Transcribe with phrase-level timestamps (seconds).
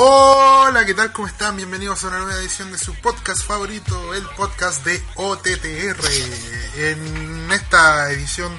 [0.00, 1.10] Hola, ¿qué tal?
[1.10, 1.56] ¿Cómo están?
[1.56, 5.98] Bienvenidos a una nueva edición de su podcast favorito, el podcast de OTTR.
[6.76, 8.54] En esta edición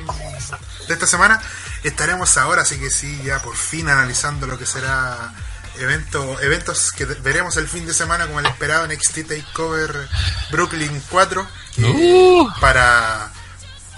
[0.89, 1.41] de esta semana
[1.85, 5.33] estaremos ahora, así que sí, ya por fin analizando lo que será
[5.77, 10.09] evento, eventos que veremos el fin de semana como el esperado NXT Takeover
[10.51, 12.49] Brooklyn 4, que Uh.
[12.59, 13.31] para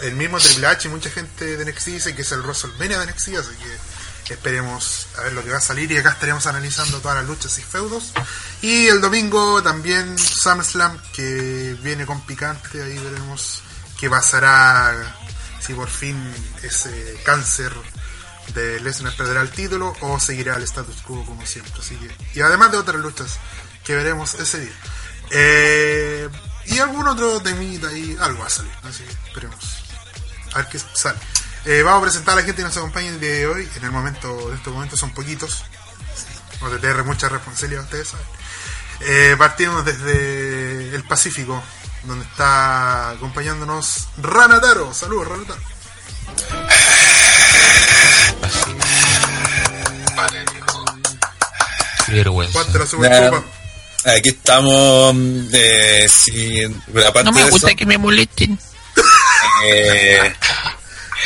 [0.02, 3.08] el mismo Triple H y mucha gente de NXT dice que es el WrestleMania de
[3.08, 3.78] NXT, así que
[4.34, 7.58] esperemos a ver lo que va a salir y acá estaremos analizando todas las luchas
[7.58, 8.14] y feudos.
[8.62, 13.62] Y el domingo también SummerSlam que viene con picante, ahí veremos
[14.00, 15.16] qué pasará
[15.60, 16.18] si por fin
[16.64, 17.72] ese cáncer
[18.54, 21.74] de Lesnar perderá el título o seguirá el status quo como siempre.
[21.80, 23.38] Así que, y además de otras luchas
[23.84, 24.74] que veremos ese día.
[25.30, 26.30] Eh,
[26.66, 29.82] y algún otro temita ahí, algo va a salir, así que esperemos
[30.54, 31.20] a ver qué sale.
[31.66, 33.70] Eh, vamos a presentar a la gente que nos acompaña el día de hoy.
[33.76, 35.64] En el momento, en estos momentos son poquitos.
[36.62, 38.26] OTTR, mucha responsabilidad, ustedes saben.
[39.02, 41.62] Eh, partimos desde el Pacífico,
[42.04, 44.94] donde está acompañándonos Ranataro.
[44.94, 45.62] Saludos, Ranataro.
[50.16, 50.46] Vale,
[52.08, 52.60] vergüenza.
[53.00, 53.42] Nah.
[54.18, 55.16] Aquí estamos,
[55.54, 56.08] eh,
[57.08, 58.60] aparte No me de gusta eso, que me molesten.
[59.66, 60.34] eh,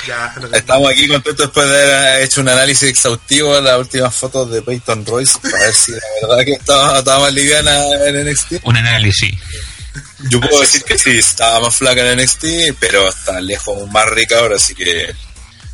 [0.07, 4.13] Ya, que- estamos aquí contentos después de haber hecho un análisis exhaustivo de las últimas
[4.15, 8.15] fotos de Peyton Royce para ver si la verdad que estaba, estaba más liviana en
[8.27, 8.53] NXT.
[8.63, 9.33] Un análisis.
[10.29, 14.39] Yo puedo decir que sí, estaba más flaca en NXT, pero está lejos más rica
[14.39, 15.13] ahora, así que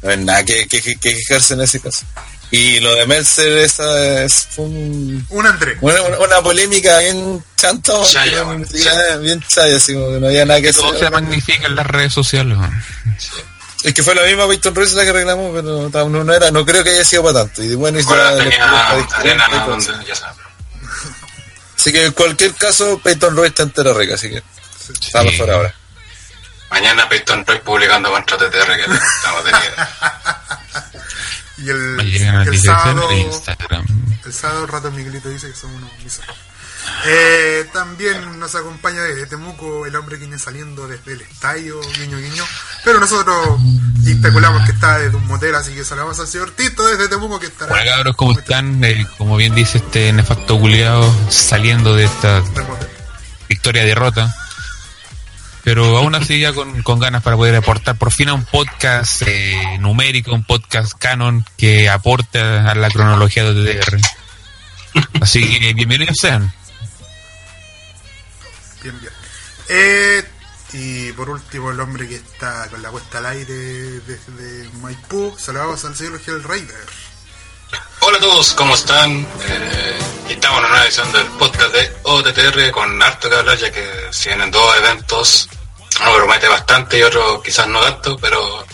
[0.04, 2.06] no hay nada que, que, que quejarse en ese caso.
[2.54, 5.78] Y lo de Mercer esa es un- Un André.
[5.80, 10.46] una, una- una polémica bien chanta, Chaya, bien, bien chaya, así como que no había
[10.46, 11.12] nada que Todo se hacer.
[11.12, 12.58] magnifica en las redes sociales.
[12.58, 12.84] man.
[13.84, 16.84] Es que fue la misma Peyton Royce la que reclamó, pero no, era, no creo
[16.84, 17.64] que haya sido para tanto.
[17.64, 20.38] Y bueno, ya- tenía arena donde, ya sabes.
[21.78, 24.44] Así que en cualquier caso, Peyton Royce está entera rica, así que
[25.02, 25.30] está Sí.
[25.30, 25.74] mejor ahora.
[26.70, 28.82] Mañana Peyton Roy publicando contra TTR que
[29.18, 29.84] estamos teniendo.
[31.58, 32.00] Y el,
[32.48, 33.86] el sábado, de Instagram.
[34.26, 36.38] el sábado Rato Miguelito dice que son unos misóginos.
[37.06, 42.18] Eh, también nos acompaña desde Temuco el hombre que viene saliendo desde el estadio, guiño
[42.18, 42.44] guiño.
[42.84, 43.60] Pero nosotros
[44.06, 47.48] especulamos que está desde un motel, así que saludamos al señor Tito desde Temuco que
[47.48, 47.74] estará.
[47.74, 48.84] Hola cabros, ¿cómo están?
[48.84, 52.44] Eh, como bien dice este nefasto culiado, saliendo de esta
[53.50, 54.34] victoria-derrota.
[55.64, 59.22] Pero aún así ya con, con ganas para poder aportar por fin a un podcast
[59.28, 64.00] eh, numérico, un podcast canon que aporte a la cronología de DDR.
[65.22, 66.52] Así que bienvenidos sean.
[68.82, 69.14] Bien, bien.
[69.70, 70.24] Eh,
[70.74, 75.36] y por último, el hombre que está con la puesta al aire desde Maipú.
[75.38, 76.86] Saludamos al señor Hell Raider.
[78.00, 79.28] Hola a todos, ¿cómo están?
[79.48, 80.00] Eh,
[80.30, 84.30] estamos en una edición del podcast de OTTR con harto que hablar, ya que se
[84.30, 85.50] vienen dos eventos.
[86.02, 88.66] Uno promete bastante y otro quizás no tanto, pero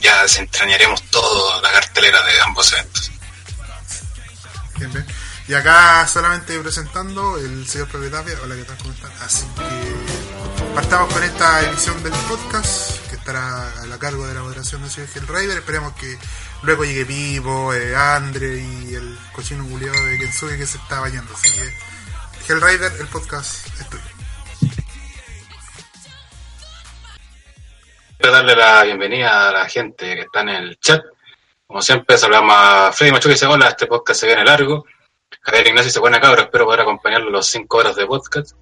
[0.00, 3.10] ya desentrañaremos todo la cartelera de ambos eventos.
[4.76, 5.06] Bien, bien.
[5.46, 8.34] Y acá solamente presentando el señor propietario.
[8.42, 8.78] Hola, ¿qué tal?
[8.78, 9.12] ¿Cómo están?
[9.20, 14.40] Así que partamos con esta edición del podcast que estará a la cargo de la
[14.40, 15.58] moderación del señor Hell Raider.
[15.58, 16.16] Esperemos que
[16.62, 21.34] luego llegue Pipo, eh, Andre y el cochino culiado de Kensuke que se está bañando.
[21.34, 24.02] Así que Hell Raider, el podcast es tuyo.
[28.18, 31.02] Darle la bienvenida a la gente que está en el chat.
[31.66, 34.86] Como siempre, saludamos a Freddy Machu que dice: Hola, este podcast se viene largo.
[35.44, 38.52] Javier Ignacio dice: Buena cabros, espero poder acompañarlo los 5 horas de podcast.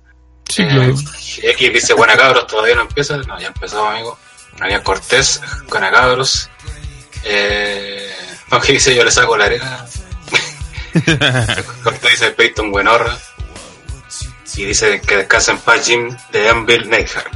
[0.49, 0.95] Sí, Eh,
[1.43, 3.17] X dice: Buena cabros, todavía no empieza.
[3.19, 4.19] No, ya empezó, amigo.
[4.59, 6.51] María Cortés, buena cabros.
[7.25, 8.11] Eh,
[8.51, 9.87] aunque dice: Yo le saco la arena.
[11.85, 13.17] Cortés dice: Peyton Buenorra.
[14.55, 17.33] Y dice que descansa en paz Jim de Anvil Neidhart.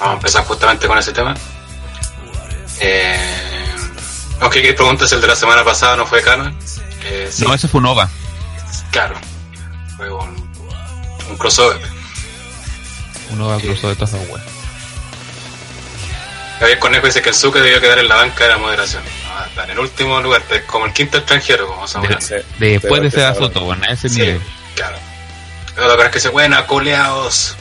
[0.00, 1.34] Vamos a empezar justamente con ese tema.
[2.80, 3.76] Eh,
[4.40, 6.58] aunque hay preguntas, el de la semana pasada no fue canon.
[7.04, 8.10] Eh, sí, No, ese fue Nova.
[8.90, 9.14] Claro.
[9.96, 10.50] Fue un,
[11.28, 11.80] un crossover.
[13.30, 14.46] Un Nova cruzó de todas las weas.
[16.58, 19.02] Javier Conejo dice que el Zucker debió quedar en la banca de la moderación.
[19.26, 21.98] No, está en el último lugar, como el quinto extranjero, como se.
[22.20, 24.40] Sí, Después de que Soto, bueno, a ese Sí, nivel.
[24.76, 24.96] claro.
[25.74, 27.56] Pero lo que es que se buena, coleados.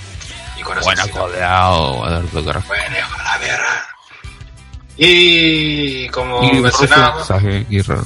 [0.58, 1.20] Y Buena corazoncito.
[1.20, 2.68] codeado, Eduardo Corazón.
[2.68, 3.88] Bueno, de la perra.
[4.98, 8.04] Y como Y mencionábamos, mensaje y raro.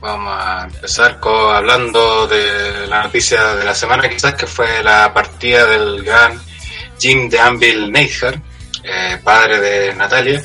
[0.00, 5.12] Vamos a empezar con, hablando de la noticia de la semana, quizás que fue la
[5.12, 6.40] partida del gran
[6.98, 8.38] Jim de Anvil Neidhart,
[8.82, 10.42] eh, padre de Natalia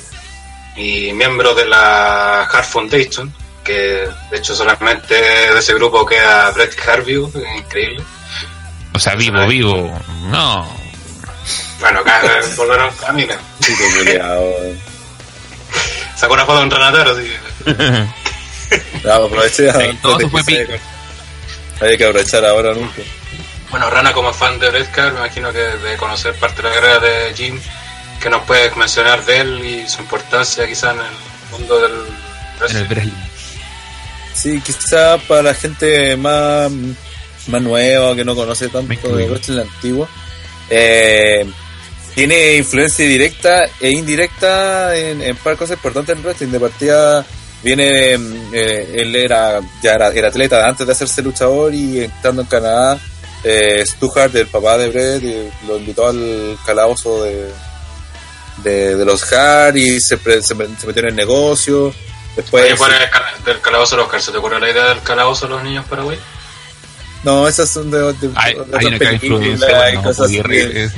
[0.75, 6.75] y miembro de la Heart Foundation, que de hecho solamente de ese grupo queda Brett
[6.87, 7.15] Harvey,
[7.57, 8.03] increíble.
[8.93, 9.99] O sea, vivo, vivo.
[10.27, 10.65] No.
[11.79, 12.01] Bueno,
[12.55, 12.89] volvieron.
[13.61, 14.53] Chico culiao.
[16.15, 17.23] Sacó una foto de un ranatero, así
[17.65, 18.07] que-
[19.03, 20.79] No, aproveché Sí, todo eso fue antes que pico.
[21.79, 23.01] se- Hay que aprovechar ahora nunca.
[23.69, 26.99] Bueno, Rana, como fan de Redcar, me imagino que de conocer parte de la carrera
[26.99, 27.59] de Jim,
[28.21, 31.05] que nos puedes mencionar de él y su importancia quizá en el
[31.51, 31.91] mundo del
[32.69, 33.11] En el wrestling.
[34.33, 36.71] Sí, quizá para la gente más,
[37.47, 40.07] más nueva, que no conoce tanto de wrestling antiguo,
[40.69, 41.45] eh,
[42.13, 46.47] tiene influencia directa e indirecta en, en par cosas importantes en wrestling.
[46.47, 47.25] De partida
[47.65, 48.13] viene,
[48.53, 52.97] eh, él era ya era, era atleta antes de hacerse luchador y estando en Canadá,
[53.43, 57.51] eh, Stu Hart, el papá de Brett, eh, lo invitó al calabozo de,
[58.63, 60.55] de, de los Hart y se, pre- se, se
[60.87, 61.93] metió en el negocio.
[62.35, 62.99] Después, Oye,
[63.45, 65.85] del calabozo de los Oscar, ¿se te ocurrió la idea del calabozo de los niños
[65.85, 66.19] paraguay?
[67.23, 70.89] No, esas son de, de- Hay, de hay otras que películas, bueno, cosas Aguirre, que-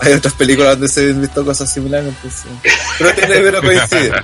[0.00, 2.42] hay otras películas donde se han visto cosas similares, entonces.
[2.98, 4.12] Pero tiene pero coincide.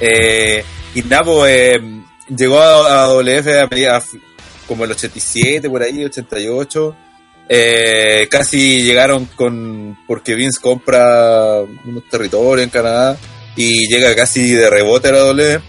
[0.00, 0.64] Eh,
[0.94, 1.80] y Napo eh,
[2.28, 4.02] llegó a, a WF a medida
[4.66, 6.96] como el 87, por ahí, 88.
[7.50, 13.16] Eh, casi llegaron con porque Vince compra unos territorios en Canadá
[13.56, 15.60] y llega casi de rebote a la W.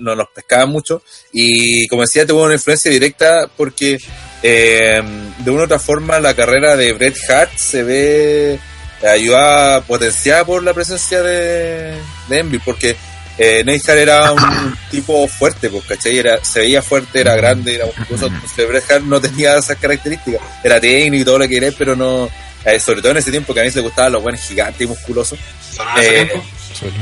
[0.00, 1.02] No nos pescaban mucho
[1.32, 3.96] y como decía tuvo una influencia directa porque
[4.42, 5.00] eh,
[5.38, 8.58] de una u otra forma la carrera de Bret Hart se ve
[9.02, 11.96] ayudada potenciada por la presencia de,
[12.28, 12.96] de Envy porque
[13.38, 16.18] eh, era un tipo fuerte pues, ¿cachai?
[16.18, 20.40] Era, se veía fuerte, era grande era musculoso, entonces Bret Hart no tenía esas características
[20.64, 22.28] era técnico y todo lo que querés pero no
[22.64, 24.80] eh, sobre todo en ese tiempo que a mí se le gustaban los buenos gigantes
[24.80, 25.38] y musculosos
[25.74, 26.42] ¿Solo en ese Eh,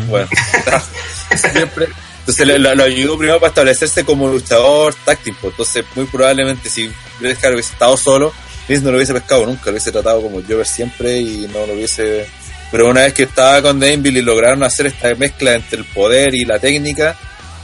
[0.09, 0.29] bueno,
[1.53, 1.89] siempre.
[2.21, 5.49] Entonces lo, lo- ayudó primero para establecerse como luchador táctico.
[5.49, 8.33] Entonces, muy probablemente si Bret Hart hubiese estado solo,
[8.69, 11.75] Vince no lo hubiese pescado nunca, lo hubiese tratado como Jover siempre y no lo
[11.75, 12.27] hubiese.
[12.71, 16.35] Pero una vez que estaba con Danville y lograron hacer esta mezcla entre el poder
[16.35, 17.17] y la técnica,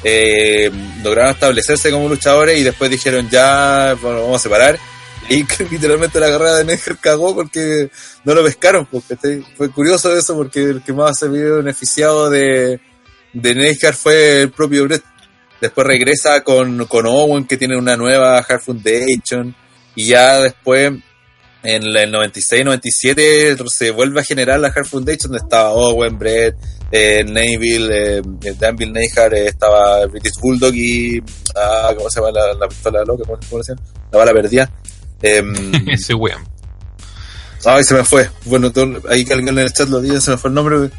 [0.05, 0.71] eh,
[1.03, 4.79] lograron establecerse como luchadores y después dijeron ya, bueno, vamos a separar.
[5.29, 7.89] Y literalmente la carrera de Neger cagó porque
[8.25, 8.87] no lo pescaron.
[8.87, 12.81] Porque fue curioso eso porque el que más se vio beneficiado de,
[13.33, 15.05] de Neidhart fue el propio Brett.
[15.61, 19.55] Después regresa con, con Owen, que tiene una nueva Hard Foundation.
[19.97, 20.93] Y ya después,
[21.63, 26.57] en el 96-97, se vuelve a generar la Hard Foundation, donde estaba Owen, Brett,
[26.93, 28.23] eh, Neville, eh,
[28.59, 31.23] Danville Neidhart, eh, estaba British Bulldog y.
[31.55, 33.25] Ah, ¿Cómo se llama la, la pistola loca?
[33.27, 33.87] ¿Cómo, cómo se llama?
[34.13, 34.71] La bala perdida.
[35.23, 36.43] Em, ese weón.
[37.65, 38.31] Ay, se me fue.
[38.47, 40.91] Bueno, todo- ahí que alguien en el chat lo diga, se me fue el nombre.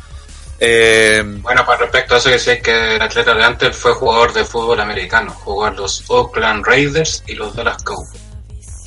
[0.60, 4.32] Eh, Bueno, para respecto a eso, que sé que el atleta de antes fue jugador
[4.32, 5.32] de fútbol americano.
[5.34, 8.22] Jugó en los Oakland Raiders y los Dallas Cowboys.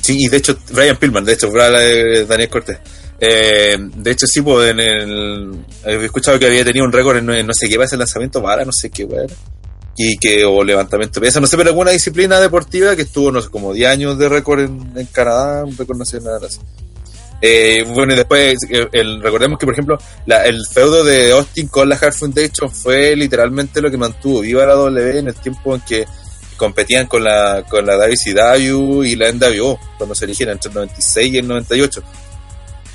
[0.05, 2.77] Sí, y de hecho, Brian Pillman, de hecho, eh, Daniel Cortés.
[3.19, 5.65] Eh, de hecho, sí, pues en el.
[5.85, 8.71] He escuchado que había tenido un récord en no- sé qué, ese lanzamiento para, no
[8.71, 9.25] sé qué, güey.
[9.97, 13.41] Y que, o levantamiento de pesas, no sé, pero alguna disciplina deportiva que estuvo, no
[13.41, 16.59] sé, como 10 años de récord en, Canadá, un récord nacional así.
[17.41, 21.67] Eh, bueno, y después, eh, el, recordemos que, por ejemplo, la- el feudo de Austin
[21.69, 25.75] con la Hard Foundation fue literalmente lo que mantuvo viva la W en el tiempo
[25.75, 26.05] en que
[26.57, 31.33] competían con la, con la WCW y la NWO, cuando se eligieron entre el 96
[31.33, 32.03] y el 98.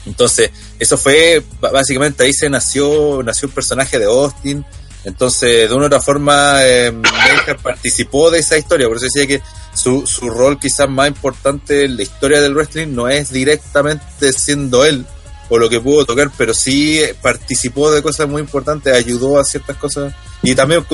[0.07, 4.64] Entonces, eso fue, básicamente ahí se nació, nació el personaje de Austin.
[5.05, 6.93] Entonces, de una u otra forma, eh,
[7.62, 8.87] participó de esa historia.
[8.88, 9.43] Por eso decía que
[9.75, 14.85] su, su rol quizás más importante en la historia del wrestling no es directamente siendo
[14.85, 15.07] él
[15.50, 19.76] o lo que pudo tocar, pero sí participó de cosas muy importantes, ayudó a ciertas
[19.76, 20.14] cosas.
[20.42, 20.85] Y también,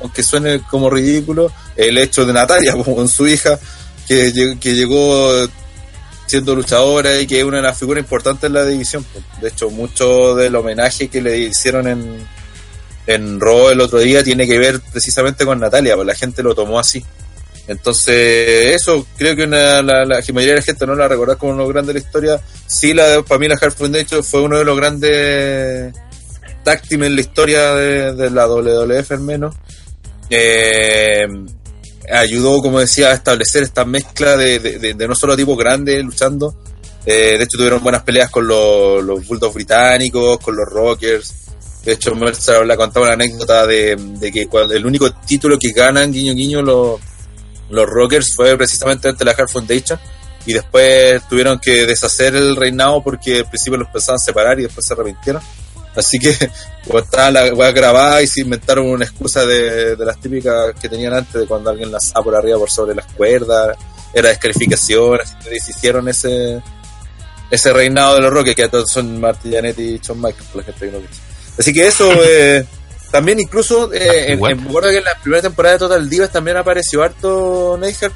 [0.00, 3.58] aunque suene como ridículo, el hecho de Natalia, con su hija,
[4.06, 5.48] que, que llegó
[6.26, 9.04] siendo luchadora y que es una de las figuras importantes en la división.
[9.40, 12.26] De hecho, mucho del homenaje que le hicieron en,
[13.06, 16.54] en Raw el otro día tiene que ver precisamente con Natalia, pues la gente lo
[16.54, 17.04] tomó así.
[17.68, 21.52] Entonces, eso creo que una, la, la mayoría de la gente no la recuerda como
[21.52, 22.40] uno grande de la historia.
[22.66, 25.92] Sí, la, para mí la Hard Foundation fue uno de los grandes
[26.66, 29.54] tag en la historia de, la WWF al menos.
[30.28, 31.24] Eh,
[32.12, 36.56] ayudó, como decía, a establecer esta mezcla de, no solo tipos grandes luchando.
[37.06, 41.34] Eh, de hecho, tuvieron buenas peleas con los, los Bulldogs británicos, con los Rockers.
[41.84, 43.96] De hecho, Mercer habla contaba una anécdota de,
[44.32, 47.00] que el único título que ganan, guiño guiño, los,
[47.70, 50.00] los Rockers fue precisamente ante la Hard Foundation.
[50.46, 54.84] Y después tuvieron que deshacer el reinado porque al principio los pensaban separar y después
[54.84, 55.40] se arrepintieron.
[55.96, 56.36] Así que
[56.86, 60.88] como estaba la weá grabada y se inventaron una excusa de, de las típicas que
[60.88, 63.76] tenían antes de cuando alguien lanzaba por arriba por sobre las cuerdas,
[64.12, 66.62] era descalificación, así que deshicieron ese
[67.50, 70.64] ese reinado de los Rockets, que todos son Marty Jannetty y Shawn Michaels, por la
[70.64, 71.04] gente que no.
[71.58, 72.66] Así que eso, eh,
[73.12, 76.32] también incluso, eh, en, en- me acuerdo que en la primera temporada de Total Divas
[76.32, 78.12] también apareció harto Neidhart,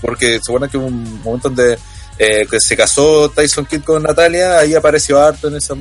[0.00, 1.78] porque se acuerdan que hubo un momento donde
[2.18, 5.74] eh, que se casó Tyson Kidd con Natalia, ahí apareció harto en esa...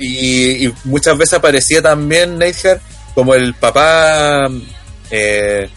[0.00, 2.80] y, y muchas veces aparecía también Neidhart
[3.14, 4.48] como el papá...
[5.10, 5.68] Eh,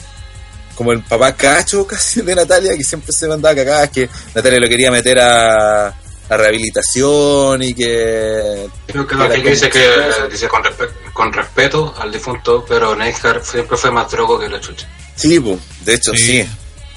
[0.75, 4.67] como el papá cacho casi de Natalia, que siempre se mandaba cagadas, que Natalia lo
[4.67, 8.67] quería meter a, a rehabilitación y que...
[8.87, 9.87] Creo que lo que dice que
[10.31, 14.59] dice con, respe- con respeto al difunto, pero Neidhart siempre fue más drogo que la
[14.59, 14.87] chucha.
[15.15, 16.41] Sí, po, de hecho Sí.
[16.41, 16.49] sí.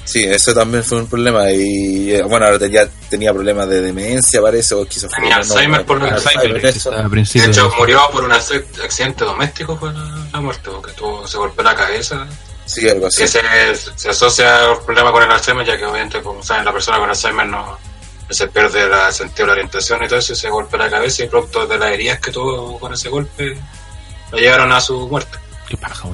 [0.06, 0.24] Sí.
[0.24, 1.50] eso también fue un problema.
[1.52, 5.36] Y eh, bueno, ahora ya tenía problemas de demencia, parece, o esquizofrenia.
[5.40, 6.92] Tenía Alzheimer, por lo que- Alzheimer, de hecho.
[6.92, 10.70] a De principios hecho, de- murió por un acc- accidente doméstico fue la, la muerte,
[10.70, 12.26] porque tuvo, se golpeó la cabeza.
[12.64, 13.20] Sí, algo así.
[13.22, 13.40] Que se,
[13.94, 17.08] se asocia el problema con el Alzheimer, ya que obviamente, como saben, la persona con
[17.10, 17.78] Alzheimer no
[18.28, 20.90] se pierde la, el sentido de la orientación y todo eso, y se golpea la
[20.90, 23.56] cabeza y producto de las heridas que tuvo con ese golpe,
[24.32, 25.38] lo llevaron a su muerte.
[25.68, 26.08] Qué paja.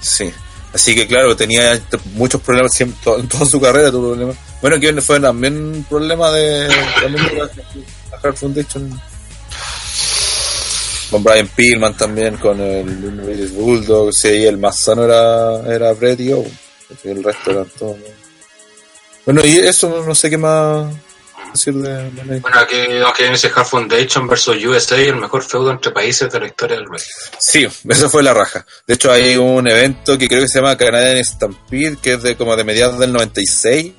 [0.00, 0.32] Sí.
[0.76, 1.80] Así que claro, tenía
[2.16, 4.36] muchos problemas siempre, to- en toda su carrera tuvo problemas.
[4.60, 6.68] Bueno, que fue también un problema de,
[7.00, 9.00] también de la, Heart Foundation.
[11.10, 16.20] Con Brian Pillman también, con el Raiders Bulldog, sí, el más sano era, era Brett
[16.20, 16.58] y Owen.
[17.04, 17.96] Y el resto eran todos.
[19.24, 20.92] Bueno, y eso no sé qué más
[21.56, 25.90] decir de, de la- Bueno, aquí dice Hard Foundation versus USA, el mejor feudo entre
[25.92, 27.12] países de la historia del wrestling.
[27.38, 28.64] Sí, esa fue la raja.
[28.86, 32.36] De hecho, hay un evento que creo que se llama Canadian Stampede, que es de
[32.36, 33.92] como de mediados del 96,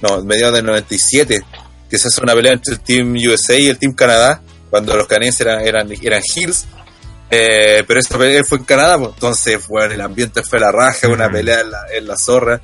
[0.00, 1.42] no, mediados del 97,
[1.90, 5.06] que se hace una pelea entre el Team USA y el Team Canadá, cuando los
[5.06, 6.64] canadienses eran, eran, eran heels.
[7.34, 11.08] Eh, pero esta pelea fue en Canadá, pues, entonces, bueno, el ambiente fue la raja,
[11.08, 11.32] una Mm.
[11.32, 12.60] pelea en la, en la zorra.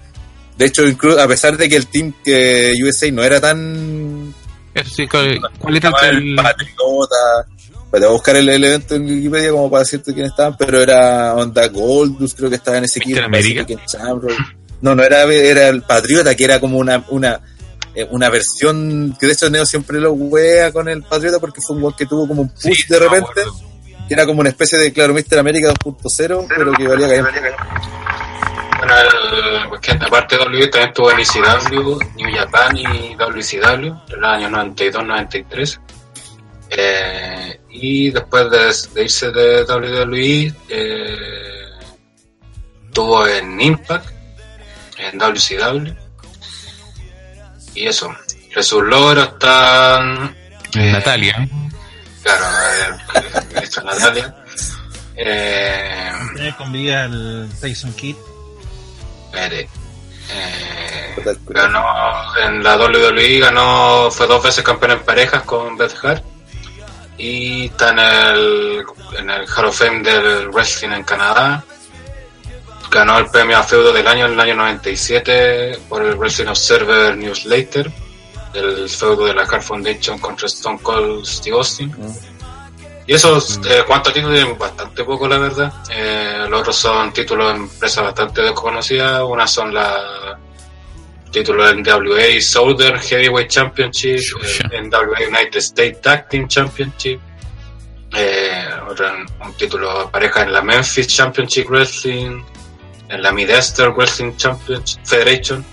[0.58, 4.37] De hecho, incluso a pesar de que el Team que USA no era tan Eso
[4.84, 7.46] sí, ¿cuál, cuál era el el, Patriota.
[7.90, 11.34] Voy a buscar el, el evento en Wikipedia como para decirte quién estaban, pero era
[11.34, 13.20] Onda Goldust, creo que estaba en ese equipo.
[14.80, 17.40] No, no era, era el Patriota, que era como una, una,
[17.94, 21.76] eh, una versión que de hecho Neo siempre lo wea con el Patriota porque fue
[21.76, 23.42] un gol que tuvo como un push Sí, de no repente,
[24.06, 25.38] que era como una especie de, claro, Mr.
[25.38, 28.07] América 2.0, pero que valía callar.
[28.78, 34.20] Bueno, el, porque aparte de WWE también tuvo en ECW, New Japan y WCW en
[34.20, 35.80] los años 92-93.
[36.70, 41.70] Eh, y después de, de irse de WWE, eh,
[42.92, 44.06] tuvo en Impact,
[44.98, 45.92] en WCW.
[47.74, 48.14] Y eso.
[48.44, 50.36] Entre sus logros están.
[50.74, 51.48] eh, Natalia.
[52.22, 52.44] Claro,
[53.14, 54.34] eh, esta Natalia.
[55.16, 56.12] Eh,
[56.56, 58.16] con vida al Tyson Kidd.
[60.30, 61.84] Eh, ganó
[62.42, 66.24] en la WWE, ganó, fue dos veces campeón en parejas con Beth Hart.
[67.16, 68.84] Y está en el,
[69.18, 71.64] en el Hall of Fame del Wrestling en Canadá.
[72.90, 77.16] Ganó el premio a feudo del año en el año 97 por el Wrestling Observer
[77.16, 77.90] Newsletter.
[78.54, 81.94] El feudo de la Hart Foundation contra Stone Cold Steve Austin.
[83.08, 85.72] Y esos, eh, cuántos títulos tienen bastante poco, la verdad.
[85.90, 89.22] Eh, los otros son títulos de empresas bastante desconocidas.
[89.26, 90.38] Una son la
[91.30, 97.18] títulos en WA Southern Heavyweight Championship, eh, en WA United States Tag Team Championship.
[98.14, 99.10] Eh, otro
[99.42, 102.42] un título de pareja en la Memphis Championship Wrestling,
[103.08, 105.64] en la Mid-Eastern Wrestling Championship Federation,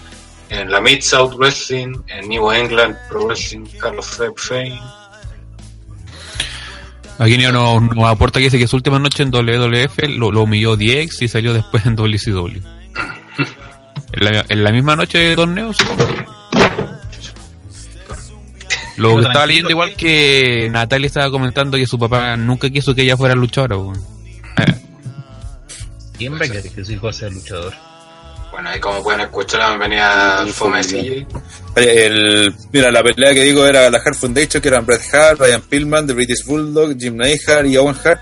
[0.50, 4.80] en la Mid-South Wrestling, en New England Pro Wrestling Hall of Fame.
[7.18, 10.76] Aquí nos, nos aporta que dice que su última noche en WWF lo, lo humilló
[10.76, 12.60] DX y salió después en WCW.
[14.14, 15.72] en, la, en la misma noche de torneo.
[18.98, 23.02] Lo que estaba leyendo igual que Natalia estaba comentando que su papá nunca quiso que
[23.04, 23.78] ella fuera luchadora.
[23.78, 24.02] weón.
[26.18, 27.74] ¿Quién va a querer que su hijo sea luchador?
[28.56, 31.26] Bueno, ahí como pueden escuchar la bienvenida al Fome CJ.
[31.76, 35.62] El, mira, la pelea que digo era la Hart Foundation, que eran Bret Hart, Ryan
[35.62, 38.22] Pillman, The British Bulldog, Jim Neidhart y Owen Hart,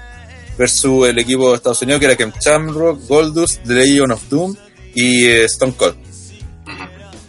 [0.58, 4.56] versus el equipo de Estados Unidos, que era Ken Shamrock, Goldust, The Legion of Doom
[4.96, 5.98] y eh, Stone Cold.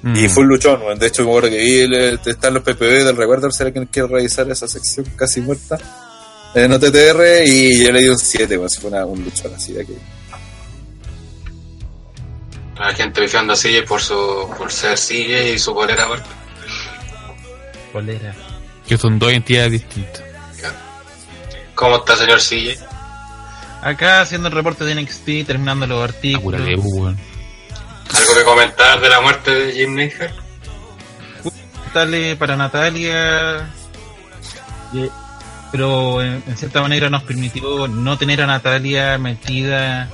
[0.01, 0.17] Mm.
[0.17, 0.99] Y fue un luchón, weón.
[0.99, 4.51] de hecho me acuerdo que vi, están los PPV del recuerdo, si alguien quiere revisar
[4.51, 5.79] esa sección casi muerta
[6.55, 9.83] en OTTR y yo le di un 7, weón, fue una- un luchón así de
[9.83, 9.95] aquí.
[12.79, 16.29] La gente vifiando a CJ por su por ser CJ y su bolera aparte.
[17.93, 18.35] Polera.
[18.87, 20.23] Que son dos entidades distintas.
[21.75, 22.79] ¿Cómo está señor CJ?
[23.83, 26.61] Acá haciendo el reporte de NXT, terminando los artículos.
[26.61, 27.19] Weón.
[28.15, 30.35] ¿Algo que comentar de la muerte de Jim Neidhart?
[31.93, 33.71] Dale para Natalia.
[34.95, 35.09] Eh,
[35.71, 40.09] Pero en, en cierta manera nos permitió no tener a Natalia metida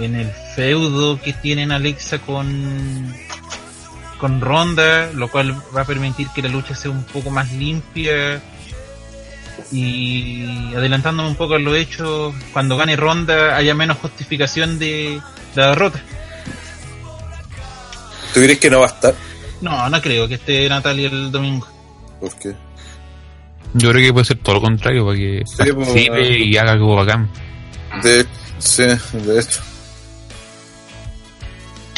[0.00, 3.14] en el feudo que tienen Alexa con
[4.18, 8.40] con Ronda, lo cual va a permitir que la lucha sea un poco más limpia
[9.72, 15.20] y adelantándome un poco a lo hecho, cuando gane Ronda haya menos justificación de
[15.54, 16.00] la derrota.
[18.32, 19.14] ¿Tú crees que no va a estar?
[19.60, 21.66] No, no creo que esté Natalia el domingo.
[22.20, 22.54] ¿Por qué?
[23.74, 26.72] Yo creo que puede ser todo lo contrario, para que Sí, pues, participe y haga
[26.72, 27.30] algo bacán.
[28.02, 28.26] De,
[28.58, 29.60] sí, de hecho.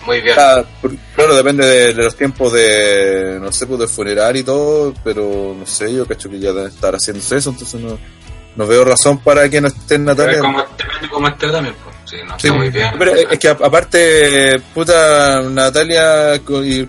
[0.08, 0.36] Muy bien.
[0.38, 4.42] Ah, por- claro, depende de, de los tiempos de, no sé, pues de funeral y
[4.42, 7.98] todo, pero no sé, yo cacho que ya deben estar haciéndose eso, entonces no,
[8.56, 10.40] no veo razón para que no esté en Pero Natalia.
[10.40, 11.74] como, depende cómo esté también.
[11.84, 11.94] Pues.
[12.08, 12.90] Sí, no Sí, está muy bien.
[12.98, 16.40] pero es que aparte, puta, Natalia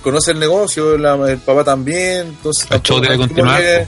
[0.01, 2.67] conoce el negocio, la- el papá también, entonces...
[2.71, 3.87] El show tampoco debe es como continuar, que-.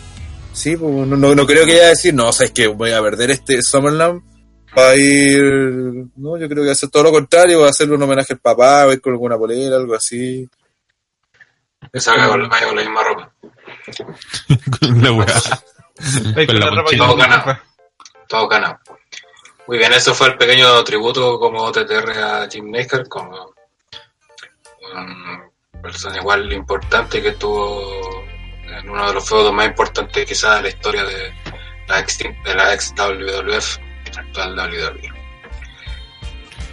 [0.52, 3.32] Sí, pues no, no, no creo que ella decir, no, sabes que voy a perder
[3.32, 4.22] este Summerland
[4.74, 5.42] para ir...
[6.16, 8.86] No, yo creo que hacer todo lo contrario, va a hacerle un homenaje al papá,
[8.86, 10.50] va a ir con alguna polera, algo así.
[11.92, 13.34] Que salga con, vaya con la misma ropa.
[14.80, 15.42] Con la weá.
[16.36, 17.60] Ve Con la ropa Todo ganado.
[18.28, 18.80] Todo ganado.
[19.68, 23.54] Muy bien, eso fue el pequeño tributo como OTTR a Jim Neidhart, como
[24.94, 25.50] una
[25.82, 28.26] persona igual importante que estuvo
[28.68, 31.34] en uno de los feudos más importantes quizás de la historia de
[31.88, 33.78] la ex, de la ex WWF,
[34.18, 35.12] actual WWE.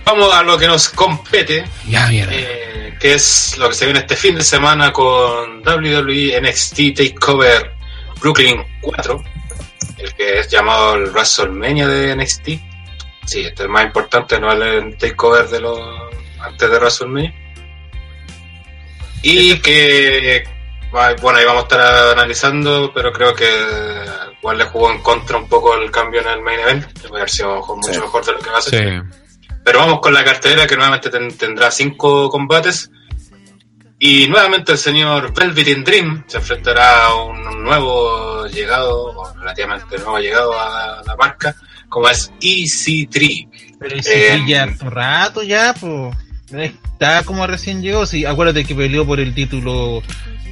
[0.05, 4.16] Vamos a lo que nos compete, Ya, eh, que es lo que se viene este
[4.16, 7.72] fin de semana con WWE NXT Takeover
[8.20, 9.22] Brooklyn 4,
[9.98, 12.46] el que es llamado el WrestleMania de NXT.
[13.27, 15.79] Sí, este es el más importante, no el Takeover de los
[16.40, 17.35] antes de WrestleMania.
[19.22, 20.44] Y que,
[20.94, 23.46] va- bueno, ahí vamos a estar analizando, pero creo que
[24.40, 27.22] igual le jugó en contra un poco el cambio en el main event, que puede
[27.22, 28.01] haber sido mucho Sí.
[28.01, 29.03] mejor de lo que va a ser.
[29.03, 29.18] Sí.
[29.64, 32.90] Pero vamos con la cartelera que nuevamente ten- tendrá cinco combates.
[34.01, 39.96] Y nuevamente el señor Velvet in Dream se enfrentará a un nuevo llegado, o relativamente
[39.98, 41.55] nuevo llegado a la marca,
[41.88, 43.48] como es EC3.
[43.81, 46.14] Pero ese Eh, sí ya harto rato ya, pues.
[46.53, 50.01] Está como recién llegó, sí, acuérdate que peleó por el título.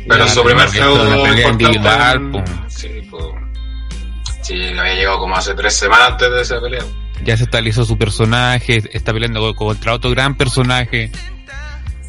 [0.09, 2.45] Pero su primer feudo individual, en-.
[2.71, 3.33] Sí, po.
[4.47, 6.85] Sí, había llegado como hace tres semanas antes de esa pelea.
[7.25, 11.11] Ya se estabilizó su personaje, está peleando contra otro gran personaje.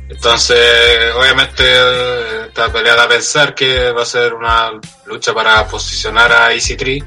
[0.07, 0.55] Entonces,
[1.15, 1.63] obviamente,
[2.45, 4.69] esta peleada a pensar que va a ser una
[5.07, 7.03] lucha para posicionar a Easy Tree,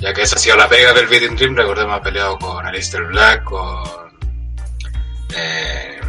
[0.00, 1.54] ya que esa ha sido la pega del Beating Dream.
[1.54, 3.84] Recordemos, ha peleado con Alistair Black, con.
[5.36, 6.00] Eh,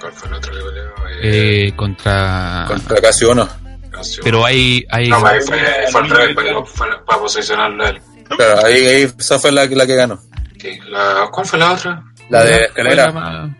[0.00, 0.90] ¿Cuál fue el otro que peleó?
[1.22, 2.64] Eh, contra.
[2.66, 3.69] Contra casi uno
[4.22, 4.84] pero hay.
[4.90, 5.58] hay ahí fue,
[5.90, 6.36] fue al revés,
[6.76, 8.00] para, para, posicionarlo él.
[8.28, 10.20] Claro, ahí, ahí, esa fue la, que ganó.
[11.32, 12.02] ¿Cuál fue la otra?
[12.28, 13.50] La de escalera.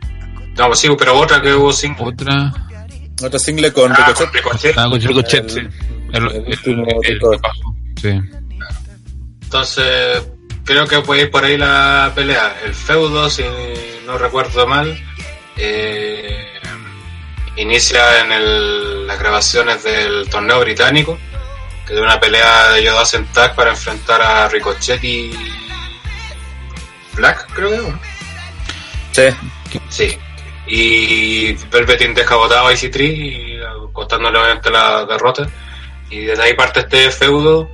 [0.57, 2.07] No, sí, pero otra que hubo single.
[2.07, 2.53] Otra.
[3.23, 3.97] Otra single con ah,
[4.33, 4.77] Ricochet.
[4.77, 5.71] Ah, con Ricochet, el.
[6.13, 6.59] El, el,
[8.03, 8.21] el
[9.43, 10.23] Entonces,
[10.65, 12.57] creo que puede ir por ahí la pelea.
[12.65, 13.45] El feudo, si
[14.07, 14.99] no recuerdo mal.
[15.57, 16.50] Eh
[17.61, 21.19] inicia en el- las grabaciones del torneo británico,
[21.87, 22.83] que es una pelea de
[23.15, 25.33] en tag para enfrentar a Ricochet y
[27.15, 27.93] Black, creo que.
[29.13, 29.37] Sí.
[29.89, 30.19] Sí.
[30.67, 33.59] Y Velveteen deja botado a EC3, y,
[33.93, 35.49] costándole obviamente la derrota.
[36.09, 37.69] Y desde ahí parte este feudo,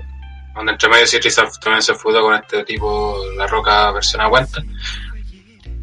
[0.55, 4.63] donde entre medio EC3 se- también se feudó con este tipo, La Roca versión aguanta.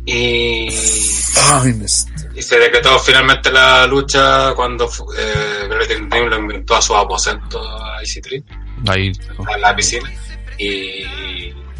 [0.05, 2.09] Y, Finest.
[2.35, 7.61] y se decretó finalmente la lucha cuando eh, Velveteen Dream lo invitó a su aposento
[7.61, 8.43] a EC3
[8.89, 9.11] Ahí.
[9.47, 10.11] a la piscina
[10.57, 11.05] y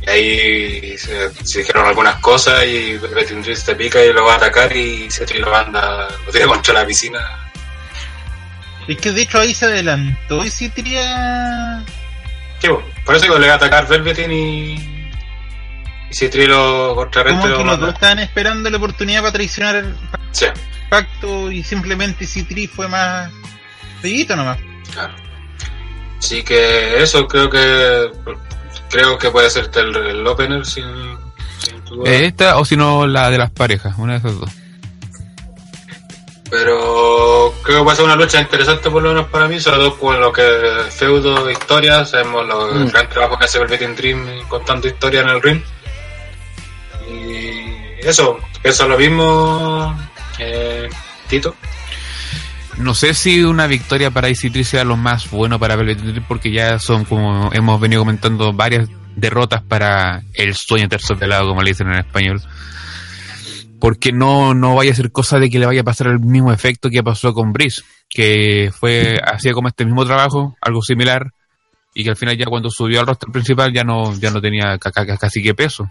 [0.06, 4.34] Y ahí se, se dijeron algunas cosas y Velvet Dream te pica y lo va
[4.34, 7.20] a atacar y Cetri lo manda, lo tiene contra la piscina.
[8.88, 11.84] Es que de hecho ahí se adelantó y sí tenía...
[12.60, 14.93] Sí, po, por eso que le va a atacar Velvetin y,
[16.14, 19.96] y Cetri lo contrarresta Como que los dos estaban esperando la oportunidad para traicionar el
[20.32, 20.46] Sí,
[20.90, 23.32] pacto y simplemente Citri fue más
[24.02, 24.60] feíto nomás.
[24.94, 25.16] claro.
[26.20, 28.10] Así que eso creo que
[28.90, 30.86] creo que puede ser el, el opener sin,
[31.60, 32.10] sin duda.
[32.10, 34.50] Eh, Esta o si no la de las parejas, una de esas dos.
[36.50, 39.78] Pero creo que va a ser una lucha interesante por lo menos para mí, sobre
[39.78, 40.44] todo con lo que
[40.92, 45.42] feudo, historia, sabemos lo, el gran trabajo que hace Velvet Dream contando historia en el
[45.42, 45.62] ring.
[47.14, 48.40] Y eso,
[48.88, 49.96] lo mismo,
[50.40, 50.90] eh,
[51.28, 51.56] Tito.
[52.78, 56.80] No sé si una victoria para IC3 sea lo más bueno para Velvet porque ya
[56.80, 62.00] son, como hemos venido comentando, varias derrotas para el sueño terciopelado, como le dicen en
[62.00, 62.42] español.
[63.80, 66.52] Porque no, no vaya a ser cosa de que le vaya a pasar el mismo
[66.52, 71.28] efecto que pasó con Brice, que fue, hacía como este mismo trabajo, algo similar,
[71.94, 74.80] y que al final ya cuando subió al roster principal ya no, ya no tenía
[74.80, 75.88] ca- ca- casi que peso.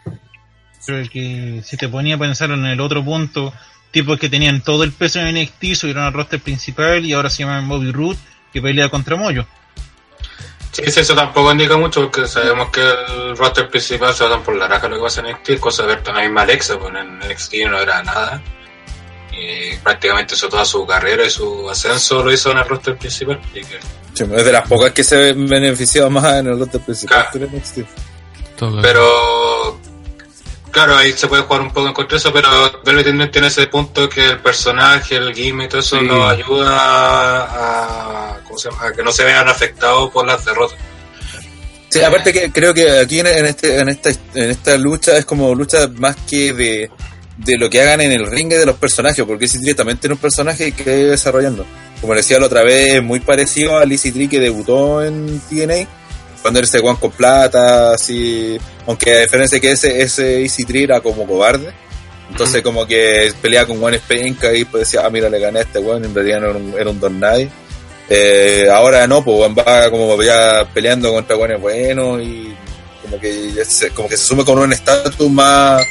[0.85, 3.53] Creo que si te ponía a pensar en el otro punto,
[3.90, 7.45] tipos que tenían todo el peso en NXT subieron al roster principal y ahora se
[7.45, 8.18] llaman Bobby Roode
[8.53, 9.47] que pelea contra Moyo.
[10.73, 14.57] Sí, sí, eso tampoco indica mucho porque sabemos que el roster principal se va por
[14.57, 17.18] la raja lo que pasa en NXT, cosa de ver la misma Alexa, pues en
[17.18, 18.42] NXT no era nada.
[19.33, 23.40] Y prácticamente hizo toda su carrera y su ascenso lo hizo en el roster principal.
[23.53, 23.62] Que
[24.14, 27.49] Sí, Es de las pocas que se beneficiaba más en el roster principal Claro.
[27.51, 27.79] que en NXT.
[28.83, 29.81] Pero
[30.73, 32.49] claro, ahí se puede jugar un poco en contra de eso, pero
[32.85, 36.07] Velvet tiene ese punto que el personaje, el gimmick y todo eso Sí.
[36.07, 36.69] nos ayuda
[38.33, 38.87] a, ¿cómo se llama?
[38.89, 40.77] a que no se vean afectados por las derrotas.
[41.89, 45.27] Sí, aparte que creo que aquí en, en este, en, esta, en esta lucha es
[45.27, 46.91] como lucha más que de,
[47.37, 49.99] de lo que hagan en el ring y de los personajes, porque Easy Tree también
[49.99, 51.67] tiene un personaje que desarrollando.
[52.01, 55.87] Como decía la otra vez, muy parecido a Easy Tree que debutó en TNA,
[56.42, 60.64] cuando era ese Juan con plata, así, aunque a diferencia de que ese, ese Easy
[60.64, 61.72] Tree era como cobarde.
[62.28, 65.62] Entonces como que peleaba con Juan Penca y pues decía, ah mira le gané a
[65.62, 67.50] este Juan, en realidad no era un, era un don nadie.
[68.09, 72.55] Eh, ahora no, pues Juan va como ya peleando contra buenos buenos y
[73.02, 75.87] como que ya se, como que se sube con un estatus más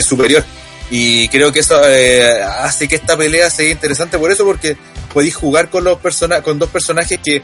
[0.00, 0.44] superior.
[0.90, 4.76] Y creo que eso eh, hace que esta pelea sea interesante por eso, porque
[5.12, 7.42] podéis jugar con los persona con dos personajes que,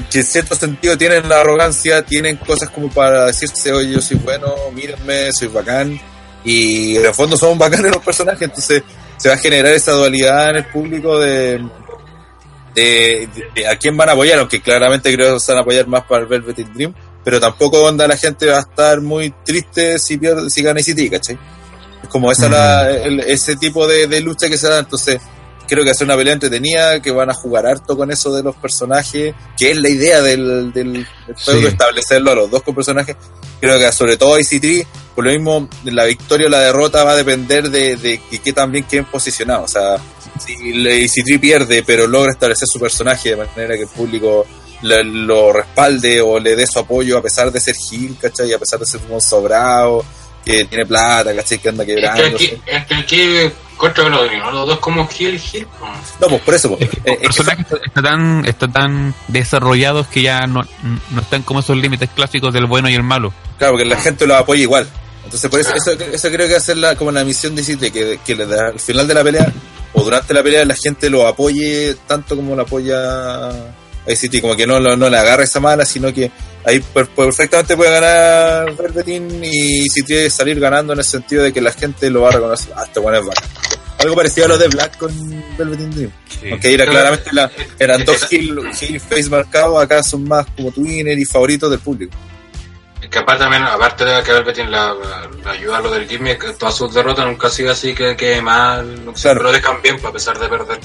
[0.00, 4.16] que en cierto sentido tienen la arrogancia, tienen cosas como para decirse, oye, yo soy
[4.18, 6.00] bueno, mírenme, soy bacán.
[6.44, 8.82] Y en el fondo son bacanes los personajes, entonces
[9.16, 11.60] se va a generar esa dualidad en el público de,
[12.74, 15.62] de, de- de a quién van a apoyar, aunque claramente creo que se van a
[15.62, 19.32] apoyar más para el Velvet Dream, pero tampoco onda la gente va a estar muy
[19.44, 21.38] triste si pierde, si gana ICT, ¿cachai?
[22.02, 25.20] Es como esa la- el- ese tipo de, de lucha que se da, entonces
[25.72, 28.54] creo que hacer una pelea entretenida, que van a jugar harto con eso de los
[28.56, 31.06] personajes, que es la idea del, del, del
[31.36, 31.64] Sí.
[31.66, 33.16] establecerlo a los dos con personajes.
[33.60, 37.16] Creo que sobre todo IC3, por lo mismo, la victoria o la derrota va a
[37.16, 39.70] depender de, de, que qué tan bien queden posicionados.
[39.70, 39.96] O sea,
[40.44, 44.46] si le- IC3 pierde, pero logra establecer su personaje de manera que el público
[44.82, 48.52] le- lo respalde o le dé su apoyo a pesar de ser Gil, ¿cachai?
[48.52, 50.04] A pesar de ser un sobrado,
[50.44, 51.58] que tiene plata, ¿cachai?
[51.58, 52.36] Que anda Es que quebrando.
[52.36, 55.66] aquí, es que aquí contra lo dominó los dos como Gil Gil.
[55.78, 55.90] pues.
[56.20, 56.68] No, pues por eso.
[56.76, 56.82] pues.
[56.82, 60.46] Es que Eh, el es que personaje está, está tan, está tan desarrollados que ya
[60.46, 60.62] no,
[61.10, 63.32] no están como esos límites clásicos del bueno y el malo.
[63.58, 64.88] Claro, que la gente lo apoya igual.
[65.24, 67.62] Entonces, por eso, eso, eso creo que va a ser la, como la misión de
[67.62, 69.52] City, que, que le da- al final de la pelea
[69.94, 73.50] o durante la pelea la gente lo apoye tanto como lo apoya
[74.10, 76.30] a City, como que no, lo- no le agarra esa mala, sino que
[76.64, 81.60] ahí per- perfectamente puede ganar Velveteen y City salir ganando en el sentido de que
[81.60, 82.72] la gente lo va a reconocer.
[82.76, 83.48] Ah, este bueno es bacán.
[83.98, 85.10] Algo parecido a lo de Black con
[85.56, 86.10] Velveteen Dream.
[86.50, 90.72] Aunque ahí era claramente la, eran dos heel, heel face marcados, acá son más como
[90.72, 92.12] twinner y favoritos del público.
[93.00, 94.94] Es que aparte también, aparte de que Velveteen la,
[95.44, 98.16] la ayuda a lo del gimmick, que todas sus derrotas nunca ha sido así que
[98.16, 99.38] quede mal, no sé, Claro.
[99.40, 100.78] pero lo dejan bien pues, a pesar de perder.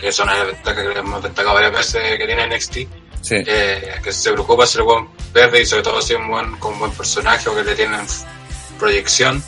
[0.00, 2.74] Que es la ventaja que hemos destacado varias veces que tiene NXT.
[3.22, 3.34] Sí.
[3.46, 6.56] eh, que se preocupa si el buen verde y sobre todo si es un buen,
[6.56, 8.00] con buen personaje o que le tienen
[8.78, 9.42] proyección.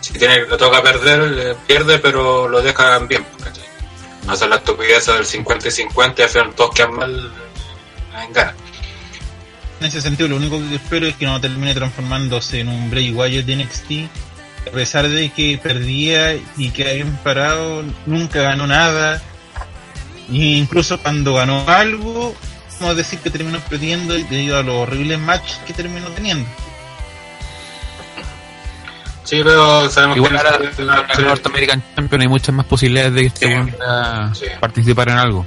[0.00, 3.24] Si tiene, le toca perder, le pierde, pero lo dejan bien.
[3.42, 3.64] ¿cachai?
[4.26, 7.32] No hacer la estupidez del 50 y 50 y al final todos quedan mal
[8.22, 8.54] en gana.
[9.80, 13.12] En ese sentido, lo único que espero es que no termine transformándose en un Bray
[13.12, 14.68] Wyatt de NXT.
[14.68, 19.22] A pesar de que perdía y que bien parado, nunca ganó nada.
[20.30, 22.34] E incluso cuando ganó algo,
[22.80, 26.48] vamos a decir que terminó perdiendo debido a los horribles matches que terminó teniendo.
[29.24, 33.14] Sí, pero sabemos Igual que ahora con el North American Champion hay muchas más posibilidades
[33.14, 33.46] de que este
[34.34, 34.40] Sí.
[34.40, 34.46] Sí.
[34.60, 35.46] participar en algo.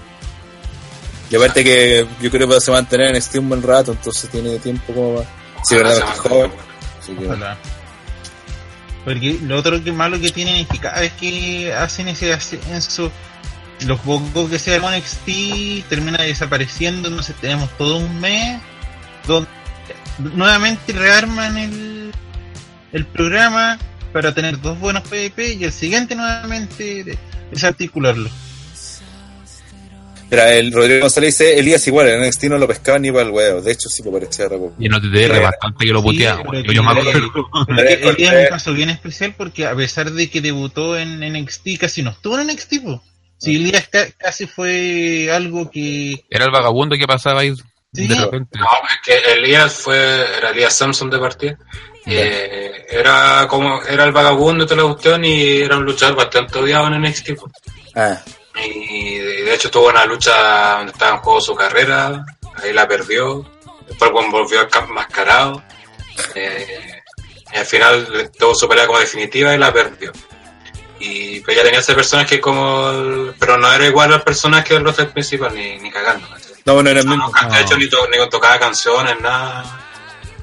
[1.29, 3.91] Y aparte que yo creo que se va a mantener en Steam un buen rato,
[3.91, 5.23] entonces tiene tiempo como va.
[5.63, 6.51] Si Ojalá verdad es joven.
[6.99, 7.57] Así que- Ojalá.
[9.05, 13.11] Porque lo otro que malo que tienen es que cada vez que hacen ese ascenso,
[13.85, 18.59] los pocos que se armó en XT termina desapareciendo, entonces tenemos todo un mes
[19.27, 19.49] donde
[20.19, 22.11] nuevamente rearman el,
[22.93, 23.77] el programa
[24.13, 27.17] para tener dos buenos PvP y el siguiente nuevamente de-
[27.51, 28.29] desarticularlo.
[30.29, 33.29] Mira, el Rodrigo González dice, Elías igual, en NXT no lo pescaba ni para el
[33.31, 33.61] huevo.
[33.61, 34.47] De hecho, sí me parecía.
[34.77, 35.41] Y en OTTR Sí.
[35.41, 36.43] bastante que lo Sí, puteaba.
[36.65, 37.11] yo, yo me acuerdo.
[37.77, 42.01] Él es un caso bien especial porque a pesar de que debutó en NXT, casi
[42.03, 42.81] no estuvo en NXT.
[42.83, 43.01] po.
[43.37, 46.25] Si Elías ca- casi fue algo que...
[46.29, 47.53] Era el vagabundo que pasaba ahí
[47.93, 48.07] Sí.
[48.07, 48.59] de repente.
[48.59, 49.97] No, es que Elías fue,
[50.37, 51.57] era Elías Samson de partida.
[52.05, 56.59] Eh, era como, era el vagabundo de toda la cuestión y era un luchador bastante
[56.59, 57.31] odiado en NXT.
[57.95, 58.21] Ah,
[58.63, 62.23] Y de, hecho tuvo una lucha donde estaba en juego su carrera,
[62.61, 63.49] ahí la perdió,
[63.87, 65.63] después cuando volvió mascarado,
[66.35, 67.01] eh,
[67.53, 70.11] y al final tuvo su pelea como definitiva y la perdió.
[70.99, 74.83] Y pues ya tenía ese personaje como, el- pero no era igual al personaje del
[74.83, 76.27] roster principal, ni, ni cagando.
[76.27, 76.53] ¿cachai?
[76.65, 77.31] no, bueno, era el No, mismo.
[77.41, 79.63] no, de hecho ni, to- ni tocaba canciones, nada.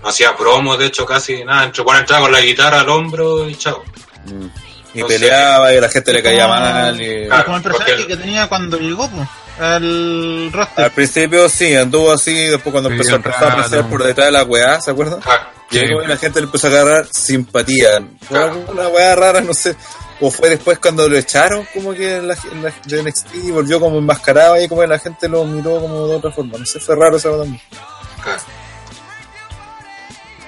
[0.02, 1.64] No hacía promos, de hecho casi nada.
[1.64, 3.82] Entre cuando entraba con la guitarra al hombro y chao.
[4.26, 4.46] Mm.
[4.94, 5.14] Y No sé.
[5.18, 7.00] peleaba y a la gente le caía como- mal.
[7.00, 9.26] y- Claro, como el personaje porque- que tenía cuando llegó po,
[9.60, 10.84] al roster.
[10.84, 14.44] Al principio sí, anduvo así, después cuando Sí, empezó a aparecer por detrás de la
[14.44, 15.20] weá, ¿se acuerdan?
[15.20, 15.42] Claro.
[15.70, 16.04] Llegó Sí.
[16.04, 18.02] y la gente le empezó a agarrar simpatía.
[18.28, 18.64] Claro.
[18.68, 19.74] una weá rara, no sé.
[20.20, 23.50] O fue después cuando lo echaron como que en la, en la- de NXT y
[23.50, 26.56] volvió como enmascarado y como que la gente lo miró como de otra forma.
[26.58, 27.60] No sé, fue raro esa también.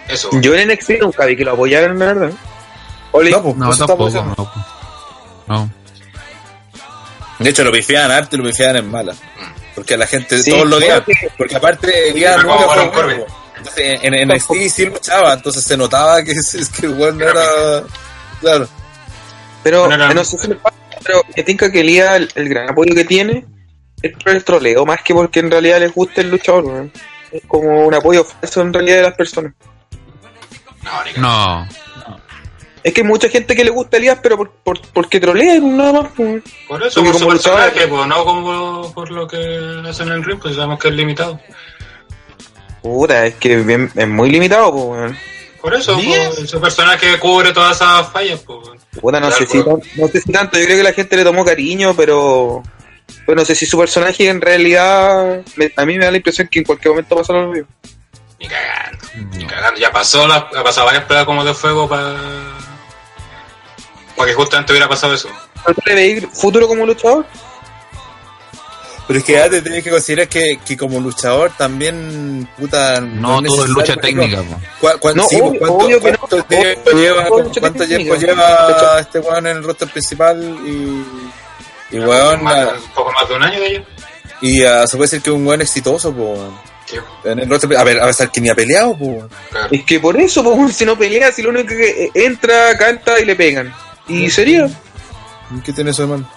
[0.09, 0.31] Eso.
[0.41, 2.31] Yo en NXT nunca vi que lo apoyaron, la verdad.
[3.13, 4.11] Oli, No, pues, No, tampoco.
[4.11, 4.49] No,
[5.49, 5.71] no.
[7.41, 9.15] De hecho, lo pifiaban arte y lo pifiaban en mala.
[9.75, 11.05] Porque la gente, Sí, todos lo odiaban.
[11.07, 11.21] bueno.
[11.37, 13.25] Porque aparte, nunca fue bueno.
[13.59, 17.25] Entonces, en, en NXT sí luchaba, entonces se notaba que, es que el weón no
[17.29, 17.83] era.
[18.41, 18.69] Claro.
[19.67, 20.15] Pero No, no, no.
[20.15, 23.05] no sé si me pasa, pero me tinca que Elías, el, el gran apoyo que
[23.05, 23.45] tiene
[24.01, 26.93] es por el troleo, más que porque en realidad les gusta el luchador, weón.
[27.33, 29.53] Es como un apoyo falso en realidad de las personas.
[31.17, 31.67] No.
[31.67, 31.67] No.
[32.85, 36.03] Es que hay mucha gente que le gusta Elías, pero por, por, porque trolea, nada
[36.03, 36.13] más.
[36.17, 36.45] pues.
[36.69, 40.07] Por eso, Porque por su como luchador- personaje, pues, no como por lo que hacen
[40.07, 41.41] en el ring, pues sabemos que es limitado.
[42.83, 45.19] Puta, es que bien- es muy limitado, pues, weón.
[45.67, 48.69] Por eso, pues, su personaje cubre todas esas fallas, pues.
[49.01, 51.45] Puta, no sé, si, no sé si tanto, yo creo que la gente le tomó
[51.45, 52.63] cariño, pero...
[53.27, 55.43] Pero no sé si su personaje en realidad...
[55.57, 57.67] me- a mí me da la impresión que en cualquier momento pasa lo mismo.
[58.39, 59.05] Ni cagando.
[59.37, 59.81] Ni cagando.
[59.81, 62.15] Ya pasó, la, ha pasado varias pruebas como de fuego para.
[64.15, 65.29] Para que justamente hubiera pasado eso.
[65.65, 67.27] ¿Pero tú le veis futuro como luchador?
[69.07, 73.01] Pero es que ya te tienes que considerar que, que como luchador también, puta.
[73.01, 74.43] No, todo es lucha técnica.
[74.43, 74.61] po.
[74.81, 75.87] ¿cuá- cuán- No, sí, obvio- ¿cuánto,
[77.87, 81.05] tiempo lleva, este weón en el roster principal y.
[81.97, 83.85] Y weón, Más- a- un poco más de un año de ello.
[84.43, 86.41] y ah, se puede decir que es un weón exitoso, pues.
[86.87, 89.25] Sí, En el roster, a ver, a pesar que ni ha peleado, pues.
[89.51, 89.69] claro.
[89.71, 93.25] Es que por eso, pues, si no pelea, si lo único que entra, canta y
[93.25, 93.73] le pegan.
[94.09, 94.69] Y sería,
[95.65, 96.29] ¿Qué tiene eso, hermano?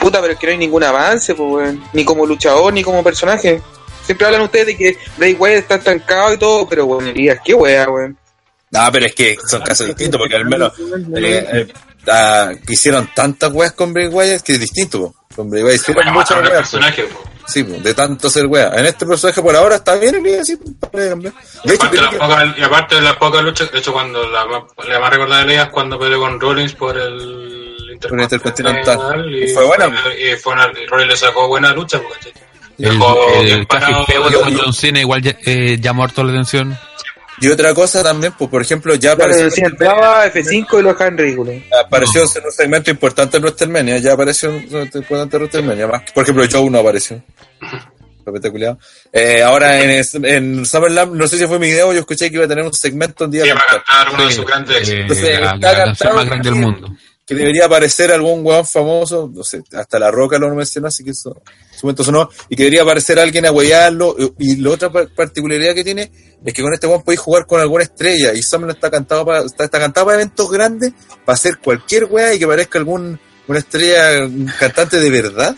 [0.00, 1.84] Puta, pero es que no hay ningún avance, pues, weón.
[1.92, 3.60] Ni como luchador, ni como personaje.
[4.04, 7.54] Siempre hablan ustedes de que Bray Wyatt está estancado y todo, pero, weón, Elías, qué
[7.54, 8.16] wea, weón.
[8.70, 10.72] No, pero es que son casos distintos, porque al menos
[11.16, 11.68] eh, eh,
[12.08, 15.00] ah, hicieron tantas weas con Bray Wyatt que es distinto.
[15.00, 15.14] po.
[15.34, 16.76] Con Bray Wyatt hicieron Bueno, muchas weas.
[17.46, 18.70] Sí, po, de tanto ser wea.
[18.76, 20.58] En este personaje por ahora está bien, Elías, sí,
[20.90, 21.32] para cambiar.
[21.64, 24.64] De hecho, Aparte, que- y aparte de las pocas luchas, de hecho, cuando la, más-
[24.86, 29.32] la más recordada de ella es cuando peleó con Rollins por el Intercontinental.
[29.34, 29.86] Y Fue buena.
[30.18, 32.32] Y, fue una, y Rollins le sacó buena lucha, porque
[32.78, 36.76] El, dejó el con John Cena igual eh, llamó harto la atención.
[37.40, 40.88] Y otra cosa también, pues por ejemplo, ya Claro, apareció, decía, entraba F5 y lo
[40.88, 41.52] dejaban ridículo.
[41.84, 46.02] apareció en un segmento importante en WrestleMania, ya apareció en un importante en WrestleMania, más
[46.02, 47.22] que- por ejemplo, Joe no apareció.
[48.26, 48.76] Repete, culiao.
[49.12, 52.48] Eh, ahora en, en no sé si fue mi video, yo escuché que iba a
[52.48, 55.00] tener un segmento un día Sí, va a cantar, uno de sus grandes eh, éxitos.
[55.00, 56.80] Entonces, la, está la canción cantado más grande del también.
[56.82, 57.00] mundo.
[57.28, 61.10] Que debería aparecer algún weón famoso, no sé, hasta La Roca lo mencionó, así que
[61.10, 61.36] eso,
[61.72, 65.08] en su momento sonó, y que debería aparecer alguien a huearlo, y, la otra par-
[65.14, 66.10] particularidad que tiene
[66.42, 69.44] es que con este weón podéis jugar con alguna estrella, y SummerSlam está cantado para,
[69.44, 70.92] está, está cantado para eventos grandes,
[71.26, 74.26] para hacer cualquier wea y que parezca algún, una estrella,
[74.58, 75.54] cantante de verdad,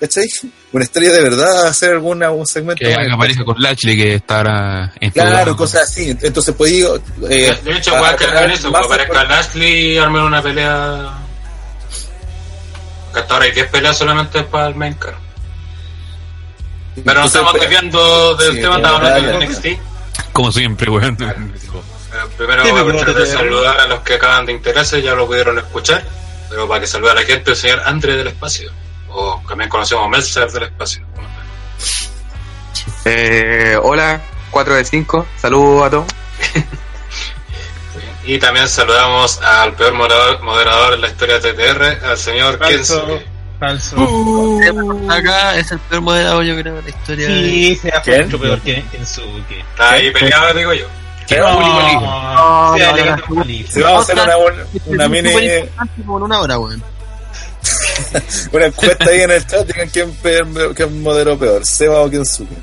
[0.00, 0.26] ¿cachai?
[0.74, 2.84] Una estrella de verdad, hacer alguna, un segmento.
[2.84, 6.10] Que haga pareja con Lashley que estará en Claro, cosas así.
[6.20, 6.96] Entonces, pues digo.
[7.30, 11.12] Eh, De hecho, voy a en eso, que aparezca Lashley y armar una pelea.
[13.12, 15.14] Que hasta ahora hay 10 peleas solamente para el main card.
[17.04, 19.46] Pero nos estamos pues, desviando del sí, tema, estamos hablando de.
[19.46, 19.66] NXT.
[20.32, 21.16] Como siempre, weón.
[21.22, 21.34] Eh,
[22.36, 25.28] Primero Sí, voy a aprovechar de saludar a los que acaban de integrarse, ya lo
[25.28, 26.04] pudieron escuchar.
[26.50, 28.72] Pero para que salude a la gente, el señor André del Espacio.
[29.16, 31.06] O también conocido como Melzer del Espacio.
[33.04, 35.26] Eh, hola, 4 de 5.
[35.40, 36.06] Saludos a todos.
[38.26, 43.04] Y también saludamos al peor moderador, moderador en la historia de TTR, al señor Falso,
[43.06, 43.26] Kensuke.
[43.60, 43.96] falso.
[43.98, 45.10] Uh.
[45.12, 47.28] Acá es el peor moderador, yo creo, de la historia.
[47.28, 48.24] de- Sí, sea ¿Quién?
[48.24, 49.60] mucho peor que Kensuke.
[49.60, 50.86] Está ahí peleado, digo yo.
[51.28, 51.36] ¿qué?
[51.36, 51.52] No,
[52.70, 53.66] No, sea no, de.
[53.68, 55.68] Sí, vamos a hacer una, una, una mini en
[56.08, 56.82] una hora, weón.
[58.52, 59.66] una encuesta ahí en el chat.
[59.66, 60.16] Digan quién,
[60.74, 62.56] quién moderó peor, Seba o quién sube.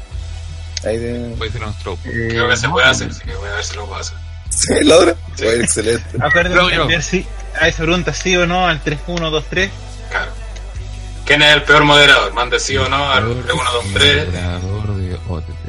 [0.84, 1.36] Ahí de...
[1.38, 1.98] Puede ser nuestro.
[2.04, 4.18] Creo que se puede hacer, así que voy a ver si lo puedo hacer.
[4.50, 5.16] ¿Sí, la otra?
[5.38, 6.18] Bueno, excelente.
[6.20, 7.28] Acuérdense si
[7.60, 9.70] a esa pregunta sí o no al 3123.
[10.10, 10.32] Claro.
[11.26, 12.34] ¿Quién es el peor moderador?
[12.34, 14.28] Mande sí o no al 3123.
[14.28, 15.62] Moderador de OTT.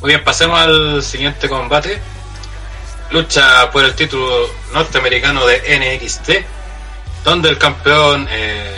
[0.00, 2.00] Muy bien, pasemos al siguiente combate.
[3.10, 6.30] Lucha por el título norteamericano de NXT,
[7.24, 8.76] donde el campeón eh.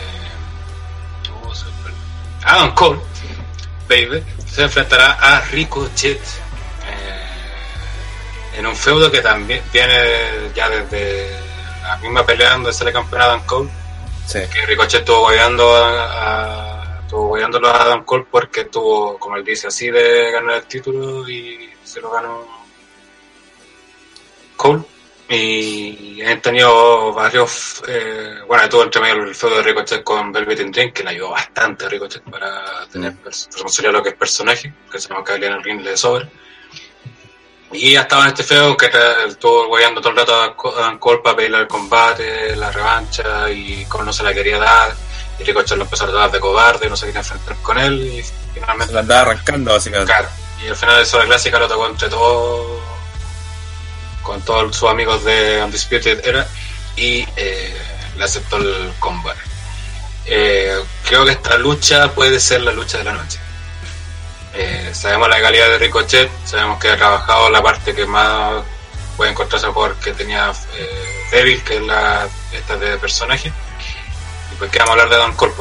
[2.45, 2.99] Adam Cole,
[3.89, 7.27] baby, se enfrentará a Ricochet eh,
[8.59, 11.31] en un feudo que también viene ya desde
[11.85, 13.71] la misma pelea donde sale campeón Adam Cole
[14.27, 14.41] Sí.
[14.53, 19.67] que Ricochet estuvo guayando a, a- estuvo a Adam Cole porque tuvo, como él dice,
[19.69, 22.45] así de ganar el título y se lo ganó
[24.57, 24.83] Cole.
[25.35, 30.61] Y han tenido varios, eh, bueno, tuvo entre medio el feudo de Ricochet con Velvet
[30.61, 34.09] in Dream, que le ayudó bastante a Ricochet para tener pers- responsabilidad de lo que
[34.11, 36.29] es personaje, que se llama que en el ring le sobra.
[37.73, 38.91] Y ha estado en este feo que
[39.27, 43.49] estuvo guayando todo el rato a Co- a Cole para pedirle el combate, la revancha,
[43.51, 44.93] y Cole no se la quería dar.
[45.39, 48.23] Y Ricochet lo empezó a tratar de cobarde, no se quería enfrentar con él, y
[48.53, 50.13] finalmente Se la andaba arrancando, básicamente.
[50.13, 50.29] Claro,
[50.63, 52.83] y al final de esa clásica lo tocó entre todos,
[54.23, 56.47] con todos sus amigos de Undisputed Era,
[56.97, 57.77] y eh,
[58.17, 59.41] le aceptó el combate.
[60.27, 63.39] Eh, creo que esta lucha puede ser la lucha de la noche.
[64.55, 68.63] Eh, sabemos la calidad de Ricochet, sabemos que ha trabajado la parte que más
[69.17, 70.53] puede encontrarse jugador que tenía
[71.31, 73.49] débil, que es la esta de personaje.
[73.49, 75.53] Y pues que vamos a hablar de Don pues,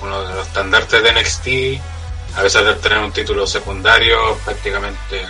[0.00, 5.26] uno, de los estandartes de NXT, a pesar de tener un título secundario, prácticamente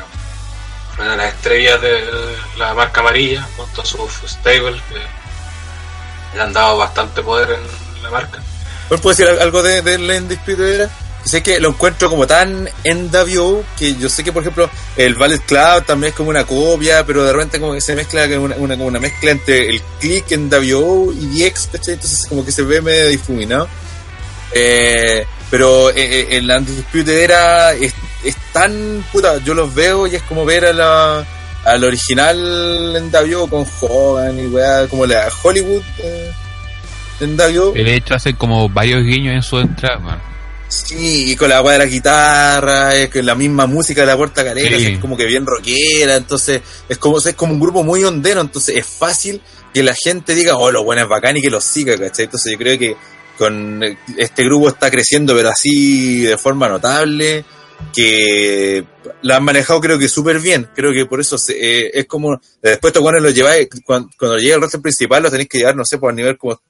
[1.04, 2.04] de las estrellas de
[2.56, 8.10] la marca amarilla, junto a su stable, que le han dado bastante poder en la
[8.10, 8.42] marca.
[8.88, 10.90] ¿Puedo decir algo de, de la Era?
[11.24, 15.42] Sé que lo encuentro como tan NWO que yo sé que, por ejemplo, el Ballet
[15.44, 18.76] Club también es como una copia, pero de repente como que se mezcla una, una,
[18.76, 21.94] como una mezcla entre el click NWO y DX, ¿cachai?
[21.94, 23.68] Entonces como que se ve medio difuminado.
[24.52, 27.74] Eh, pero en la Undisputed Era
[28.24, 31.26] es, tan puta, yo los veo y es como ver a la
[31.64, 36.32] al original NWO con Hogan y weá, como la Hollywood eh,
[37.20, 37.72] NWO.
[37.72, 40.22] De hecho, hace como varios guiños en su entrada, man.
[40.68, 44.16] Sí, y con la weá de la guitarra, es que la misma música de la
[44.16, 44.86] puerta calera, Sí.
[44.86, 48.76] es como que bien rockera, entonces es como, es como un grupo muy hondero, entonces
[48.76, 49.40] es fácil
[49.72, 52.26] que la gente diga, oh, lo bueno es bacán y que lo siga, ¿cachai?
[52.26, 52.96] Entonces yo creo que
[53.38, 57.44] con eh, este grupo está creciendo, pero así de forma notable,
[57.94, 58.84] que
[59.22, 62.40] la han manejado creo que súper bien, creo que por eso se- eh, es como,
[62.62, 65.84] después buenos lo lleváis, cuando, cuando llega el roster principal lo tenéis que llevar, no
[65.84, 66.60] sé, por el nivel como,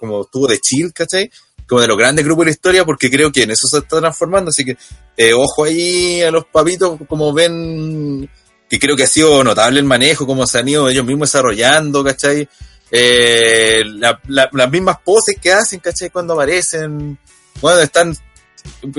[0.00, 1.30] como estuvo de chill, ¿cachai?
[1.68, 3.98] como de los grandes grupos de la historia, porque creo que en eso se está
[4.00, 4.50] transformando.
[4.50, 4.76] Así que,
[5.16, 8.28] eh, ojo ahí a los papitos, como ven,
[8.68, 12.04] que creo que ha sido notable el manejo, cómo se han ido ellos mismos desarrollando,
[12.04, 12.46] ¿cachai?
[12.90, 14.20] Eh, la-
[14.52, 16.10] las mismas poses que hacen, ¿cachai?
[16.10, 17.16] Cuando aparecen,
[17.62, 18.14] bueno, están,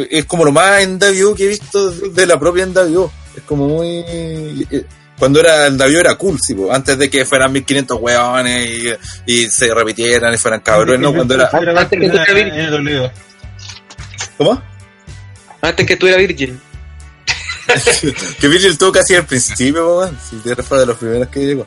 [0.10, 3.12] es como lo más en NWO que he visto de la propia NWO.
[3.36, 3.88] Es como muy,
[4.71, 4.86] eh,
[5.17, 8.69] cuando era el NWO era cool, sí, po, antes de que fueran 1500 hueones
[9.26, 11.13] y, y se repitieran y fueran cabrones, ¿no?
[11.13, 13.12] Cuando era, Antes que el W.
[14.38, 14.61] ¿cómo?
[15.61, 16.59] Antes que tú eras Virgin.
[18.41, 20.18] que Virgil tuvo casi al principio, po, weón.
[20.30, 21.66] Si te fue de los primeros que llegó.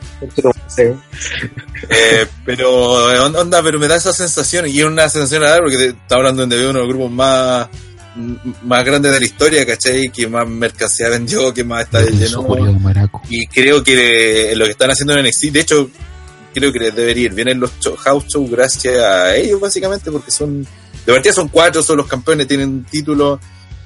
[1.88, 5.62] Eh, pero, eh, on- onda, pero me da esa sensación, y es una sensación agradable
[5.70, 7.68] porque te- está hablando de uno de los grupos más,
[8.62, 10.10] más grandes de la historia, ¿cachai?
[10.10, 12.42] Que más mercancía vendió, que más está lleno.
[13.28, 15.90] Y creo que lo que están haciendo en NXT, de hecho,
[16.54, 20.10] creo que les debería ir bien en los show- house shows gracias a ellos, básicamente,
[20.10, 20.66] porque son
[21.04, 23.38] De partida son cuatro, son los campeones, tienen título,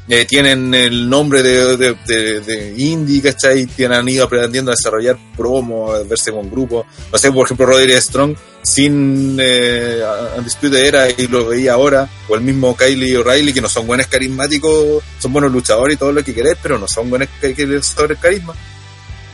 [0.09, 3.67] eh, tienen el nombre de, de, de, de indie, ¿cachai?
[3.67, 6.87] Tienen, han ido aprendiendo a desarrollar promo, a verse con grupos.
[7.13, 10.03] No sé, por ejemplo, Roderick Strong, sin eh,
[10.37, 14.07] Undisputed era y lo veía ahora, o el mismo Kylie O'Reilly, que no son buenos
[14.09, 18.19] carismáticos, son buenos luchadores y todo lo que querés, pero no son buenos que luchadores
[18.19, 18.55] carisma.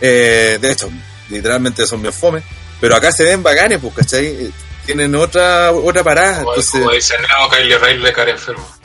[0.00, 0.90] Eh, de hecho,
[1.30, 2.42] literalmente son bien fome.
[2.80, 4.26] Pero acá se ven bacanes, pues, ¿cachai?
[4.26, 4.50] Eh,
[4.84, 8.75] Tienen otra, otra parada, Como, entonces, como dice Neo, Kylie Ray le cara enfermo.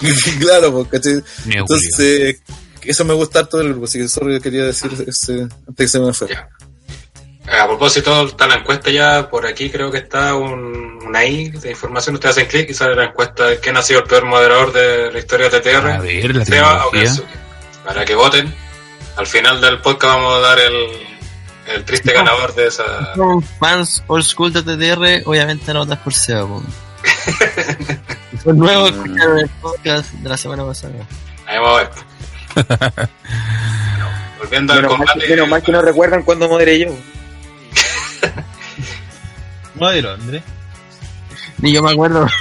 [0.40, 1.04] claro, pues.
[1.46, 2.40] Neo Entonces,
[2.82, 6.00] eso me gusta harto del grupo, así que solo quería decir ese, antes que se
[6.00, 6.28] me fue.
[6.28, 6.48] Ya.
[7.46, 11.50] Eh, A propósito, está la encuesta ya, por aquí creo que está un, una I
[11.50, 14.24] de información, ustedes hacen clic y sale la encuesta de quién ha sido el peor
[14.26, 15.90] moderador de la historia de TTR.
[15.90, 17.02] A ver, la Seba o tecnología.
[17.02, 17.84] Kensuke.
[17.84, 18.54] Para que voten.
[19.16, 23.14] Al final del podcast vamos a dar el, el triste ganador de esa...
[23.14, 26.60] Son fans old school de TTR, obviamente no votas por Seba,
[28.48, 30.94] Si Son nuevos, escucharon el podcast de la semana pasada.
[31.46, 31.90] Ahí vamos a ver.
[34.38, 35.26] Volviendo al Menos mal, combate...
[35.26, 36.88] que, menos mal que no recuerdan cuando moderé yo.
[39.74, 40.42] Modero, Andrés.
[41.58, 42.26] Ni yo me acuerdo.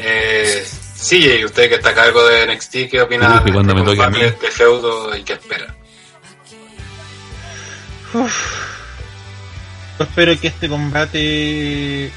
[0.00, 0.64] Eh,
[0.94, 3.90] sí, usted que está a cargo de NXT, ¿qué opina Uy, que cuando me este
[3.96, 4.20] toque a mí.
[4.20, 5.74] este feudo y qué espera?
[8.14, 8.28] Yo
[10.04, 12.12] espero que este combate.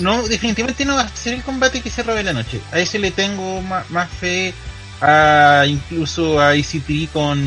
[0.00, 2.60] No, definitivamente no va a ser el combate que se robe la noche.
[2.72, 4.52] A ese le tengo ma- más, fe
[5.00, 7.40] a incluso a EC3 con.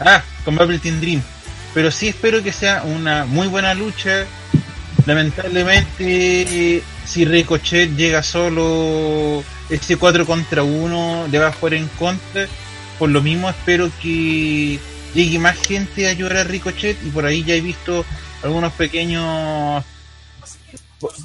[0.00, 1.22] Ah, con Bubble Team Dream.
[1.74, 4.24] Pero sí espero que sea una muy buena lucha.
[5.06, 12.46] Lamentablemente, si Ricochet llega solo ese 4 contra 1, le va a jugar en contra.
[12.98, 14.78] Por lo mismo espero que
[15.14, 18.04] llegue más gente a ayudar a Ricochet y por ahí ya he visto
[18.42, 19.84] algunos pequeños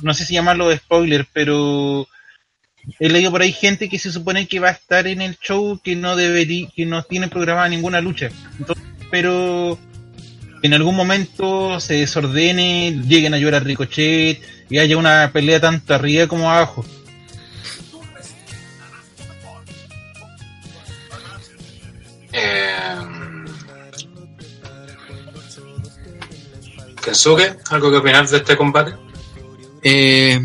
[0.02, 2.08] no sé si llamarlo spoiler pero
[3.00, 5.80] he leído por ahí gente que se supone que va a estar en el show
[5.84, 8.30] que no debería que no tiene programada ninguna lucha
[8.60, 9.78] Entonces, pero
[10.64, 15.94] en algún momento se desordene lleguen a ayudar a Ricochet y haya una pelea tanto
[15.94, 16.86] arriba como abajo
[22.34, 22.96] Eh,
[27.04, 28.94] Kensuke, ¿algo que opinar de este combate?
[29.84, 30.40] Eh,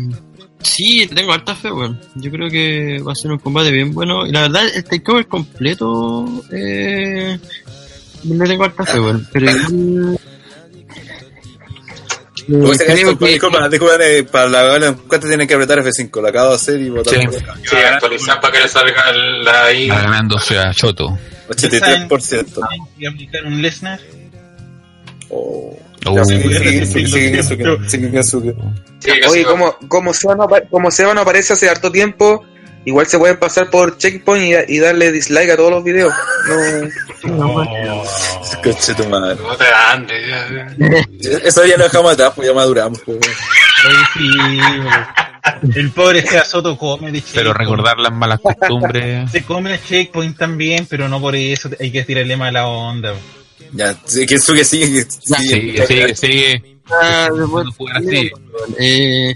[0.61, 1.99] sí, tengo harta fe, weón.
[2.15, 4.25] Yo creo que va a ser un combate bien bueno.
[4.25, 7.37] Y la verdad, el takeover completo, eh,
[8.23, 9.27] no tengo harta fe, weón.
[9.31, 9.51] Pero
[12.47, 13.97] igual, que eh, creo que- disculpa, disculpa,
[14.31, 17.25] para la la encuesta tienen que apretar F5, lo acabo de hacer y votar Sí.
[17.27, 17.55] por acá.
[17.63, 19.71] Sí, actualizar para que le salga la.
[19.71, 21.17] Está ganándose a Choto.
[21.49, 22.61] 83%.
[22.97, 23.99] y aplicar un Lesnar
[25.29, 25.77] Oh.
[26.11, 26.15] Oh.
[29.29, 32.43] Oye, como, como, Seba no, como Seba no aparece hace harto tiempo,
[32.85, 36.13] igual se pueden pasar por Checkpoint y, da- y darle dislike a todos los videos.
[37.23, 37.55] No,
[38.63, 39.37] Coche tu madre.
[39.41, 40.05] No te ya,
[40.79, 41.37] ya.
[41.43, 42.99] Eso ya lo dejamos atrás, pues ya maduramos.
[43.05, 43.17] Pues.
[43.17, 44.37] Oye, sí,
[45.75, 49.31] el pobre Seba Soto come de Pero recordar las malas costumbres.
[49.31, 53.13] Se come el checkpoint también, pero no por eso hay que tirarle mala onda.
[53.73, 55.05] Ya, sí, Kensuke sigue.
[55.09, 56.79] Sigue, sigue, sigue.
[56.89, 57.27] Ah.
[58.79, 59.33] Eh,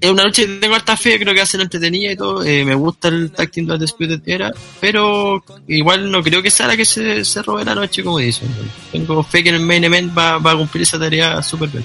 [0.00, 2.44] es una que tengo harta fe, creo que va a ser entretenida y todo.
[2.44, 6.68] Eh, me gusta el tag team de Undisputed Era, pero igual no creo que sea
[6.68, 8.48] la que se, se robe la noche, como dicen.
[8.92, 11.84] Tengo fe que en el main event va, va a cumplir esa tarea súper bien.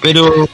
[0.00, 0.48] Pero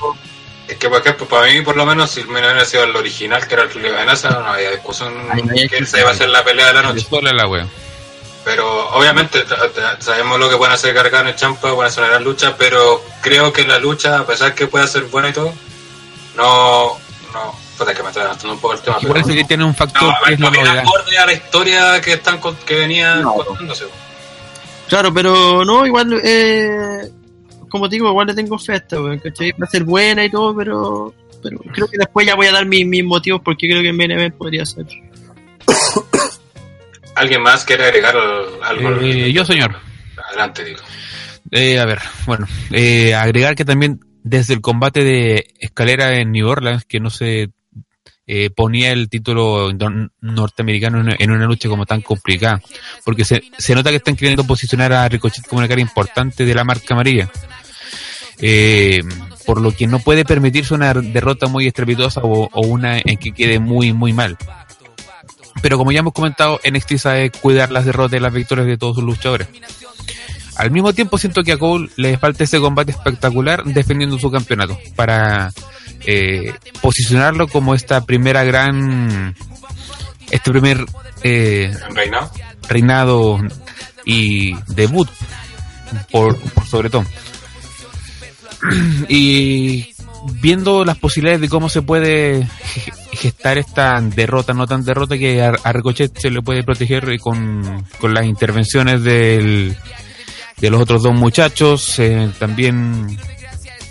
[0.69, 2.95] Es que, por ejemplo, para mí, por lo menos, si el main hubiera sido el
[2.97, 6.11] original, que era el Julio Amenaza, no había discusión Ay, no había que esa iba
[6.11, 7.07] a ser la pelea de la De noche.
[7.09, 7.67] sola la wea.
[8.45, 9.45] Pero obviamente
[9.99, 13.53] sabemos lo que pueden hacer Gargano y Champa, pueden hacer una gran lucha, pero creo
[13.53, 15.53] que la lucha, a pesar que pueda ser buena y todo,
[16.37, 16.99] no.
[17.35, 18.97] no puta, que me está adelantando un poco el tema.
[19.01, 21.27] Y por pero eso que tiene un factor no, que es la no acorde a
[21.27, 23.35] la historia que están con- que venía No.
[23.35, 23.87] contándose.
[24.89, 27.11] Claro, pero no, igual, eh,
[27.69, 28.99] como te digo, igual le tengo fe a esta.
[29.01, 32.67] Va a ser buena y todo, pero, pero creo que después ya voy a dar
[32.67, 34.87] mis, mis motivos porque creo que en event podría ser.
[37.21, 39.03] ¿Alguien más quiere agregar al- algo?
[39.03, 39.77] Eh, yo, señor.
[40.29, 40.81] Adelante, digo.
[41.51, 46.47] Eh, a ver, bueno, eh, agregar que también desde el combate de escalera en New
[46.49, 47.51] Orleans, que no se
[48.27, 52.61] eh, ponía el título nor- norteamericano en, en una lucha como tan complicada,
[53.05, 56.55] porque se, se nota que están queriendo posicionar a Ricochet como una cara importante de
[56.55, 57.29] la marca amarilla.
[58.41, 59.03] Eh,
[59.45, 63.33] por lo que no puede permitirse una derrota muy estrepitosa o, o una en que
[63.33, 64.37] quede muy, muy mal.
[65.63, 68.97] Pero como ya hemos comentado, NXT sabe cuidar las derrotas y las victorias de todos
[68.97, 69.49] sus luchadores.
[70.57, 74.79] Al mismo tiempo siento que a Cole le falta ese combate espectacular defendiendo su campeonato
[74.95, 75.53] para
[76.07, 76.53] eh,
[76.83, 79.35] posicionarlo como esta primera gran,
[80.31, 80.85] este primer
[81.23, 82.31] eh, Reinado.
[82.69, 83.41] reinado
[84.05, 85.09] y debut
[86.11, 87.05] por, por sobre todo
[89.09, 89.90] y
[90.41, 95.43] viendo las posibilidades de cómo se puede ge- gestar esta derrota no tan derrota que
[95.43, 99.77] a Ricochet se le puede proteger con, con las intervenciones del,
[100.59, 103.19] de los otros dos muchachos eh, también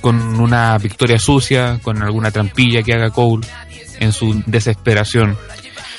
[0.01, 3.45] con una victoria sucia con alguna trampilla que haga Cole
[3.99, 5.35] en su desesperación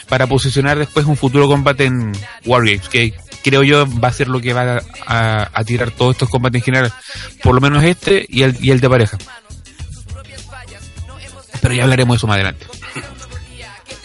[0.09, 2.13] para posicionar después un futuro combate en
[2.45, 3.15] Wargames, que
[3.45, 6.61] creo yo va a ser lo que va a, a- a tirar todos estos combates
[6.61, 6.93] en general,
[7.43, 9.19] por lo menos este y el, y el de pareja.
[11.61, 12.67] Pero ya hablaremos de eso más adelante.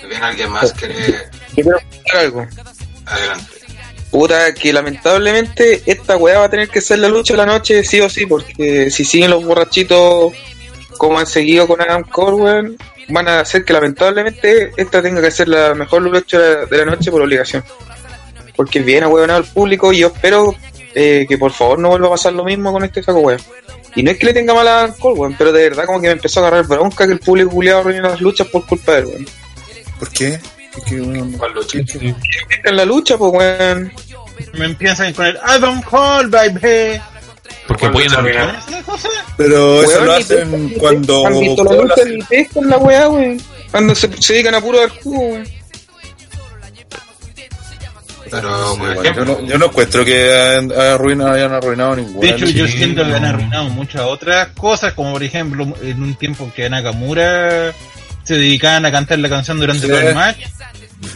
[0.08, 0.96] ¿Bien alguien más quiere...?
[1.54, 1.78] Quiero
[2.14, 2.48] algo.
[3.06, 3.46] Adelante.
[4.12, 7.84] Puta, que lamentablemente esta weá va a tener que ser la lucha de la noche,
[7.84, 10.34] sí o sí, porque si siguen los borrachitos
[10.98, 12.78] como han seguido con Adam Cole, weón,
[13.10, 17.12] van a hacer que lamentablemente esta tenga que ser la mejor lucha de la noche
[17.12, 17.64] por obligación.
[18.56, 20.56] Porque es bien ahueonado el público y yo espero
[20.96, 23.40] eh, que por favor no vuelva a pasar lo mismo con este saco weón.
[23.96, 26.02] Y no es que le tenga mal a Adam Cole, weón, pero de verdad como
[26.02, 28.94] que me empezó a agarrar bronca que el público culiado arruina las luchas por culpa
[28.94, 29.26] de él, weón.
[30.00, 30.40] ¿Por qué?
[30.74, 31.38] ¿Qué- qué, weón?
[32.66, 33.92] En la lucha, pues weón.
[34.54, 37.02] Me empiezan con el Adam Cole, baby.
[37.68, 38.60] Porque ¿Cuál pueden arruinar-.
[39.38, 41.34] Pero eso Weón, lo hacen cuando pescan.
[41.34, 43.42] ¿Han visto la Cole lucha hace- ni pescan la weá, weón?
[43.72, 45.48] Cuando se, se dedican a puro dar jugo, weón.
[48.32, 52.20] Pero, por ejemplo, yo, no, yo no encuentro que hayan, arruinado- hayan arruinado ninguna.
[52.28, 56.16] De hecho, yo siento que han arruinado muchas otras cosas, como por ejemplo, en un
[56.16, 57.74] tiempo que Nakamura
[58.24, 59.88] se dedicaban a cantar la canción durante Sí.
[59.88, 60.38] todo el match.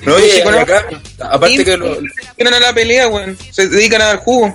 [0.06, 0.86] No, y Sí, acá,
[1.32, 1.98] aparte que lo,
[2.38, 3.38] Vienen a la pelea, weón.
[3.52, 4.54] Se dedican a dar jugo.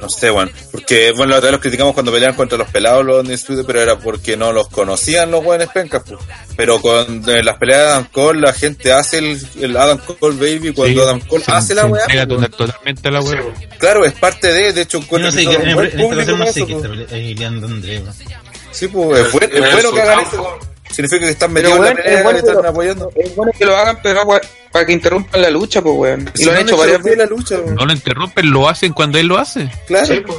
[0.00, 3.04] No sé, bueno, porque bueno, la otra vez los criticamos cuando peleaban contra los pelados
[3.04, 6.20] los Undisputed, pero era porque no los conocían los buenos pencas, pues.
[6.56, 10.36] Pero con en las peleas de Adam Cole, la gente hace el, el Adam Cole
[10.36, 12.02] Baby cuando Sí, Adam Cole se- hace la se weá.
[12.02, 13.42] entrega pues, total- totalmente a la weá.
[13.78, 16.08] Claro, es parte de, de hecho, encuentro no sé, que en, en buen esta ocasión
[16.10, 16.84] público no con sé qué pues.
[16.84, 18.12] está peleando.
[18.72, 20.58] Sí, pues, es, buen- es bueno que hagan eso.
[20.96, 22.68] Significa que están Pero metidos en bueno, la pelea, es bueno que están que lo-
[22.68, 23.12] apoyando.
[23.14, 24.40] Es bueno que lo hagan, pero
[24.72, 26.30] para que interrumpan la lucha, pues, weón.
[26.34, 27.18] Y Si lo han no hecho varias veces.
[27.18, 27.74] la lucha, weón.
[27.74, 29.70] No lo interrumpen, lo hacen cuando él lo hace.
[29.86, 30.06] Claro.
[30.06, 30.38] Sí, pues.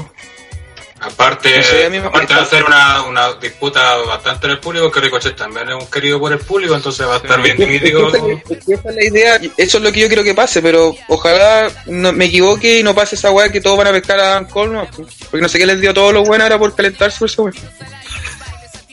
[1.00, 5.36] Aparte, a aparte de parece- hacer una, una disputa bastante en el público, que Ricochet
[5.36, 8.08] también es un querido por el público, entonces va a estar bien dividido.
[8.10, 12.12] Esa es la idea, eso es lo que yo quiero que pase, pero ojalá no
[12.14, 14.74] me equivoque y no pase esa weá que todos van a pescar a Adam Cole,
[14.74, 14.88] ¿no?
[15.30, 17.42] Porque no sé qué les dio a todos los buenos ahora por calentarse por esa
[17.44, 17.54] weá.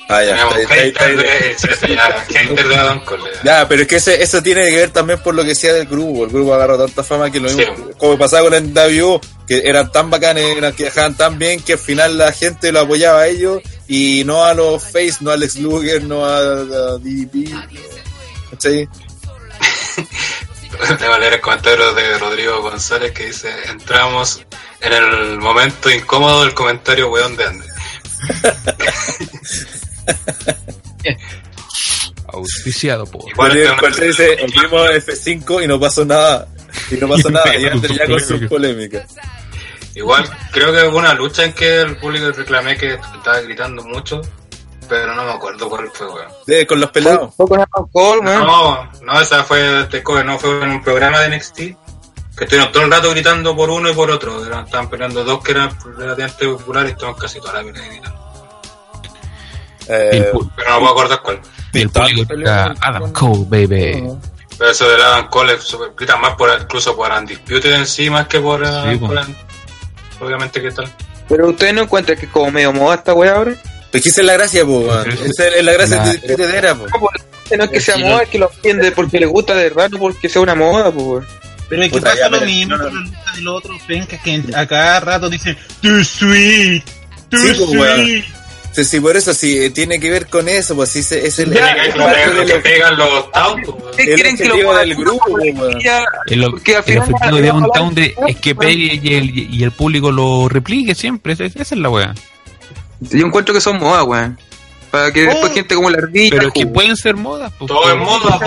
[0.09, 1.43] Ah, ya, Tenemos está ahí, está ahí, hater está ahí.
[1.49, 3.23] de, sí, sí, ya, hater de Adam Cole.
[3.43, 5.87] Ya, pero es que ese, eso tiene que ver también por lo que decía del
[5.87, 6.25] grupo.
[6.25, 7.57] El grupo agarró tanta fama que lo Sí.
[7.57, 11.63] mismo, como pasaba con el NWO, que eran tan bacanes, eran, que dejaban tan bien
[11.63, 15.31] que al final la gente lo apoyaba a ellos y no a los Face, no
[15.31, 17.51] a Alex Luger, no a, a DDP.
[18.51, 18.89] ¿Cachai?
[20.99, 24.45] Te va a leer el comentario de Rodrigo González que dice: Entramos
[24.81, 27.67] en el momento incómodo del comentario weón de Andy.
[32.27, 33.31] Auspiciado por.
[33.31, 36.49] Igual Cortés dice, vimos F5 y no pasó nada.
[36.91, 39.15] Y no pasó nada, y Ander ya con sus polémicas.
[39.95, 44.21] Igual creo que hubo una lucha en que el público reclamé que estaba gritando mucho,
[44.89, 46.33] pero no me acuerdo cuál fue, weón.
[46.47, 47.33] De, con los pelados.
[47.37, 48.25] Fue con weón.
[48.25, 51.59] No, no, esa fue de cover, no fue en un programa de NXT.
[52.37, 54.43] Que estuvieron todo el rato gritando por uno y por otro.
[54.43, 58.24] Estaban peleando dos que eran relativamente populares y estaban casi toda la pelea gritando.
[59.89, 61.41] Eh, Pero no puedo acordar cuál.
[61.73, 62.35] el público
[62.81, 64.05] Adam Cole, baby.
[64.59, 68.09] Pero eso de Adam Cole es super- gritan más por, incluso por Undisputed en sí,
[68.09, 69.13] más que por, eh, po.
[70.25, 70.89] obviamente que tal.
[71.29, 73.55] Pero ustedes no encuentran que como medio moda esta weá ahora.
[73.91, 74.87] Pero que esa es la gracia, po,
[75.29, 76.87] Esa es la gracia la- de de era, po.
[76.89, 78.21] No, no es que sea moda, no.
[78.21, 81.05] es que lo entiende porque le gusta de verdad, no porque sea una moda, pues,
[81.07, 81.27] weón.
[81.69, 82.91] Pero es que Puta, pasa ya, lo mismo no, no.
[82.91, 86.85] con la lucha de los otros pencas que a cada rato dicen Too sweet,
[87.31, 88.25] too Sí, pues, sweet.
[88.75, 91.39] Sí, sí, por eso sí, eh, tiene que ver con eso, pues sí, se- es
[91.39, 91.99] el, Tiene el- que
[92.55, 93.75] lo pegan los tautos.
[93.75, 93.91] weón.
[93.91, 95.39] ¿Ustedes El quieren que lo del grupo,
[95.81, 97.05] ya- El, Porque al final
[97.95, 101.35] de de, es que pegue y el, y el público lo replique siempre.
[101.35, 102.15] Esa, esa es la wea.
[103.01, 104.39] Yo encuentro que son modas, weón.
[104.91, 105.55] Para que después Oh.
[105.55, 106.31] gente como la ardilla.
[106.37, 107.53] Pero es que pueden ser modas.
[107.59, 108.39] pues, Todo es moda,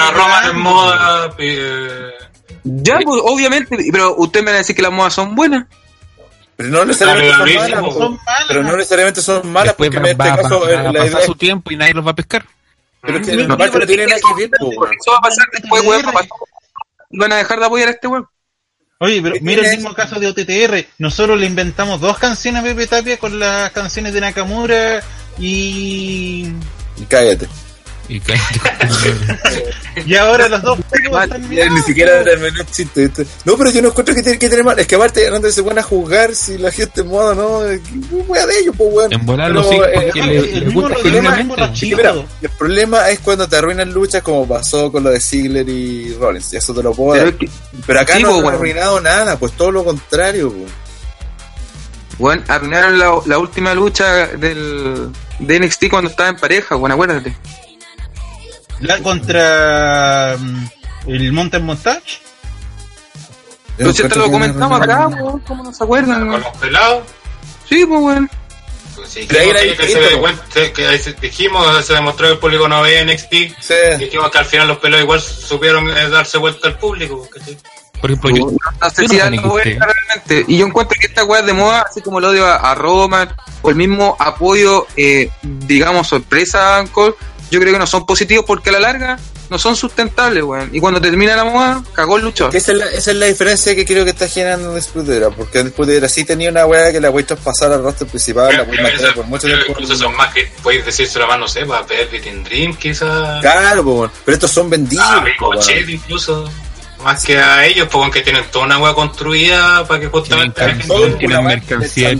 [0.00, 1.34] a Roma es moda.
[2.64, 5.66] Ya, pues, obviamente, pero ustedes me van a decir que las modas son buenas.
[6.58, 7.94] Pero no necesariamente son malas.
[7.94, 10.92] Son pero no necesariamente son malas Después porque va, en este va- caso va- eh,
[10.92, 12.44] la idea su tiempo y nadie los va a pescar.
[13.00, 13.56] pero es que No,
[13.86, 14.92] tiene nada que ver, weón.
[15.00, 16.02] Eso va a pasar después, weón.
[17.10, 18.26] van a dejar de apoyar a este weón.
[18.98, 20.84] Oye, pero ¿Qué mira el mismo caso de OTTR.
[20.98, 25.00] Nosotros le inventamos dos canciones a Pepe Tapia con las canciones de Nakamura
[25.38, 26.48] y.
[26.96, 27.46] Y cállate.
[30.06, 30.78] Y ahora los dos
[31.22, 31.48] están.
[31.48, 33.10] Ni siquiera terminó el chiste.
[33.44, 34.78] No, pero yo no encuentro que tiene que tener mal.
[34.78, 37.60] Es que aparte, no se van a juzgar si la gente moda no.
[37.60, 39.12] ¿Qué wea de ellos, pues, weón.
[39.12, 40.94] En volar los eh, porque le, el gusta
[42.40, 46.52] Es problema es cuando te arruinan luchas como pasó con lo de Ziggler y Rollins.
[46.52, 47.48] Y eso te lo puedo Pero es que,
[47.86, 50.52] Pero acá Sí, no pues, han arruinado nada, pues todo lo contrario.
[50.52, 50.72] pues.
[52.18, 57.36] weón, arruinaron la, la última lucha del, de NXT cuando estaba en pareja, weón, acuérdate.
[58.80, 60.66] La contra mm,
[61.08, 62.20] el Mountain Montage.
[63.76, 66.28] Pero si te lo comentamos acá, weón, ¿cómo no se acuerdan?
[66.28, 67.02] Con los pelados.
[67.68, 68.30] Sí, pues, weón.
[68.96, 73.04] Pues sí, dijimos que, se cuenta- que dijimos, se demostró que el público no veía
[73.04, 73.32] NXT.
[73.60, 73.74] Sí.
[73.98, 77.28] Dijimos que al final los pelados igual supieron eh, darse vuelta al público.
[77.32, 77.56] ¿cachai?
[78.00, 78.50] Por ejemplo, yo,
[78.80, 80.44] No sé si no vuelta realmente.
[80.52, 83.32] Y yo encuentro que esta weá de moda, así como el odio a, a Roman,
[83.62, 86.80] o el mismo apoyo, eh, digamos, sorpresa a
[87.50, 89.18] yo creo que no son positivos porque a la larga
[89.50, 90.68] no son sustentables, weón.
[90.72, 92.54] Y cuando termina la moda, cagó el luchador.
[92.54, 96.06] Esa es, la, esa es la diferencia que creo que está generando Disputera, porque Disputera
[96.08, 98.76] sí tenía una weá que la voy a traspasar al rostro principal, la voy a
[98.76, 99.64] Pero mantener eso- por mucho tiempo.
[99.68, 103.40] Incluso son más que podéis decírselo más, no sé, para Velvet in Dream, quizás.
[103.40, 104.10] Claro, po, weón.
[104.24, 105.06] pero estos son vendidos.
[105.06, 105.90] A po, Ricochet, weón.
[105.90, 106.50] incluso.
[107.02, 110.74] Más que a ellos, porque aunque tienen toda una wea construida para que justamente la
[110.74, 112.10] gente- tienen mercancía,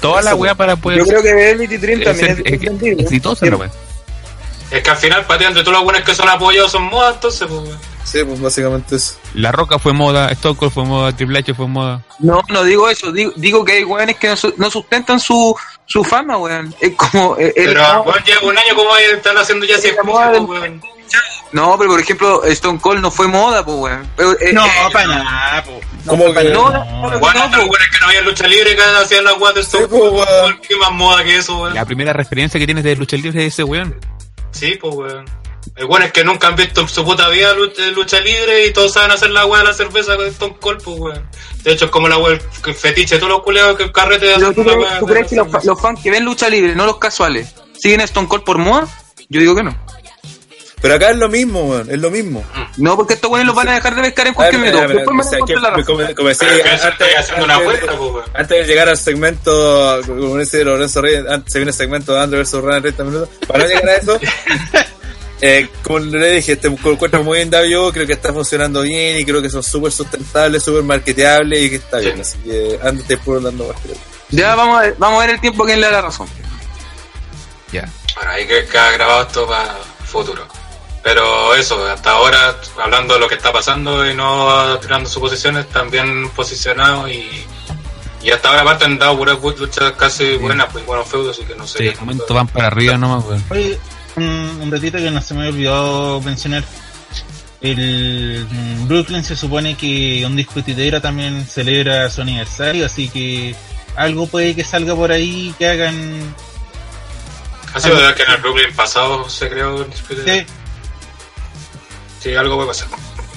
[0.00, 3.56] toda la weá para poder Yo creo que Velvet y Dream también es, exitosa la
[3.56, 3.70] weá.
[4.70, 7.14] Es que al final, para ti, entre todos los buenos que son apoyados son modas,
[7.14, 7.78] entonces, pues, weón.
[8.04, 9.14] Sí, pues básicamente eso.
[9.34, 12.02] La Roca fue moda, Stone Cold fue moda, Triple H fue moda.
[12.20, 15.56] No, no digo eso, digo, digo que hay weones que no, su- no sustentan su,
[15.86, 16.72] su fama, weón.
[16.80, 17.36] Es como...
[17.36, 20.42] eh, el- Pero, weón, lleva un año como estar haciendo ya así La moda del-
[20.44, 20.80] weón.
[21.52, 24.02] No, pero por ejemplo, Stone Cold no fue moda, pues, weón.
[24.40, 25.80] Eh, No, eh, para nada, po.
[26.06, 28.82] Como que- No, no, no, no, Bueno, no, buenos que no había lucha libre que
[28.82, 30.60] hacían las weas de Stone pues, Cold.
[30.60, 31.74] ¿Qué más moda que eso, weón?
[31.74, 33.94] La primera referencia que tienes de lucha libre es ese weón.
[34.56, 35.24] Sí, pues, weón.
[35.74, 38.72] El bueno es que nunca han visto en su puta vida lucha, lucha libre y
[38.72, 41.30] todos saben hacer la wea de la cerveza con Stone Cold, pues, weón.
[41.62, 44.32] De hecho, es como la wea, el fetiche de todos los culeados que el carrete
[44.32, 47.54] hacer ¿tú, crees, tú crees que los, fans que ven lucha libre, no los casuales,
[47.76, 48.88] siguen a Stone Cold por moda?
[49.28, 49.85] Yo digo que no.
[50.80, 52.44] Pero acá es lo mismo, weón, es lo mismo.
[52.76, 54.84] No, porque estos weones los van a dejar de pescar en cualquier minuto.
[56.88, 58.22] estoy haciendo una weón.
[58.34, 62.20] antes de llegar al segmento, como dice Lorenzo Reyes, antes se viene el segmento de
[62.20, 62.52] Andrew vs.
[62.52, 63.28] Ryan en 30 minutos.
[63.46, 64.20] Para no llegar a eso,
[65.40, 69.24] eh, como le dije, este encuentro muy bien yo, creo que está funcionando bien y
[69.24, 72.20] creo que son súper sustentables, súper marketeables y que está bien.
[72.20, 73.96] Así que antes puro dando más creo.
[74.30, 76.28] Ya vamos a, ver, vamos a ver el tiempo que le da la razón.
[77.72, 77.88] Ya.
[78.14, 80.46] Bueno, ahí que queda grabado esto para futuro.
[81.06, 86.28] Pero eso, hasta ahora, hablando de lo que está pasando y no tirando suposiciones, también
[86.30, 87.46] posicionado y,
[88.24, 91.54] y hasta ahora aparte han dado puras luchas casi buenas, pues buenos feudos, así que
[91.54, 91.78] no sé.
[91.78, 93.44] Sí, de momento van para arriba nomás, weón.
[93.50, 93.78] Oye,
[94.16, 94.24] un,
[94.62, 96.64] un ratito que no se me había olvidado mencionar.
[97.60, 103.54] El mm, Brooklyn se supone que un discutidera también celebra su aniversario, así que
[103.94, 106.34] algo puede que salga por ahí que hagan.
[107.74, 110.24] Ha sido verdad que en el Brooklyn pasado se creó el Dispute.
[110.24, 110.46] Sí,
[112.20, 112.88] Sí, algo puede pasar.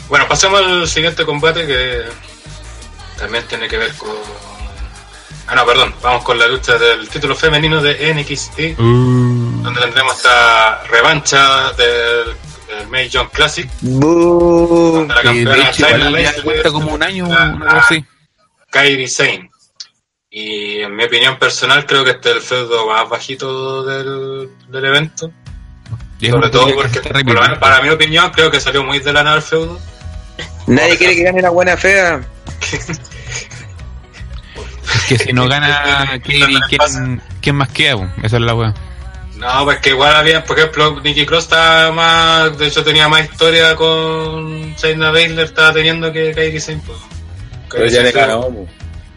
[0.07, 2.03] Bueno, pasemos al siguiente combate que
[3.17, 4.09] también tiene que ver con...
[5.47, 5.93] Ah, no, perdón.
[6.01, 12.35] Vamos con la lucha del título femenino de NXT, Uh, donde tendremos esta revancha del,
[12.67, 13.69] del May Young Classic.
[13.81, 14.91] Boo.
[14.95, 17.27] donde la campeona Baszler cuenta como un año,
[17.67, 18.03] así.
[18.69, 19.49] Kairi Sane.
[20.31, 24.85] Y en mi opinión personal creo que este es el feudo más bajito del, del
[24.85, 25.31] evento.
[26.19, 28.99] Y es Sobre todo que porque, por menos para mi opinión, creo que salió muy
[28.99, 29.79] de la nada el feudo.
[30.67, 32.21] Nadie quiere que gane la buena fea.
[35.07, 38.13] Que si no gana Katie, ¿quién, ¿quién más queda?
[38.21, 38.73] Esa es la weá.
[39.37, 43.23] No, pues que igual había, por ejemplo, Nicky Cross estaba más, de hecho tenía más
[43.23, 46.81] historia con Shayna Baszler, estaba teniendo que Kairi Sane.
[47.71, 48.67] Pero ya le ganó.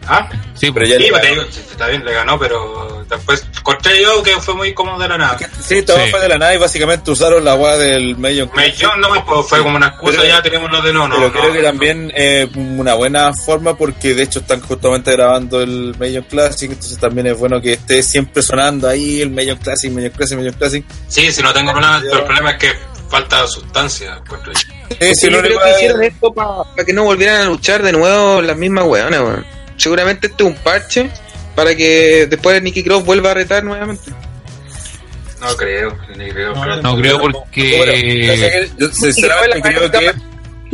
[0.07, 0.27] ¿Ah?
[0.53, 1.41] Sí, Pero pues, ya Sí, le pues te ganó.
[1.41, 5.07] digo, sí, está bien, le ganó, pero después corté yo que fue muy como de
[5.07, 5.37] la nada.
[5.61, 6.11] Sí, todo Sí.
[6.11, 8.49] fue de la nada y básicamente usaron la weá del medio.
[8.55, 11.15] Me yo no, pues fue como una excusa, Pero- ya tenemos lo de no, no.
[11.15, 11.33] Pero no.
[11.39, 16.23] creo que también eh, una buena forma porque de hecho están justamente grabando el Major
[16.25, 20.37] Classic, entonces también es bueno que esté siempre sonando ahí el Major Classic, Major Classic,
[20.37, 20.85] Major Classic.
[21.07, 22.71] Sí, si no tengo problema, pero el problema es que
[23.09, 24.17] falta sustancia.
[24.23, 24.59] encuentro yo.
[24.99, 27.91] Sí, sí, yo creo único que hicieron esto para que no volvieran a luchar de
[27.91, 29.45] nuevo las mismas weonas, weón.
[29.77, 31.09] Seguramente este es un parche
[31.55, 34.11] para que después Nicky Cross vuelva a retar nuevamente.
[35.39, 36.53] No creo, ni creo.
[36.55, 36.81] No, creo.
[36.81, 38.69] no creo porque.
[38.77, 40.13] yo sinceramente creo que.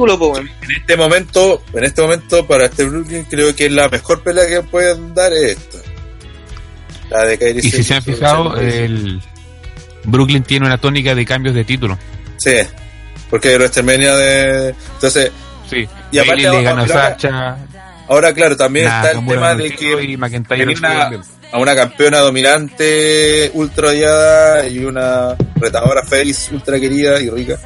[0.01, 4.61] En este momento, en este momento, para este Brooklyn, creo que la mejor pelea que
[4.61, 5.79] pueden dar es esta.
[7.09, 9.21] La de Kairi Y si se han fijado, el
[10.05, 11.97] Brooklyn tiene una tónica de cambios de título.
[12.37, 12.55] Sí,
[13.29, 14.69] porque WrestleMania de.
[14.93, 15.31] Entonces,
[15.69, 15.87] Sí.
[16.11, 17.57] Y aparte le ganó a Sacha.
[18.09, 21.09] Ahora, claro, también está el tema no de que tenía una,
[21.51, 27.57] a una campeona dominante ultra odiada y una retadora face ultra querida y rica.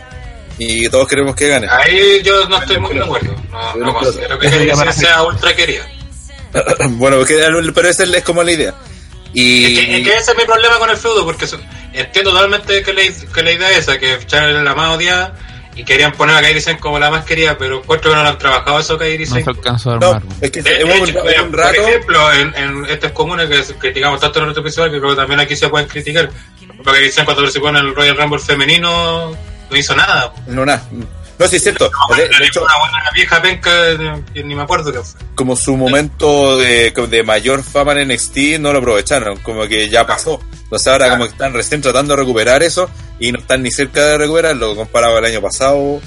[0.59, 1.67] Y todos queremos que gane.
[1.67, 3.35] Ahí yo no estoy muy de acuerdo.
[3.51, 4.49] No, no considero que
[4.93, 5.83] sea ultra querida.
[6.91, 7.35] bueno, porque,
[7.73, 8.75] pero esa es como la idea.
[9.33, 12.31] Y, Es que, es que ese es mi problema con el feudo, porque son- entiendo
[12.31, 13.01] totalmente que la,
[13.33, 15.33] que la idea es esa, que Charles es la más odiada
[15.75, 18.29] y querían poner a Kairi Sane como la más querida, pero encuentro que no lo
[18.29, 19.43] han trabajado eso Kairi No Sane.
[19.43, 20.23] se alcanzó a no, armar.
[20.41, 21.13] es que De, un,
[21.51, 25.15] por ejemplo, en, en estos comunes que criticamos tanto en nuestro episodio, que creo que
[25.17, 26.29] también aquí se pueden criticar,
[26.83, 29.31] porque dicen cuando participó en el Royal Rumble femenino,
[29.69, 30.33] no hizo nada.
[30.47, 30.83] No, nada.
[31.39, 31.89] No, sí, es cierto.
[32.09, 33.71] No, De, hecho, una buena vieja penca,
[34.33, 35.19] que ni me acuerdo qué fue.
[35.35, 40.05] como su momento de, de mayor fama en NXT no lo aprovecharon, como que ya
[40.05, 40.39] pasó.
[40.63, 44.05] Entonces ahora como que están recién tratando de recuperar eso y no están ni cerca
[44.05, 46.01] de recuperarlo comparado al año pasado o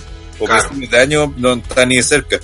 [0.44, 0.70] Claro.
[0.74, 2.38] de año no están ni cerca.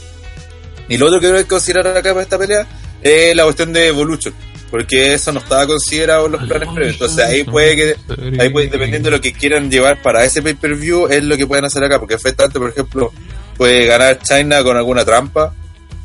[0.88, 2.66] Y lo otro que hay que considerar acá para esta pelea
[3.02, 4.34] es la cuestión de Evolution,
[4.72, 6.94] porque eso no estaba considerado en los planes previos.
[6.94, 7.96] Entonces ahí puede que
[8.40, 11.66] Ahí pues, dependiendo de lo que quieran llevar para ese pay-per-view, es lo que pueden
[11.66, 11.98] hacer acá.
[11.98, 13.12] Porque efectivamente, por ejemplo,
[13.58, 15.54] puede ganar China con alguna trampa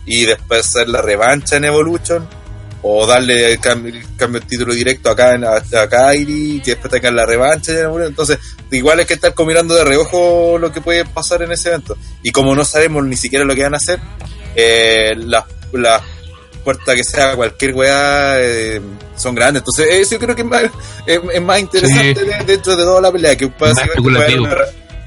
[0.05, 2.28] y después hacer la revancha en Evolution.
[2.82, 6.72] O darle el cambio, el cambio de título directo acá en, a, a Kairi, que
[6.72, 8.09] después tengan la revancha en Evolution.
[8.09, 8.38] Entonces,
[8.70, 11.95] igual es que estar combinando de reojo lo que puede pasar en ese evento.
[12.22, 14.01] Y como no sabemos ni siquiera lo que van a hacer,
[14.53, 16.01] eh, las las
[16.68, 18.82] puertas que sea cualquier weá eh,
[19.15, 19.61] son grandes.
[19.61, 20.63] Entonces, eso yo creo que es más,
[21.05, 22.26] es, es más interesante Sí.
[22.30, 23.38] de- dentro de toda la pelea.
[23.38, 23.76] Que pueden-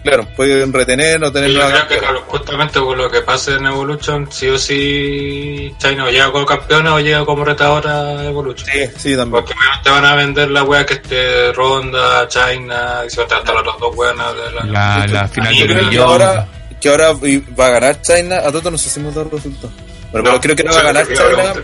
[0.03, 3.67] claro, pueden retener o tener yo creo que claro, justamente por lo que pasa en
[3.67, 8.67] Evolution, sí o sí, China o llega como campeona o llega como retadora a Evolution.
[8.73, 9.31] Sí, sí, también.
[9.45, 13.29] Porque obviamente van a vender la wea que esté Ronda, China, y se van a
[13.29, 14.65] tratar las dos buenas de la...
[14.65, 15.55] La, la final
[15.91, 16.49] que ahora,
[16.81, 18.39] que ahora va a ganar China.
[18.39, 19.75] A todos no sé si hemos dado resultados.
[20.13, 21.55] Bueno, pero creo que no va a ganar China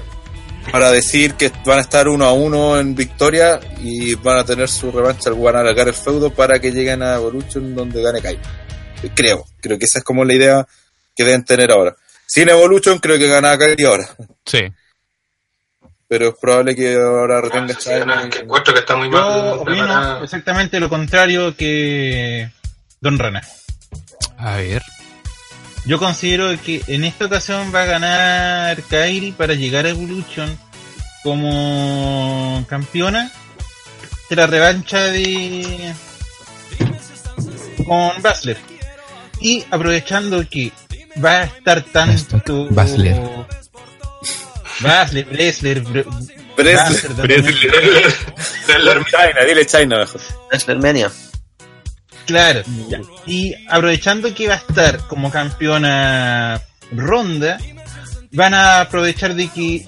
[0.70, 4.68] para decir que van a estar uno a uno en victoria y van a tener
[4.68, 8.38] su revancha, van a alargar el feudo para que lleguen a Evolution donde gane Kai.
[9.14, 10.66] Creo, creo que esa es como la idea
[11.14, 11.94] que deben tener ahora.
[12.26, 14.08] Sin Evolution creo que gana Kai ahora,
[14.44, 14.60] Sí.
[16.08, 18.22] pero es probable que ahora retenga Ah, sí, sí, no, China.
[18.24, 22.50] es que encuentro que está muy Yo mal opino exactamente lo contrario que
[23.00, 23.42] Don Rana.
[24.38, 24.82] A ver.
[25.86, 30.58] Yo considero que en esta ocasión va a ganar Kairi para llegar a Evolution
[31.22, 33.30] como campeona
[34.28, 35.94] de la revancha de
[37.86, 38.56] con Basler.
[39.40, 40.72] Y aprovechando que
[41.24, 43.20] va a estar tanto Basler.
[44.80, 46.04] Basler, Bresler, Bre-
[46.56, 46.76] Bresler.
[46.76, 47.44] Basler, también.
[49.06, 50.20] China, dile China mejor.
[50.50, 51.10] WrestleMania.
[52.26, 52.62] Claro.
[52.88, 53.00] ya.
[53.26, 56.60] Y aprovechando que va a estar como campeona
[56.92, 57.58] Ronda,
[58.32, 59.86] van a aprovechar de que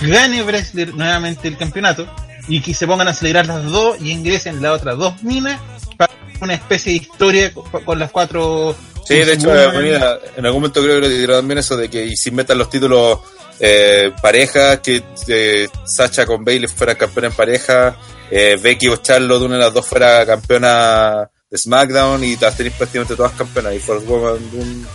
[0.00, 2.06] gane Bresler nuevamente el campeonato
[2.48, 5.60] y que se pongan a celebrar las dos y ingresen las otras dos minas
[5.96, 8.74] para una especie de historia co- con, las cuatro.
[9.06, 12.04] Sí, de hecho, eh, en algún momento creo que le dirá también eso de que
[12.06, 13.20] y si metan los títulos
[13.60, 17.96] eh, parejas, que eh, Sacha con Bailey fuera campeona en pareja,
[18.30, 22.74] eh, Becky o Charlotte, una de las dos fuera campeona de SmackDown y las tenéis
[22.76, 24.88] prácticamente todas campeonas y Force Woman un-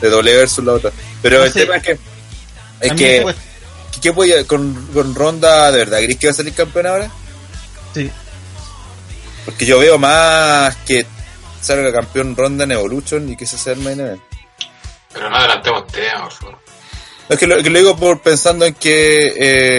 [0.00, 0.90] de doble versus la otra.
[1.22, 1.60] Pero No el sé.
[1.60, 1.98] tema es que,
[2.80, 3.34] es que,
[4.02, 7.10] ¿qué voy a- con, con Ronda, de verdad, ¿crees que va a salir campeona ahora?
[7.94, 8.10] sí.
[9.44, 11.06] Porque yo veo más que
[11.62, 14.20] salga campeón Ronda en Evolution y que ese sea el main event.
[15.12, 16.58] Pero no adelantemos tema, por favor.
[17.28, 19.32] Es que lo, que lo digo por pensando en que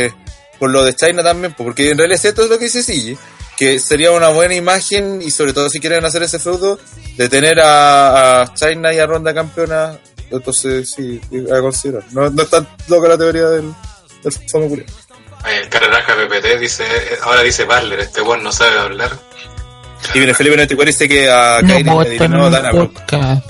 [0.05, 0.13] eh,
[0.59, 2.81] por lo de China también, pues, porque en realidad es cierto es lo que dice
[2.83, 3.17] Sigi,
[3.61, 6.79] que sería una buena imagen y sobre todo si quieren hacer ese feudo
[7.15, 9.99] de tener a, a China y a Ronda campeona,
[10.31, 11.21] entonces sí,
[11.55, 12.03] a considerar.
[12.11, 13.71] No, no es tan loca la teoría del,
[14.23, 14.87] del famo culiao.
[15.43, 16.83] Ay, el cararaja PPT dice,
[17.21, 19.11] ahora dice Barler, este weón no sabe hablar.
[20.15, 23.43] Y viene Felipe 94 dice que a Kairi le eliminó a Dana.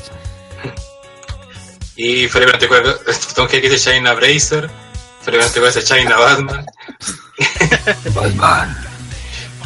[1.95, 2.99] Y Felipe 24,
[3.34, 4.70] Tom que dice China Bracer,
[5.22, 6.66] Felipe 24 dice China Batman.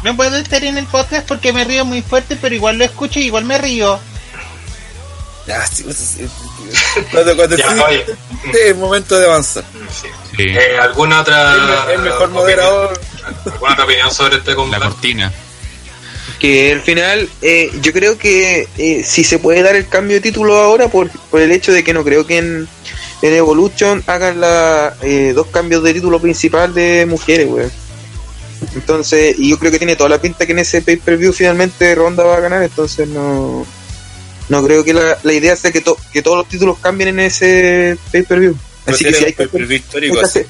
[0.06, 3.20] No puedo estar en el podcast porque me río muy fuerte, pero igual lo escucho
[3.20, 4.00] y igual me río.
[5.48, 7.02] Ya, sí, pues, sí, sí.
[7.12, 7.66] Cuando, cuando Ya,
[8.68, 9.64] es momento de avanzar.
[9.92, 10.08] Sí.
[10.38, 10.44] Sí.
[10.44, 11.54] Eh, ¿Alguna otra
[11.88, 13.02] El, el mejor opinión- moderador.
[13.46, 14.84] ¿Alguna otra opinión sobre este La combate?
[14.86, 15.34] cortina.
[16.40, 20.18] Que que al final eh, yo creo que eh, si se puede dar el cambio
[20.18, 22.68] de título ahora por, por el hecho de que no creo que en,
[23.24, 27.72] en Evolution hagan la, eh, dos cambios de título principal de mujeres, weón.
[28.76, 32.24] Entonces, y yo creo que tiene toda la pinta que en ese pay-per-view finalmente Ronda
[32.24, 33.66] va a ganar, entonces no
[34.48, 37.20] no creo que la, la idea sea que, to- que todos los títulos cambien en
[37.22, 38.56] ese pay-per-view.
[38.86, 40.42] Así que si hay que histórico así.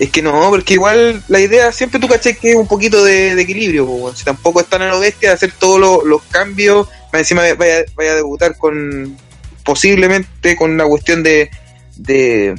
[0.00, 3.34] es que no, porque igual la idea siempre tú caché que es un poquito de,
[3.36, 6.88] de equilibrio, po, si tampoco están a lo bestia de hacer todos los, los cambios,
[7.12, 9.16] más encima vaya, vaya a debutar con
[9.64, 11.50] posiblemente con la cuestión de
[11.96, 12.54] de,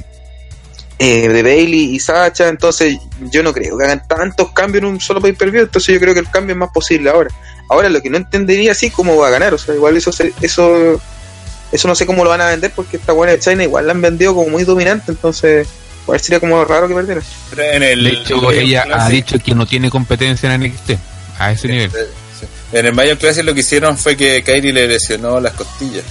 [1.02, 2.96] eh, de Bailey y Sacha, entonces
[3.30, 6.00] yo no creo que hagan tantos cambios en un solo pay per view, entonces yo
[6.00, 7.30] creo que el cambio es más posible ahora.
[7.68, 10.32] Ahora lo que no entendería así cómo va a ganar, o sea, igual eso se-
[10.40, 11.00] eso
[11.72, 13.92] eso no sé cómo lo van a vender porque esta buena de China igual la
[13.94, 15.66] han vendido como muy dominante, entonces
[16.04, 17.22] igual sería como raro que perdiera.
[17.50, 20.90] Pero en el, De hecho, el ella ha dicho que no tiene competencia en NXT
[21.38, 21.90] a ese nivel.
[21.90, 22.46] Sí.
[22.72, 26.04] En el Mayo Classic lo que hicieron fue que Kairi le lesionó las costillas.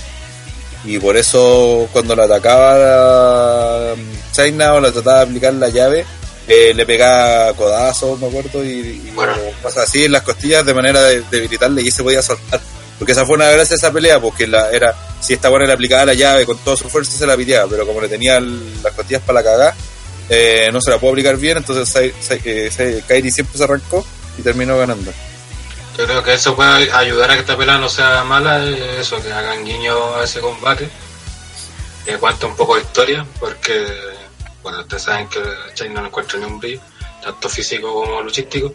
[0.85, 3.95] Y por eso cuando la atacaba a
[4.31, 6.05] China o la trataba de aplicar la llave,
[6.47, 9.33] eh, le pegaba codazos, me acuerdo, y, y Bueno.
[9.61, 12.59] cosas así en las costillas de manera de debilitarle y se podía soltar.
[12.97, 15.73] Porque esa fue una gracia de esa pelea, porque la, era si esta buena le
[15.73, 18.81] aplicaba la llave con toda su fuerza se la piteaba, pero como le tenía el-
[18.83, 19.75] las costillas para la cagada,
[20.29, 22.13] eh, no se la pudo aplicar bien, entonces
[22.43, 24.05] eh, Kairi siempre se arrancó
[24.37, 25.11] y terminó ganando.
[25.97, 29.21] Yo creo que eso puede ayudar a que esta pelea no sea mala, eh, eso,
[29.21, 30.89] que hagan guiño a ese combate,
[32.05, 33.85] que cuente un poco de historia, porque,
[34.63, 35.39] bueno, ustedes saben que
[35.73, 36.81] China no encuentra ni un brillo,
[37.21, 38.73] tanto físico como luchístico,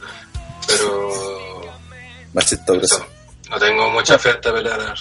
[0.66, 1.62] pero
[2.82, 3.06] eso,
[3.50, 4.76] no tengo mucha fe en esta pelea.
[4.76, 4.94] la verdad.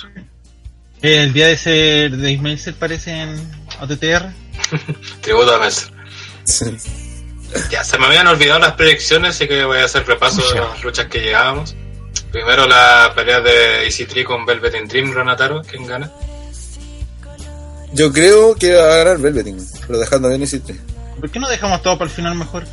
[1.01, 3.51] El día de ser de Ismael parece en
[3.81, 4.33] OTTR.
[5.21, 5.91] Tributo a Mercer.
[7.71, 10.83] Ya, se me habían olvidado las predicciones, así que voy a hacer repaso de las
[10.83, 11.73] luchas que llegábamos.
[12.31, 16.11] Primero la pelea de Easy Tree con Velvet in Dream, Ronataro, ¿quién gana?
[17.93, 19.57] Yo creo que va a ganar Velveting,
[19.87, 20.77] pero dejando bien ese tres.
[21.19, 22.65] ¿Por qué no dejamos todo para el final mejor?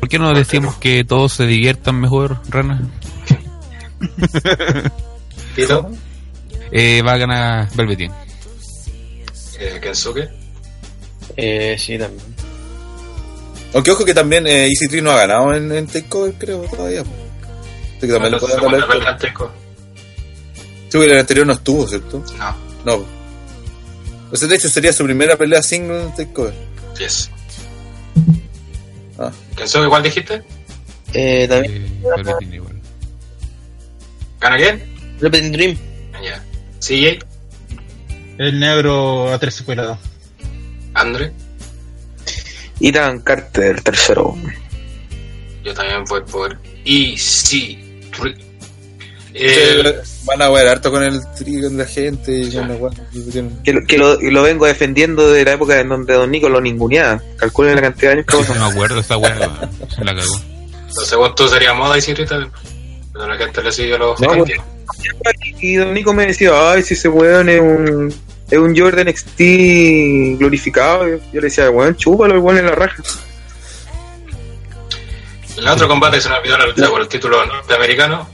[0.00, 2.80] ¿Por qué no decimos que todos se diviertan mejor, Rana?
[5.54, 5.90] Tito,
[6.72, 8.12] Eh, va a ganar Velveteen.
[9.60, 10.28] eh, Kensuke,
[11.36, 12.24] Eh, sí, también.
[13.74, 17.02] Aunque ojo que también eh, Easy Tree no ha ganado en, en Takeover, creo, todavía.
[18.04, 19.52] Así que también Bueno, pueden segunda dar pelea la en.
[20.88, 22.24] Sí, porque el anterior no estuvo, ¿cierto?
[22.38, 23.04] No, No.
[24.30, 26.54] O sea, de hecho sería su primera pelea single en Takeover.
[26.98, 27.30] yes.
[29.18, 29.30] Ah.
[29.56, 30.42] Kensuke, ¿cuál dijiste?
[31.12, 31.84] Eh, también.
[31.84, 32.80] Eh, igual.
[34.40, 34.82] ¿Gana quién?
[35.20, 35.78] Repeting Dream.
[36.22, 36.42] Ya.
[36.80, 37.18] CJ,
[38.38, 39.98] El negro a tres secuelado.
[40.94, 41.32] Andre,
[42.80, 44.36] Ethan Carter, tercero.
[45.64, 46.58] yo también voy por.
[46.84, 47.16] Ustedes
[49.36, 52.76] Eh, Van a ver harto con el tri con la gente y con la.
[53.64, 56.60] Que, lo- que lo, lo vengo defendiendo de la época en donde Don Nico lo
[56.60, 57.20] ninguneaba.
[57.36, 58.54] Calculen la cantidad de años que.
[58.54, 59.34] No me acuerdo esa weá,
[59.94, 60.40] se la cagó.
[60.96, 62.50] lo segundo sería moda Tree también.
[63.12, 64.58] Pero la gente le sigue los No, cambios.
[65.60, 68.14] Y Don Nico me decía, ay, si ese weón es un,
[68.50, 71.08] es un Jordan XT glorificado.
[71.08, 73.02] Yo yo le decía, weón, chúpalo, el weón en la raja.
[75.56, 78.28] En el otro combate se nos olvidó la lucha por el título norteamericano.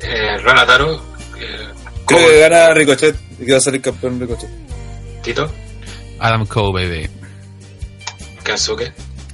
[0.00, 0.94] Eh, Ronataro,
[1.38, 1.68] eh,
[2.06, 4.48] Creo que gana Ricochet y que va a salir campeón Ricochet.
[5.22, 5.50] Tito,
[6.20, 7.10] Adam Cole, baby.
[8.44, 8.92] Kensuke,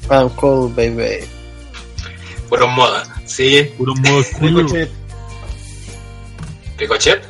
[0.09, 1.25] Adam Cole, baby.
[2.49, 3.05] puro moda.
[3.27, 4.91] Sí, Puro modo Ricochet.
[6.79, 7.23] Ricochet,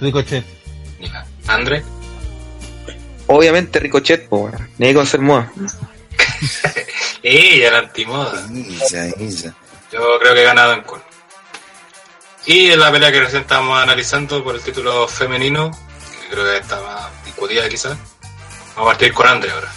[0.00, 0.44] Ricochet.
[1.46, 1.82] Andre,
[3.26, 4.52] Obviamente Ricochet, weón.
[4.78, 5.50] Ni con ser moda.
[7.22, 8.46] y el antimoda.
[8.52, 9.54] Illa, illa.
[9.92, 11.02] Yo creo que he ganado en Cole.
[12.46, 16.56] Y en la pelea que recién estamos analizando por el título femenino, que creo que
[16.58, 17.96] está más discutida quizás,
[18.74, 19.68] vamos a partir con Andre ahora.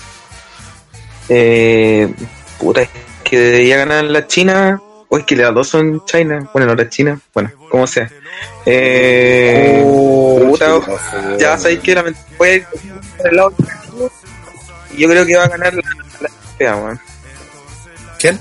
[1.30, 2.14] Eh,
[2.58, 2.89] puta, es
[3.24, 4.82] que debería ganar la China.
[5.14, 6.50] O es que las dos son China.
[6.54, 7.20] Bueno, no la China.
[7.34, 8.10] Bueno, como sea.
[8.66, 12.06] Eh, puta, Oh, ya sabéis que la
[12.38, 12.68] puede ir
[13.18, 13.54] por el lado.
[14.98, 15.82] Yo creo que va a ganar la,
[16.22, 17.00] la fea,
[18.22, 18.40] ¿Quién?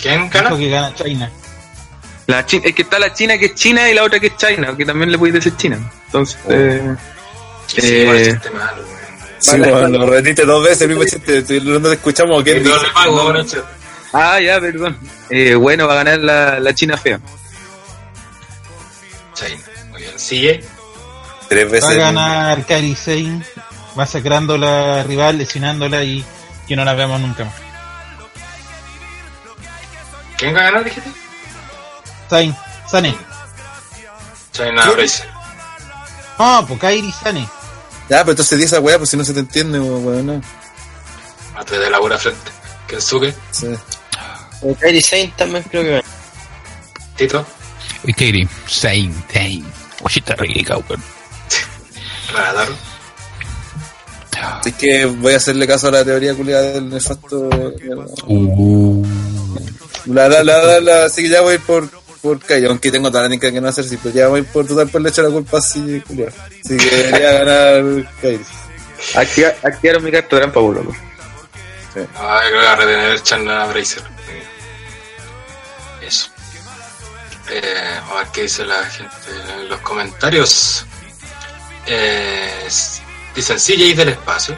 [0.00, 0.56] ¿Quién Dijo gana?
[0.56, 1.30] que gana China.
[2.26, 4.36] La Chi- es que está la China que es China y la otra que es
[4.36, 5.78] China, que también le podéis decir China.
[6.06, 6.94] Entonces, eh,
[7.66, 8.82] Sí, Eh, malo.
[9.38, 9.98] Sí, Vale, bueno, vale.
[9.98, 11.60] lo repetiste dos veces el mismo chiste.
[11.62, 12.42] No te escuchamos.
[12.44, 12.74] ¿Quién dice?
[12.78, 13.32] le pago,
[14.12, 14.96] ah, ya, perdón.
[15.28, 17.18] Eh, bueno, va a ganar la, la China fea.
[19.34, 19.60] China.
[19.90, 20.14] Muy bien.
[20.16, 20.64] CJ,
[21.48, 21.90] Tres Va veces.
[21.90, 23.42] a ganar Kairi Sane.
[23.98, 26.24] Va sacando la rival, lesionándola y
[26.66, 27.54] que no la veamos nunca más.
[30.36, 31.10] ¿quién va a ganar, dijiste?
[32.28, 32.56] Sain,
[32.90, 33.16] Sane.
[34.52, 35.28] China Bracer.
[36.38, 37.48] No, pues Kairi Sane.
[38.08, 40.26] Ya, pero entonces di esa weá, pues si no se te entiende, weón.
[40.26, 40.40] No.
[41.56, 42.50] Antes de la pura frente.
[42.86, 43.68] Kensuke, Sí.
[44.80, 46.00] Kairi Sane también creo que va.
[47.16, 47.46] Tito,
[48.04, 49.62] Y Katie, same, same.
[50.02, 51.02] Oye, está rica, weón.
[52.32, 52.68] Radar.
[54.60, 57.48] Así que voy a hacerle caso a la teoría culiada del nefasto.
[58.26, 59.04] Uh.
[60.06, 61.88] La, la, la, la, la, así que ya voy a ir por,
[62.20, 65.00] por Kai, aunque tengo táctica que no hacer, sí, pues ya voy por total por
[65.00, 66.32] le echo la culpa así, culiado.
[66.64, 68.40] Así que debería ganar Kai.
[69.14, 70.94] Activa- activaron mi carta trampa, loco.
[72.16, 74.02] Ah, creo que va a retener China Bracer.
[76.06, 76.28] Eso.
[77.50, 79.14] Eh, a ver qué dice la gente
[79.60, 80.84] en los comentarios.
[81.86, 82.66] Eh,
[83.34, 84.56] dicen CJ del espacio.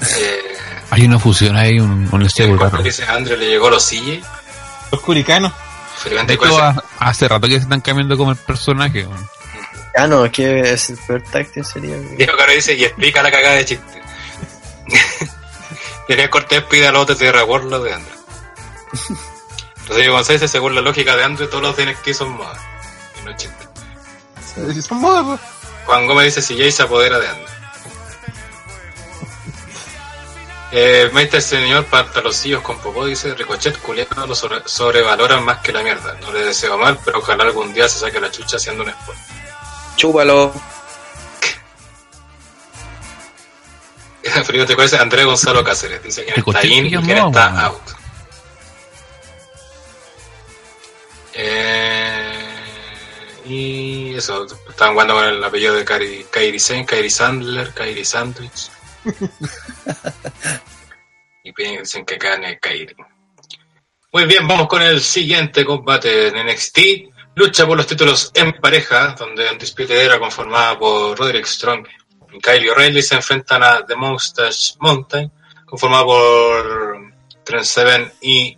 [0.00, 0.56] Eh,
[0.90, 2.82] Hay una fusión ahí, un, un cuando raro.
[2.82, 4.20] dice Andre le llegó los CJ.
[4.90, 5.52] Los curicanos.
[6.98, 9.06] Hace rato que se están cambiando como el personaje.
[9.06, 9.28] weón.
[9.96, 11.96] Ah, no, es que es el peor táctil sería.
[11.98, 14.02] Diego Caro dice y explica la cagada de chiste.
[16.08, 18.12] Tenía Cortés pide a los otros de Warlord de Andre.
[19.88, 22.58] Rodrigo González dice, según la lógica de Andre, todos los de NXT son modas.
[23.20, 24.82] Y no es chiste.
[24.82, 25.40] Son modas, pues.
[25.86, 27.46] Juan Gómez dice si Jay se apodera de Andre.
[30.74, 35.82] Eh, Mete señor pantaloncillos con popó dice Ricochet culiado lo sobre- sobrevaloran más que la
[35.82, 36.14] mierda.
[36.22, 39.14] No le deseo mal, pero ojalá algún día se saque la chucha haciendo un spot.
[39.96, 40.52] Chúpalo.
[44.46, 46.02] Felipe te dice Andrés Gonzalo Cáceres.
[46.02, 47.82] Dice quién está in y moda, está out.
[51.34, 52.32] Eh,
[53.44, 58.70] y eso, estaban jugando con el apellido de Kairi, Kairi Sen, Kairi Sandler, Kairi Sandwich.
[61.44, 62.94] y piensen que gane Kairi.
[64.12, 66.78] Muy bien, vamos con el siguiente combate en NXT.
[67.34, 71.86] Lucha por los títulos en pareja, donde Undisputed era conformada por Roderick Strong
[72.32, 75.30] y Kyle O'Reilly se enfrentan a The Mustache Mountain,
[75.66, 77.12] conformada por
[77.44, 78.56] Trent Seven y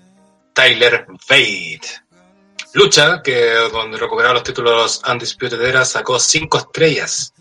[0.53, 1.81] Tyler Bate.
[2.73, 7.33] Lucha que donde recuperaba los títulos Undisputed Era sacó 5 estrellas.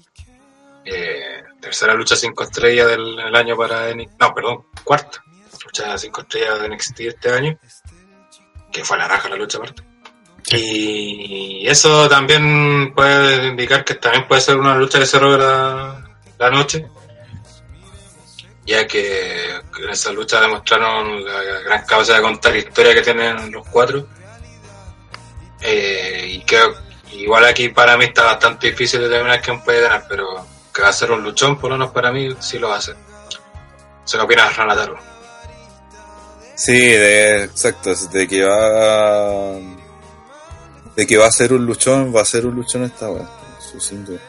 [0.86, 4.20] Eh, tercera lucha 5 estrellas del, del año para NXT.
[4.20, 5.24] No, perdón, cuarta.
[5.64, 7.58] Lucha 5 estrellas de NXT este año.
[8.72, 9.82] Que fue la raja la lucha aparte.
[10.52, 16.18] Y eso también puede indicar que también puede ser una lucha que se robe la,
[16.38, 16.86] la noche.
[18.66, 23.66] Ya que en esa lucha demostraron la gran capacidad de contar historia que tienen los
[23.70, 24.06] cuatro.
[25.62, 26.76] Eh, y creo
[27.14, 30.94] igual aquí para mí está bastante difícil determinar quién puede ganar, pero que va a
[30.94, 32.96] ser un luchón, por lo menos para mí sí lo hacer.
[34.06, 34.98] ¿Se lo opina Ranataro?
[36.56, 39.60] Sí, de, exacto, de que va
[40.96, 43.28] de que va a ser un luchón, va a ser un luchón esta weá,
[43.60, 44.20] eso sin duda.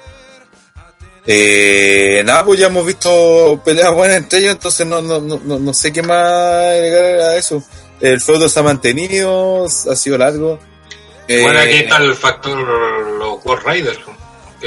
[1.26, 5.74] Eh, nada, pues ya hemos visto peleas buenas entre ellos, entonces no, no, no, no,
[5.74, 7.62] sé qué más agregar a eso.
[8.00, 10.58] El feudo se ha mantenido, ha sido largo.
[11.28, 14.00] Eh, Bueno, aquí está el factor los War Raiders,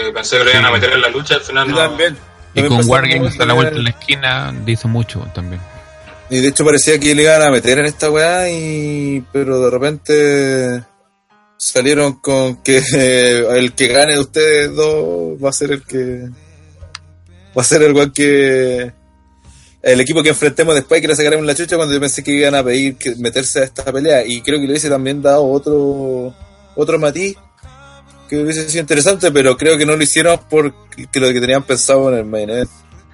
[0.03, 2.17] que pensé que lo iban a meter en la lucha, al final yo también.
[2.53, 5.61] Y con Wargames a la vuelta en la esquina dice mucho también.
[6.29, 9.69] Y de hecho parecía que le iban a meter en esta weá, y, pero de
[9.69, 10.83] repente
[11.57, 16.29] salieron con que eh, el que gane de ustedes dos va a ser el que
[17.57, 18.91] va a ser el weón que
[19.81, 22.53] el equipo que enfrentemos después que le sacaremos la chucha cuando yo pensé que iban
[22.55, 26.35] a pedir que meterse a esta pelea y creo que le hubiese también dado otro
[26.75, 27.37] otro matiz
[28.27, 32.09] que hubiese sido interesante pero creo que no lo hicieron porque lo que tenían pensado
[32.11, 32.69] en el main event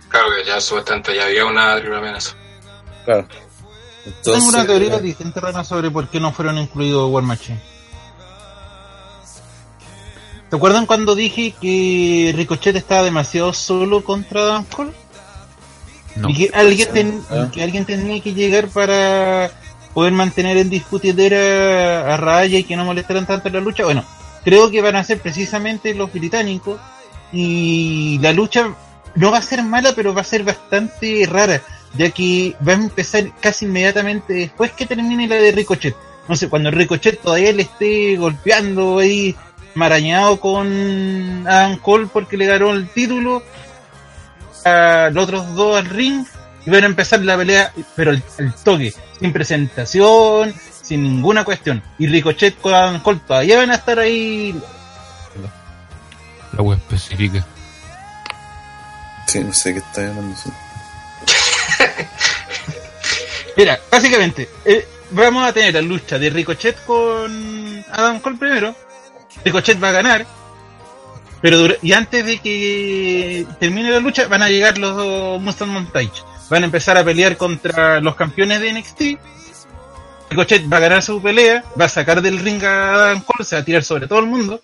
[0.09, 2.35] Claro que ya supuestamente ya había una triple amenaza.
[3.05, 3.27] claro
[4.21, 7.59] Tengo una Entonces, teoría distinta, Rana, sobre por qué no fueron incluidos War Machine.
[10.49, 14.91] ¿Te acuerdan cuando dije que Ricochet estaba demasiado solo contra Adam Cole?
[16.15, 16.29] No.
[16.29, 17.47] Y que alguien, ten- Ah.
[17.51, 19.49] que alguien tenía que llegar para
[19.95, 23.83] poder mantener en disputidera a Raya y que no molestaran tanto en la lucha.
[23.83, 24.05] Bueno,
[24.43, 26.79] creo que van a ser precisamente los británicos
[27.31, 28.73] y la lucha
[29.15, 31.61] no va a ser mala, pero va a ser bastante rara,
[31.95, 35.95] ya que va a empezar casi inmediatamente después que termine la de Ricochet.
[36.27, 39.35] No sé, cuando Ricochet todavía le esté golpeando ahí,
[39.75, 43.43] marañado con Adam Cole porque le ganó el título,
[44.65, 46.25] a los otros dos al ring
[46.65, 50.53] y van a empezar la pelea, pero el, el toque, sin presentación,
[50.83, 51.81] sin ninguna cuestión.
[51.97, 54.53] Y Ricochet con Adam Cole todavía van a estar ahí.
[56.51, 57.43] La web específica.
[59.25, 60.51] sí, no sé qué está hablando sí.
[63.57, 68.75] Mira, básicamente, eh, vamos a tener la lucha de Ricochet con Adam Cole primero.
[69.45, 70.25] Ricochet va a ganar.
[71.41, 75.69] Pero dura- y antes de que termine la lucha, van a llegar los dos Mustang
[75.69, 76.11] Montage.
[76.49, 79.01] Van a empezar a pelear contra los campeones de NXT.
[80.33, 83.55] Ricochet va a ganar su pelea, va a sacar del ring a Adam Cole, se
[83.55, 84.61] va a tirar sobre todo el mundo.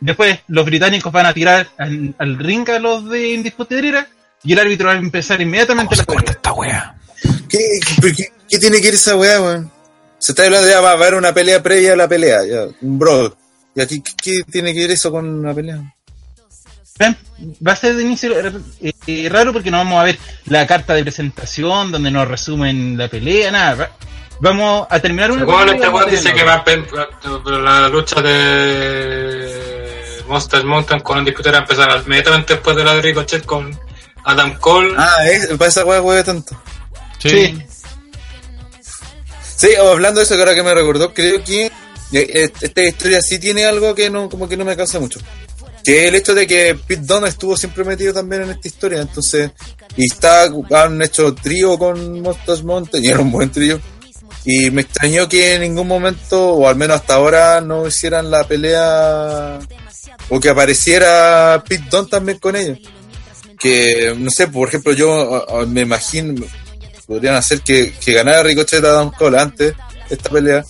[0.00, 4.04] Después los británicos van a tirar al, al ring a los de Indiscutible
[4.42, 6.24] y el árbitro va a empezar inmediatamente la pelea.
[6.30, 6.94] esta wea?
[7.48, 7.58] ¿Qué,
[8.00, 9.70] qué, qué- qué tiene que ir esa weá, weón?
[10.18, 12.98] Se está hablando ya, va a haber una pelea previa a la pelea, ya, un
[12.98, 13.36] bro.
[13.74, 15.80] ¿Y aquí qué, qué tiene que ver eso con una pelea?
[17.66, 18.38] Va a ser de inicio
[18.80, 22.96] eh, eh, raro porque no vamos a ver la carta de presentación donde nos resumen
[22.96, 23.90] la pelea, nada.
[24.44, 26.64] Va- Vamos a terminar una y este weón dice que va a
[27.60, 33.02] la lucha de Monster Mountain con Undisputed va a empezar inmediatamente después de la de
[33.02, 33.78] Ricochet con
[34.24, 34.94] Adam Cole.
[34.96, 36.60] Ah, es, para esa weá, weá, tanto.
[37.18, 37.58] Sí.
[39.56, 41.70] Sí, o hablando de eso, que ahora que me recordó, creo que
[42.12, 45.20] eh, esta historia sí tiene algo que no, como que no me causa mucho.
[45.84, 49.00] Que es el hecho de que Pete Dunne estuvo siempre metido también en esta historia,
[49.00, 49.50] entonces,
[49.96, 53.80] y está, han hecho trío con Monsters Mountain, y era un buen trío.
[54.44, 58.44] Y me extrañó que en ningún momento, o al menos hasta ahora, no hicieran la
[58.44, 59.60] pelea,
[60.28, 62.78] o que apareciera Pete Dunne también con ellos.
[63.58, 66.44] Que, no sé, por ejemplo, yo me imagino,
[67.06, 69.74] podrían hacer que, que ganara Ricochet a Adam Cole antes
[70.08, 70.64] de esta pelea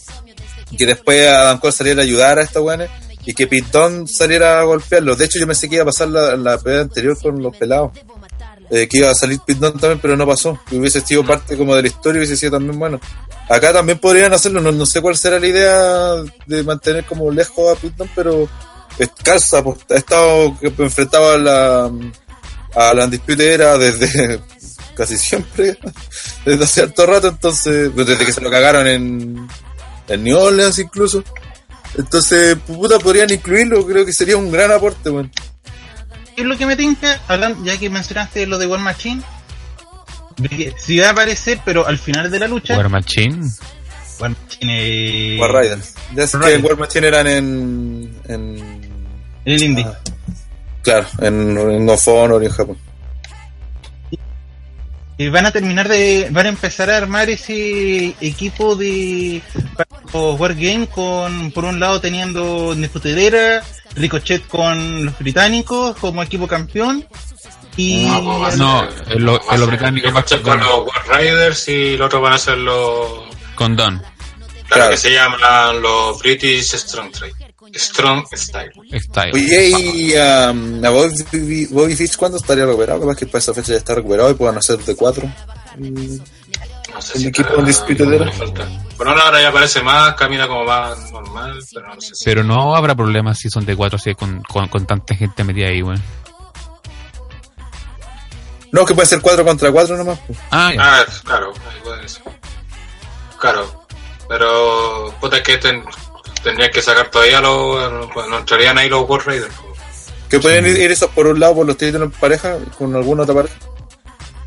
[0.76, 2.86] que después Adam Cole saliera a ayudar a esta buena
[3.24, 5.14] y que Pitón saliera a golpearlo.
[5.14, 7.92] De hecho, yo pensé que iba a pasar la, la pelea anterior con los pelados.
[8.70, 10.58] Eh, que iba a salir Pitón también, pero no pasó.
[10.68, 13.00] Que hubiese sido parte como de la historia, hubiese sido también bueno.
[13.48, 16.14] Acá también podrían hacerlo, no, sé cuál será la idea
[16.46, 18.48] de mantener como lejos a Pitón, pero
[18.98, 21.90] es calza, pues, ha estado que enfrentaba a la,
[22.74, 24.40] a la Undisputed Era desde
[24.96, 25.76] casi siempre,
[26.44, 29.48] desde hace harto rato, entonces, pues, desde que se lo cagaron en,
[30.08, 31.22] en New Orleans incluso.
[31.98, 35.10] Entonces, puta, podrían incluirlo, creo que sería un gran aporte.
[36.34, 37.20] ¿Qué es lo que me tinca?
[37.28, 39.22] Hablan- ya que mencionaste lo de War Machine.
[40.36, 42.76] De que Sí va a aparecer, pero al final de la lucha.
[42.76, 43.44] War Machine.
[44.20, 44.72] War Machine.
[44.78, 45.94] eh, War Riders.
[46.14, 46.56] Ya sé que.
[46.58, 48.90] War Machine eran en, en
[49.44, 49.84] El indie.
[49.86, 49.98] Ah.
[50.82, 52.78] claro, en, en Of Honor y en Japón.
[55.18, 56.28] Eh, van a terminar de.
[56.30, 59.42] Van a empezar a armar ese equipo de.
[60.12, 61.52] Wargame con.
[61.52, 63.62] Por un lado teniendo Disputadera,
[63.94, 67.06] Ricochet con los británicos como equipo campeón.
[67.76, 68.06] Y.
[68.06, 70.28] No, pues ser- No, en lo- va a en lo ser británico va a con
[70.28, 73.08] ser- los War Riders y los otros van a ser los.
[73.54, 73.98] Con Don.
[73.98, 74.90] Claro, Claro.
[74.90, 77.32] que se llaman los British Strong Trade.
[77.74, 78.70] Strong Style.
[79.00, 79.30] Style.
[79.34, 83.00] Oye, y um, a Bobby, Bobby Fish, ¿cuándo estaría recuperado?
[83.00, 85.26] Capaz que para esa fecha ya está recuperado y puedan hacer de cuatro.
[85.78, 87.72] No sé El si equipo le
[88.32, 88.68] falta.
[88.96, 92.24] Por ahora ya aparece más, camina como más normal, pero no sé si.
[92.26, 95.68] Pero no habrá problemas si son de cuatro, si con, con, con tanta gente metida
[95.68, 96.02] ahí, weón.
[98.72, 100.18] No, que puede ser cuatro contra cuatro nomás.
[100.26, 100.38] pues.
[100.50, 100.72] Ah.
[100.78, 102.22] Ah, claro, ahí puede ser.
[103.38, 103.84] Claro,
[104.28, 105.84] pero puta es que ten-
[106.42, 107.92] tendrían que sacar todavía los.
[108.28, 109.54] No, entrarían ahí los War Raiders.
[110.30, 113.24] Que pueden ir, ir esos por un lado por los títulos en pareja, con alguna
[113.24, 113.54] otra pareja.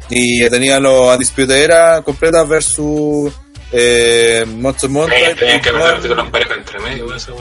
[0.09, 3.31] Y tenía los Undisputed Era completas versus
[3.71, 5.19] eh, Monster Mountain.
[5.21, 7.35] Tenían tenían que meter el título en pareja entre medio, eso,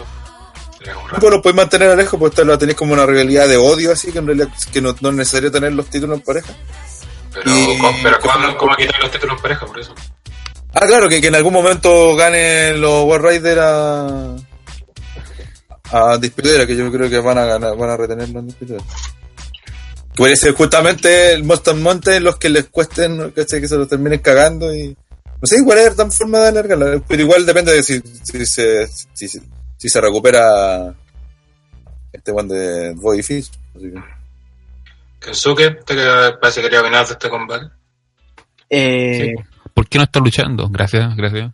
[1.30, 4.18] lo podéis mantener alejos, pues esto lo tenéis como una rivalidad de odio, así que
[4.18, 6.52] en realidad que no, no es necesario tener los títulos en pareja.
[7.32, 9.66] Pero, y- ¿cómo- pero ¿cómo, cómo quitar los títulos en pareja?
[9.66, 9.94] Por eso.
[10.74, 14.36] Ah, claro, que, que en algún momento ganen los War Raiders a.
[15.92, 18.80] a Disputera, que yo creo que van a ganar, van a retener los Disputera.
[18.80, 23.60] Que puede ser justamente el Monster Mountain los que les cuesten, ¿cachai?
[23.60, 24.88] que se los terminen cagando y.
[25.40, 29.28] No sé, igual es tan forma de alargarla, pero igual depende de si, si, si,
[29.28, 29.42] si-
[29.84, 30.94] si se recupera
[32.10, 33.50] este one de Body Fish.
[33.76, 34.02] Así que.
[35.20, 37.66] Kensuke, ¿te que- parece que quería opinar de este combate?
[38.70, 39.34] Eh,
[39.74, 40.70] ¿Por qué no está luchando?
[40.70, 41.52] Gracias, gracias.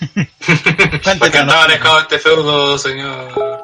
[1.20, 3.30] Porque andaba alejado este feudo, señor.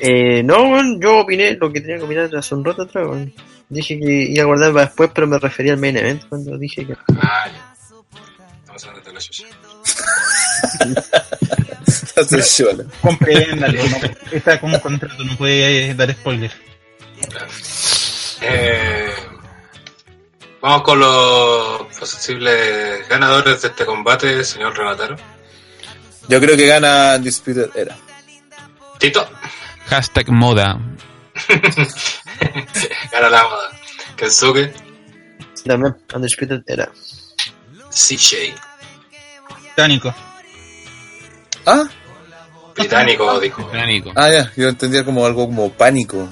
[0.00, 3.34] eh, no, yo opiné lo que tenía que opinar hace un rato atrás, weón.
[3.68, 6.86] Dije que iba a guardar para después, pero me refería al main event cuando dije
[6.86, 6.94] que...
[7.20, 7.71] Ah, ya.
[8.84, 9.20] Hablando de la
[13.56, 13.72] no,
[14.32, 16.52] está un contrato, no puede eh, dar spoiler.
[18.40, 19.10] Eh,
[20.60, 25.16] vamos con los posibles ganadores de este combate, señor Renataro.
[26.28, 27.96] Yo creo que gana Disputed Era.
[28.98, 29.28] Tito,
[29.86, 30.80] Hashtag moda.
[33.12, 33.70] gana la moda.
[34.16, 34.72] Kensuke,
[35.64, 36.90] También, Undisputed era.
[37.90, 38.54] CJ.
[39.76, 40.14] Tánico.
[41.66, 41.84] Ah,
[42.74, 43.64] Británico, dijo.
[43.64, 44.12] Británico.
[44.16, 46.28] ah, ya, yo entendía como algo como pánico.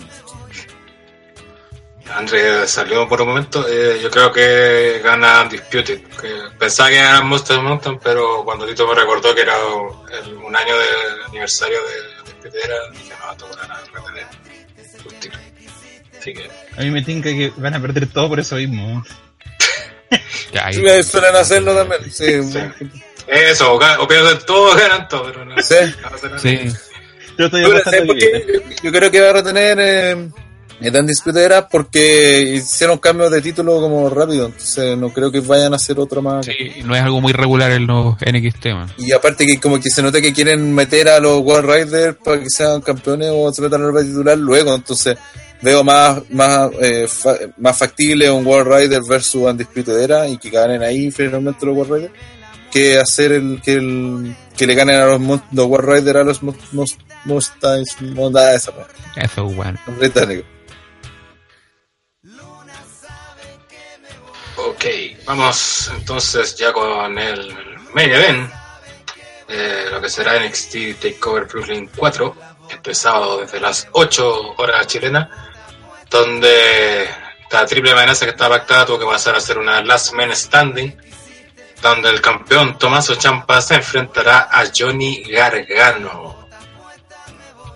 [2.14, 3.64] André salió por un momento.
[3.68, 6.00] eh, yo creo que gana Disputed.
[6.20, 9.54] Que pensaba que era Monster Mountain, pero cuando Tito me recordó que era
[10.24, 10.86] el- un año de
[11.28, 14.26] aniversario de Disputed, era, dije, no, esto van a retener.
[16.18, 19.04] Así que, A mí me tinca que van a perder todo por eso mismo.
[21.04, 22.10] Suelen hacerlo también.
[22.10, 22.58] Sí, Sí.
[23.30, 25.74] Eso, o, pierden todo ganan todo, pero no, Sí.
[26.10, 26.38] no a.
[26.38, 26.58] Sí.
[27.38, 27.62] Yo estoy.
[28.82, 30.30] Yo, creo que va a retener eh,
[30.90, 34.46] Dan Dispute era porque hicieron cambios de título como rápido.
[34.46, 36.44] Entonces no creo que vayan a hacer otro más.
[36.46, 38.92] Sí, no es algo muy regular en los NXT, man.
[38.98, 42.40] Y aparte que como que se nota que quieren meter a los World Riders para
[42.40, 44.74] que sean campeones o se metan al rol titular luego.
[44.74, 45.16] Entonces
[45.62, 50.50] veo más más eh, fa- más factible un World Rider versus Undisputed Era y que
[50.50, 52.12] ganen ahí finalmente los World Riders
[52.70, 56.22] que hacer el que el que le ganen a los, mon- los World Riders a
[56.24, 56.40] los
[57.24, 58.86] Mustangs Monda esa wea,
[59.16, 59.78] Eso es bueno.
[59.86, 60.44] los británicos.
[64.56, 64.84] Ok,
[65.26, 67.54] vamos entonces ya con el
[67.94, 68.52] main event,
[69.48, 72.36] eh, lo que será NXT Takeover Brooklyn 4,
[72.70, 75.28] este sábado desde las 8 horas chilenas,
[76.10, 77.08] donde
[77.50, 80.94] la triple amenaza que estaba pactada tuvo que pasar a ser una Last Man Standing,
[81.82, 86.48] donde el campeón Tomaso Champa se enfrentará a Johnny Gargano.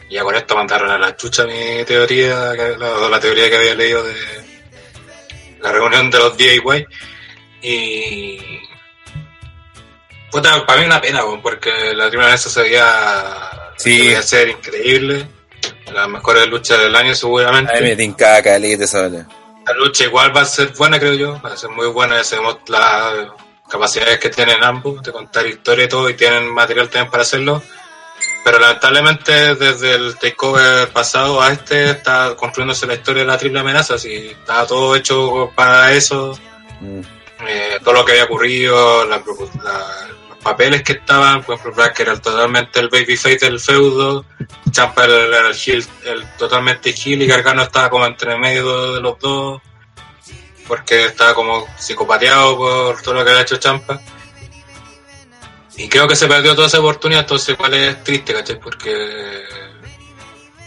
[0.09, 3.75] Y ya con esto mandaron a la chucha mi teoría, la, la teoría que había
[3.75, 4.15] leído de
[5.61, 6.87] la reunión de los DIY.
[7.63, 8.39] Y.
[10.31, 13.51] Puta, para mí una pena, porque la primera vez se veía.
[13.77, 14.11] Sí.
[14.11, 15.27] se ser increíble.
[15.93, 17.97] Las mejores luchas del año, A mí me seguramente.
[17.97, 19.09] tinca caleta esa.
[19.09, 21.41] La lucha igual va a ser buena, creo yo.
[21.43, 22.23] Va a ser muy buena.
[22.23, 23.29] Sabemos las
[23.69, 27.63] capacidades que tienen ambos de contar historia y todo, y tienen material también para hacerlo.
[28.45, 33.61] Pero lamentablemente desde el takeover pasado a este está construyéndose la historia de la triple
[33.61, 36.39] amenaza, así estaba todo hecho para eso,
[36.81, 37.01] Mm.
[37.47, 42.01] eh, todo lo que había ocurrido, la la- los papeles que estaban, por ejemplo, Black
[42.01, 44.25] era el- totalmente el babyface del feudo,
[44.71, 45.15] Champa era
[45.49, 49.63] el, el el totalmente heel y Gargano estaba como entre medio de los dos,
[50.67, 54.01] porque estaba como psicopateado por todo lo que había hecho Champa.
[55.77, 58.61] Y creo que se perdió toda esa oportunidad, entonces igual es triste, ¿cachai?
[58.61, 59.43] Porque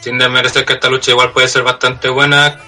[0.02, 2.60] sin desmerecer que esta lucha igual puede ser bastante buena,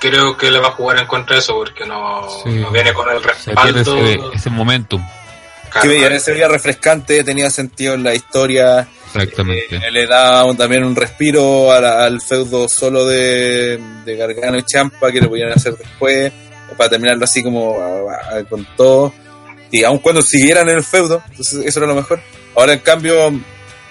[0.00, 2.50] creo que le va a jugar en contra de eso, porque no, Sí.
[2.50, 3.80] no viene con el respaldo.
[3.98, 5.04] ese, ese momentum.
[5.70, 8.86] Claro, Que ya se veía refrescante, tenía sentido en la historia.
[9.12, 9.76] Exactamente.
[9.76, 14.58] Eh, le da un- también un respiro a la- al feudo solo de, de Gargano
[14.58, 16.32] y Champa que lo podían hacer después
[16.74, 19.12] para terminarlo así como a- a- con todo
[19.70, 22.20] y aun cuando siguieran en el feudo entonces eso era lo mejor
[22.54, 23.32] ahora en cambio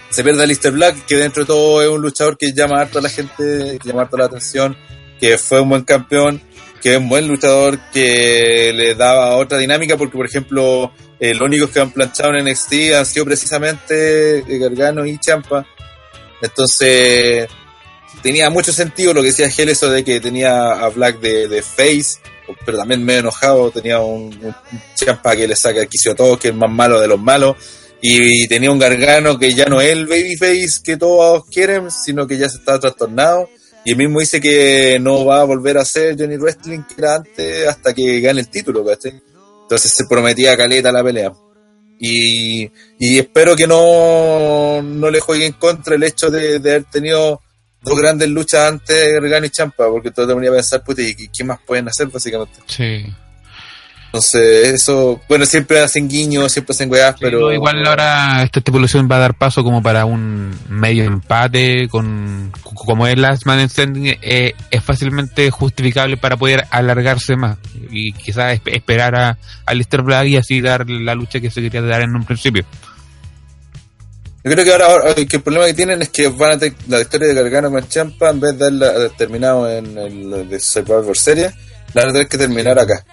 [0.09, 2.99] se pierde a Lister Black que dentro de todo es un luchador que llama harto
[2.99, 4.77] a la gente que llama harto la atención
[5.19, 6.41] que fue un buen campeón
[6.81, 11.43] que es un buen luchador que le daba otra dinámica porque por ejemplo eh, los
[11.43, 15.65] únicos que han planchado en NXT han sido precisamente eh, Gargano y Champa.
[16.41, 17.47] Entonces,
[18.21, 21.61] tenía mucho sentido lo que decía Gel, eso de que tenía a Black de, de
[21.61, 22.19] face,
[22.65, 23.71] pero también medio enojado.
[23.71, 24.55] Tenía un, un
[24.95, 27.19] Champa que le saca el quicio a todos, que es el más malo de los
[27.19, 27.55] malos.
[28.05, 32.37] Y, tenía un Gargano que ya no es el babyface que todos quieren, sino que
[32.37, 33.49] ya se está trastornado.
[33.85, 37.15] Y él mismo dice que no va a volver a ser Johnny Wrestling que era
[37.15, 39.21] antes hasta que gane el título, ¿cachai?
[39.61, 41.31] Entonces se prometía caleta la pelea.
[41.97, 46.83] Y, y espero que no, no le juegue en contra el hecho de, de haber
[46.83, 47.39] tenido
[47.83, 51.15] dos grandes luchas antes Gargano y Champa, porque todo te ponía a pensar, puta, ¿y
[51.27, 52.59] qué- más pueden hacer básicamente?
[52.67, 53.05] Sí.
[54.05, 57.39] Entonces, eso, bueno, siempre hacen guiños, siempre hacen weás, pero.
[57.39, 62.51] Pero igual ahora esta estipulación va a dar paso como para un medio empate con
[62.75, 67.57] como es Last Man Standing eh, es fácilmente justificable para poder alargarse más
[67.89, 71.61] y quizás esp- esperar a, a Lister Black y así dar la lucha que se
[71.61, 72.65] quería dar en un principio.
[74.43, 76.99] Yo creo que ahora, que el problema que tienen es que van a tener la
[76.99, 81.53] historia de Gargano con Champa, en vez de haberla terminado en el de Survivor Series,
[81.93, 83.05] la van a tener que terminar acá.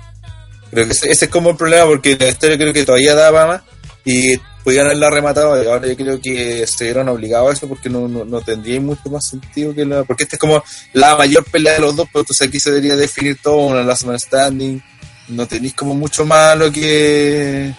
[0.72, 3.62] Creo que ese, es como el problema, porque la historia creo que todavía daba más
[4.04, 5.62] y podían haberla rematado.
[5.62, 8.80] Y ahora yo creo que se vieron obligados a eso porque no, no, no tendría
[8.80, 10.02] mucho más sentido que la.
[10.02, 12.96] Porque esta es como la mayor pelea de los dos, pero entonces aquí se debería
[12.96, 14.82] definir todo, una last man standing.
[15.28, 17.72] No tenéis como mucho más a lo que.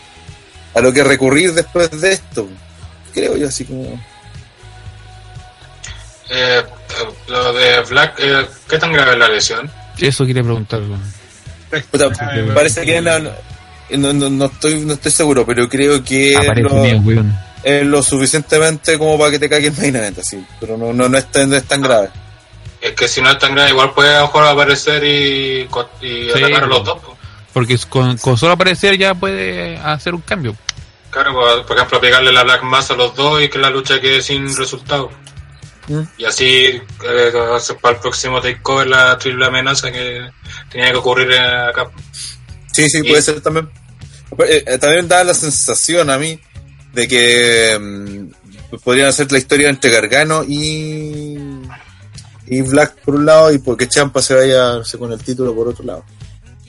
[0.74, 2.48] a lo que recurrir después de esto
[3.12, 4.02] creo yo, así como.
[6.30, 6.64] Eh,
[7.28, 9.70] lo de Black, eh, ¿qué tan grave es la lesión?
[9.98, 10.82] Eso quería preguntar.
[11.92, 12.10] Puta,
[12.54, 16.34] parece que no, no, no, no estoy, no estoy seguro, pero creo que.
[16.58, 17.34] Lo- bien,
[17.64, 20.44] es lo suficientemente como para que te caiga el main event, así.
[20.60, 22.10] Pero no, no, no, es, tan, no es tan grave.
[22.82, 25.68] Es que si no es tan grave, igual puede a lo mejor aparecer y,
[26.02, 27.00] y Sí, atacar a los dos.
[27.00, 27.18] po.
[27.54, 30.56] Porque con, con solo aparecer ya puede hacer un cambio.
[31.12, 34.00] Claro, por, por ejemplo, pegarle la Black Mass a los dos y que la lucha
[34.00, 35.12] quede sin resultado.
[35.88, 36.02] Mm.
[36.18, 36.46] Y así,
[37.06, 37.34] eh,
[37.82, 40.30] para el próximo takeover la triple amenaza que
[40.70, 41.92] tenía que ocurrir eh, acá.
[42.72, 43.70] Sí, sí, Y- puede ser también.
[44.48, 46.40] Eh, también da la sensación a mí
[46.94, 51.38] de que mm, podrían hacer la historia entre Gargano y
[52.48, 55.54] y Black por un lado y porque Champa se vaya no sé, con el título
[55.56, 56.06] por otro lado.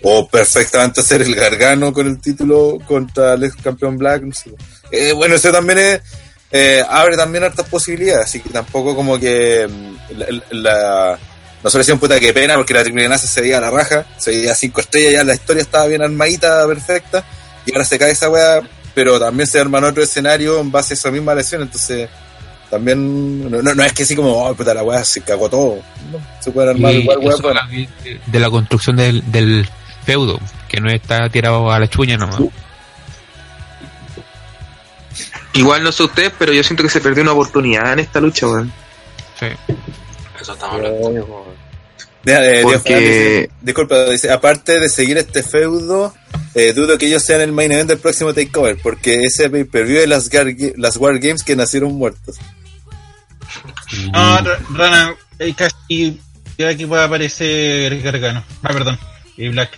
[0.05, 4.23] O perfectamente hacer el Gargano con el título contra el ex campeón Black.
[4.23, 4.51] No sé.
[4.91, 6.01] Eh, bueno, eso también es,
[6.51, 11.19] eh, abre también hartas posibilidades, así que tampoco como que mm, la, la-
[11.63, 14.33] nosotros decíamos puta que pena porque la triple amenaza se veía a la raja, se
[14.33, 17.25] veía cinco estrellas, ya la historia estaba bien armadita, perfecta,
[17.65, 18.61] y ahora se cae esa weá,
[18.95, 22.09] pero también se arma en otro escenario en base a esa misma lesión, entonces
[22.69, 25.77] también no, no, no es que así como, oh, puta la weá se cagó todo,
[26.11, 27.37] no, se pueden armar Y igual weá
[27.71, 29.69] de, de la construcción del, del
[30.05, 32.41] feudo, que no está tirado a la chuña nomás.
[35.55, 38.47] Igual no sé ustedes, pero yo siento que se perdió una oportunidad en esta lucha,
[38.47, 38.73] weón.
[39.39, 39.47] Sí.
[40.41, 41.55] Eso estamos hablando.
[42.25, 46.15] Deja de- Dios Porque- dice- disculpa, dice, aparte de seguir este feudo,
[46.55, 50.07] eh, dudo que ellos sean el main event del próximo takeover, porque ese pay-per-view de
[50.07, 52.37] las, Gar- las War Games que nacieron muertos.
[54.13, 56.21] No, Ra- Rana, eh, casi
[56.67, 58.43] aquí puede aparecer Gargano.
[58.63, 58.99] Ah, perdón,
[59.37, 59.77] y Black.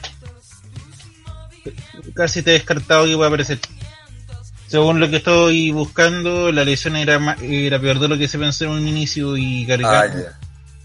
[2.14, 3.58] Casi te he descartado que puede aparecer.
[4.68, 8.64] Según lo que estoy buscando, la lesión era, era peor de lo que se pensó
[8.64, 10.14] en un inicio y Ah, Gargano.
[10.22, 10.38] ya.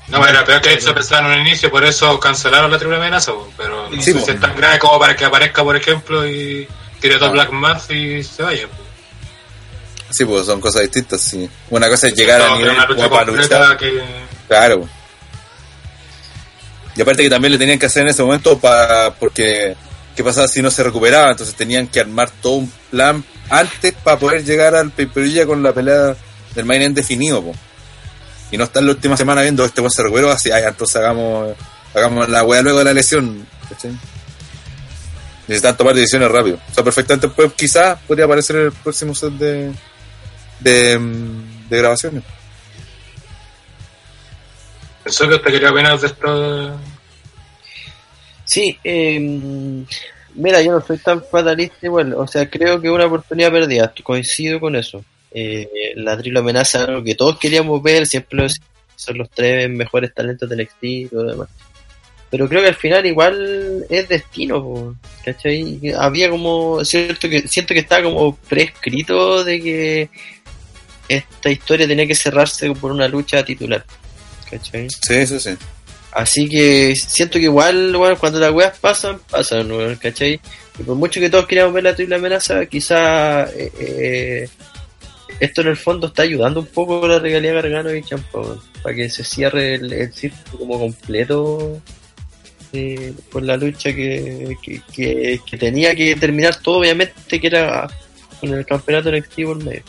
[0.10, 3.32] No, era peor que se pensaba en un inicio, por eso cancelaron la triple amenaza,
[3.56, 4.26] pero no Sí, sé po.
[4.26, 6.68] si es tan grave como para que aparezca, por ejemplo, y
[7.00, 8.68] tire todo Black Mass y se vaya.
[10.10, 11.48] Sí, pues son cosas distintas, sí.
[11.70, 13.78] Una cosa es llegar a nivel una lucha como para luchar.
[13.78, 14.02] que...
[14.48, 14.90] Claro.
[16.96, 19.76] Y aparte que también le tenían que hacer en ese momento para porque
[20.20, 24.20] qué pasaba si no se recuperaba, entonces tenían que armar todo un plan antes para
[24.20, 25.08] poder llegar al pay
[25.46, 26.14] con la pelea
[26.54, 27.42] del main event definido.
[28.52, 31.56] Y no estar la última semana viendo este buen se recuperó, así, ay, entonces hagamos
[31.96, 33.48] hagamos la wea luego de la lesión.
[35.48, 36.60] Necesitan tomar decisiones rápido.
[36.70, 39.72] O sea, perfectamente pues quizás podría aparecer el próximo set de
[40.60, 42.26] de grabaciones.
[45.02, 46.80] Pensó que usted quería opinar de esto.
[48.50, 49.20] Sí, eh,
[50.34, 54.60] mira, yo no soy tan fatalista igual, o sea, creo que una oportunidad perdida, coincido
[54.60, 55.06] con eso.
[55.32, 58.48] Eh, la triple amenaza, lo que todos queríamos ver, siempre
[58.96, 61.50] son los tres mejores talentos del NXT y todo lo demás.
[62.32, 65.80] Pero creo que al final igual es destino, ¿cachai?
[65.96, 70.10] Había como, cierto que, siento que estaba como prescrito de que
[71.08, 73.86] esta historia tenía que cerrarse por una lucha titular,
[74.50, 74.88] ¿cachai?
[74.90, 75.56] Sí, sí, sí.
[76.12, 80.40] Así que siento que igual, cuando las weas pasan, pasan, weón, ¿cachai?
[80.80, 84.50] Y por mucho que todos queríamos ver la triple amenaza, quizá eh, eh,
[85.40, 88.42] esto en el fondo está ayudando un poco a la regalía Gargano y Champa,
[88.82, 91.82] para que se cierre el, el círculo como completo
[92.72, 94.56] eh, por la lucha que,
[94.94, 97.90] que, tenía que terminar todo, obviamente, que era
[98.40, 99.84] con el campeonato NXT por medio.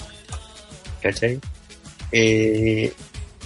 [1.02, 1.38] ¿Cachai?
[2.10, 2.92] Eh,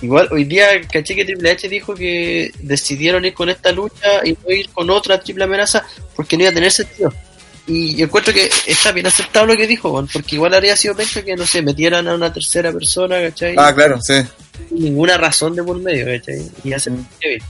[0.05, 4.33] Igual hoy día caché que Triple H dijo que decidieron ir con esta lucha y
[4.33, 5.83] no ir con otra triple amenaza
[6.15, 7.11] porque no iba a tener sentido.
[7.67, 11.23] Y yo encuentro que está bien aceptado lo que dijo, porque igual habría sido penca
[11.23, 13.55] que, no sé, metieran a una tercera persona, ¿cachai?
[13.57, 14.17] Ah, claro, sí.
[14.69, 16.43] Sin ninguna razón de por medio, ¿cachai?
[16.63, 17.43] Y hace bien.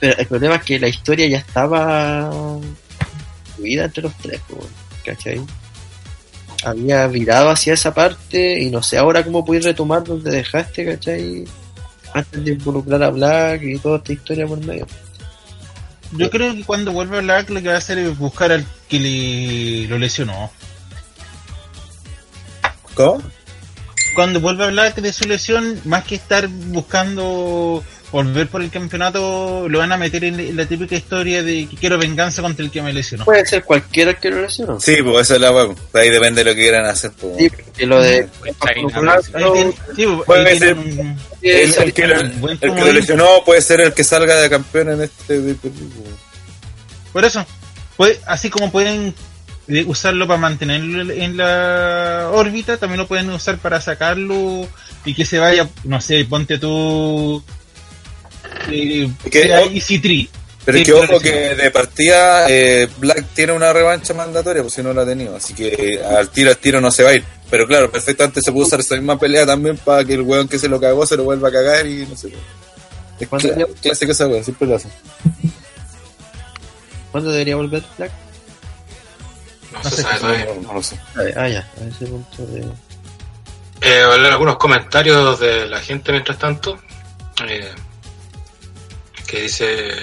[0.00, 2.30] Pero el problema es que la historia ya estaba
[3.54, 4.40] fluida entre los tres,
[5.04, 5.42] ¿cachai?
[6.64, 11.44] Había virado hacia esa parte y no sé ahora cómo puedes retomar donde dejaste, ¿cachai?
[12.14, 14.86] Antes de involucrar a Black y toda esta historia por medio.
[16.12, 19.00] Yo creo que cuando vuelva Black lo que va a hacer es buscar al que
[19.00, 20.50] le lo lesionó.
[22.94, 23.20] ¿Cómo?
[24.14, 27.84] Cuando vuelva Black de su lesión, más que estar buscando
[28.14, 31.98] volver por el campeonato, lo van a meter en la típica historia de que quiero
[31.98, 33.24] venganza contra el que me lesionó.
[33.24, 34.78] Puede ser cualquiera que lo lesionó.
[34.78, 35.74] Sí, pues esa es la web.
[35.92, 37.10] Ahí depende de lo que quieran hacer.
[37.20, 37.36] Pues.
[37.38, 38.28] Sí, porque lo de
[39.96, 40.76] sí, pues, Puede ser-
[41.42, 45.56] El, que, lo- que lesionó puede ser el que salga de campeón en este.
[47.12, 47.44] Por eso,
[47.96, 49.12] puede- así como pueden
[49.66, 54.68] eh, usarlo para mantenerlo en la órbita, también lo pueden usar para sacarlo
[55.04, 57.42] y que se vaya, no sé, ponte tú.
[58.70, 60.28] Eh, Que- sea oh, Easy Tree.
[60.64, 64.72] Pero es Sí, que ojo que de partida eh, Black tiene una revancha mandatoria, pues
[64.74, 65.36] si no la ha tenido.
[65.36, 67.24] Así que al tiro al tiro no se va a ir.
[67.50, 70.58] pero claro, perfectamente se puede usar esa misma pelea también para que el weón que
[70.58, 72.32] se lo cagó se lo vuelva a cagar y no sé.
[73.20, 74.78] Es ¿Cuándo cla- debería- clásica esa weón, siempre lo.
[77.12, 78.10] ¿Cuándo debería volver Black?
[79.72, 80.44] No, se sabe todavía.
[80.46, 80.98] No, no lo sé.
[81.36, 82.60] Ah, ya, a ese punto de...
[82.60, 86.78] Eh, voy a leer algunos comentarios de la gente mientras tanto.
[87.46, 87.70] Eh,
[89.26, 89.94] que dice.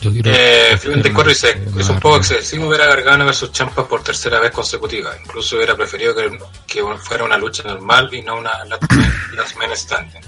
[0.00, 0.30] Yo quiero.
[0.32, 0.78] Eh,
[1.14, 5.16] Cuero dice: Es un poco excesivo ver a Gargano versus Champa por tercera vez consecutiva.
[5.22, 9.56] Incluso hubiera preferido que, que fuera una lucha normal y no una Last Man, last
[9.56, 10.22] man Standing.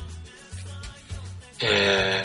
[1.60, 2.22] Eh,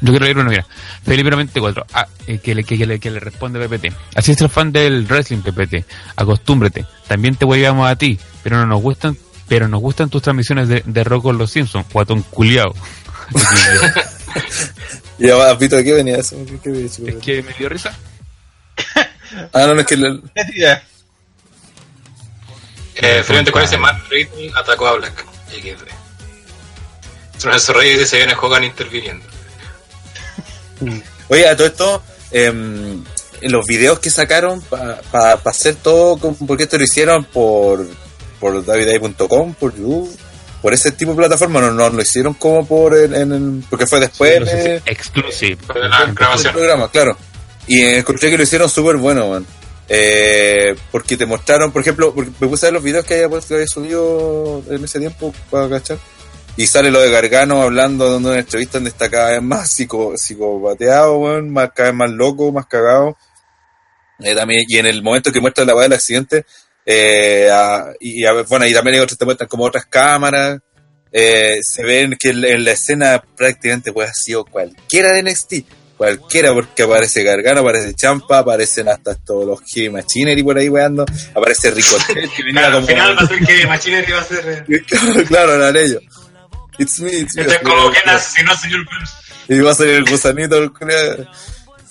[0.00, 0.66] Yo quiero leer uno, mira.
[1.04, 3.92] Felipe 94, ah, eh, que, le, que, que le, que le responde PPT.
[4.14, 5.84] Así es el fan del wrestling, PPT.
[6.16, 6.86] Acostúmbrete.
[7.06, 9.16] También te hueveamos a ti, pero no nos gustan,
[9.48, 12.74] pero nos gustan tus transmisiones de, de rock con los Simpsons, guatón culiao.
[15.18, 16.36] Y ahora, Vito, ¿de qué venía eso?
[16.44, 17.06] ¿Qué, qué venía eso?
[17.06, 17.96] es que me dio risa.
[19.52, 19.94] Ah, no, no, es que...
[19.94, 20.82] el- Necesidad.
[22.96, 25.24] eh, Fluent Cuero dice: Matt Riddle atacó a Black.
[27.44, 29.24] Nelson Reyes dice: Se viene Hogan interviniendo.
[31.28, 32.02] Oye, a todo esto,
[32.32, 33.04] en
[33.42, 37.86] los videos que sacaron para hacer todo, con- porque esto lo hicieron por,
[38.44, 40.14] por daviday.com, por YouTube,
[40.60, 43.86] por ese tipo de plataforma, no, no lo hicieron como por el, en el- porque
[43.86, 45.56] fue después si- exclusive.
[45.72, 46.52] De la del grabación.
[46.52, 47.16] programa, claro.
[47.66, 49.46] Y encontré que lo hicieron súper bueno, man.
[49.88, 53.40] Eh, porque te mostraron, por ejemplo, porque me puse a ver los videos que había,
[53.40, 55.96] que había subido en ese tiempo para cachar.
[56.58, 60.12] Y sale lo de Gargano hablando, dando una entrevista donde está cada vez más psico,
[60.18, 63.16] psicopateado, weón, más, cada vez más loco, más cagado.
[64.20, 66.44] Eh, también, y en el momento que muestra la weá del accidente,
[66.86, 70.58] eh, a- y, a bueno, y también te muestran como otras cámaras,
[71.12, 75.54] eh, se ven que en, en la escena prácticamente puede haber sido cualquiera de NXT,
[75.96, 81.04] cualquiera, porque aparece Gargano, aparece Champa, aparecen hasta estos los Heavy Machinery por ahí weando,
[81.34, 84.64] aparece Ricochet, que venía Claro, al final va a ser que Machinery va a ser.
[84.68, 84.82] eh,
[85.28, 86.02] claro, eran ellos.
[86.78, 87.42] It's me, it's me.
[87.42, 89.10] Es como que asesinó señor Burns.
[89.48, 90.56] Y va a salir el gusanito.
[90.58, 90.72] el.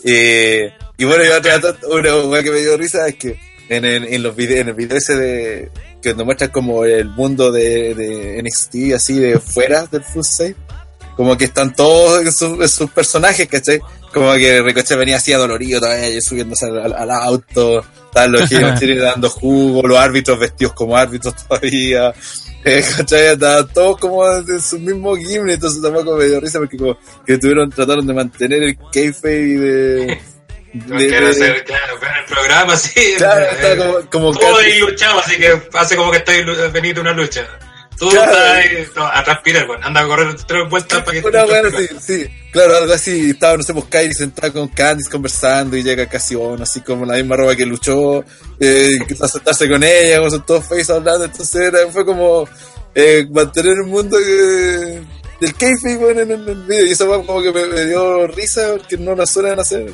[0.03, 1.59] Eh, y bueno, y otra,
[1.89, 4.73] una weá que me dio risa es que en, el- en los videos, en el
[4.73, 5.71] video ese de
[6.01, 10.55] que nos muestra como el mundo de, de NXT así de fuera del Full Safe,
[11.15, 13.79] como que están todos en, su- en sus personajes, ¿cachai?
[14.13, 19.29] Como que Ricochet venía así adolorido todavía, subiéndose al, al- auto, estaban los Heavy dando
[19.29, 22.13] jugo, los árbitros vestidos como árbitros todavía.
[22.65, 23.25] Eh, ¿cachai?
[23.33, 27.37] Estaban todos como de su mismo gimnasio, entonces tampoco me dio risa porque como que
[27.37, 30.17] tuvieron, trataron de mantener el kayfabe de...
[30.73, 33.13] No de- quiero hacer, claro, ver el programa así.
[33.17, 37.01] Claro, eh, está como, como Todo casi- luchado, así que hace como que estáis venido
[37.01, 37.45] una lucha.
[37.97, 38.31] Tú Claro.
[38.31, 41.51] estás ahí no, a transpirar, bueno, anda a correr tres vueltas para que Una te
[41.51, 43.29] buena, sí, sí, claro, algo así.
[43.29, 47.05] Estaba, no sé, pues Kylie sentada con Candice conversando y llega casi bueno, así como
[47.05, 48.25] la misma ropa que luchó,
[48.59, 51.25] eh, a sentarse con ella, como son todos face hablando.
[51.25, 52.49] Entonces era, fue como
[52.95, 55.01] eh, mantener un mundo que,
[55.39, 56.85] del kayfabe bueno, en, el- video.
[56.87, 59.93] Y eso fue como que me, me dio risa porque no lo suelen hacer.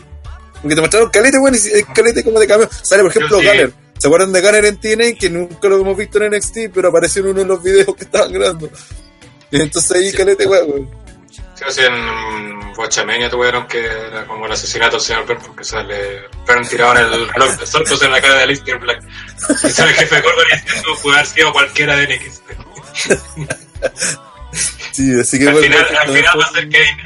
[0.61, 2.69] Porque te mostraron calete, bueno, y si- calete como de cambio.
[2.81, 3.45] Sale, por ejemplo, Sí.
[3.45, 3.73] Galler.
[3.97, 5.13] ¿Se acuerdan de Galler en TNA?
[5.19, 8.03] Que nunca lo hemos visto en NXT, pero apareció en uno de los videos que
[8.05, 8.69] estaban grabando.
[9.51, 10.89] Y entonces ahí, calete, weón.
[11.55, 15.65] Sí, o sea, en Bochamenia tuvieron que era como el asesinato del señor Burns porque
[15.65, 19.03] sale Burn tirado en el reloj de pues en la cara de Alistair Black.
[19.65, 22.43] Y sale el jefe Gordon diciendo jugar sido cualquiera de NXT.
[24.91, 26.97] Sí, así que Al bueno, final, al final va a ser Kevin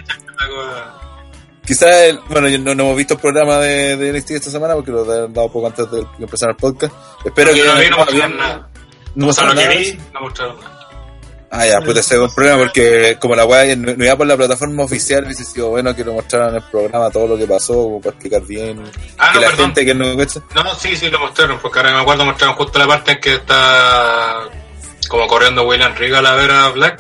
[1.66, 4.74] Quizás, el- bueno, yo no, no hemos visto el programa de, de NXT esta semana
[4.76, 6.94] porque lo han dado poco antes de que empezara el podcast.
[7.24, 8.70] Espero que no vi, no mostraron nada.
[9.16, 9.70] no mostraron nada.
[10.14, 10.80] no mostraron nada.
[11.56, 14.26] Ah, ya, pues ese es un problema porque como la weá no, no iba por
[14.26, 17.46] la plataforma oficial, hubiese sido bueno que lo mostraran en el programa todo lo que
[17.46, 18.84] pasó, como para explicar bien.
[19.20, 19.66] Ah, que no, la perdón.
[19.68, 20.42] gente que no cacha.
[20.56, 23.36] No, sí, sí lo mostraron, porque ahora me acuerdo mostraron justo la parte en que
[23.36, 24.40] está
[25.08, 27.00] como corriendo William Regal a ver a Black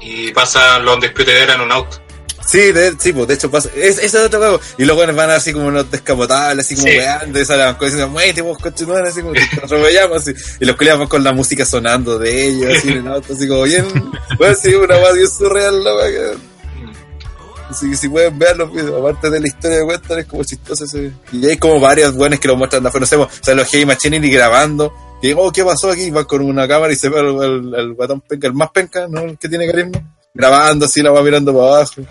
[0.00, 1.98] y pasa los Undisputed Era en un auto.
[2.46, 3.70] Sí, de, sí, pues de hecho pasa.
[3.74, 4.60] Es, ese es otro juego.
[4.78, 6.98] Y los weones van así como unos descapotables, así como Sí.
[6.98, 10.34] weando, y salen cosas diciendo, muévete vos, madre", así como nos atropellamos, así.
[10.60, 13.86] Y los culiamos con la música sonando de ellos, así en auto, así como bien.
[14.38, 16.54] Bueno, sí, una weá bien surreal la weá que.
[17.70, 20.44] Así que si pueden ver los videos, aparte de la historia de Weston, es como
[20.44, 21.12] chistoso ese.
[21.32, 23.86] Y hay como varios buenos que lo muestran afuera, no sé, o sea, los Heavy
[23.86, 24.92] Machinery grabando.
[25.22, 26.10] Y digo, oh, ¿qué pasó aquí?
[26.10, 29.06] Van con una cámara y se ve el, el, el guatón penca, el más penca,
[29.08, 29.20] ¿no?
[29.22, 29.98] El que tiene carisma.
[30.34, 32.02] Grabando así, la va mirando para abajo.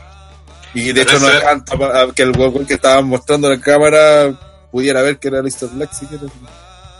[0.73, 4.33] Y de hecho Pero no alcanza que el huevo que estaban mostrando en la cámara
[4.71, 6.31] pudiera ver que era Lister Black, si quieres.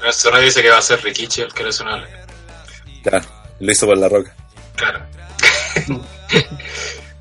[0.06, 2.04] El Sonai dice que va a ser Rikichi el que le suena.
[3.04, 3.26] Claro,
[3.60, 4.36] lo hizo por la roca.
[4.76, 5.00] Claro.
[5.88, 6.06] ¿Cómo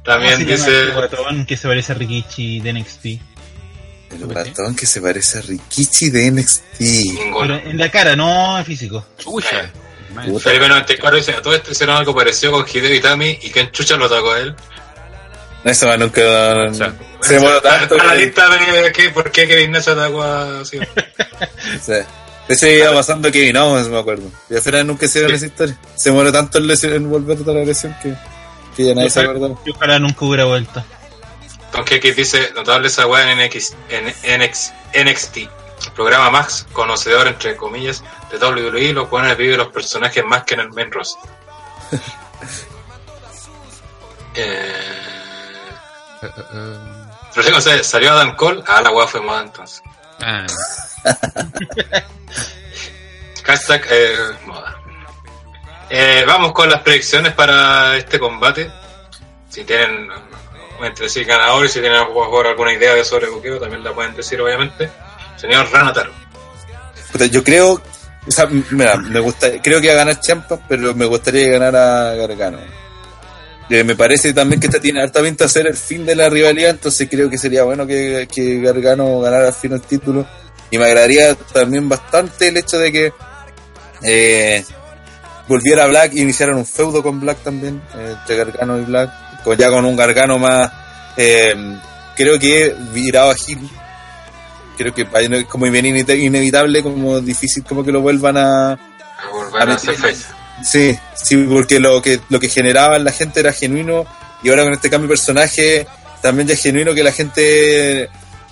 [0.04, 0.80] También se llama dice.
[0.82, 3.04] este guatón que se parece a Rikichi de NXT?
[4.10, 6.62] El ratón que se parece a Rikichi de NXT.
[6.78, 9.06] Pero en la cara, no en físico.
[9.16, 9.70] Chucha.
[10.40, 13.70] Felipe 94 dice, a todo esto hicieron algo parecido con Hideo Itami y que en
[13.70, 14.54] Chucha lo atacó a él.
[15.64, 16.20] Eso más nunca.
[16.70, 17.94] O sea, se demoró tanto.
[18.00, 20.64] A la lista de que, por qué Kevin Nash atacó a...
[20.64, 20.78] sí.
[21.80, 21.92] Sí.
[22.48, 24.24] De hecho, iba pasando Kevin Owens, me acuerdo.
[24.50, 25.36] Y al final nunca hicieron Sí.
[25.36, 25.78] esa historia.
[25.94, 28.14] Se demoró tanto en, lesión- en volver de la lesión que,
[28.76, 29.60] que ya nadie se acordó.
[29.64, 30.84] Y ojalá nunca hubiera vuelto.
[31.72, 35.38] Don Kekis dice, notable esa weá en, NX, en NX, NXT.
[35.94, 40.60] Programa más conocedor, entre comillas, de WWE, los cuales viven los personajes más que en
[40.60, 41.30] el main roster.
[44.34, 45.21] eh...
[47.34, 48.62] Rodrigo González, ¿salió Adam Cole?
[48.66, 49.82] Ah, la weá fue moda entonces.
[50.20, 50.46] Ah,
[53.44, 54.16] Hashtag eh,
[54.46, 54.78] moda.
[55.90, 58.70] Eh, vamos con las predicciones para este combate.
[59.48, 60.08] Si tienen
[60.80, 63.92] entre sí ganadores, si tienen a lo mejor alguna idea de sobre buqueo, también la
[63.92, 64.90] pueden decir, obviamente.
[65.36, 66.12] Señor Ranataro.
[67.30, 67.82] Yo creo.
[68.26, 71.50] O sea, mira, me gusta, creo que va a ganar Champa, pero me gustaría que
[71.50, 72.58] ganara Gargano.
[73.70, 76.70] Eh, me parece también que esta tiene harta pinta ser el fin de la rivalidad,
[76.70, 80.26] entonces creo que sería bueno que, que Gargano ganara al fin el título.
[80.70, 83.12] Y me agradaría también bastante el hecho de que
[84.02, 84.64] eh,
[85.48, 89.56] volviera Black y iniciaran un feudo con Black también, eh, entre Gargano y Black, con,
[89.56, 90.70] ya con un Gargano más,
[91.16, 91.54] eh,
[92.16, 93.70] creo que virado a Hill.
[94.76, 98.78] Creo que es como bien inevit- inevitable, como difícil como que lo vuelvan a, A
[99.30, 100.34] volver a hacer fecha.
[100.64, 104.04] Sí, sí, porque lo que, lo que generaba en la gente era genuino
[104.42, 105.86] y ahora con este cambio de personaje
[106.20, 108.08] también ya es genuino que la gente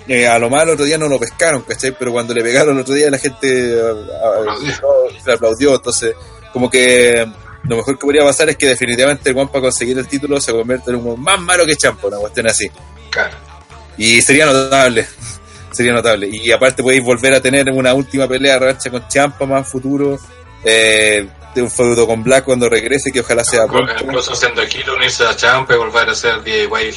[0.08, 1.92] eh, a lo malo el otro día no lo pescaron, ¿cachai?
[1.98, 5.74] Pero cuando le pegaron el otro día la gente a- Aplaudió.
[5.74, 6.14] entonces
[6.52, 7.26] como que
[7.64, 10.50] lo mejor que podría pasar es que definitivamente el Juan para conseguir el título se
[10.52, 12.68] convierte en un más malo que Champa, una cuestión así.
[13.10, 13.36] Claro.
[13.98, 15.06] Y sería notable.
[15.72, 16.28] Sería notable.
[16.32, 20.18] Y aparte podéis volver a tener una última pelea revancha con Champa más futuro.
[20.64, 23.92] Eh, de un feudo con Black cuando regrese, que ojalá sea pronto.
[24.00, 26.94] Incluso siendo Hill, unirse a Champa y volver a ser DIY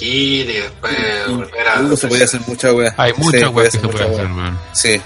[0.00, 0.94] Hill y después
[1.28, 1.96] volver a.
[1.96, 2.94] Se podía hacer mucha wea.
[2.96, 4.16] hay muchas Sí, weas que se pueden wea.
[4.22, 4.58] hacer, weón.
[4.72, 5.00] Sí.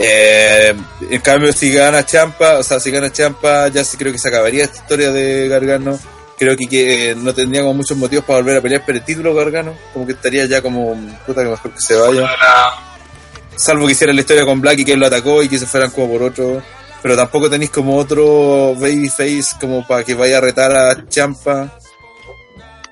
[0.00, 0.74] Eh,
[1.08, 4.28] en cambio, si gana Champa, o sea, si gana Champa, ya sí creo que se
[4.28, 5.96] acabaría esta historia de Gargano.
[6.36, 9.32] Creo que, que no tendría como muchos motivos para volver a pelear por el título
[9.34, 9.72] Gargano.
[9.92, 12.28] Como que estaría ya como, puta, que mejor que se vaya.
[13.54, 15.66] Salvo que hiciera la historia con Black y que él lo atacó y que se
[15.66, 16.60] fueran como por otro.
[17.04, 21.78] Pero tampoco tenéis como otro babyface como para que vaya a retar a Champa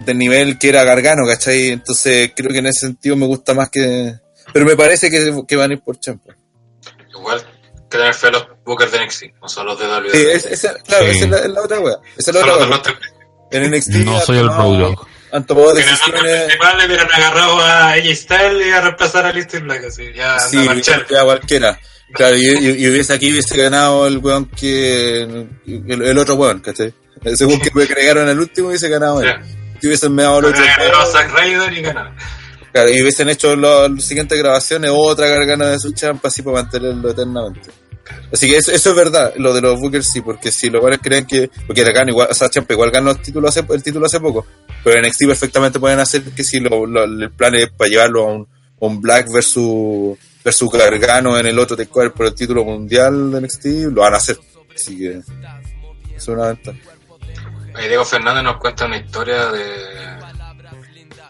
[0.01, 1.71] del nivel que era Gargano, ¿cachai?
[1.71, 4.15] Entonces creo que en ese sentido me gusta más que...
[4.53, 6.35] Pero me parece que, que van a ir por Champa.
[7.19, 7.41] igual
[7.89, 10.11] que tener fe a los bookers de NXT, no son los de WWE.
[10.41, 11.11] Sí, esa- claro, Sí.
[11.17, 11.97] esa es la, es la otra wea.
[12.19, 12.83] Esa es la otra wea.
[13.51, 15.07] En NXT No soy el Dogg.
[15.33, 16.43] Han tomado el decisiones...
[16.43, 20.39] principal le hubieran agarrado a AJ Styles y a reemplazar a Listy Black, así, ya
[20.39, 21.07] Sí, a marchar.
[21.11, 21.79] ya cualquiera.
[22.15, 25.23] Claro, y, y- y hubiese aquí hubiese ganado el weón que.
[25.23, 26.93] El, el otro weón, ¿cachai?
[27.35, 29.29] Según que me agregaron al último, hubiese ganado él.
[29.29, 29.43] Ya.
[29.81, 30.63] Si hubiesen meado al otro.
[30.63, 32.15] Ryder y ganaron.
[32.73, 37.11] Claro, y hubiesen hecho las siguientes grabaciones otra gargana de su champa así para mantenerlo
[37.11, 37.71] eternamente.
[38.33, 41.01] Así que eso, eso es verdad, lo de los Bookers sí, porque si los buenos
[41.03, 41.51] creen que.
[41.67, 44.47] Porque Gargano igual, o sea, Champa igual ganó el título hace, el título hace poco.
[44.83, 48.23] Pero en NXT perfectamente pueden hacer que si lo, lo- el plan es para llevarlo
[48.25, 48.49] a un,
[48.81, 53.65] un Black versus, versus Gargano en el otro Takeover por el título mundial de NXT,
[53.93, 54.39] lo van a hacer.
[54.75, 55.21] Así que.
[56.17, 56.79] Es una ventaja.
[57.75, 59.67] Ahí Diego Fernández nos cuenta una historia de.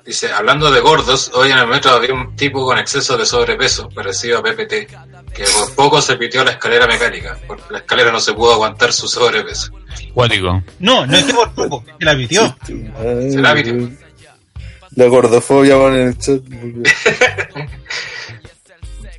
[0.05, 3.89] Dice, hablando de gordos, hoy en el metro había un tipo con exceso de sobrepeso,
[3.89, 4.91] parecido a PPT,
[5.35, 8.93] que por poco se pitió la escalera mecánica, porque la escalera no se pudo aguantar
[8.93, 9.73] su sobrepeso.
[10.13, 10.63] Cuático.
[10.79, 12.57] No, no es que por poco, es que la pitió.
[12.67, 13.91] Se la pitió.
[14.95, 16.41] La gordofobia van en el chat.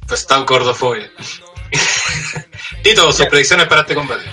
[0.06, 1.10] Pues está gordofobia.
[2.84, 4.26] Tito, sus predicciones para este combate.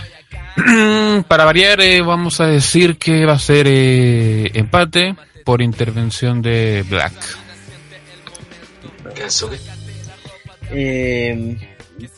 [1.29, 6.85] Para variar, eh, vamos a decir que va a ser eh, empate por intervención de
[6.89, 7.15] Black.
[9.15, 9.59] Kensuke.
[10.73, 11.57] Eh,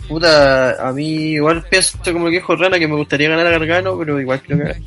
[0.09, 3.99] puta, a mí igual pienso como el viejo Rana que me gustaría ganar a Gargano,
[3.99, 4.83] pero igual creo que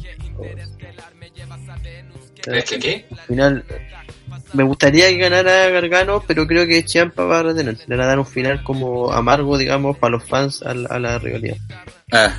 [2.41, 3.05] ¿Crees que qué?
[3.11, 3.65] al final
[4.53, 7.77] me gustaría que ganara Gargano, pero creo que Champa va a retener.
[7.88, 10.99] Le van a dar un final como amargo, digamos, para los fans a la, a
[10.99, 11.57] la rivalidad.
[12.11, 12.34] Ah,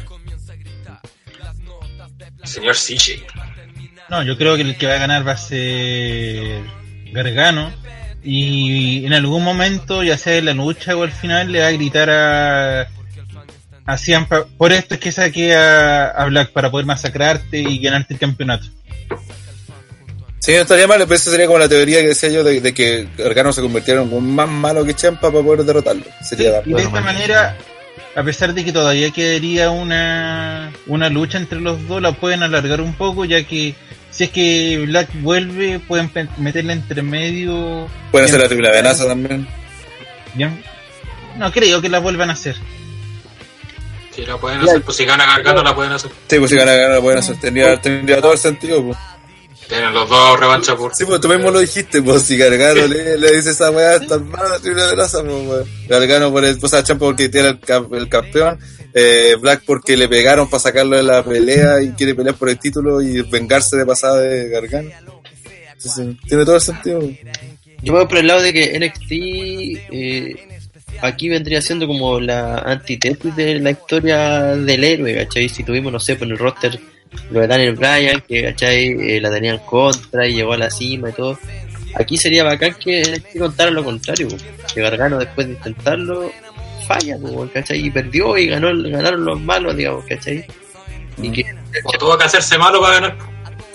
[2.45, 3.23] Señor CJ.
[4.09, 6.63] No, yo creo que el que va a ganar va a ser
[7.13, 7.73] Gargano.
[8.29, 11.71] Y en algún momento, ya sea en la lucha o al final, le va a
[11.71, 12.89] gritar a,
[13.85, 18.15] a Ciampa, por esto es que saqué a, a Black para poder masacrarte y ganarte
[18.15, 18.67] el campeonato.
[20.41, 22.75] Sí, no estaría mal, pero esa sería como la teoría que decía yo de, de
[22.75, 26.03] que Gargano se convirtiera en un más malo que Champa para poder derrotarlo.
[26.21, 27.57] Sería Y de esta manera,
[28.17, 32.81] a pesar de que todavía quedaría una, una lucha entre los dos, la pueden alargar
[32.81, 33.77] un poco, ya que
[34.17, 37.87] si es que Black vuelve, pueden meterle entre medio.
[38.11, 39.47] Puede ser la triple amenaza también.
[40.33, 40.59] Bien.
[41.37, 42.57] No creo que la vuelvan a hacer.
[44.13, 46.11] Si la pueden hacer, pues si gana Gargano la pueden hacer.
[46.29, 47.39] Sí, pues si gana, gana, pueden hacer.
[47.39, 48.97] Tendría, tendría todo el sentido, pues.
[49.69, 50.95] Tienen los dos revancha por.
[50.95, 54.19] Sí, pues tú mismo lo dijiste, pues si Gargano le, le dice esa weá, está
[54.19, 55.89] mal la triple amenaza, pues.
[55.89, 57.59] Gargano por el, pues a Champa porque tiene el,
[57.93, 58.59] el campeón,
[58.95, 62.59] eh, Black porque le pegaron para sacarlo de la pelea y quiere pelear por el
[62.59, 64.91] título y vengarse de pasada de Gargano.
[65.73, 67.01] Entonces, tiene todo el sentido.
[67.01, 67.19] pues.
[67.83, 69.13] Yo voy por el lado de que NXT
[69.93, 70.49] eh,
[71.03, 75.49] aquí vendría siendo como la antítesis de la historia del héroe, ¿cachai?
[75.49, 76.79] Si tuvimos, no sé, por el roster
[77.31, 78.89] lo de Daniel Bryan, que, ¿cachai?
[78.89, 81.39] Eh, la tenían contra y llegó a la cima y todo.
[81.95, 84.29] Aquí sería bacán que contara lo contrario,
[84.75, 86.31] que Gargano después de intentarlo
[86.87, 87.17] falla,
[87.53, 87.87] ¿cachai?
[87.87, 90.45] Y perdió y ganó, ganaron los malos, digamos, ¿cachai?
[91.21, 91.45] Y que
[91.99, 93.19] tuvo que hacerse malo para ganar.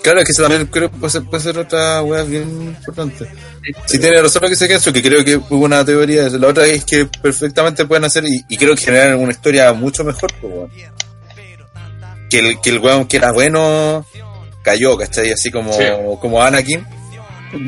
[0.01, 3.27] Claro, es que eso también creo que puede ser, puede ser otra weá bien importante.
[3.85, 6.27] Si tiene razón lo que se eso, que creo que hubo una teoría.
[6.30, 10.03] La otra es que perfectamente pueden hacer, y, y creo que generan una historia mucho
[10.03, 10.72] mejor, pues.
[12.31, 14.05] Que el, que el weón que era bueno
[14.63, 15.31] cayó, ¿cachai?
[15.31, 15.83] Así como, Sí.
[16.19, 16.85] como Anakin.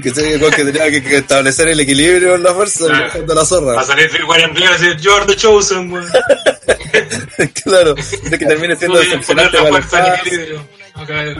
[0.01, 3.03] Que que tenía que, que establecer el equilibrio en la fuerza, Claro.
[3.03, 3.73] dejando la zorra.
[3.73, 4.95] Va a salir Rick Warren Blair y
[5.27, 6.07] the chosen, weón.
[7.63, 10.67] claro, de que termine siendo decepcionante la fuerza en equilibrio.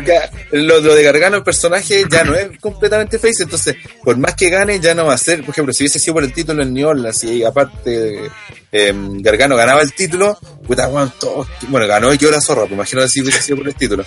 [0.05, 4.35] Ya, lo, lo de Gargano, el personaje ya no es completamente face, entonces, por más
[4.35, 5.41] que gane, ya no va a ser.
[5.41, 8.29] Por ejemplo, si hubiese sido por el título en New Orleans y aparte
[8.71, 10.89] eh, Gargano ganaba el título, puta,
[11.19, 14.05] todos- bueno, ganó y quedó la zorra, pues imagino si hubiese sido por el título.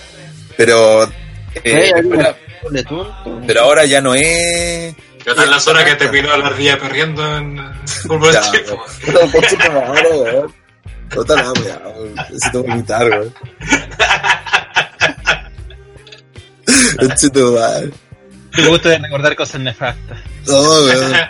[0.56, 1.09] Pero, eh,
[1.64, 2.35] Eh, una-
[3.47, 4.94] pero, ahora ya no es.
[5.24, 8.32] Yo está en la zona que te piló la ardilla perriendo en fútbol
[18.56, 20.18] Me gusta de recordar cosas nefastas.
[20.47, 21.12] No, weón.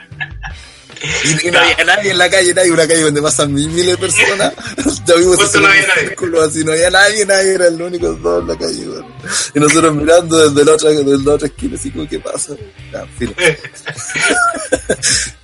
[1.42, 3.92] Y, y no había nadie en la calle, nadie, una calle donde pasan mil, miles
[3.92, 4.52] de personas.
[5.06, 6.06] Ya vimos ese no había nadie.
[6.08, 9.06] círculo así, no había nadie, nadie era el único dos en la calle, weón.
[9.54, 12.54] Y nosotros mirando desde la otra, desde la otra esquina, así como, ¿qué pasa?
[12.90, 13.34] Ya, filo.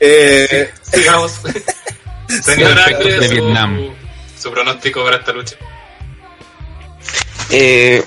[0.01, 1.33] eh, Sigamos.
[2.43, 3.95] Señora, Perfecto, ¿cuál es de su, Vietnam.
[4.41, 5.57] su pronóstico para esta lucha?
[7.51, 8.03] Eh,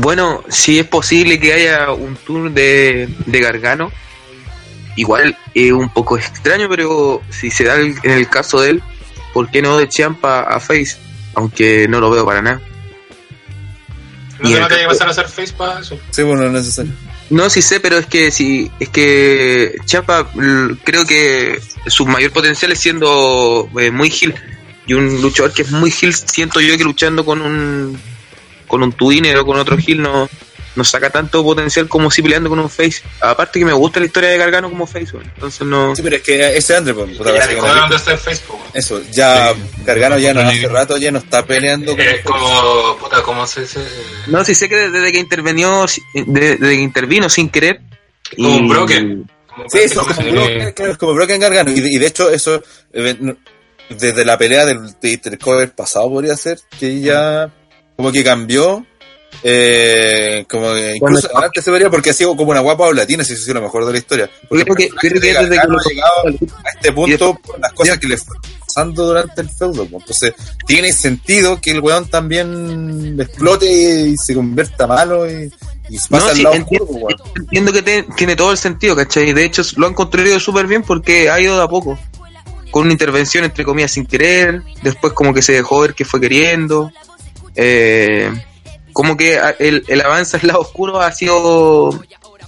[0.00, 3.90] bueno, si es posible que haya un tour de, de Gargano.
[4.96, 8.82] Igual es un poco extraño, pero si se da el- en el caso de él,
[9.32, 10.96] ¿por qué no de Champa a Face?
[11.34, 12.60] Aunque no lo veo para nada.
[14.38, 15.98] ¿No Y va a tener que pasar a hacer face para eso?
[16.10, 16.92] sí, bueno, no es necesario.
[17.30, 20.28] No, sí sé, pero es que si es que Champa
[20.84, 24.34] creo que su mayor potencial es siendo eh, muy heel
[24.86, 27.98] y un luchador que es muy heel siento yo que luchando con un
[28.74, 30.28] con un twinner o con otro heel no
[30.76, 33.00] no saca tanto potencial como si peleando con un face.
[33.20, 35.30] Aparte que me gusta la historia de Gargano como face, weón.
[35.32, 38.58] entonces no Sí, pero es que ese Andre, pues, dónde está el Facebook.
[38.58, 38.70] weón.
[38.74, 40.74] Eso, ya Gargano ya no hace negro.
[40.74, 43.86] rato ya no está peleando con Es como, puta, ¿cómo se dice?
[44.26, 45.86] no sí sé que desde que intervenió
[46.26, 47.80] desde que intervino sin querer
[48.36, 49.30] Como un broken.
[49.46, 50.44] Como Sí, eso es como,
[50.74, 51.70] claro, es como Broken Gargano.
[51.70, 52.60] Y de, y de hecho, eso,
[52.92, 53.36] eh, no-
[53.90, 57.48] desde la pelea del del cover pasado podría ser, que ya
[57.96, 58.84] como que cambió.
[59.42, 63.24] Eh, como que incluso Bueno, antes se vería porque ha sido como una guapa latina,
[63.24, 64.30] si eso es lo mejor de la historia.
[64.48, 66.12] Porque Creo que- creo que desde que llegado
[66.64, 69.86] a este punto por las cosas que le fue pasando durante el feudo.
[69.86, 70.02] pues.
[70.02, 70.34] Entonces,
[70.66, 73.66] tiene sentido que el weón también explote
[74.08, 75.52] y se convierta malo y,
[75.90, 77.32] y pasa No, al sí, lado entiendo, oscuro, pues, weón.
[77.44, 79.32] entiendo que te- tiene todo el sentido, ¿cachai?
[79.32, 81.98] De hecho, lo han construido súper bien porque ha ido de a poco.
[82.70, 84.62] Con una intervención, entre comillas, sin querer.
[84.82, 86.90] Después, como que se dejó ver que fue queriendo.
[87.56, 88.30] Eh,
[88.92, 91.90] como que a- el, el avance al lado oscuro ha sido.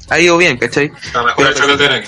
[0.09, 0.93] Ha ido bien, ¿cachai?
[1.13, 1.53] La mejor.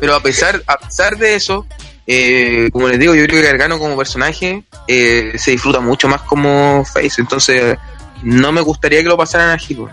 [0.00, 1.66] Pero a pesar, a pesar de eso,
[2.06, 6.22] eh, como les digo, yo creo que Gargano como personaje eh, se disfruta mucho más
[6.22, 7.20] como Face.
[7.20, 7.76] Entonces,
[8.22, 9.88] no me gustaría que lo pasaran a Hiko.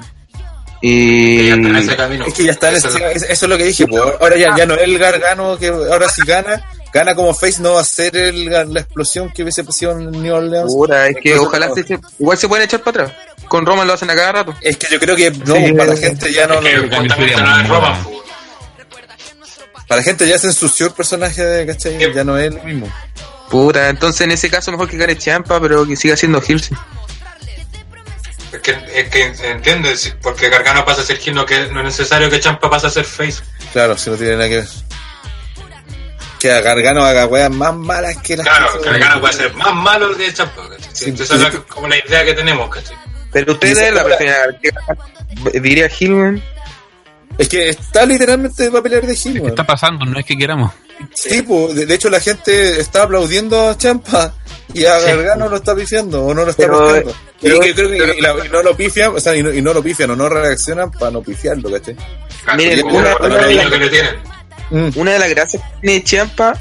[0.81, 1.47] Y Y.
[1.47, 2.25] ya está en ese camino.
[2.25, 4.55] Es que ya está en Eso- ese- eso es lo que dije, pues, ahora ya,
[4.55, 6.63] ya no es el Gargano que ahora si gana,
[6.97, 10.33] gana como face, no va a ser el, la explosión que hubiese pasado en New
[10.35, 10.73] Orleans.
[10.73, 11.75] Puta, es que Entonces, ojalá no.
[11.75, 13.17] se eche- igual se pueden echar para atrás.
[13.47, 14.53] Con Roman lo hacen a cada rato.
[14.61, 16.81] Es que yo creo que no, Sí, para la gente ya no, Es que no-
[17.03, 17.33] no pues,
[19.87, 21.97] para la gente ya se ensució el personaje de ¿cachai?
[21.97, 22.05] Sí.
[22.13, 22.91] ya no es lo mismo.
[23.49, 26.77] Puta, entonces en ese caso mejor que gane Champa, pero que siga siendo Hilson.
[28.51, 31.79] Es que, es que entiendes, Sí, porque Gargano pasa a ser Gil, no, que, no
[31.79, 33.41] es necesario que Champa pase a ser Face.
[33.71, 34.67] Claro, si no tiene nada que ver.
[36.39, 39.73] Que a Gargano haga weas más malas que las Claro, que Gargano puede ser más
[39.73, 40.89] malo que Champa, ¿cachai?
[40.93, 42.95] Sí, Esa es la- como la idea que tenemos, ¿cachai?
[43.31, 44.35] Pero ustedes la prefieren.
[45.61, 46.41] Diría Hillman.
[47.37, 49.47] Es que está literalmente para pelear de ¿Qué weón.
[49.49, 50.05] está pasando?
[50.05, 50.71] No es que queramos.
[51.13, 54.33] Sí, pues, de, de hecho la gente está aplaudiendo a Champa
[54.73, 57.03] y a Gargano lo está pifiando o no lo está Pero,
[57.39, 59.71] que creo que y la- y no lo pifian, o sea, y no, y no
[59.73, 61.95] lo pifian o no reaccionan para no pifiarlo, ¿cachai?
[62.55, 64.15] Miren, una- el una de las- que le tienen.
[64.69, 64.89] Mm.
[64.95, 66.53] Una de las gracias que tiene Champa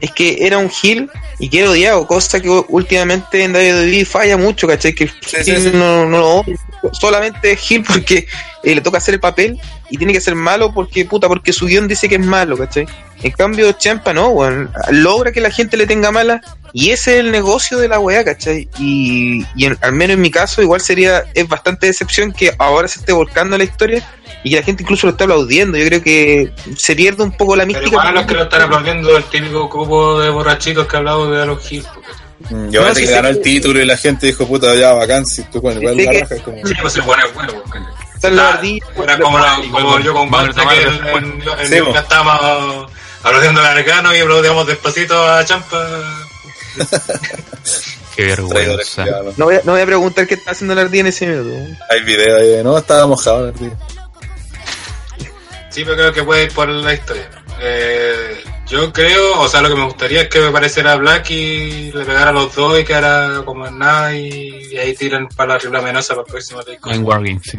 [0.00, 4.36] es que era un heel y que era odiado, cosa que últimamente en WWE falla
[4.36, 4.94] mucho, ¿cachai?
[4.94, 5.70] Que el Sí, heel sí, sí.
[5.72, 6.56] No, no lo odia,
[6.92, 8.26] solamente es heel porque
[8.62, 9.58] eh, le toca hacer el papel
[9.90, 12.86] y tiene que ser malo porque, puta, porque su guion dice que es malo, ¿cachai?
[13.22, 16.40] En cambio, Champa no, weón, logra que la gente le tenga mala
[16.72, 18.68] y ese es el negocio de la weá, ¿cachai?
[18.78, 22.88] Y, y en- al menos en mi caso, igual sería, es bastante decepción que ahora
[22.88, 24.02] se esté volcando la historia
[24.42, 25.78] y que la gente incluso lo está aplaudiendo.
[25.78, 27.90] Yo creo que se pierde un poco la Pero mística.
[27.90, 31.46] igual a los que lo están aplaudiendo el típico grupo de borrachitos que hablamos de
[31.46, 31.86] los Hills.
[32.50, 35.24] Mm, Y aparte sí que ganó el título y la gente dijo, puta, ya bacán,
[35.24, 36.56] si tú con igual sé la que- raja es como...
[36.66, 37.52] Sí, pues el bueno es bueno.
[37.64, 37.82] ¿cachai?
[38.28, 41.76] En la ardilla, Era como, la- como yo con tomar que en, en, en Sí,
[41.94, 42.90] estábamos
[43.22, 45.86] aplaudiendo a Gargano y aplaudíamos despacito a Champa.
[48.16, 49.04] Qué vergüenza.
[49.36, 49.44] ¿no?
[49.46, 51.76] Voy, a, no voy a preguntar qué está haciendo la ardilla en ese minuto.
[51.90, 53.70] Hay video ahí, no, estaba mojado el tío.
[55.70, 57.28] Sí, pero creo que puede ir por la historia.
[57.60, 61.90] Eh, yo creo, o sea, lo que me gustaría es que me pareciera Black y
[61.92, 65.54] le pegara a los dos y quedara como en nada y, y ahí tiran para
[65.54, 66.90] la triple amenaza para el próximo disco.
[66.90, 67.58] En Wargames, sí.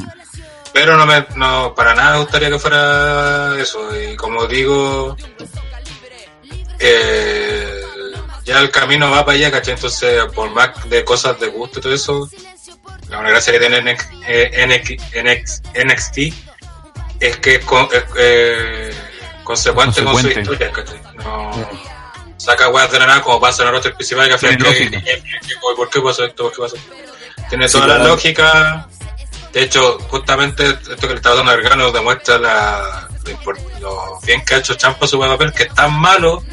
[0.75, 3.79] Pero no me, no, para nada me gustaría que fuera eso.
[3.97, 5.15] Y como digo,
[6.79, 7.81] eh,
[8.43, 9.75] ya el camino va para allá, ¿cachai?
[9.75, 12.29] Entonces, por más de cosas de gusto y todo eso,
[13.09, 16.17] la única gracia que tiene NX, eh, NX, NX, NXT
[17.21, 18.93] es que es, con- es, eh,
[19.45, 21.01] consecuente, con su historia, ¿cachai?
[21.23, 21.51] No
[22.37, 24.37] saca weas de la nada como pasa en el roster principal que
[25.75, 26.51] ¿por qué pasa esto?
[26.51, 26.93] ¿Por qué esto?
[27.49, 28.87] Tiene toda la lógica.
[29.55, 33.07] De hecho, justamente esto que le está dando Gargano demuestra la,
[33.79, 36.43] lo, bien que ha hecho Champa su papel, que es tan malo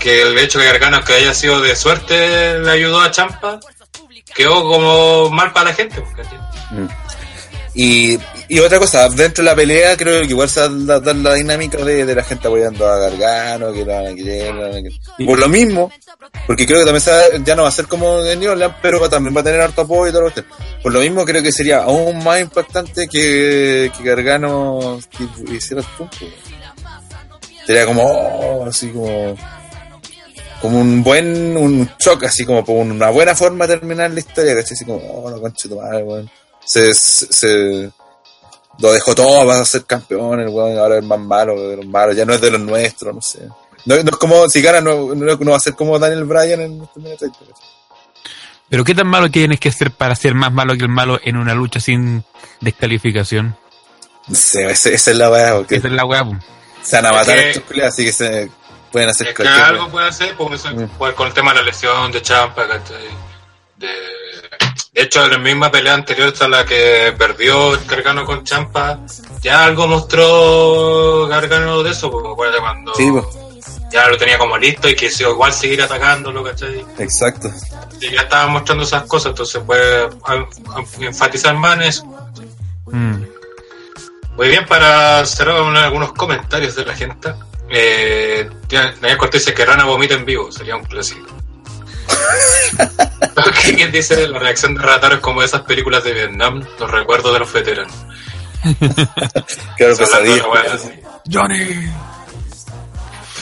[0.00, 3.60] que el hecho que Gargano que haya sido de suerte le ayudó a Champa,
[4.34, 6.04] quedó como mal para la gente.
[6.16, 6.40] ¿cachai?
[7.74, 8.18] Y,
[8.54, 11.16] y otra cosa, dentro de la pelea creo que igual se va a dar dar
[11.16, 14.70] la dinámica de, de la gente apoyando a Gargano, que lo van a querer, van
[14.70, 14.92] a querer.
[15.16, 15.90] Y por lo mismo,
[16.46, 19.08] porque creo que también se ya no va a ser como en New Orleans, pero
[19.08, 20.44] también va a tener harto apoyo y todo lo que
[20.82, 25.88] Por lo mismo creo que sería aún más impactante que, que Gargano que hiciera el
[25.96, 26.16] punto.
[27.66, 29.36] Sería como, oh, así como,
[30.60, 34.74] como un buen, un shock, así como una buena forma de terminar la historia, ¿cachai?
[34.74, 36.30] Así como, oh, no concha de tu madre, weón.
[36.66, 36.92] Se-
[38.78, 41.86] lo dejó todo, vas a ser campeón, el weón, ahora es más malo de los
[41.86, 43.40] malos, ya no es de los nuestros, no sé.
[43.84, 46.60] No, no es como, si gana, no, no, no va a ser como Daniel Bryan
[46.60, 47.30] en este.
[48.68, 51.36] Pero ¿qué tan malo tienes que ser para ser más malo que el malo en
[51.36, 52.24] una lucha sin
[52.60, 53.56] descalificación?
[54.28, 56.24] No sé, esa es la weá, porque Esa es la weá.
[56.82, 58.50] se van a Es matar que- estos culiados, así que se
[58.90, 59.92] pueden hacer Es que cualquier algo weá.
[59.92, 61.14] puede hacer, porque eso- Mm.
[61.14, 63.08] con el tema de la lesión de Champa, ¿cachai?
[63.76, 63.88] De,
[65.02, 69.00] de hecho, en la misma pelea anterior, hasta la que perdió el Gargano con Champa,
[69.42, 72.28] ya algo mostró Gargano de eso, porque
[72.60, 73.24] cuando Sí, pues,
[73.90, 76.84] ya lo tenía como listo y quiso igual seguir atacándolo, ¿cachai?
[76.98, 77.50] exacto.
[78.00, 82.04] Y ya estaban mostrando esas cosas, entonces puede a- a- enfatizar más en eso.
[82.86, 83.24] Mm.
[84.36, 87.34] Muy bien, para cerrar con algunos comentarios de la gente.
[87.70, 91.26] Eh, Daniel Cortés dice que Rana vomita en vivo, sería un clásico.
[93.62, 97.38] ¿Quién dice la reacción de Rataro es como esas películas de Vietnam, los recuerdos de
[97.38, 97.94] los veteranos?
[99.76, 100.44] Claro, pesadilla.
[101.30, 101.90] Johnny.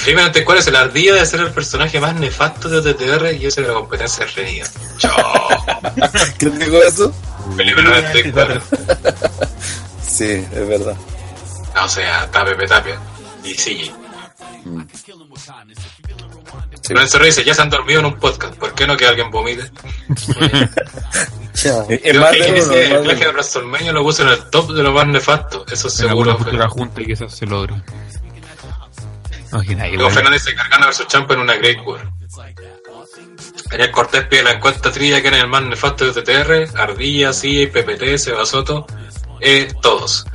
[0.04, 3.60] Primeramente, ¿cuál es el ardilla de ser el personaje más nefasto de OTTR y ese
[3.60, 4.66] de la competencia reñida?
[4.96, 5.48] Chao.
[6.38, 7.12] ¿Quién dijo eso?
[7.56, 8.62] Felipe 94.
[10.02, 10.96] Sí, es verdad.
[11.74, 12.98] No, o sea, Pepe Tapia.
[13.44, 13.92] Y sí.
[16.90, 16.94] Sí.
[16.94, 19.30] Lorenzo Rey dice, ya se han dormido en un podcast, ¿por qué no que alguien
[19.30, 19.70] vomite?
[21.52, 21.66] Es
[22.04, 23.30] es más de Creo que es el más de viaje de.
[23.32, 26.38] WrestleMania lo puso en el top de lo más nefasto, eso En seguro.
[26.38, 27.74] futura junta y que eso se logre.
[29.52, 32.00] Imagina, Luego Fernández dice, Gargano versus Champa en una Great War.
[33.70, 37.70] Daniel Cortés pide la encuesta trilla quién es el más nefasto de TTR, Ardilla, CIA,
[37.70, 38.86] PPT, Seba Soto,
[39.40, 40.26] eh, todos.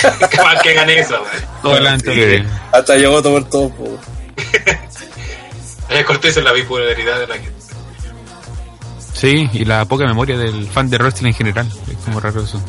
[0.30, 1.42] Qué mal que gané eso, wey.
[1.62, 2.44] Todo adelante.
[2.72, 3.72] Hasta llegó a tomar todo,
[5.92, 7.52] Daniel Cortés es la bipolaridad de la gente.
[9.12, 11.68] Sí, y la poca memoria del fan de wrestling en general.
[11.86, 12.60] Es como raro eso.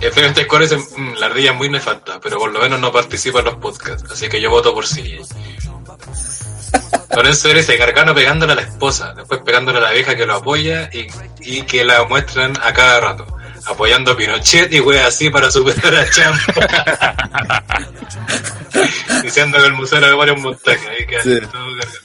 [0.00, 3.40] Efectivamente, Score dice, "Mm, la ardilla es muy nefasta, pero por lo menos no participa
[3.40, 5.18] en los podcasts, así que yo voto por sí.
[7.14, 10.88] Lorenzo dice, Gargano pegándole a la esposa, después pegándole a la vieja que lo apoya
[10.92, 11.08] y,
[11.40, 13.26] y que la muestran a cada rato,
[13.70, 16.36] apoyando a Pinochet y wea así para superar a Champ.
[19.22, 21.38] Diciendo que el museo era de varios montajes, ahí queda Sí.
[21.50, 22.00] todo Gargano.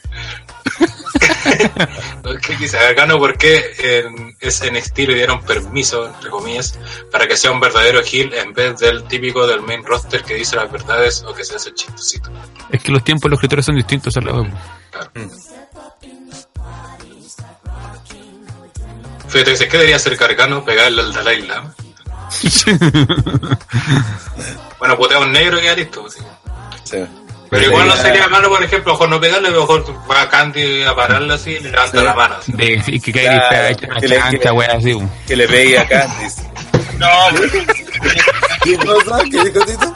[2.41, 3.17] ¿Qué dice Gargano?
[3.17, 6.77] ¿Por qué en SNXT le dieron permiso, entre comillas,
[7.11, 10.55] para que sea un verdadero heel en vez del típico del main roster que dice
[10.55, 12.29] las verdades o que se hace chistosito?
[12.71, 14.45] Es que los tiempos de los escritores son distintos al lado.
[14.91, 15.11] Claro.
[19.36, 20.64] Fíjate, dice, ¿qué debería hacer Gargano?
[20.64, 21.74] Pegarle al Dalai Lama.
[24.80, 26.10] Bueno, putea un negro y ya listo.
[26.10, 26.20] sí.
[26.86, 26.98] Sí.
[27.49, 30.95] Pero igual no sería malo, por ejemplo, mejor no pegarle, mejor va a Candy a
[30.95, 32.06] pararla así y le levanta Sí.
[32.06, 32.36] la mano.
[32.40, 32.52] así.
[32.53, 34.98] De, y que cae Claro, está hecha una que que chancha, le- wea, así.
[35.28, 36.41] Que le pegue a Candice.
[36.98, 37.07] No,
[38.64, 39.20] ¿Qué cosa?
[39.24, 39.94] ¿Qué dijo Tito?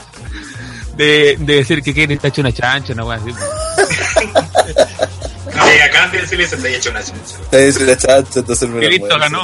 [0.96, 3.34] De, de decir que Kane está hecho una chancha, una wea así.
[5.70, 6.00] bo.
[6.12, 7.36] no, y le dice, te he hecho una chancha.
[7.52, 9.42] Te dice la chacha, entonces me listo, ganó.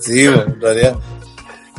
[0.00, 0.96] Sí, en realidad.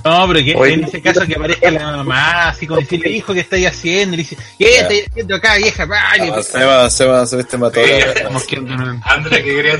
[0.03, 0.73] No, pero que Oye.
[0.73, 4.15] en ese caso que aparezca la mamá, así como decirle, hijo, ¿qué estáis haciendo?
[4.15, 5.85] Y le dice, ¿qué estáis haciendo acá, vieja?
[5.85, 7.83] Vale, Avancemos, avancemos, avancemos este mató.
[7.85, 7.91] Sí.
[7.91, 9.79] Estamos quedando en un- André, ¿qué querías?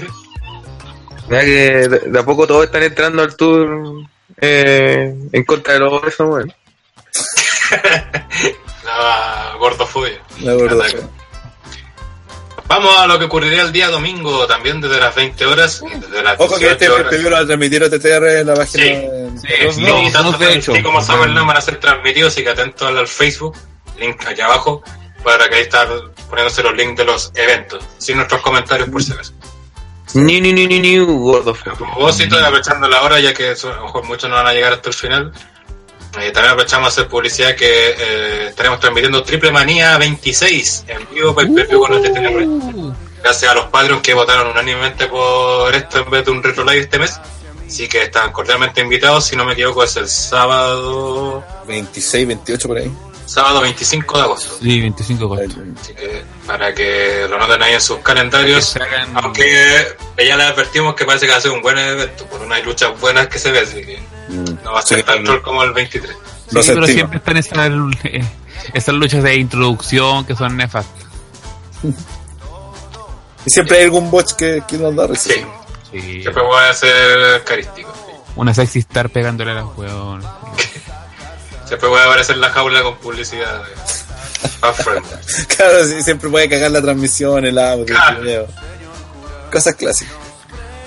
[1.28, 4.04] Mira que de, a poco todos están entrando al tour
[4.40, 6.54] eh, en contra de los eso, weón.
[8.84, 10.20] La gordofobia.
[10.42, 10.86] La verdad.
[12.74, 16.24] Vamos a lo que ocurriría el día domingo, también desde las 20 horas y desde
[16.24, 18.84] las Ojo que 18 este va a transmitir OTTR en la página.
[18.84, 18.90] Sí.
[18.90, 19.84] de- Sí.
[20.08, 20.74] Y tanto de hecho.
[20.82, 23.58] Como SummerSlam van a ser transmitidos, así que atento al Facebook,
[24.00, 24.82] link aquí abajo,
[25.22, 25.90] para que ahí están
[26.30, 29.34] poniéndose los links de los eventos, sin nuestros comentarios por si acaso.
[30.14, 30.98] Ni, ni, ni, ni, ni.
[30.98, 34.72] A propósito, aprovechando la hora, ya que a lo mejor muchos no van a llegar
[34.74, 35.32] hasta el final,
[36.20, 41.34] eh, también aprovechamos a hacer publicidad que eh, estaremos transmitiendo Triple Manía 26 en vivo
[41.34, 42.96] pay per view con el TTR.
[43.24, 46.80] Gracias a los padres que votaron unánimemente por esto en vez de un retro live
[46.80, 47.20] este mes.
[47.68, 52.78] Así que están cordialmente invitados, si no me equivoco es el sábado 26, 28 por
[52.78, 52.92] ahí.
[53.26, 54.58] sábado 25 de agosto.
[54.62, 55.48] Sí, 25 cosas.
[55.82, 58.74] Así que para que lo noten ahí en sus calendarios.
[58.74, 61.78] Que se hagan- Aunque ya les advertimos que parece que va a ser un buen
[61.78, 64.00] evento, por unas luchas buenas que se ve, así que
[64.32, 66.12] no va a ser Sí, tan troll como el 23.
[66.14, 66.90] Lo Sí, pero sentimos.
[66.92, 67.70] siempre están esas,
[68.04, 68.24] eh,
[68.74, 71.06] esas luchas de introducción que son nefastas.
[73.46, 75.30] Y siempre hay algún bot que, que nos da risa.
[75.34, 75.46] Sí,
[75.92, 76.22] Sí.
[76.22, 77.92] siempre voy a ser carístico.
[78.36, 80.26] Una sexy star pegándole a las hueones.
[81.68, 83.62] Siempre voy a aparecer en la jaula con publicidad.
[85.48, 88.18] Claro, sí, siempre puede cagar la transmisión, el audio, Claro.
[88.20, 88.48] el video.
[89.52, 90.14] Cosas clásicas.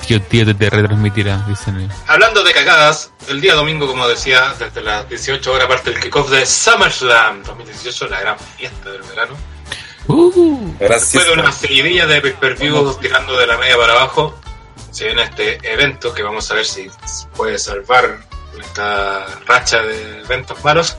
[0.07, 1.81] Tío, tío, te, te retransmitirá, dicen.
[1.81, 1.89] eh.
[2.07, 6.29] Hablando de cagadas, el día domingo, como decía, desde las 18 horas parte el kickoff
[6.31, 9.35] de SummerSlam 2018, la gran fiesta del verano.
[10.07, 11.13] Uh, Gracias.
[11.13, 14.39] Después de una seguidilla de pay-per-views tirando de la media para abajo,
[14.91, 16.91] se viene este evento que vamos a ver si
[17.35, 18.19] puede salvar
[18.61, 20.97] esta racha de eventos malos.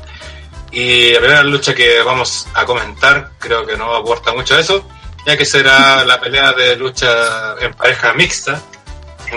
[0.72, 4.84] Y la primera lucha que vamos a comentar, creo que no aporta mucho a eso,
[5.28, 8.62] ya que será la pelea de lucha en pareja mixta,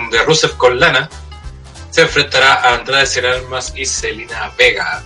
[0.00, 1.08] donde Rusev con Lana
[1.90, 5.02] se enfrentará a Andrade Sin Armas y Selina Vega.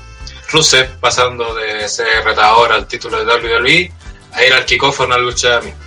[0.51, 3.93] Rusev pasando de ser retador al título de WWE
[4.33, 5.83] a ir al kickoff a una lucha mixta.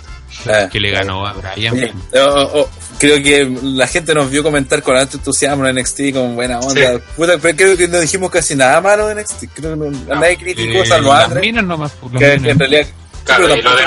[0.48, 0.68] Ah.
[0.70, 1.72] que le ganó a Brian.
[1.74, 2.68] Oye, oh, oh,
[2.98, 6.94] creo que la gente nos vio comentar con alto entusiasmo en NXT, con buena onda.
[6.98, 7.02] Sí.
[7.16, 9.44] Puta, pero creo que no dijimos casi nada malo de NXT.
[9.54, 11.40] Creo que no, nadie criticó, Eh, salvo a las Andre.
[11.40, 11.92] minas nomás.
[12.00, 12.52] pues, las Que, que minas.
[12.52, 12.86] en realidad.
[13.24, 13.84] Claro, pero y lo de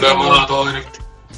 [0.00, 0.84] no lo todo en el-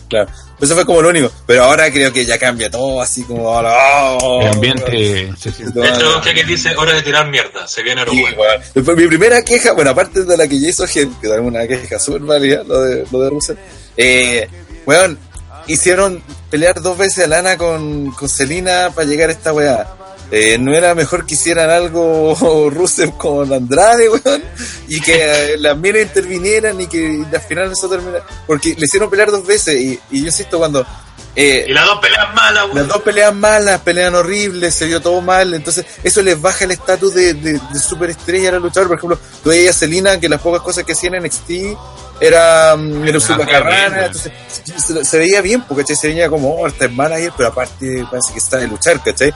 [0.08, 0.30] Claro.
[0.60, 1.30] Eso fue como lo único.
[1.46, 3.72] Pero ahora creo que ya cambia todo, así como ahora.
[4.20, 5.80] oh, El ambiente se siente.
[5.80, 8.96] De hecho, que dice hora de tirar mierda, se viene Sí, bueno.
[8.96, 11.98] mi primera queja, bueno, aparte de la que ya hizo Gen, que también una queja
[11.98, 13.56] súper válida, lo de, lo de Rusev,
[13.96, 14.48] eh,
[14.86, 15.18] weón,
[15.66, 19.86] hicieron pelear dos veces a Lana con, con Selina para llegar a esta weá.
[20.36, 22.34] Eh, ¿No era mejor que hicieran algo
[22.74, 24.42] Rusev con Andrade, weón?
[24.88, 25.14] Y que
[25.54, 28.18] eh, las minas intervinieran y que al final eso termina.
[28.44, 30.84] Porque le hicieron pelear dos veces y, y yo insisto cuando...
[31.36, 32.88] eh, Y las dos peleas malas, las weón.
[32.88, 37.14] dos pelean malas, pelean horribles, se vio todo mal, entonces eso les baja el estatus
[37.14, 38.88] de, de, de superestrella a la luchadora.
[38.88, 41.50] Por ejemplo, tú veías a Selina, que las pocas cosas que hacía en NXT
[42.20, 44.32] era, mm, era carrana, entonces
[44.84, 45.96] se, se veía bien, porque ¿cachai?
[45.96, 49.32] se veía como, oh, esta es manager, pero aparte parece que está de luchar, ¿cachai?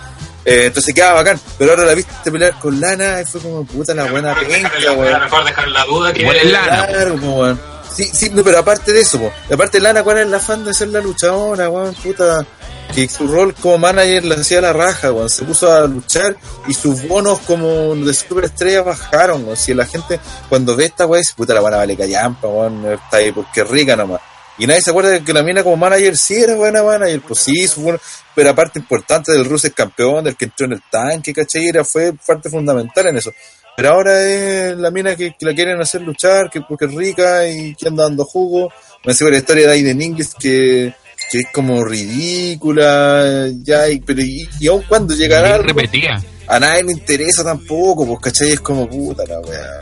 [0.49, 3.95] Eh, entonces quedaba bacán, pero ahora la viste pelear con Lana y fue como puta
[3.95, 5.21] la buena Mejor penca, la- weón.
[5.23, 6.87] Mejor dejar la duda que es Lana.
[6.87, 7.61] Claro, weón.
[7.95, 10.73] Sí, sí, no, pero aparte de eso, po, aparte Lana, ¿cuál es el afán de
[10.73, 11.95] ser la luchadora, weón?
[11.97, 12.47] Puta,
[12.95, 15.29] que su rol como manager le hacía la raja, weón.
[15.29, 16.37] Se puso a luchar
[16.69, 19.57] y sus bonos como de superestrella bajaron, weón.
[19.57, 23.17] Si la gente cuando ve esta weón dice, puta, la buena vale callampa, weón, está
[23.19, 24.21] ahí porque es rica nomás.
[24.59, 27.41] Y nadie se acuerda de que la mina como manager sí era buena manager, pues
[27.41, 28.01] sí, su bueno,
[28.35, 31.69] pero aparte importante del Russo es campeón, del que entró en el tanque, ¿cachai?
[31.69, 33.33] Era, fue parte fundamental en eso.
[33.77, 37.47] Pero ahora es la mina que, que la quieren hacer luchar, que porque es rica
[37.47, 38.73] y que anda dando jugo.
[39.05, 40.93] Me sigo la historia de Aiden English que,
[41.31, 46.21] que es como ridícula, ya, y, pero y, y aun cuando llegará repetía.
[46.49, 49.81] a nadie le interesa tampoco, pues cachai, es como puta la weá.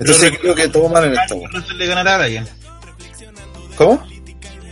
[0.00, 1.48] Entonces creo que todo mal en weá.
[1.52, 2.44] Russell le ganara a Araya.
[3.78, 4.06] ¿Cómo?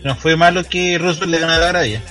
[0.05, 2.03] No fue malo que Russell le ganara a Araya.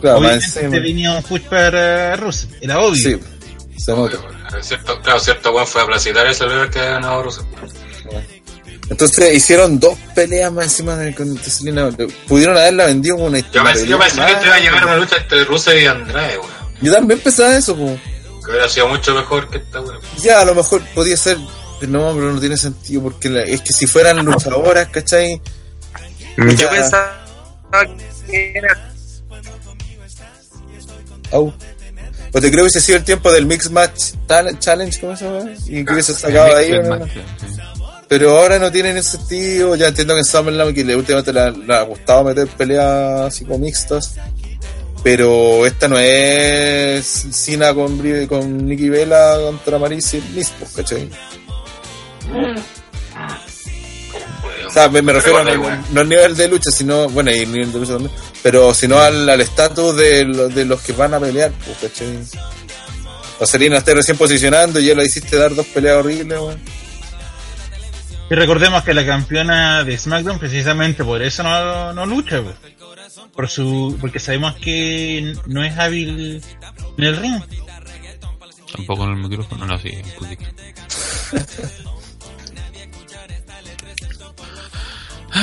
[0.00, 0.78] Claro, Obviamente encima.
[0.78, 2.96] venía un push para Russell, era obvio.
[2.96, 3.20] Sí,
[3.78, 4.16] se nota.
[4.60, 7.46] Cierto, claro, cierto weón fue a placitar ese celebrar que ha ganado Russo.
[8.90, 11.90] Entonces hicieron dos peleas más encima de con Selena.
[12.28, 14.86] Pudieron haberla vendido como una Yo pensé, yo pensé que esto iba a llegar a
[14.86, 16.50] una lucha entre Russo y Andrade, weón.
[16.82, 17.98] Yo también pensaba eso, po.
[18.44, 19.98] Que hubiera sido mucho mejor que esta weón.
[20.22, 21.38] Ya, a lo mejor podía ser.
[21.80, 25.40] pero No, pero no tiene sentido porque la- es que si fueran luchadoras, ¿cachai?
[26.36, 27.12] Yo pensaba
[28.30, 28.90] que era
[31.32, 31.52] Au.
[32.32, 34.12] O te creo que hubiese sido el tiempo del Mix Match
[34.58, 35.50] Challenge, ¿cómo se llama?
[35.66, 36.70] Y que hubiese sacado ahí.
[38.08, 39.74] Pero ahora no tienen ese sentido.
[39.76, 43.20] Ya entiendo que en SummerSlam que le últimamente le, ha- le ha gustado meter peleas
[43.22, 44.16] así como mixtas.
[45.02, 51.08] Pero esta no es Cena con, con Nikki Vela contra Marisa mismo, ¿cachai?
[54.74, 55.52] O sea, me, me refiero a, no,
[55.92, 58.10] no al nivel de lucha, sino, bueno, y el nivel de lucha también,
[58.42, 62.18] pero sino al al estatus de, lo- de los que van a pelear, pues, ¿cachai?
[63.38, 63.44] O
[63.78, 66.60] está recién posicionando y ya la hiciste dar dos peleas horribles, weón.
[68.30, 72.56] Y recordemos que la campeona de SmackDown precisamente por eso no, no lucha, pues.
[73.32, 76.42] por su porque sabemos que no es hábil
[76.98, 77.40] en el ring.
[78.74, 79.90] Tampoco en el micrófono, no, sí,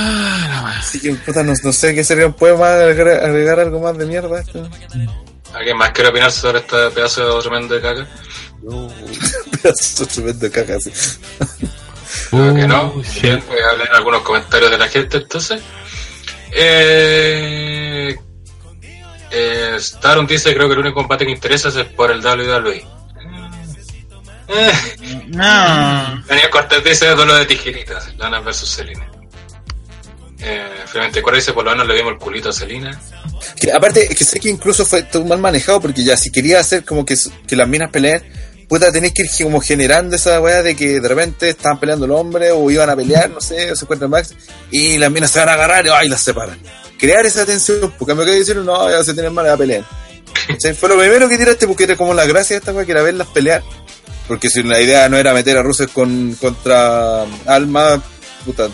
[0.02, 0.68] poquito.
[0.80, 2.30] Así que, puta, no, no sé qué sería.
[2.30, 4.70] ¿Puede más agregar, agregar algo más de mierda a esto?
[5.54, 8.08] ¿Alguien más quiere opinar sobre este pedazo de tremendo de caca?
[9.62, 10.92] Pedazo tremendo de caca, sí.
[12.30, 12.94] Creo que no.
[12.96, 13.04] Uh.
[13.22, 15.62] Bien, voy a leer algunos comentarios de la gente entonces.
[16.54, 18.16] Eh,
[19.32, 22.86] eh, Staron dice creo que el único combate que interesa es por el WWE.
[24.48, 24.72] Eh,
[25.28, 29.10] No, Daniel Cortés dice duelo de tijeritas, Lana versus Selena.
[30.44, 33.00] Eh, finalmente dice por lo menos le vimos el culito a Selena.
[33.60, 36.60] Que, aparte, es que sé que incluso fue todo mal manejado, porque ya, si quería
[36.60, 37.16] hacer como que,
[37.48, 38.24] que las minas peleen,
[38.68, 42.20] puta, tenéis que ir como generando esa weá de que de repente estaban peleando los
[42.20, 44.34] hombres o iban a pelear, no sé, o se encuentran Max,
[44.72, 46.58] y las minas se van a agarrar y las separan.
[46.98, 49.84] Crear esa tensión, porque me quedé diciendo, no, ya se tienen mal a pelear.
[50.48, 50.74] ¿Cachai?
[50.74, 53.02] Fue lo primero que tiraste porque era como la gracia de esta weá, que era
[53.02, 53.64] verlas pelear.
[54.28, 58.02] Porque si la idea no era meter a Russell con, contra Alma,
[58.46, 58.70] puta,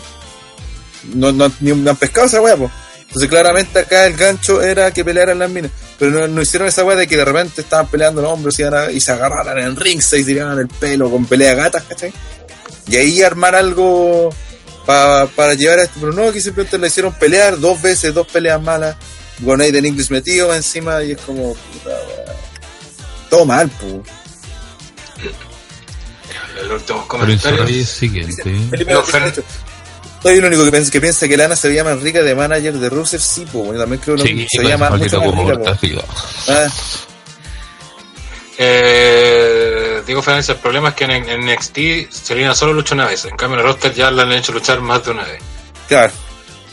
[1.14, 2.70] no, no, ni han pescado esa weá, pues.
[3.02, 5.70] Entonces claramente acá el gancho era que pelearan las minas.
[5.98, 8.62] Pero no, no hicieron esa weá de que de repente estaban peleando los hombres y,
[8.64, 12.12] a- y se agarraran en el ring, se tiraban el pelo con pelea gatas, ¿cachai?
[12.86, 14.28] Y ahí armar algo
[14.86, 15.98] pa- para llevar a esto.
[16.00, 18.96] Pero no, que simplemente le hicieron pelear dos veces, dos peleas malas.
[19.44, 22.34] Con Aiden English metido encima y es como, puta weá.
[23.30, 23.94] Todo mal, pues.
[26.60, 27.64] El último Pero en su comentario.
[27.64, 28.42] raíz siguiente.
[28.70, 29.42] Felipe No, Fer-
[30.22, 32.74] Soy el único que piensa, que piensa que Lana se veía más rica de manager
[32.74, 35.20] de Russell, sí, pues, bueno, también creo que Sí, se veía más, pues, mucho
[35.60, 36.02] más rica.
[36.48, 36.66] Ah,
[38.60, 43.24] Eh, Diego Fernández, el problema es que en, en NXT Selena solo lucha una vez.
[43.24, 45.40] En cambio en el roster ya la han hecho luchar más de una vez.
[45.86, 46.12] claro.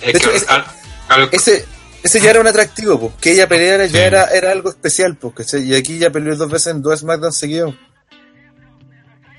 [0.02, 0.66] Es De que hecho, es- al-
[1.10, 1.66] al- Ese,
[2.04, 3.98] ese ya era un atractivo, pues, que ella peleara ya Sí.
[4.00, 5.54] era, era algo especial, pues.
[5.54, 7.76] Y aquí ya peleó dos veces en dos SmackDown seguidos.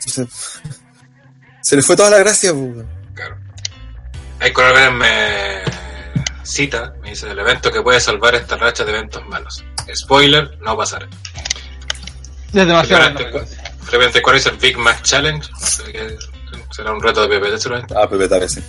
[0.07, 0.29] Entonces,
[1.63, 2.87] se le fue toda la gracia, pues.
[3.15, 3.37] Claro.
[4.47, 5.61] Hay que me
[6.45, 9.65] cita, me dice, el evento que puede salvar esta racha de eventos malos.
[9.93, 11.09] Spoiler, no pasará.
[12.53, 13.19] es demasiado.
[13.83, 15.51] Frecuente, ¿cuál es el Big Mac Challenge?
[15.51, 16.17] No sé qué-
[16.71, 17.95] Será un reto de PPT seguramente.
[17.99, 18.63] Ah, Tare, sí.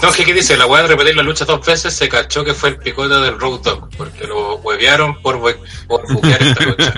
[0.00, 2.70] No, que dice, la weá de repetir la lucha dos veces se cachó que fue
[2.70, 5.38] el picote del Road Dog, porque lo huevearon por,
[5.86, 6.94] por buquear esta lucha.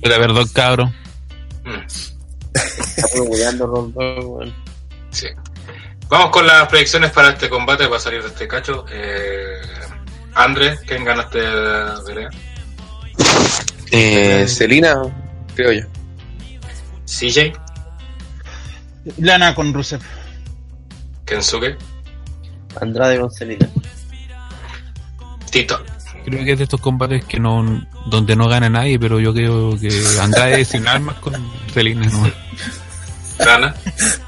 [0.00, 0.86] Era verdad, cabro.
[1.64, 1.84] Mm,
[2.54, 4.63] Estamos hueveando, Roldán, weón.
[5.14, 5.28] Sí.
[6.08, 8.84] Vamos con las predicciones para este combate, para salir de este cacho.
[8.90, 9.60] Eh,
[10.34, 11.40] André, ¿quién gana este
[12.06, 12.30] pelea?
[13.90, 15.02] Eh, Selina,
[15.54, 15.86] creo yo.
[17.06, 17.52] CJ,
[19.18, 20.00] Lana con Rusev.
[21.24, 21.76] Kensuke,
[22.80, 23.68] Andrade con Selena.
[25.50, 25.82] Tito.
[26.24, 29.78] Creo que es de estos combates que no donde no gana nadie, pero yo creo
[29.78, 31.34] que Andrade sin armas con
[31.72, 32.30] Celina no.
[33.38, 33.74] Gana.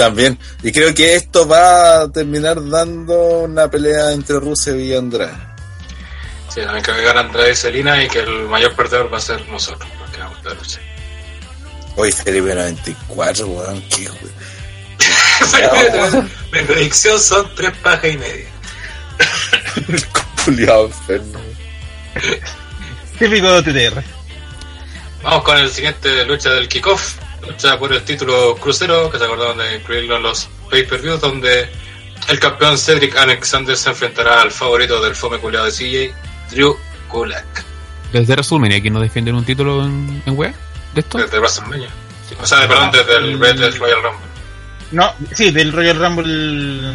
[0.00, 0.38] También.
[0.62, 5.36] Y creo que esto va a terminar dando una pelea entre Rusev y Andrade.
[6.48, 9.46] Sí, también que gana Andrade y Selina y que el mayor perdedor va a ser
[9.50, 10.80] nosotros, los que vamos a lucha.
[11.96, 13.82] Hoy Felipe 94, weón.
[13.90, 14.08] Qué
[16.50, 18.48] Mi predicción son tres pajas y media.
[20.46, 21.40] culiado enfermo.
[23.18, 24.02] Típico de TTR.
[25.22, 27.16] Vamos con el siguiente lucha del kickoff.
[27.46, 31.68] Lucha por el título crucero, que se acordaron de incluirlo en los pay-per-views, donde
[32.28, 36.14] el campeón Cedric Alexander se enfrentará al favorito del fome culiado de CJ,
[36.50, 36.76] Drew
[37.08, 37.64] Gulak,
[38.12, 40.54] Desde resumen, ¿y aquí no defienden un título en, en web
[40.94, 41.18] de esto?
[41.18, 41.88] desde WrestleMania.
[42.40, 44.26] O sea, perdón, desde el Red Dead Royal Rumble.
[44.92, 46.90] No, sí, del Royal Rumble.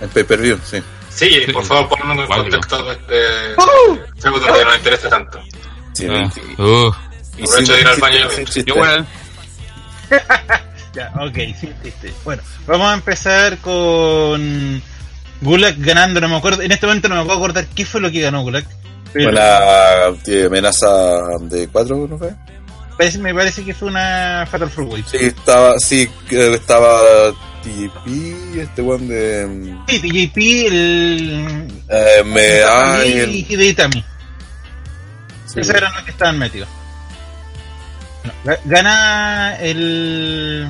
[0.00, 0.82] El pay-per-view, sí.
[1.10, 1.52] Sí, Sí.
[1.52, 2.44] por favor, ponnos en Cuatro.
[2.44, 3.98] contexto de este ¡Uh!
[4.20, 5.40] feudo que nos interesa tanto.
[5.92, 6.90] sí Ah, uh,
[7.36, 8.30] y aprovecho de ir al baño.
[8.30, 8.72] sin chiste.
[10.92, 12.08] Ya, ok, sí, sí, sí.
[12.24, 14.82] Bueno, vamos a empezar con
[15.40, 18.10] Gulak ganando, no me acuerdo, en este momento no me puedo acordar qué fue lo
[18.10, 18.66] que ganó Gulak.
[19.12, 20.88] Pero Una eh, amenaza
[21.42, 22.32] de 4, ¿no fue?
[22.98, 25.04] parece- me parece que fue una Fatal Four Way.
[25.08, 27.00] Sí, estaba, sí, estaba
[27.62, 29.76] TP, este weón de.
[29.88, 31.68] Sí, TJP, el.
[31.88, 34.04] Eh, me, ah, y el, y de Itami.
[35.46, 36.68] sí, Esos eran los que estaban metidos.
[38.64, 40.68] Gana el.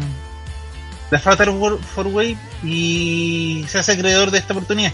[1.10, 1.52] La Fatal
[1.94, 4.92] Four Way y se hace acreedor de esta oportunidad.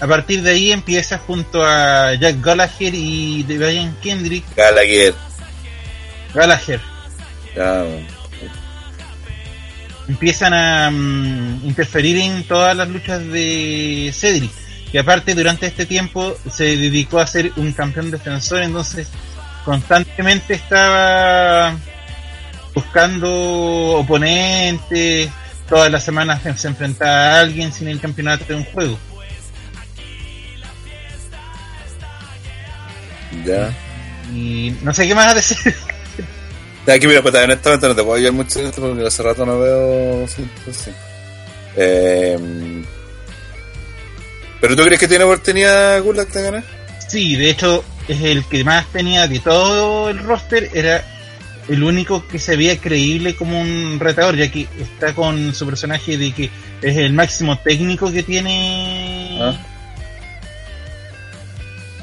[0.00, 4.44] A partir de ahí empieza junto a Jack Gallagher y Brian Kendrick.
[4.54, 5.14] Gallagher.
[6.34, 6.80] Gallagher
[10.08, 14.50] empiezan a mm, interferir en todas las luchas de Cedric.
[14.92, 19.08] Y aparte, durante este tiempo se dedicó a ser un campeón defensor, entonces
[19.64, 21.76] constantemente estaba
[22.74, 23.30] buscando
[23.98, 25.30] oponentes.
[25.68, 28.98] Todas las semanas se enfrentaba a alguien sin el campeonato de un juego.
[33.44, 33.72] ya.
[34.32, 35.74] Y no sé qué más decir.
[36.86, 39.46] Ya, Aquí, mira, pues honestamente no te puedo ayudar mucho en esto porque hace rato
[39.46, 40.28] no veo.
[40.28, 40.90] Sí, pues sí.
[41.76, 42.38] Eh,
[44.60, 46.64] ¿Pero tú crees que tiene oportunidad Gulak de ganar?
[47.08, 51.04] Sí, de hecho, es el que más tenía de todo el roster, era
[51.68, 56.18] el único que se veía creíble como un retador, ya que está con su personaje
[56.18, 56.50] de que
[56.82, 59.56] es el máximo técnico que tiene Ah.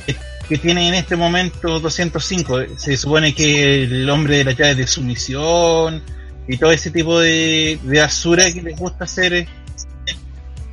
[0.06, 0.16] que,
[0.50, 2.78] que tiene en este momento 205.
[2.78, 6.02] Se supone que el hombre de la llave de sumisión
[6.48, 9.48] y todo ese tipo de, de asura que les gusta hacer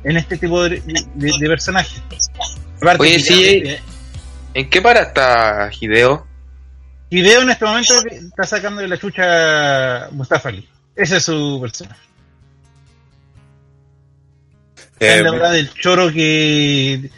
[0.03, 0.81] en este tipo de,
[1.15, 2.01] de, de personajes.
[2.77, 3.63] Aparte Oye, sí.
[4.53, 6.25] ¿En qué para está Hideo?
[7.09, 10.67] Hideo en este momento está sacando de la chucha Mustafa Ali.
[10.95, 12.01] Ese es su personaje.
[14.99, 17.09] Eh, la verdad del choro que,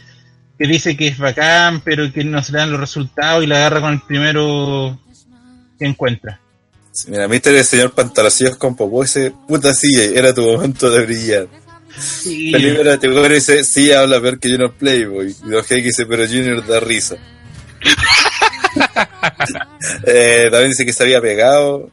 [0.57, 3.57] que dice que es bacán, pero que no se le dan los resultados y la
[3.57, 4.99] agarra con el primero
[5.79, 6.39] que encuentra.
[7.07, 11.47] mira, Mister el señor Pantalacillos con Popó ese puta silla, era tu momento de brillar.
[11.97, 15.35] Sí, era te dice, sí habla peor que Junior Playboy.
[15.43, 17.17] Y Don G dice, pero Junior da risa.
[20.05, 21.89] eh, también dice que se había pegado.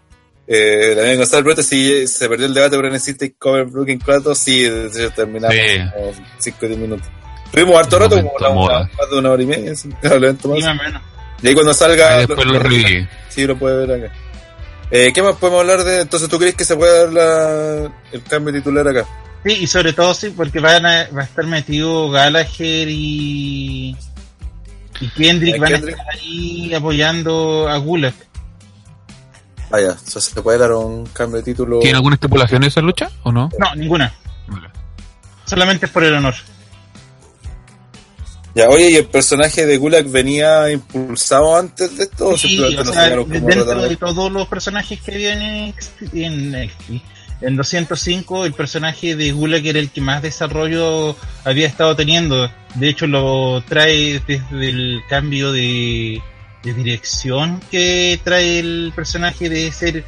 [0.46, 4.66] Eh, también Gonzalo sí, se perdió el debate por NXT Cover Brooklyn 4, sí,
[5.14, 5.78] terminamos Sí.
[5.94, 7.06] como 5 o 10 minutos.
[7.52, 10.58] Tuvimos harto rato, como una, más de una hora y media, sí, probablemente más.
[10.58, 11.02] sí, más o menos.
[11.42, 12.14] Y ahí cuando salga...
[12.14, 13.06] Ahí después lo reviví.
[13.28, 14.14] Sí, lo puede ver acá.
[14.90, 16.00] Eh, ¿Qué más podemos hablar de...?
[16.00, 19.06] Entonces, ¿tú crees que se puede dar la, el cambio titular acá?
[19.44, 23.96] Sí, y sobre todo sí, porque van a, va a estar metido Gallagher y,
[25.00, 25.96] y Kendrick ¿A van Kendrick?
[25.96, 28.14] a estar ahí apoyando a Gulak.
[29.70, 31.80] Vaya, o sea, se puede dar un cambio de título...
[31.80, 33.50] ¿Tiene alguna estipulación esa lucha o no?
[33.58, 34.12] No, ninguna.
[35.44, 36.34] Solamente es por el honor.
[38.54, 42.28] Ya, oye, ¿y el personaje de Gulag venía impulsado antes de esto?
[42.28, 45.74] ¿O Sí, simplemente o lo sea, sacaron como dentro de todos los personajes que vienen
[46.12, 46.70] en, en,
[47.40, 52.50] en 205, el personaje de Gulak era el que más desarrollo había estado teniendo.
[52.74, 56.20] De hecho, lo trae desde el cambio de,
[56.64, 60.04] de dirección que trae el personaje de ser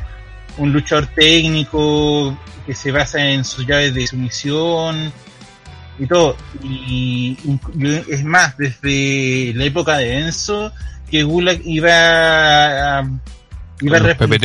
[0.58, 2.36] un luchador técnico
[2.66, 5.12] que se basa en sus llaves de sumisión
[5.98, 6.36] y todo.
[6.64, 7.36] Y,
[8.08, 10.72] es más, desde la época de Enzo,
[11.10, 13.02] que Gulag iba
[13.80, 14.44] iba ¿Con los PPT?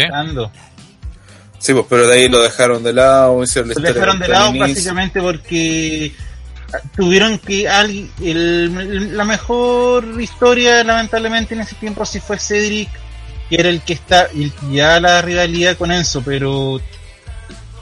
[1.60, 5.22] Sí, pues, pero de ahí lo dejaron de lado, hicieron Lo dejaron de lado básicamente
[5.22, 6.11] porque
[6.95, 12.90] tuvieron que alguien, el- la mejor historia lamentablemente en ese tiempo sí fue Cedric
[13.49, 16.82] que era el que está el que ya la rivalidad con Enzo pero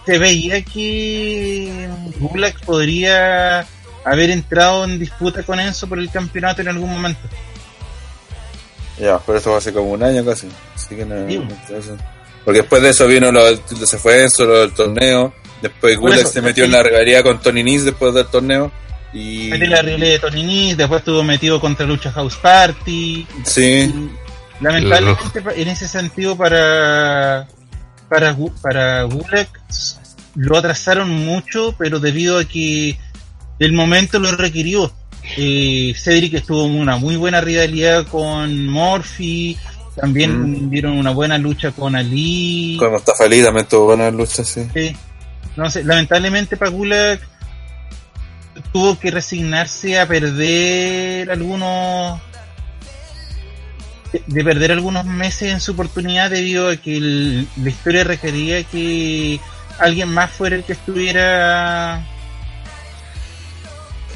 [0.06, 1.90] se veía que
[2.20, 3.66] Gulak podría
[4.06, 7.22] haber entrado en disputa con Enzo por el campeonato en algún momento
[9.00, 10.48] Ya, pero eso fue hace como un año casi.
[10.76, 11.38] Así que no, Sí.
[11.38, 11.96] no interesa.
[12.46, 15.34] Porque después de eso vino lo, del- se fue eso, lo del torneo.
[15.62, 16.66] Después Gulak eso, se metió sí.
[16.66, 18.72] en la rivalidad con Tony Nese después del torneo.
[19.14, 19.48] Y.
[19.50, 23.94] metió la rivalidad de Tony Nese, después estuvo metido contra Lucha House Party Sí,
[24.60, 27.48] Lamentablemente en ese sentido para
[28.10, 29.08] para para
[30.36, 32.98] lo atrasaron mucho, pero debido a que
[33.60, 34.92] el momento lo requirió.
[35.38, 39.58] Eh, Cedric estuvo en una muy buena rivalidad con Morphy,
[39.96, 42.78] también dieron una buena lucha con Ali.
[42.80, 44.68] con Mustafa Ali también tuvo buenas luchas, sí.
[44.74, 44.96] Sí.
[45.56, 47.22] No sé, lamentablemente para Gulak
[48.72, 52.20] tuvo que resignarse a perder algunos
[54.12, 58.64] de- de perder algunos meses en su oportunidad debido a que el- la historia requería
[58.64, 59.40] que
[59.80, 62.06] alguien más fuera el que estuviera,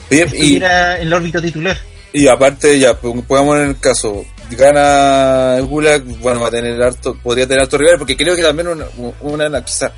[0.09, 1.77] Bien, y, estuviera en la órbita titular.
[2.13, 7.47] y aparte, ya, pongamos en el caso, gana Gulak, bueno, va a tener harto, podría
[7.47, 8.85] tener harto rival, porque creo que también una,
[9.21, 9.91] una quizá,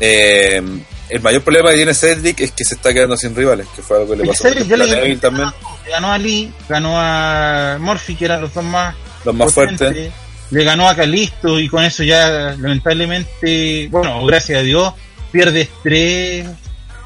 [0.00, 0.62] eh,
[1.08, 3.96] el mayor problema que tiene Cedric es que se está quedando sin rivales, que fue
[3.98, 5.48] algo que le pasó Cedric le- Neville también,
[5.88, 8.94] Ganó a Lee, ganó a Morphy, que eran los dos más
[9.24, 10.10] los más fuertes.
[10.50, 14.92] Le ganó a Calisto y con eso ya lamentablemente, bueno, gracias a Dios,
[15.30, 16.46] pierdes tres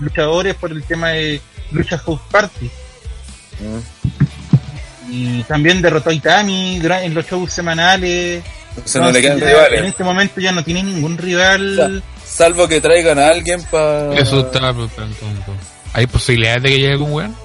[0.01, 1.41] luchadores por el tema de
[1.71, 2.67] Lucha House Party.
[3.61, 3.79] Mm.
[5.15, 8.43] Y también derrotó a Itami en los shows semanales.
[8.71, 9.81] Entonces no le quedan rivales.
[9.81, 11.73] En este momento ya no tiene ningún rival.
[11.73, 14.15] O sea, Salvo que traigan a alguien para.
[14.15, 15.17] Eso estaba preguntando.
[15.93, 17.37] ¿Hay posibilidades de que llegue algún weón?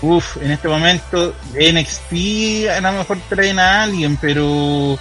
[0.00, 4.96] Uf, en este momento NXT a lo mejor traen a alguien, pero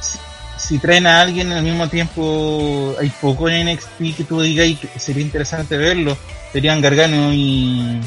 [0.00, 0.18] si,
[0.58, 4.76] si traen a alguien al mismo tiempo hay poco en NXT que tú digas y
[4.76, 6.16] que sería interesante verlo.
[6.52, 7.98] Serían Gargano y,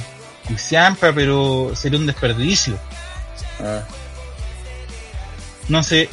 [0.50, 2.78] y Ciampa, pero sería un desperdicio.
[3.62, 3.82] Ah,
[5.70, 6.10] No sé,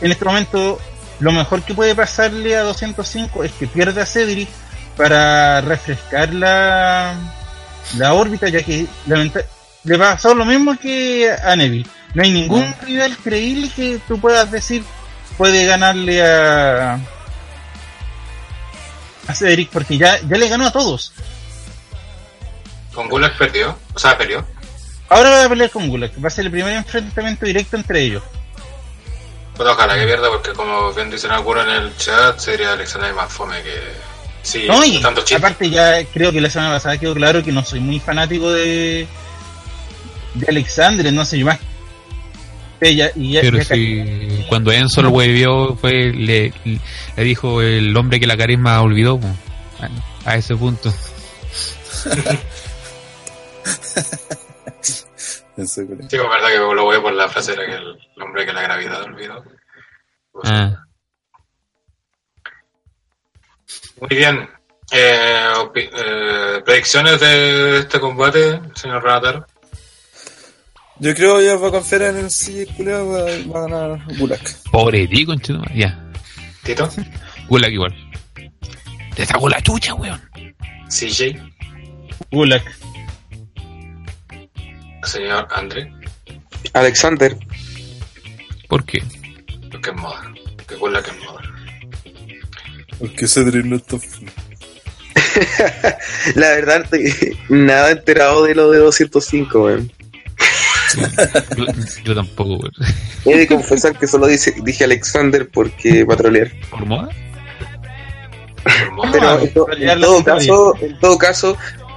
[0.00, 0.80] en este momento
[1.20, 4.48] lo mejor que puede pasarle a 205 es que pierda a Cedric
[4.96, 7.14] para refrescar la,
[7.96, 8.86] la órbita, ya que
[9.84, 11.88] le pasó lo mismo que a Neville.
[12.14, 14.82] No hay ningún rival creíble que tú puedas decir
[15.36, 16.98] puede ganarle a,
[19.26, 21.12] a Cedric, porque ya, ya le ganó a todos.
[22.94, 24.46] Con Gulak perdió, o sea, perdió.
[25.08, 28.22] Ahora va a pelear con Gulak, va a ser el primer enfrentamiento directo entre ellos.
[29.56, 33.32] Pues ojalá que pierda, porque como bien dicen algunos en el chat, sería Alexander más
[33.32, 33.74] fome que.
[34.42, 35.36] Sí, No, y tanto chiste.
[35.36, 39.06] aparte ya creo que la semana pasada quedó claro que no soy muy fanático de
[40.34, 41.58] de Alexander, no sé, yo más
[42.80, 47.96] ella y ya, Pero ya si cuando Enzo lo huevió, fue, le, le dijo el
[47.96, 49.18] hombre que la carisma olvidó,
[50.26, 50.92] a ese punto.
[55.56, 58.62] Sí, es verdad que lo voy por la frase era que el hombre que la
[58.62, 59.42] gravedad olvidó.
[60.32, 60.82] Pues, Ah,
[64.00, 64.48] Muy bien.
[64.92, 69.46] Eh, eh, predicciones de este combate, señor Renatar.
[70.98, 73.22] Yo creo que va a confiar en el sí, culiao, va,
[73.52, 74.70] va a ganar Gulak.
[74.70, 75.76] pobre de conchetumare.
[75.76, 76.10] Ya,
[76.62, 76.88] Tito,
[77.48, 77.94] Gulak igual.
[79.14, 80.20] Te sacó la chucha, weón.
[80.88, 81.36] CJ,
[82.30, 82.62] Gulak.
[85.06, 85.92] Señor André,
[86.72, 87.36] Alexander,
[88.68, 89.02] ¿Por qué?
[89.70, 90.22] porque es moda.
[90.66, 91.42] Que Gulak es moda.
[92.98, 93.96] Porque Cedric no está.
[96.34, 99.92] la verdad, estoy nada enterado de lo de 205, weón.
[101.56, 101.64] Yo,
[102.04, 102.72] yo tampoco, weón.
[103.26, 106.50] He de confesar que solo dice, dije Alexander porque patrolear.
[106.70, 107.08] ¿Por moda?
[108.64, 109.12] Por moda.
[109.12, 111.56] Pero en, to- en la todo caso, en todo caso,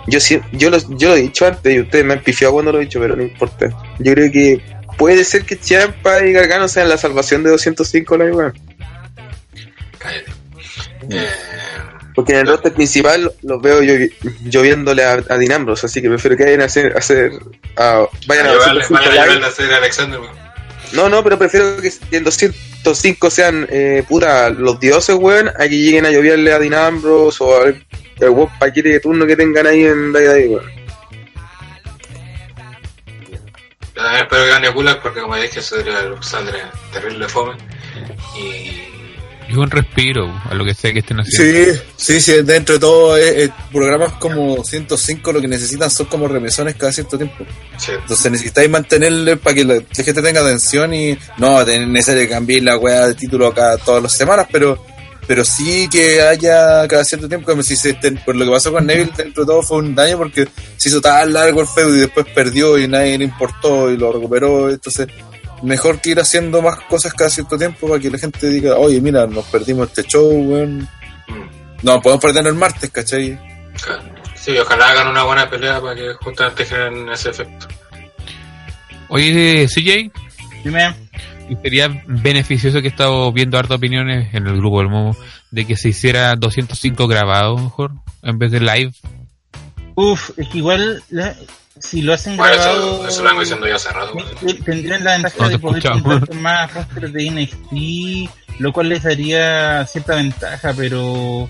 [0.09, 0.19] yo
[0.51, 2.81] yo lo, yo lo he dicho antes y ustedes me han pifiado cuando lo he
[2.85, 3.69] dicho, pero no importa.
[3.99, 4.61] Yo creo que
[4.97, 8.53] puede ser que Champa y Gargano sean la salvación de 205 la weón.
[9.97, 10.31] Cállate.
[11.09, 11.27] Eh,
[12.15, 13.93] Porque en el roster principal los veo yo,
[14.45, 17.31] lloviéndole a, a Dean Ambrose, así que prefiero que vayan a hacer, hacer
[17.77, 20.19] a- vayan a, vaya a llevarle- 205 vaya a a hacer a Alexander.
[20.19, 20.48] weón.
[20.93, 25.77] No, no, pero prefiero que en 205 sean eh, puta los dioses, weón, a que
[25.77, 27.85] lleguen a lloviarle a Dean Ambrose o al
[28.19, 30.79] el weón paquete de turno que tengan ahí en Dai weón.
[33.93, 36.55] También espero que gane Gulak porque como dije, sería Alexander
[36.93, 37.57] terrible fome.
[38.37, 38.88] Y
[39.49, 41.73] Es un respiro a lo que sea que estén haciendo.
[41.73, 46.05] Sí, sí, sí, dentro de todo, eh, eh, programas como 105 lo que necesitan son
[46.05, 47.45] como remesones cada cierto tiempo.
[47.77, 47.91] Sí.
[47.99, 52.61] Entonces necesitáis mantenerle para que la, la gente tenga atención y no es necesario cambiar
[52.63, 54.85] la weá de título cada todas las semanas, pero
[55.27, 58.71] pero sí que haya cada cierto tiempo, como si se estén- por lo que pasó
[58.71, 61.95] con Neville dentro de todo fue un daño porque se hizo tan largo el feudo
[61.95, 65.07] y después perdió y nadie le importó y lo recuperó, entonces
[65.63, 68.99] mejor que ir haciendo más cosas cada cierto tiempo para que la gente diga, oye
[69.01, 70.79] mira, nos perdimos este show, weón.
[71.27, 71.49] Mm,
[71.83, 73.37] No, podemos perdernos el martes, ¿cachai?
[73.83, 74.03] claro.
[74.35, 77.67] Sí, ojalá hagan una buena pelea para que justamente generen ese efecto.
[79.09, 80.11] Oye, CJ,
[80.63, 80.93] Dime,
[81.49, 85.15] y sería beneficioso que he estado viendo hartas opiniones en el grupo del Momo
[85.51, 87.91] de que se hiciera 205 grabado mejor
[88.23, 88.91] en vez de live.
[89.95, 91.35] uff, es que igual la-
[91.79, 92.95] si lo hacen Bueno, grabado.
[92.95, 94.13] eso, eso lo vengo diciendo ya hace rato.
[94.45, 95.83] te- Tendrían la ventaja No de poder
[96.27, 98.29] con más rosters de NXT,
[98.59, 101.49] lo cual les daría cierta ventaja, pero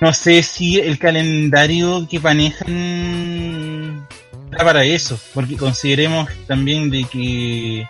[0.00, 4.06] no sé si el calendario que manejan
[4.50, 7.88] da para eso, porque consideremos también de que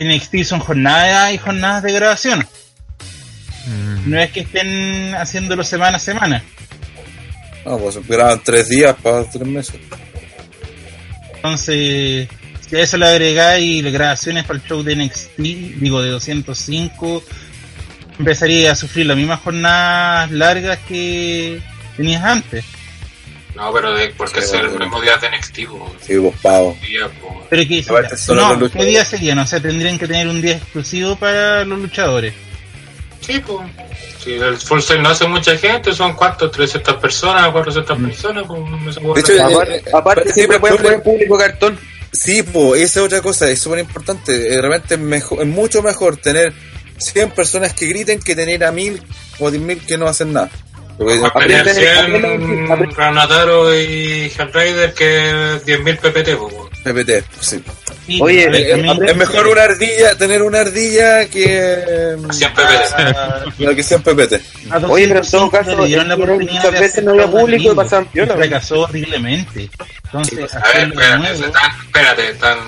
[0.00, 2.46] NXT son jornadas y jornadas de grabación.
[3.66, 6.42] Mm, No es que estén haciéndolo semana a semana.
[7.68, 9.76] No, pues graban tres días para tres meses.
[11.36, 12.28] Entonces,
[12.66, 17.22] si a eso le agregáis las grabaciones para el show de NXT, digo de 205,
[18.18, 21.60] empezaría a sufrir las mismas jornadas largas que
[21.96, 22.64] tenías antes.
[23.54, 24.86] No, pero de, porque Sí, es el bueno.
[24.86, 25.94] mismo día de NXT, po.
[26.00, 26.78] Sí, pavo.
[26.80, 27.46] Día, po.
[27.50, 27.84] Pero que
[28.34, 28.70] no.
[28.70, 29.38] ¿qué día serían?
[29.40, 32.32] O sea, tendrían que tener un día exclusivo para los luchadores.
[33.20, 33.68] Sí, pues.
[34.22, 39.00] Si el Full Sail no hace mucha gente, son cuántos, 300 personas, 400 personas, pues
[39.00, 41.78] no De hecho, eh, Aparte, eh, aparte siempre pueden poner público cartón.
[42.12, 44.32] Sí, pues esa es otra cosa, es súper importante.
[44.36, 46.52] De repente es, mejor, es mucho mejor tener
[46.96, 49.02] 100 personas que griten que tener a 1000
[49.38, 50.50] o 10.000 que no hacen nada.
[50.96, 56.54] Porque- Más pelear Aprende- 100 aprende- aprende- Ranataro y Hellraider que 10.000 PPT, pues.
[56.82, 57.62] PPT, sí.
[58.08, 62.16] Sí, Oye, a ver, Eh, es mejor una ardilla, tener una ardilla que.
[62.30, 62.94] 100 PPT.
[62.96, 64.40] a- La que 100 PPT.
[64.70, 67.04] a Oye, pero en todo 205 caso, le dieron la muchas oportunidad de veces hacer
[67.04, 69.68] no había público y pasaban piola, fracasó horriblemente.
[70.06, 72.58] Entonces, A ver, espérate, nuevo- están, espérate, están.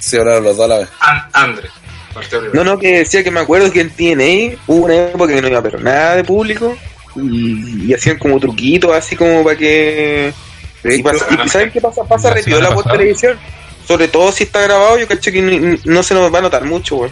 [0.00, 0.88] Sí, hablaron los dos a la vez.
[1.00, 1.68] An- Andre.
[2.14, 2.64] partió primero.
[2.64, 5.48] No, no, que decía que me acuerdo que en TNA hubo una época que no
[5.48, 6.78] iba pero nada de público
[7.14, 10.32] y, y hacían como truquitos así como para que...
[10.82, 12.04] Y, pasa- y ¿saben qué pasa?
[12.04, 13.38] Pasa La repiola por televisión.
[13.88, 16.64] Sobre todo si está grabado, yo cacho que ni- no se nos va a notar
[16.64, 17.10] mucho, güey.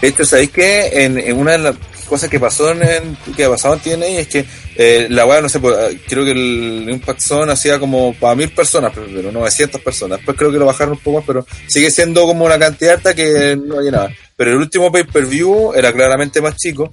[0.00, 1.76] De hecho, ¿sabéis que en, en una de las
[2.08, 4.44] cosas que pasó en, que ha pasado en TNA es que
[4.76, 8.34] eh, la weá, no sé, pues, eh, creo que el Impact Zone hacía como para
[8.34, 10.18] mil personas, pero, pero 900 personas.
[10.18, 13.14] Después creo que lo bajaron un poco más, pero sigue siendo como una cantidad alta
[13.14, 14.08] que no llenaba.
[14.36, 16.90] Pero el último pay-per-view era claramente más chico.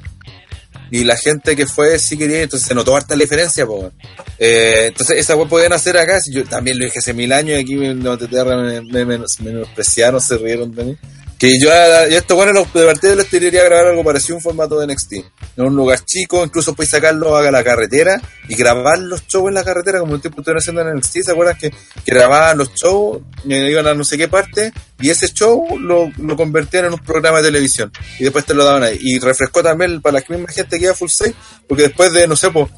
[0.91, 3.91] Y la gente que fue sí quería, entonces se notó harta la diferencia, po.
[4.37, 7.61] Eh, entonces esa weá podían hacer acá, yo también lo dije hace mil años y
[7.61, 7.75] aquí
[8.17, 10.97] te- te- me, me, me menospreciaron, se rieron de mí.
[11.37, 14.41] Que yo, a- yo esto bueno, de partida les quería grabar algo parecido a un
[14.43, 15.13] formato de NXT.
[15.57, 19.55] En un lugar chico, incluso puedes sacarlo a la carretera y grabar los shows en
[19.55, 21.23] la carretera, como el tiempo estuvieron haciendo en NXT.
[21.23, 21.75] ¿Se acuerdan que, que
[22.13, 24.71] grababan los shows, eh, iban a no sé qué parte,
[25.01, 27.91] y ese show lo, lo convertían en un programa de televisión?
[28.17, 28.97] Y después te lo daban ahí.
[29.01, 31.35] Y refrescó también para la misma gente que iba a Full Sail,
[31.67, 32.69] porque después de, no sé, pues,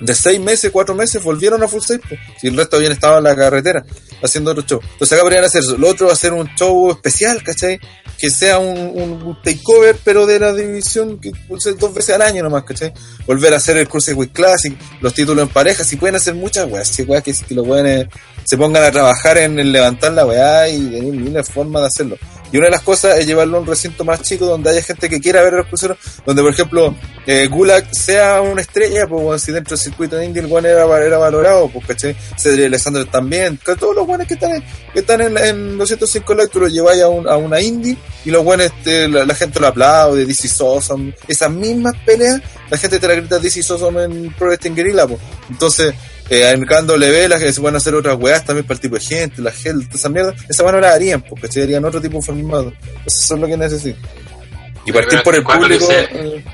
[0.00, 2.00] de seis meses, cuatro meses, volvieron a Full Sail.
[2.40, 3.84] Si el resto habían estado en la carretera
[4.22, 4.80] haciendo otro show.
[4.82, 5.76] Entonces acá podrían hacer eso.
[5.76, 7.78] Lo otro, hacer un show especial, ¿cachai?
[8.18, 12.42] Que sea un, un takeover, pero de la división que pulse dos veces al año
[12.42, 12.92] nomás, ¿cachai?
[13.26, 16.88] Volver a hacer el Cruiserweight Classic, los títulos en pareja, si pueden hacer muchas weas,
[16.88, 18.06] si weas que, que weones
[18.44, 22.18] se pongan a trabajar en, levantar la weá y de formas de hacerlo.
[22.52, 25.08] Y una de las cosas es llevarlo a un recinto más chico donde haya gente
[25.08, 26.94] que quiera ver a los cruceros, donde por ejemplo
[27.26, 30.64] eh, Gulag sea una estrella, pues bueno, si dentro del circuito de Indy el weón
[30.66, 35.00] era, era valorado, pues caché, Cedric Alexander también, todos los buenos que están en, que
[35.00, 38.44] están en, en 205 likes, tú los lleváis a, un- a una Indy y los
[38.44, 42.40] buenos, este, la, la gente lo aplaude, DC Awesome, esas mismas peleas,
[42.70, 45.20] la gente te la grita DC Awesome en Pro Wrestling Guerrilla, pues.
[45.50, 45.94] Entonces,
[46.30, 49.00] eh, en KW las que se pueden hacer otras weas también para el tipo de
[49.00, 52.16] gente, la gente, esa mierda, esa weá no la harían, porque se harían otro tipo
[52.18, 52.72] de formato.
[53.04, 53.98] Eso es lo que necesito.
[54.84, 55.86] Y partir por el público.
[55.88, 56.44] Dice, eh,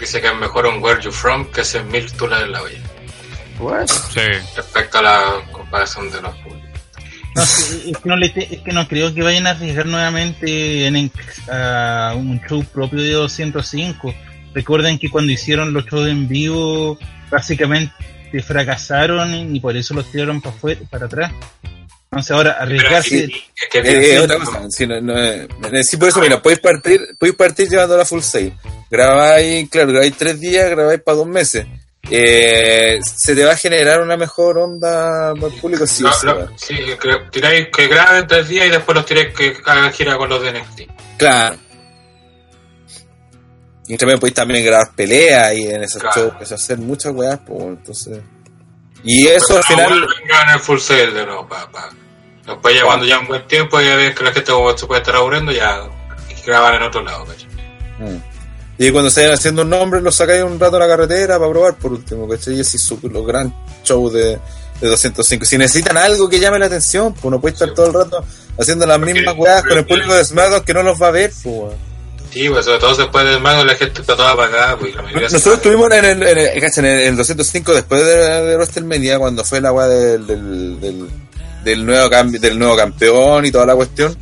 [0.00, 3.86] dice que es mejor un Where You From que hacer mil tulas en la olla.
[4.12, 4.20] Sí.
[4.56, 6.66] Respecto a la comparación de los públicos.
[7.34, 9.86] No, sí, es, que no le te- es que no creo que vayan a arriesgar
[9.86, 11.12] nuevamente en, en-
[11.50, 14.14] a un show propio de 205.
[14.54, 16.98] Recuerden que cuando hicieron los shows en vivo,
[17.30, 17.92] básicamente
[18.42, 21.32] fracasaron y por eso los tiraron para, afuera, para atrás.
[22.10, 23.24] Entonces ahora arriesgarse.
[23.24, 25.14] Es que eh, sí, otra cosa, sí, no, no,
[25.82, 28.52] sí, por eso, mira, podéis partir, podéis partir llevando la full sale.
[28.90, 31.66] Grabáis, claro, grabáis tres días, grabáis para dos meses.
[32.08, 36.26] Eh, se te va a generar una mejor onda para el público, sí, No, sí,
[36.26, 36.52] no, weón.
[36.56, 40.28] sí, que tiráis que graben tres días y después los tiráis que hagan gira con
[40.28, 40.82] los de NXT.
[41.18, 41.56] Claro.
[43.88, 46.20] Y también podéis también grabar peleas y en esos Claro.
[46.20, 48.18] shows, pues, hacer muchas weas, pues, entonces.
[49.04, 50.06] Y eso al final.
[50.22, 51.90] vengan el full sale de nuevo, pa, pa.
[52.46, 55.16] Después ya cuando ya un buen tiempo ya ven que la gente se puede estar
[55.16, 55.82] aburriendo, ya
[56.44, 57.48] graban en otro lado, ¿cachai?
[57.98, 58.22] Mm.
[58.78, 61.50] Y cuando se vayan haciendo un nombre, los sacáis un rato a la carretera para
[61.50, 62.54] probar por último, ¿cachai?
[62.56, 63.52] Y así los gran
[63.84, 64.38] shows de,
[64.80, 65.44] de 205.
[65.44, 68.24] Si necesitan algo que llame la atención, pues no puede estar todo el rato
[68.58, 71.32] haciendo las mismas weas con el público de SmackDown que no los va a ver,
[71.42, 71.72] pues.
[72.36, 75.54] Sí, pues sobre todo después del mago la gente está toda apagada, pues la Nosotros
[75.54, 79.18] estuvimos en el, en el, cacha, en el, en el 205 después de, de WrestleMania
[79.18, 81.08] cuando fue la weá del, del, del,
[81.64, 84.14] del nuevo cambio, del nuevo campeón y toda la cuestión.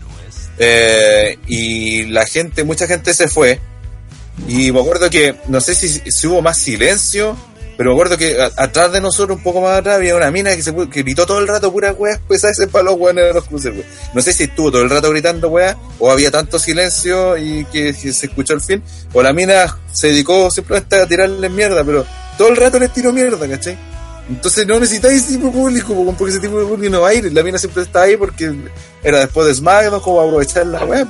[0.59, 3.59] Eh, y la gente, mucha gente se fue.
[4.47, 7.37] Y me acuerdo que, no sé si, si hubo más silencio,
[7.77, 10.63] pero me acuerdo que atrás de nosotros, un poco más atrás, había una mina que,
[10.63, 13.45] se, gritó todo el rato pura weá, pues a ese para los weones de los
[13.45, 13.73] cruces.
[14.13, 17.93] No sé si estuvo todo el rato gritando weá, o había tanto silencio y que,
[17.93, 18.83] se escuchó el fin,
[19.13, 22.07] o la mina se dedicó simplemente a tirarle mierda, pero
[22.39, 23.77] todo el rato les tiró mierda, ¿cachai?
[24.29, 27.09] Entonces no necesitáis ese tipo de público, po, porque ese tipo de público no va
[27.09, 27.31] a ir.
[27.33, 28.55] La mina siempre está ahí porque
[29.03, 31.07] era después de SmackDown, como aprovechar la weá.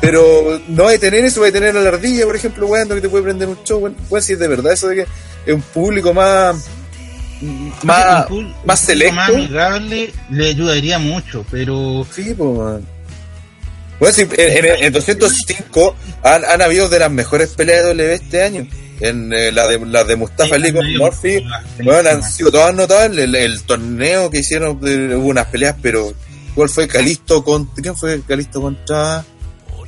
[0.00, 3.08] Pero no hay tener eso, hay tener a la ardilla, por ejemplo, weón, que te
[3.08, 3.96] puede prender un show, weón.
[4.08, 5.06] Weón, si es de verdad eso de que
[5.46, 6.56] es un público más.
[7.82, 9.14] más, Un más selecto.
[9.14, 12.86] más amigable le ayudaría mucho, pero Sí, pues, man.
[13.98, 18.14] Bueno, sí, en, en- en 205 han, han habido de las mejores peleas de W
[18.14, 18.66] este año.
[19.00, 21.42] En eh, la, de, la de Mustafa Sí, Ali con Murphy,
[21.82, 23.24] bueno, han sido todas notables.
[23.24, 26.12] El, el torneo que hicieron, de- hubo unas peleas, pero
[26.54, 27.82] ¿cuál fue Calisto contra.
[27.82, 29.24] ¿Quién fue Calisto contra.?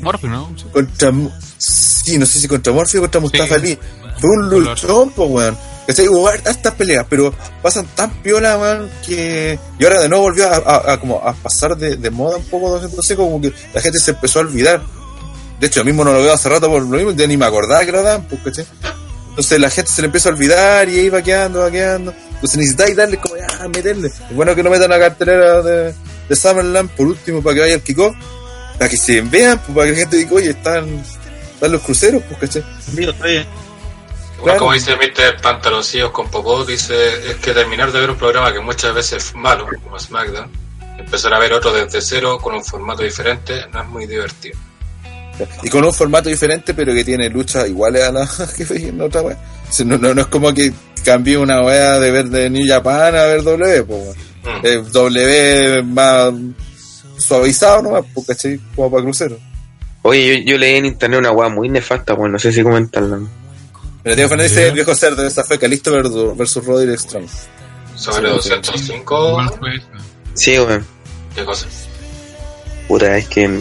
[0.03, 0.55] Morphy, ¿no?
[0.73, 1.13] contra
[1.59, 3.55] sí, no sé si contra Morphy o contra Mustafa Sí.
[3.55, 3.79] Ali.
[4.21, 5.59] Fue un luchón, pues, weón.
[5.87, 6.07] ¿Cachai?
[6.09, 9.59] Hubo hartas peleas, pero pasan tan piola, weón, que...
[9.81, 12.45] Y ahora de nuevo volvió a, a- a como a pasar de, de moda un
[12.45, 14.81] poco 205, como que la gente se empezó a olvidar.
[15.59, 17.47] De hecho, yo mismo no lo veo hace rato por lo mismo, ya ni me
[17.47, 18.65] acordaba que lo daban, pues, ¿cachai?
[19.31, 22.13] Entonces la gente se le empieza a olvidar y ahí va quedando, va quedando.
[22.35, 24.09] Entonces necesitáis darle como ya, meterle.
[24.09, 25.95] Es bueno que no metan la cartelera de,
[26.29, 28.15] de Summerland por último para que vaya el kickoff,
[28.79, 30.89] para que se vean, pues, para que la gente diga, oye, están,
[31.55, 32.65] están los cruceros, pues, ¿cachai?
[32.93, 33.47] digo, está bien.
[34.39, 34.59] Igual Claro.
[34.59, 35.41] como dice Mr.
[35.41, 36.95] Pantaloncillos con Popó, dice,
[37.31, 40.51] es que terminar de ver un programa que muchas veces es malo, como SmackDown,
[40.99, 44.59] empezar a ver otro desde cero con un formato diferente, no es muy divertido.
[45.63, 49.01] Y con un formato diferente, pero que tiene luchas iguales a la que veía en
[49.01, 49.37] otra wea.
[49.69, 50.73] O sea, No, no, no es como que
[51.05, 54.17] cambié una wea de ver de New Japan a ver W, pues.
[54.45, 54.67] Mm.
[54.67, 56.33] Eh, W más
[57.23, 58.61] suavizado nomás, pues, ¿cachai?
[58.75, 59.39] Como para crucero.
[60.03, 63.21] Oye, yo, yo leí en internet una weá muy nefasta, weón, no sé si comentarla.
[64.03, 67.27] Pero Diego Fernández dice el viejo cerdo, esta fue Calisto versus, versus Roderick Strong.
[67.95, 69.87] Sobre Sí, 205, Igual fue eso.
[70.35, 70.85] Sí, weón.
[71.37, 71.67] ¿qué cosa?
[72.89, 73.61] Puta, es que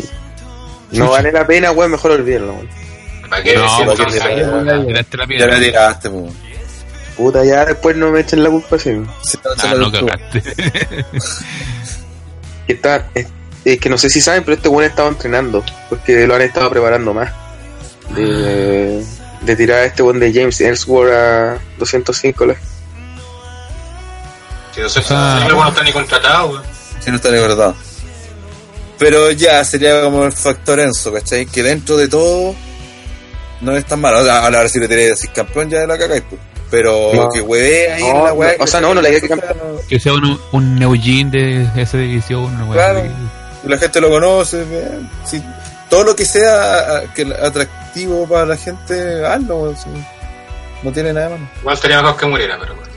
[0.92, 2.70] no vale la pena, weón, mejor olvidarlo, weón.
[3.30, 4.88] ¿Para qué No, porque weón?
[4.88, 6.34] Tiraste la Ya la tiraste, pues.
[7.18, 9.08] Puta, ya después no me echen la culpa weón.
[9.24, 10.06] Sí, no, se Ah, la no gustó.
[10.08, 10.44] cagaste.
[12.68, 13.10] Que está,
[13.66, 16.70] es, que no sé si saben, pero este weón estaba entrenando, porque lo han estado
[16.70, 17.32] preparando más.
[18.16, 19.04] De,
[19.42, 22.56] de tirar a este weón de James Ellsworth a 205 la-
[24.74, 25.46] Si 205 Ah.
[25.50, 26.64] no está ni contratado, weón.
[27.00, 27.74] Si no está ni verdad.
[28.98, 31.46] Pero ya sería como el factor Enzo, ¿cachai?
[31.48, 32.56] Que dentro de todo
[33.62, 34.20] no es tan malo.
[34.20, 36.40] O sea, ahora si le tiré así campeón ya la cagáis, pues.
[36.70, 37.30] Pero No.
[37.30, 38.56] que hueve ahí No, en la weá.
[38.58, 39.56] no, o sea, no, no le diga que campeón.
[39.90, 42.44] Que sea un, un Neujin de esa división.
[42.62, 43.04] Una Claro.
[43.64, 44.66] Y la gente lo conoce.
[45.26, 45.42] Sí,
[45.90, 49.90] todo lo que sea que atractivo para la gente, hazlo, sí.
[50.84, 51.50] No tiene nada malo.
[51.60, 52.92] Igual sería mejor que muriera, pero bueno.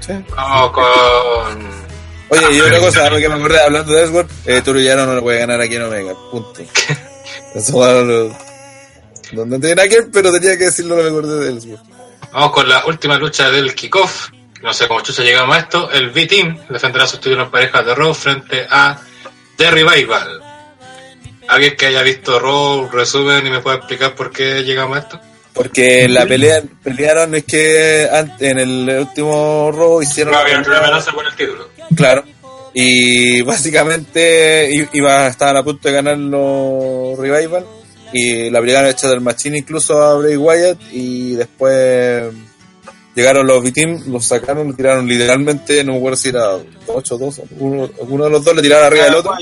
[0.00, 0.12] Sí.
[0.36, 1.90] Vamos con...
[2.28, 5.22] Oye, y otra cosa, ahora que me acordé hablando de Ellsworth, eh, Toruyano no lo
[5.22, 6.60] puede ganar aquí en Omega, punto.
[7.54, 8.36] Eso bueno, no,
[9.32, 11.82] no, no tiene nada que ver, pero tenía que decirlo, me acordé de Ellsworth.
[12.32, 14.28] Vamos con la última lucha del kickoff.
[14.62, 15.90] No sé cómo chucha llegamos a esto.
[15.90, 19.00] El B-Team defenderá sus títulos en parejas de Raw frente a
[19.60, 20.40] The Revival.
[21.48, 25.20] ¿Alguien que haya visto Raw, resumen y me pueda explicar por qué llegamos a esto?
[25.52, 30.32] Porque la pelea, pelearon, es que antes, en el último Raw hicieron...
[30.32, 31.68] No había una amenaza por el título.
[31.94, 32.24] Claro.
[32.72, 37.66] Y básicamente iba, estaban a punto de ganar los Revival
[38.14, 42.32] y la obligaron a echar del machine incluso a Bray Wyatt y después
[43.14, 46.56] llegaron los B-Team, los sacaron, lo tiraron literalmente, no me acuerdo si era
[46.86, 49.32] 8 o 2, uno, uno de los dos le tiraron arriba del otro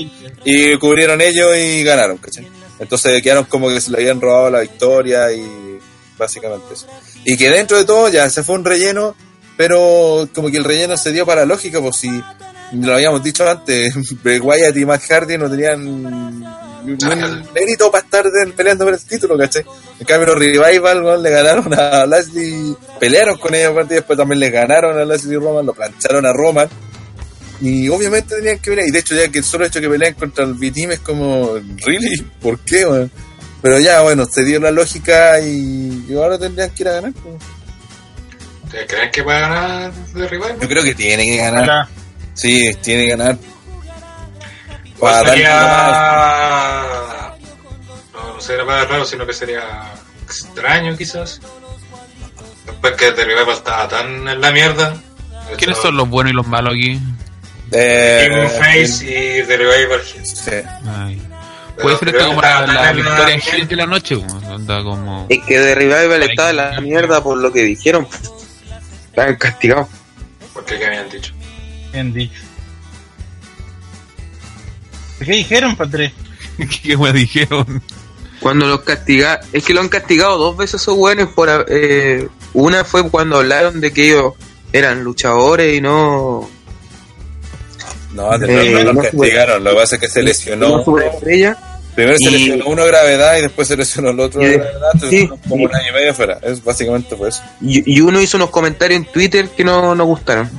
[0.43, 2.47] y cubrieron ellos y ganaron, ¿cachai?
[2.79, 5.79] Entonces quedaron como que se le habían robado la victoria y
[6.17, 6.87] básicamente eso.
[7.25, 9.15] Y que dentro de todo ya se fue un relleno,
[9.57, 12.09] pero como que el relleno se dio para la lógica, pues si
[12.73, 13.93] lo habíamos dicho antes,
[14.23, 16.45] Bray Wyatt y Matt Hardy no tenían
[16.85, 19.63] un mérito para estar de- peleando por el título, ¿cachai?
[19.99, 24.49] En cambio los Revival le ganaron a Lashley, pelearon con ellos y después también le
[24.49, 26.69] ganaron a Lashley y Roman, lo plancharon a Roman.
[27.61, 30.13] Y obviamente tenían que pelear, y de hecho ya que el solo hecho que pelean
[30.13, 32.21] contra el B-Team es como, ¿really?
[32.41, 33.11] ¿Por qué, weón?
[33.61, 37.11] Pero ya, bueno, se dio la lógica y, y ahora tendrían que ir a ganar.
[37.21, 37.35] pues.
[38.63, 40.55] ¿Ustedes creen que puede ganar de rival?
[40.61, 41.63] Yo creo que tiene que ganar.
[41.63, 41.89] Ojalá.
[42.33, 43.37] Sí, tiene que ganar.
[44.99, 45.51] Para sería...
[48.13, 49.91] No, no sería para raro, sino que sería
[50.23, 51.41] extraño quizás.
[52.65, 54.95] Después que The Revival estaba tan en la mierda.
[55.57, 56.99] ¿Quiénes son los buenos y los malos aquí?
[57.71, 60.01] Eh, Demon Face y The Revival.
[60.03, 60.51] sí.
[60.87, 61.21] Ay.
[61.81, 62.91] Puede ser creo como la, la
[63.31, 64.17] en de la noche,
[64.65, 65.25] como.
[65.29, 68.07] Es que de Revival estaba en la mierda por lo que dijeron.
[69.07, 69.87] Estaban castigados.
[70.53, 71.33] Porque qué habían dicho.
[71.93, 72.41] Bien dicho.
[75.19, 76.13] ¿Qué dijeron, padre?
[76.83, 77.81] ¿Qué me dijeron?
[78.39, 82.83] Cuando los castiga, es que lo han castigado dos veces esos buenos por eh, una
[82.85, 84.33] fue cuando hablaron de que ellos
[84.71, 86.49] eran luchadores y no
[88.13, 89.63] No, de Eh, no no lo castigaron.
[89.63, 90.83] Lo que pasa es que se lesionó.
[90.85, 90.85] no.
[91.95, 94.57] Primero se Y- lesionó uno de gravedad y después se lesionó el otro Y de
[94.57, 94.89] gravedad.
[94.93, 95.27] Entonces, sí.
[95.49, 96.39] como un año y medio fuera.
[96.41, 97.41] Es básicamente fue eso.
[97.61, 100.49] Y, y uno hizo unos comentarios en Twitter que no nos gustaron.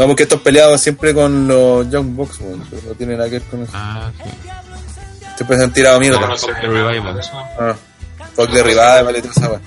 [0.00, 3.38] No, porque estos peleados siempre con los Young Bucks, weón, pero no tiene nada que
[3.38, 3.72] ver con eso.
[3.74, 4.30] Ah, sí.
[5.36, 6.20] Siempre se han tirado mierda.
[6.20, 7.20] No, no sé The Revival.
[7.58, 7.76] Ah,
[8.34, 9.60] fuck de Revival y weá.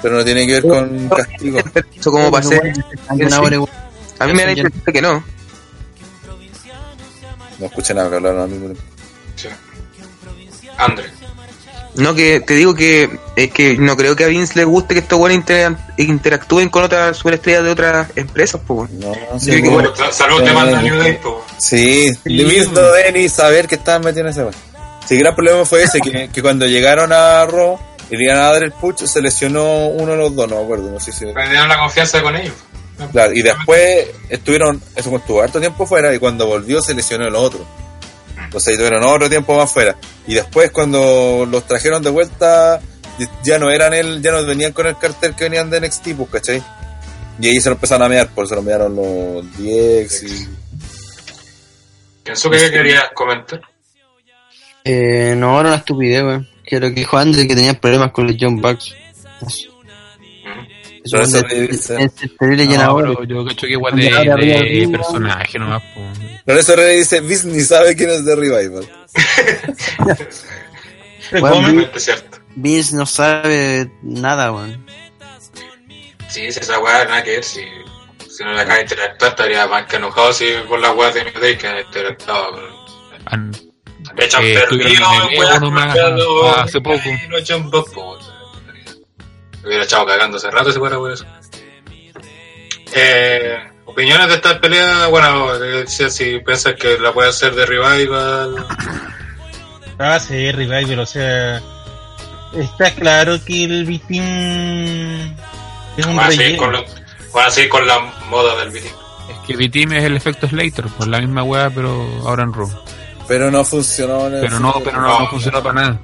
[0.00, 1.58] Pero no tiene que ver con castigo.
[1.94, 2.72] Eso como para ser.
[3.06, 5.22] A mí me da la impresión que no.
[7.58, 8.56] No escuché nada que hablaron a mí.
[8.56, 8.78] weón.
[9.34, 9.48] Sí.
[10.78, 11.04] Andre.
[11.96, 15.00] No, que te digo que es que no creo que a Vince le guste que
[15.00, 18.90] estos buenos inter- interactúen con otras superestrellas de otras empresas, pues.
[18.90, 19.94] No, Sí, bueno.
[19.96, 21.44] Sa- Salud te manda New Day, po.
[21.58, 24.52] Sí, de mismo de ni saber que estaban en ese weá.
[25.06, 27.78] Sí, el gran problema fue ese, que, que cuando llegaron a Raw
[28.10, 30.62] y le iban a dar el push, se lesionó uno de los dos, no me
[30.64, 31.26] acuerdo, no sé si...
[31.26, 32.54] Perdieron la confianza con ellos.
[33.12, 37.34] Claro, y después estuvieron, eso estuvo harto tiempo fuera y cuando volvió se lesionó el
[37.34, 37.60] otro.
[38.56, 39.96] Entonces ahí tuvieron otro tiempo más fuera.
[40.26, 42.80] Y después cuando los trajeron de vuelta,
[43.44, 46.30] ya no eran él, ya no venían con el cartel que venían de NXT, pues,
[46.30, 46.62] ¿cachai?
[47.38, 50.48] Y ahí se lo empezaron a mear, por eso lo mearon los DX y...
[52.24, 53.60] Pienso que querías comentar.
[54.84, 56.48] Eh, no, era una estupidez, weón.
[56.64, 58.96] Que lo que dijo Andre, que tenía problemas con los John Bucks.
[61.06, 62.00] Eso es debe ser.
[62.00, 63.26] es terrible llenador.
[63.26, 65.82] yo cacho que igual de, arriba de ring, personaje nomás,
[66.46, 68.88] eso Rey dice, Vince ni sabe quién es de Revival.
[71.30, 72.38] Totalmente cierto.
[72.54, 74.84] Vince no sabe nada, weón.
[76.28, 77.60] Sí, si esa weá nada que ver, si,
[78.30, 81.24] si no le acaba de interactuar, estaría más que enojado si por la weá de
[81.24, 82.52] New Day que han interactuado.
[82.54, 82.76] pero-
[83.26, 87.02] Han- De hecho, Eh, perdido estuvieron en el weá, con hace poco.
[89.66, 91.26] Me hubiera echado cagando hace rato si fuera por eso.
[92.94, 97.66] Eh, opiniones de esta pelea, bueno, eh, si, si piensas que la puede hacer de
[97.66, 98.64] Revival.
[99.98, 101.60] Ah, sí, Revival, o sea.
[102.54, 104.22] Está claro que el Vitín
[105.96, 106.62] es un a seguir relleno.
[106.62, 106.84] con, lo-
[107.34, 107.98] van a seguir con la
[108.30, 108.84] moda del BT.
[108.86, 112.70] Es que B-Team es el efecto Slater, pues la misma weá, pero ahora en Raw.
[113.26, 114.28] Pero no funcionó.
[114.28, 115.98] en el Pero no, pero no, no funcionó para nada.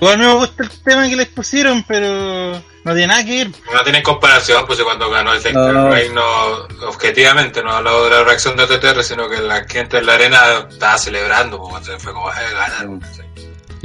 [0.00, 2.52] Igual me gusta el tema que les pusieron, pero
[2.84, 3.50] no tiene nada que ver.
[3.72, 5.90] No tienen comparación, pues cuando ganó el Dexter No.
[5.90, 9.98] Reign, no, objetivamente, no he hablado de la reacción de TTR, sino que la gente
[9.98, 13.00] en la arena estaba celebrando, pues, fue como, eh, ganaron.
[13.14, 13.22] Sí,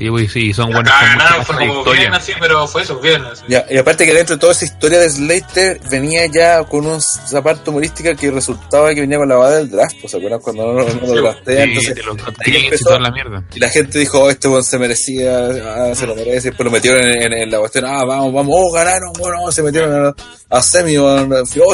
[0.09, 3.43] güey, sí, son buenos mucha ganaron, fue como bien así, pero fue eso, bien así.
[3.47, 7.01] Ya, y aparte que dentro de toda esa historia de Slater venía ya con un
[7.01, 10.83] zapato humorística que resultaba que venía con la bada del draft, ¿se acuerdan cuando no,
[10.83, 11.69] no lo draftean?
[11.69, 12.05] Sí, Entonces,
[12.45, 13.43] y empezó- la mierda.
[13.53, 16.71] y la gente dijo, oh, este buen se merecía, ah, se lo merece, después lo
[16.71, 20.57] metieron en, en- en la cuestión, ah, vamos, vamos, oh, ganaron, bueno, se metieron a,
[20.57, 21.25] a semi, oh,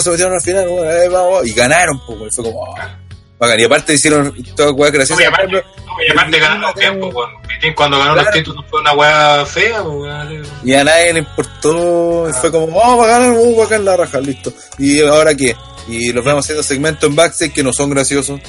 [0.02, 2.76] se metieron al final, bueno, eh, vamos, y ganaron, pues, y fue como, oh,
[3.40, 3.60] bacán.
[3.60, 8.16] y aparte hicieron toda weá graciosa, Oye, aparte, oye, aparte ganaron tiempo, Vitín cuando ganó
[8.16, 8.38] los Claro.
[8.38, 9.84] títulos fue una weá fea.
[10.64, 14.20] Y a nadie le importó, y fue como, vamos a ganar, uh, bacán la raja,
[14.20, 14.52] listo.
[14.78, 15.56] Y ahora qué?
[15.88, 18.40] Y los vemos haciendo segmentos en backstage que no son graciosos.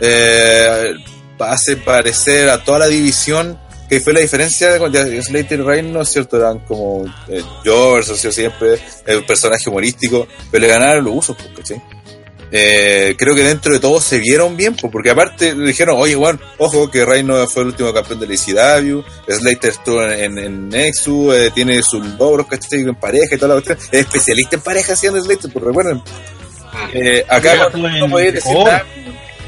[0.00, 0.94] Eh,
[1.38, 5.92] hace parecer a toda la división que fue la diferencia de cuando Slater y Reigns,
[5.92, 6.38] ¿no es cierto?
[6.38, 7.42] Eran como eh,
[8.02, 11.82] sido siempre el personaje humorístico, pero le ganaron los usos, pues, ¿cachai?
[12.54, 16.38] Eh, creo que dentro de todo se vieron bien, pues, porque aparte dijeron, oye, bueno,
[16.58, 21.34] ojo que Reino fue el último campeón de la ICW, Slater estuvo en, en Nexus,
[21.34, 22.80] eh, tiene sus logros, ¿cachai?
[22.80, 26.02] En pareja y toda la cuestión, es especialista en pareja haciendo Slater, pues recuerden.
[26.92, 28.84] Eh, acá no, no podéis decir nada.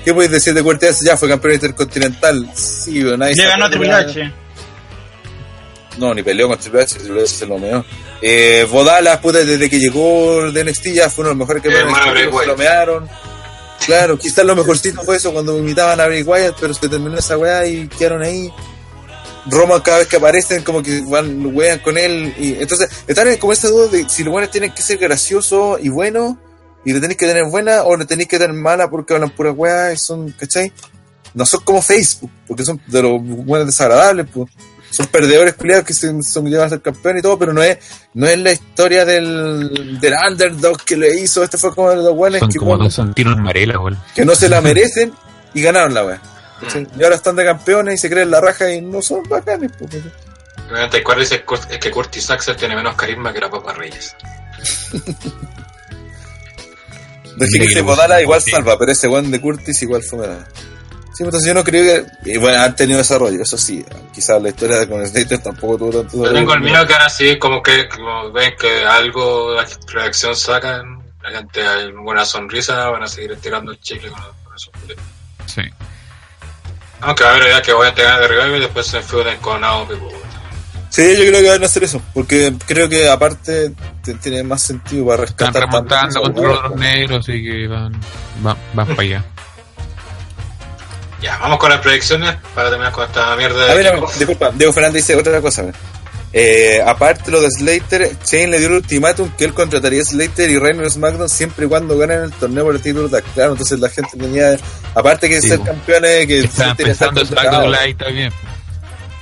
[0.05, 1.01] ¿Qué podéis decir de Cortés?
[1.01, 2.51] Ya fue campeón intercontinental.
[2.55, 3.93] Sí, nadie Le ganó Triple.
[3.93, 4.33] H.
[5.99, 7.85] No, ni peleó con Triple H, Triple H se lo meó.
[8.27, 11.69] Eh, Vodala, puta, desde que llegó de NXT ya fue uno de los mejores que
[11.69, 12.47] Eh, hermano Bray se Wyatt.
[12.47, 13.09] lo mearon.
[13.85, 17.37] Claro, quizás lo mejorcito fue eso cuando imitaban a Bray Wyatt, pero se terminó esa
[17.37, 18.51] weá y quedaron ahí.
[19.47, 23.53] Roman cada vez que aparecen como que van, wean con él y entonces están como
[23.53, 26.37] esa duda de si los buenos tienen que ser graciosos y buenos
[26.83, 29.53] y le tenéis que tener buena o le tenéis que tener mala porque hablan pura
[29.53, 30.73] weá y son, ¿cachai?
[31.35, 34.49] No son como Facebook, porque son de los buenos desagradables, pues
[34.95, 37.79] son perdedores culiados que se, son, llevan a ser campeón y todo, pero no es,
[38.15, 42.15] no es la historia del, del underdog que le hizo, este fue como de los
[42.15, 43.81] buenos Son que, como bueno, santinos en Marela,
[44.15, 45.13] que no se la merecen
[45.55, 46.23] y ganaron la weá.
[46.61, 46.87] ¿cachai?
[46.99, 49.95] Y ahora están de campeones y se creen la raja y no son bacanes, pues.
[49.95, 50.03] El
[50.73, 54.15] 94 dice Curt- es que Curtis Axel tiene menos carisma que la Papa Reyes.
[57.37, 60.21] De Mira que se Bodala puso igual salva, pero ese one de Curtis igual fue
[60.21, 60.47] nada.
[61.17, 62.31] Sí, pues, entonces yo no creo que.
[62.33, 63.85] Y bueno, han tenido desarrollo, eso sí.
[64.13, 66.35] Quizás la historia de con Slater tampoco tuvo tanto Yo desarrollo.
[66.41, 71.03] tengo el miedo que ahora sí, como que como ven que algo, la reacción sacan,
[71.23, 74.71] la gente hay buena sonrisa, van a seguir estirando el chicle con, con eso.
[75.47, 75.63] Sí.
[77.01, 79.39] Aunque va a haber ya que voy a tener de revival y después se enfuden
[79.39, 79.95] con Naomi.
[79.97, 80.15] pues,
[80.91, 83.73] Sí, yo creo que van a hacer eso, porque creo que aparte
[84.03, 85.63] te- tiene más sentido para Están rescatar.
[85.71, 87.93] remontando también contra los negros, así que van,
[88.41, 89.25] van, van para allá.
[91.25, 93.99] Ya, vamos con las predicciones para terminar con esta mierda de A ver, a ver,
[93.99, 94.13] equipo.
[94.19, 95.65] disculpa, Diego Fernández dice otra cosa.
[96.37, 100.51] Eh, aparte lo de Slater, Shane le dio el ultimátum que él contrataría a Slater
[100.51, 103.79] y Reynolds SmackDown siempre y cuando ganen el torneo por el título de claro, entonces
[103.81, 104.57] la gente tenía,
[104.95, 107.27] aparte que Sí, ser campeones, que Estaban pensando en.
[107.29, 108.33] SmackDown Live también.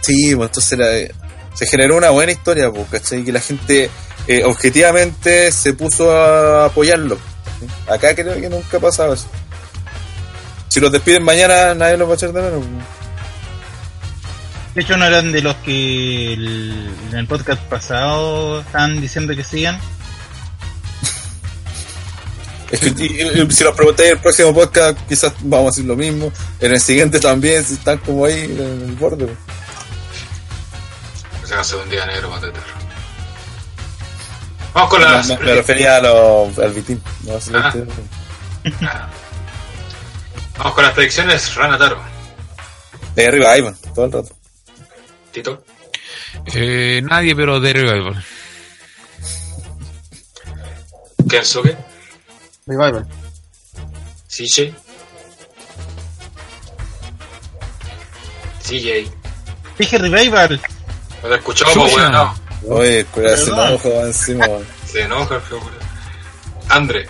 [0.00, 1.14] Sí, pues entonces era-
[1.54, 3.22] se generó una buena historia, pues, ¿cachai?
[3.24, 3.90] Que la gente
[4.26, 7.18] eh, objetivamente se puso a apoyarlo.
[7.88, 9.26] Acá creo que nunca pasaba eso.
[10.72, 12.64] Si los despiden mañana, nadie los va a echar de menos.
[14.74, 19.44] De hecho, no eran de los que el- en el podcast pasado estaban diciendo que
[19.44, 19.78] sigan.
[22.70, 25.84] Es que y- y- si los preguntáis en el próximo podcast, quizás vamos a decir
[25.84, 26.32] lo mismo.
[26.58, 28.58] En el siguiente también, si están como ahí en
[28.88, 29.26] el borde.
[29.26, 29.38] pues.
[31.42, 32.50] Que se hace un día negro para.
[34.72, 37.02] Vamos con Me, las me- me refería a los, al Vitín.
[37.24, 37.86] No, a Slater.
[38.80, 39.10] Ah.
[40.62, 41.98] Vamos con las predicciones, Rana Taro.
[43.16, 44.36] De arriba, Ivan, todo el rato.
[45.32, 45.64] Tito,
[46.54, 48.24] Eh, nadie, pero de Revival.
[51.28, 51.76] Kensuke,
[52.66, 53.06] Revival.
[54.28, 54.72] CJ,
[58.62, 59.10] CJ.
[59.78, 60.60] Dije Revival.
[61.24, 62.34] No te escuchó, pues, weón, no.
[62.68, 64.46] Oye, cuidado, se enoja encima.
[64.86, 65.72] Se enoja el.
[66.68, 67.08] André,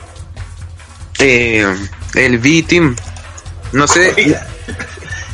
[1.19, 1.67] Eh,
[2.15, 2.97] el V-Team.
[3.73, 4.37] No sé.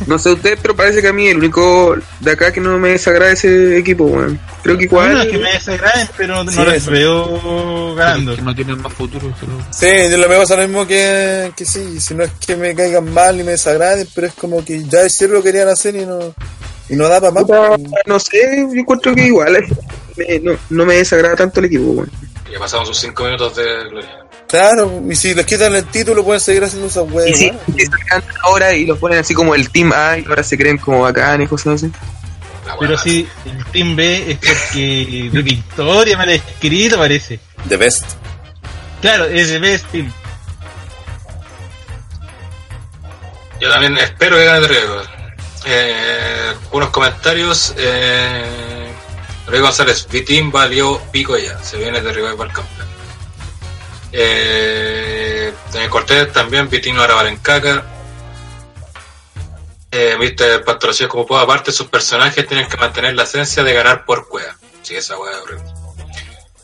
[0.07, 2.91] No sé usted, pero parece que a mí el único de acá que no me
[2.91, 4.39] desagrada ese equipo, weón.
[4.63, 5.11] Creo que Igual.
[5.11, 5.31] igual.
[5.31, 8.37] que me desagraden, pero no Sí, les veo ganando.
[8.37, 9.35] Que no tienen más futuro.
[9.41, 12.75] solo- Sí, yo lo veo lo mismo que, que sí, si no es que me
[12.77, 15.97] caigan mal y me desagraden, pero es como que ya de cierto lo querían hacer
[15.97, 16.33] y no,
[16.89, 17.45] y no da para más.
[18.07, 19.57] No sé, yo encuentro que igual.
[19.57, 19.69] eh,
[20.17, 22.11] me- no, no me desagrada tanto el equipo, weón.
[22.53, 24.25] Ya pasamos sus 5 minutos de gloria.
[24.49, 27.39] Claro, y si les quitan el título pueden seguir haciendo esas Y weas.
[27.39, 27.59] si weón.
[27.77, 30.79] si sacan ahora y los ponen así como el Team A y ahora se creen
[30.79, 31.93] como bacanes, cosas así.
[32.81, 37.41] Pero si el Team B es porque de Victoria me lo ha escrito, parece.
[37.69, 38.05] The best.
[39.01, 40.13] Claro, es de Best Team.
[43.61, 45.03] Yo también espero que gane Drego.
[45.67, 47.75] Eh, unos comentarios.
[47.77, 48.78] Eh,
[49.49, 51.59] Luis González, Vitín valió pico ya.
[51.63, 52.89] Se viene de Revival campeón.
[54.13, 55.53] Eh,
[55.91, 57.85] Cortés también, Vitín ahora vale en caca.
[59.91, 61.41] Eh, Viste patrocinio como puedo.
[61.41, 64.55] Aparte, sus personajes tienen que mantener la esencia de ganar por cueva.
[64.83, 65.65] Sí, esa wea es horrible.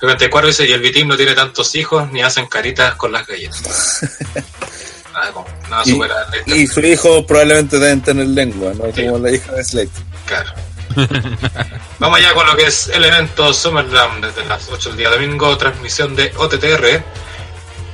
[0.02, 4.00] 94 dice, y el Vitín no tiene tantos hijos ni hacen caritas con las galletas.
[5.14, 6.14] Nada, como- nada Y, supera
[6.46, 8.92] y su hijo probablemente deben tener lengua, ¿no?
[8.92, 9.04] Sí.
[9.06, 9.90] Como la hija de Slate.
[10.26, 10.52] Claro.
[11.98, 15.56] Vamos allá con lo que es el evento Summerland desde las 8 del día domingo,
[15.56, 17.02] transmisión de OTTR.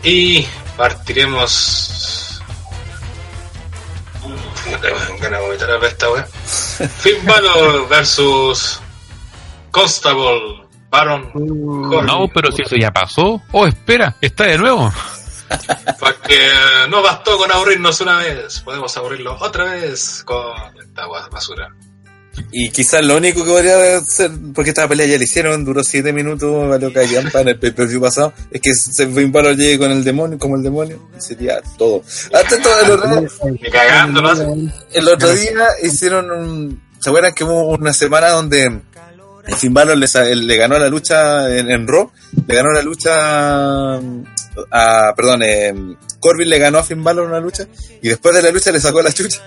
[0.02, 0.46] Y
[0.76, 1.90] partiremos
[5.20, 6.24] ganas vomitar a esta wea.
[6.24, 8.80] Finn Balor versus
[9.70, 12.06] Constable Baron Corbin.
[12.06, 13.42] No, pero si eso ya pasó.
[13.52, 14.92] Oh, espera, está de nuevo.
[15.98, 16.38] Porque
[16.88, 21.74] no bastó con aburrirnos una vez, podemos aburrirlo otra vez con esta basura.
[22.52, 26.12] Y quizás lo único que podría hacer, porque esta pelea ya la hicieron, duró 7
[26.12, 30.04] minutos, valió callampa en el pay-per-view pasado, es que se Finn Balor llegue con el
[30.04, 32.02] demonio, como el demonio, y sería todo.
[32.32, 34.32] Hasta todo el otro, Ni cagando, ¿no?
[34.92, 38.80] el otro día hicieron un, ¿se acuerdan que hubo una semana donde
[39.58, 42.10] Finn Balor le, sa- le ganó la lucha en, en Raw?
[42.46, 43.12] Le ganó la lucha
[44.70, 45.74] a, perdón, eh,
[46.20, 47.66] Corbin le ganó a Finn Balor una lucha,
[48.02, 49.40] y después de la lucha le sacó la chucha.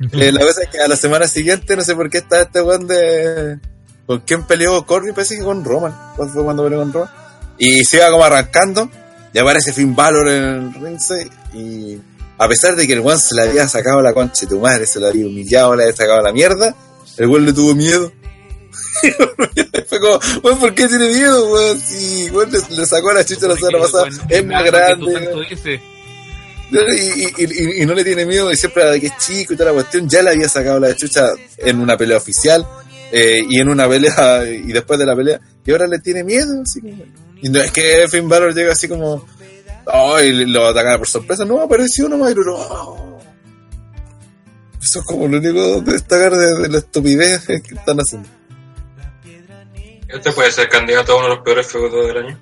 [0.00, 2.62] Eh, la cosa es que a la semana siguiente, no sé por qué está este
[2.62, 3.58] weón de.
[4.06, 5.14] ¿Con quién peleó Corbin?
[5.14, 5.94] Parece que con Roman.
[6.16, 7.10] ¿Cuándo fue cuando peleó con Roman?
[7.58, 8.90] Y se iba como arrancando.
[9.32, 11.30] Y aparece Finn Balor en el ringside.
[11.52, 11.98] Y
[12.38, 14.86] a pesar de que el weón se le había sacado la concha de tu madre,
[14.86, 16.74] se lo había humillado, le había sacado la mierda,
[17.18, 18.10] el weón le tuvo miedo.
[19.88, 21.78] fue como, weón, ¿por qué tiene miedo, weón?
[21.78, 25.76] Si weón le, le sacó la chucha la semana pasada, es más grande.
[26.70, 29.56] Y, y- y- y no le tiene miedo, y siempre a que es chico y
[29.56, 32.66] toda la cuestión, ya le había sacado la chucha en una pelea oficial
[33.12, 36.62] eh, y en una pelea, y después de la pelea, y ahora le tiene miedo,
[36.62, 37.04] así como.
[37.42, 39.26] Y no es que Finn Balor llega así como.
[39.86, 40.44] ¡Ay!
[40.46, 43.18] lo atacan por sorpresa, no apareció nomás, y no.
[44.80, 48.28] Eso es como lo único de destacar de, de la estupidez que están haciendo.
[50.08, 52.40] Este puede ser candidato a uno de los peores feudos del año.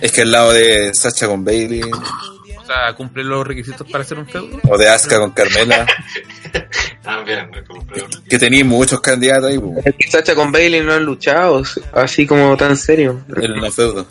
[0.00, 1.80] Es que al lado de Sacha con Bailey,
[2.72, 4.60] sea, cumple los requisitos para hacer un feudo.
[4.68, 5.86] o de Asuka con Carmela,
[7.02, 7.50] También,
[8.28, 12.26] que tenía muchos candidatos ahí, pues, Es que Sacha con Bailey no han luchado así
[12.26, 13.24] como tan serio.
[13.36, 14.06] en la feudo.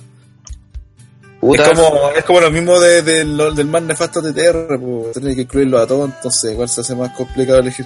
[1.40, 5.36] Puta, Es como, es como lo mismo de, de del más nefasto TTR, pues tener
[5.36, 7.86] que incluirlo a todos, entonces igual se hace más complicado elegir.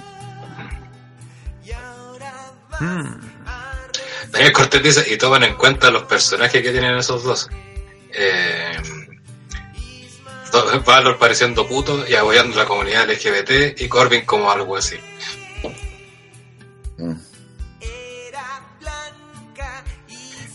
[4.30, 7.50] Daniel Cortés dice, y toman en cuenta los personajes que tienen esos dos.
[8.14, 8.72] Eh,
[10.84, 14.96] Valor pareciendo puto y apoyando la comunidad LGBT y Corbin como algo así.
[16.98, 17.14] Mm.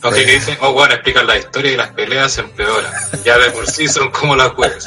[0.03, 2.91] Ok, que dicen, oh bueno, explican la historia y las peleas se empeoran.
[3.25, 4.85] Ya de por sí son como las weas.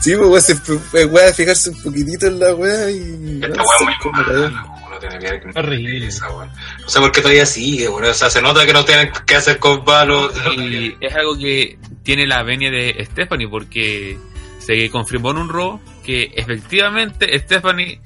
[0.00, 0.48] Sí, pues
[0.92, 3.40] weón, de fijarse un poquitito en la weá y.
[3.42, 6.06] Esta wea es muy mala, uno tiene que Horrible.
[6.06, 6.52] esa wea.
[6.80, 9.36] No sé por qué todavía sigue, bueno, o sea, se nota que no tienen que
[9.36, 10.32] hacer con Valor.
[10.56, 14.18] Y es algo que tiene la venia de Stephanie, porque
[14.58, 18.00] se confirmó en un robo que efectivamente Stephanie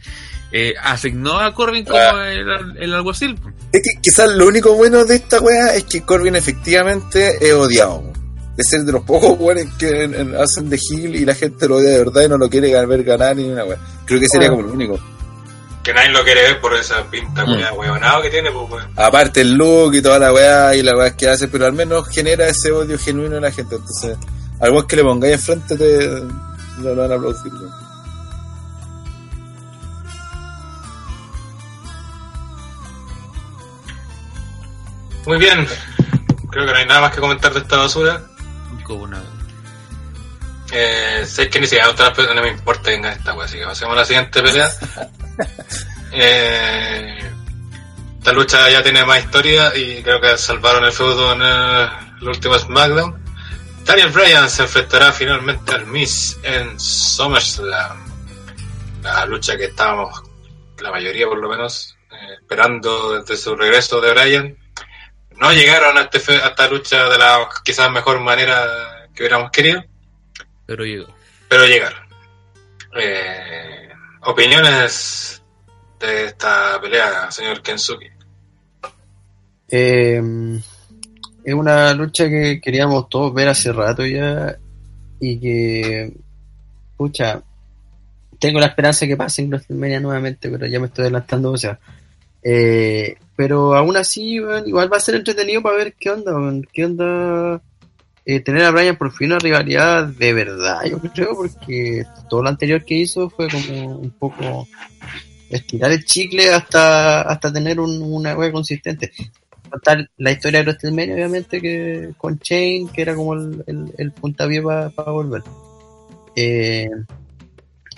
[0.52, 2.30] eh, asignó a Corbin como Ah.
[2.30, 3.38] el, el alguacil.
[3.72, 7.96] Es que quizás lo único bueno de esta weá es que Corbin efectivamente es odiado.
[8.00, 8.12] weón.
[8.54, 11.66] De ser de los pocos weones que en- en- hacen de Gil y la gente
[11.66, 13.78] lo odia de verdad y no lo quiere ver ganar ni una weá.
[14.04, 15.00] Creo que sería como lo único.
[15.82, 17.76] Que nadie lo quiere ver por esa pinta Mm.
[17.76, 18.92] huevonado que tiene, pues weón.
[18.96, 22.08] Aparte el look y toda la weá y la weá que hace, pero al menos
[22.08, 23.74] genera ese odio genuino en la gente.
[23.76, 24.16] Entonces,
[24.60, 27.52] al weón que le pongáis enfrente te lo, lo van a aplaudir.
[27.52, 27.72] weón.
[35.26, 35.66] Muy bien.
[36.50, 38.22] Creo que no hay nada más que comentar de esta basura.
[38.84, 39.22] Como una-
[40.74, 43.58] Eh, sé que ni siquiera otra pelea, no me importa que venga esta wea, así
[43.58, 44.70] que pasemos a la siguiente pelea.
[46.14, 47.18] Eh,
[48.18, 51.88] esta lucha ya tiene más historia y creo que salvaron el feudo en eh,
[52.20, 53.18] el último SmackDown.
[53.84, 57.96] Daniel Bryan se enfrentará finalmente al Miss en SummerSlam.
[59.02, 60.22] La lucha que estábamos,
[60.80, 64.56] la mayoría por lo menos, eh, esperando desde su regreso de Bryan.
[65.38, 69.50] No llegaron a, este fe- a esta lucha de la quizás mejor manera que hubiéramos
[69.50, 69.82] querido
[70.66, 71.06] Pero llegó.
[71.48, 71.98] pero llegaron.
[73.00, 73.81] Eh,
[74.24, 75.42] opiniones
[76.00, 78.12] de esta pelea, señor Kensuke.
[79.68, 80.20] Eh,
[81.44, 84.56] es una lucha que queríamos todos ver hace rato ya
[85.18, 86.12] y que,
[86.96, 87.42] pucha,
[88.38, 91.56] tengo la esperanza de que pase en WrestleMania nuevamente, pero ya me estoy adelantando, o
[91.56, 91.78] sea,
[92.42, 94.34] eh, pero aún así,
[94.66, 96.32] igual va a ser entretenido para ver qué onda,
[96.72, 97.62] qué onda
[98.24, 102.48] eh, tener a Bryan por fin una rivalidad de verdad, yo creo, porque todo lo
[102.48, 104.66] anterior que hizo fue como un poco
[105.50, 109.12] estirar el chicle hasta, hasta tener un- una wea consistente
[109.70, 114.12] contar la historia de WrestleMania, obviamente, que con Chain, que era como el, el, el
[114.12, 115.42] puntapié para volver.
[116.36, 116.90] Eh,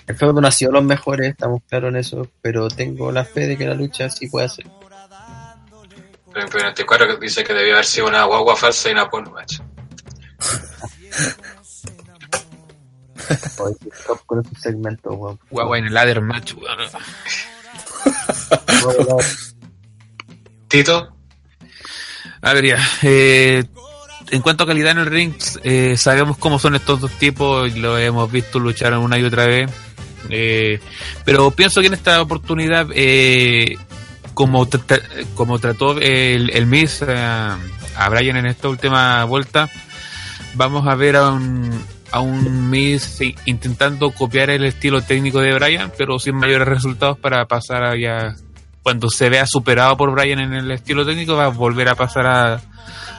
[0.07, 3.47] el feudo no ha sido los mejores, estamos claros en eso, pero tengo la fe
[3.47, 4.67] de que la lucha sí puede ser.
[6.33, 9.59] El 24 que dice que debió haber sido una guagua falsa y una porno match.
[14.01, 15.39] Stop con esos segmentos, weón.
[15.49, 16.77] Guagua en el ladder match, weón.
[20.67, 21.15] Tito,
[22.41, 22.89] A ver, ya.
[23.03, 23.63] eh,
[24.31, 25.33] en cuanto a calidad en el ring,
[25.63, 29.45] eh, sabemos cómo son estos dos tipos, y lo hemos visto luchar una y otra
[29.45, 29.71] vez.
[30.29, 30.79] Eh,
[31.23, 33.77] pero pienso que en esta oportunidad, eh,
[34.33, 35.01] como, tra-
[35.35, 37.57] como trató el, el Miz a,
[37.95, 39.69] a Brian en esta última vuelta,
[40.55, 41.71] vamos a ver a un,
[42.11, 47.45] a un Miz intentando copiar el estilo técnico de Brian, pero sin mayores resultados para
[47.45, 48.35] pasar allá.
[48.83, 52.27] Cuando se vea superado por Brian en el estilo técnico, va a volver a pasar
[52.27, 52.61] a,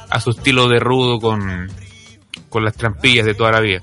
[0.09, 1.69] a su estilo de rudo con,
[2.49, 3.83] con las trampillas de toda la vida.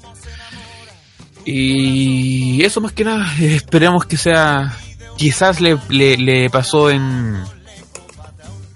[1.45, 4.77] Y eso más que nada, eh, esperemos que sea.
[5.17, 7.43] Quizás le, le, le pasó en.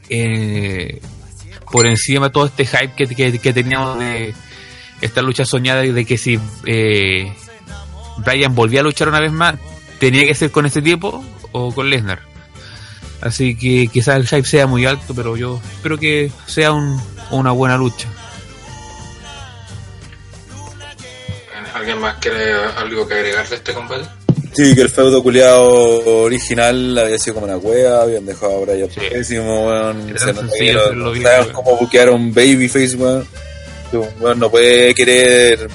[0.10, 1.02] eh,
[1.72, 4.34] por encima todo este hype que, que, que teníamos de
[5.02, 7.32] esta lucha soñada de que si eh,
[8.18, 9.56] Brian volvía a luchar una vez más,
[10.00, 12.20] tenía que ser con este tipo o con Lesnar.
[13.22, 17.02] Así que quizás el hype sea muy alto, pero yo espero que sea un,
[17.32, 18.08] una buena lucha.
[21.74, 24.06] ¿alguien más quiere algo que agregar de este combate?
[24.54, 28.90] Sí, que el feudo culiado original había sido como una cueva, habían dejado a Brian
[28.90, 29.00] Sí.
[29.12, 30.14] pésimo, weón.
[30.18, 31.50] Se no- weón.
[31.54, 33.28] cómo buquear a un babyface, weón.
[33.94, 35.70] Un no puede querer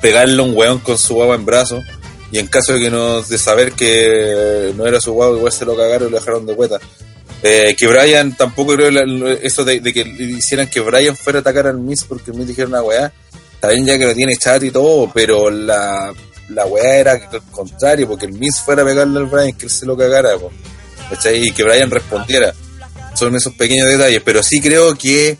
[0.00, 1.82] pegarle a un weón con su guagua en brazos.
[2.30, 5.66] Y en caso de que no, de saber que no era su guagua, igual se
[5.66, 6.80] lo cagaron y lo dejaron de cueta.
[7.42, 8.88] Eh, que Brian tampoco creo
[9.42, 12.46] eso de, de que hicieran que Brian fuera a atacar al Miz porque el Miz
[12.46, 13.12] dijera una weá.
[13.68, 16.12] Bien ya que lo tiene chat y todo, pero la,
[16.48, 19.70] la weá era al contrario, porque el Miz fuera a pegarle al Brian, que él
[19.70, 20.50] se lo cagara, po.
[21.32, 22.54] Y que Brian respondiera.
[23.14, 25.36] Son esos pequeños detalles, pero sí creo que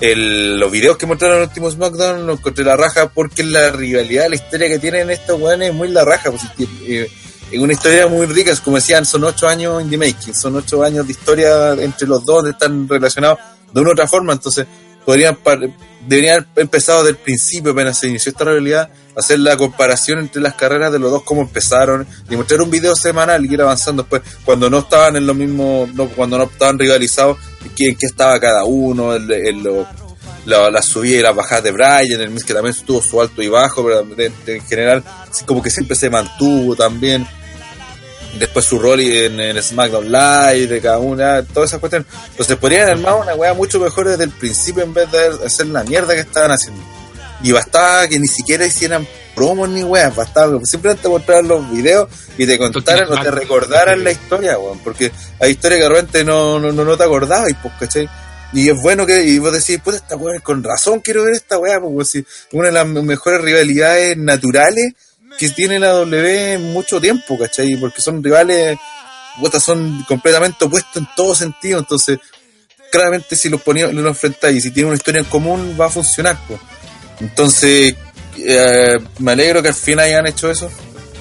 [0.00, 3.70] el- los videos que mostraron en el último SmackDown los encontré la raja porque la
[3.70, 6.30] rivalidad, la historia que tienen estos weones es muy la raja.
[6.30, 6.42] Pues,
[6.86, 7.10] eh,
[7.50, 10.82] es una historia muy rica, como decían, son ocho años in the making, son ocho
[10.82, 13.38] años de historia entre los dos, están relacionados
[13.72, 14.66] de una u otra forma, entonces
[15.08, 15.38] podrían
[16.06, 20.42] deberían haber empezado desde el principio, apenas se inició esta rivalidad, hacer la comparación entre
[20.42, 24.02] las carreras de los dos, cómo empezaron, y mostrar un video semanal y ir avanzando
[24.02, 28.38] después, cuando no estaban en lo mismo, no, cuando no estaban rivalizados, en qué estaba
[28.38, 29.86] cada uno, el- lo-
[30.44, 33.42] la, la subida y las bajadas de Brian, el Miz que también tuvo su alto
[33.42, 34.06] y bajo, pero
[34.46, 35.02] en general
[35.46, 37.26] como que siempre se mantuvo también.
[38.38, 42.08] Después su rol en, en SmackDown Live, de cada una, todas esas cuestiones.
[42.30, 45.82] Entonces podrían armar una weá mucho mejor desde el principio en vez de hacer la
[45.84, 46.82] mierda que estaban haciendo.
[47.42, 52.08] Y bastaba que ni siquiera hicieran promos ni weas, bastaba que simplemente mostrar los videos
[52.36, 54.80] y te contaran o te recordaran la historia, weón.
[54.80, 58.08] Porque hay historias que de repente no, no, no, no te acordabas, y pues, ¿cachai?
[58.52, 61.58] Y es bueno que, y vos decís, puta, esta weá, con razón quiero ver esta
[61.58, 64.94] weá, porque si una de las mejores rivalidades naturales
[65.38, 67.76] que tiene la W mucho tiempo, ¿cachai?
[67.76, 68.76] Porque son rivales,
[69.40, 72.18] puta, son completamente opuestos en todo sentido, entonces,
[72.90, 75.90] claramente si los ponías, los enfrentáis y si tienen una historia en común, va a
[75.90, 76.60] funcionar, pues.
[77.20, 77.94] Entonces,
[78.38, 80.70] eh, me alegro que al fin hayan hecho eso.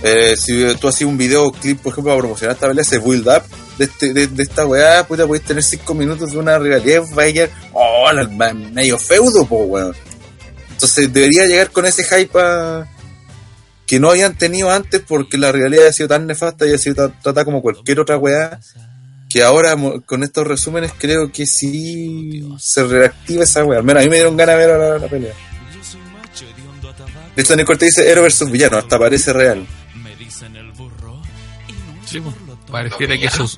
[0.03, 3.27] Eh, si tú hacías un video clip, por ejemplo, para promocionar esta pelea, ese build
[3.27, 3.43] up
[3.79, 7.49] de, este, de, de esta weá, puta, podéis tener 5 minutos de una rivalidad, vaya,
[7.73, 9.95] oh, la- medio feudo, po, weón.
[10.71, 12.87] Entonces debería llegar con ese hype a-
[13.87, 16.95] que no habían tenido antes porque la realidad ha sido tan nefasta y ha sido
[16.95, 18.59] tra- tratada como cualquier otra weá
[19.29, 19.75] que ahora
[20.05, 23.79] con estos resúmenes creo que sí se reactiva esa weá.
[23.79, 25.33] Al menos a mí me dieron ganas de ver la, la pelea.
[27.35, 29.65] En el corte dice héroe versus villano, hasta parece real.
[32.05, 32.35] Sí, pues,
[32.71, 33.57] pareciera que sus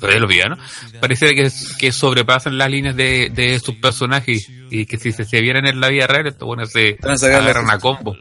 [0.00, 0.58] los villanos
[1.00, 5.40] pareciera que, que sobrepasan las líneas de, de sus personajes y que si se, se
[5.40, 8.16] vieran en la vida real estos bueno se agarran a combo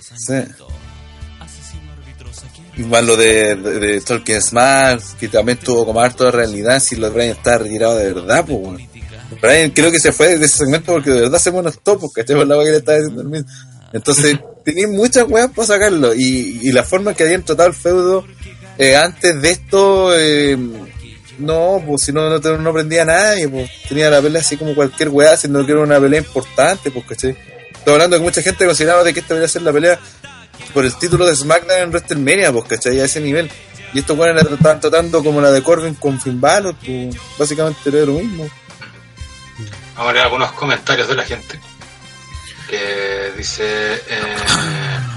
[0.00, 0.34] Sí.
[2.76, 6.96] Igual lo de, de, de Tolkien Smart, que también tuvo como harto de realidad, si
[6.96, 8.90] lo de Brian está retirado de verdad, pues weón.
[9.40, 12.46] Brian creo que se fue de ese segmento porque de verdad se molestó, porque por
[12.46, 13.48] la que le estaba diciendo el mismo.
[13.92, 16.14] Entonces, tenía muchas weas para sacarlo.
[16.14, 18.24] Y, y la forma que habían tratado el feudo
[18.78, 20.56] eh, antes de esto, eh,
[21.40, 24.74] no, pues si no, no, no prendía a nadie, pues tenía la pelea así como
[24.74, 27.36] cualquier weá, siendo que era una pelea importante, pues ¿cachai?
[27.72, 29.98] Estoy hablando que mucha gente consideraba de que esta debería ser la pelea
[30.74, 33.00] por el título de SmackDown en WrestleMania, pues, ¿cachai?
[33.00, 33.50] A ese nivel.
[33.92, 37.80] Y estos weones la estaban tratando como la de Corbin con Finn Balor, pues, básicamente
[37.86, 38.48] era lo mismo.
[39.96, 41.58] Vamos a leer algunos comentarios de la gente.
[42.68, 43.94] Que dice.
[43.94, 45.09] Eh,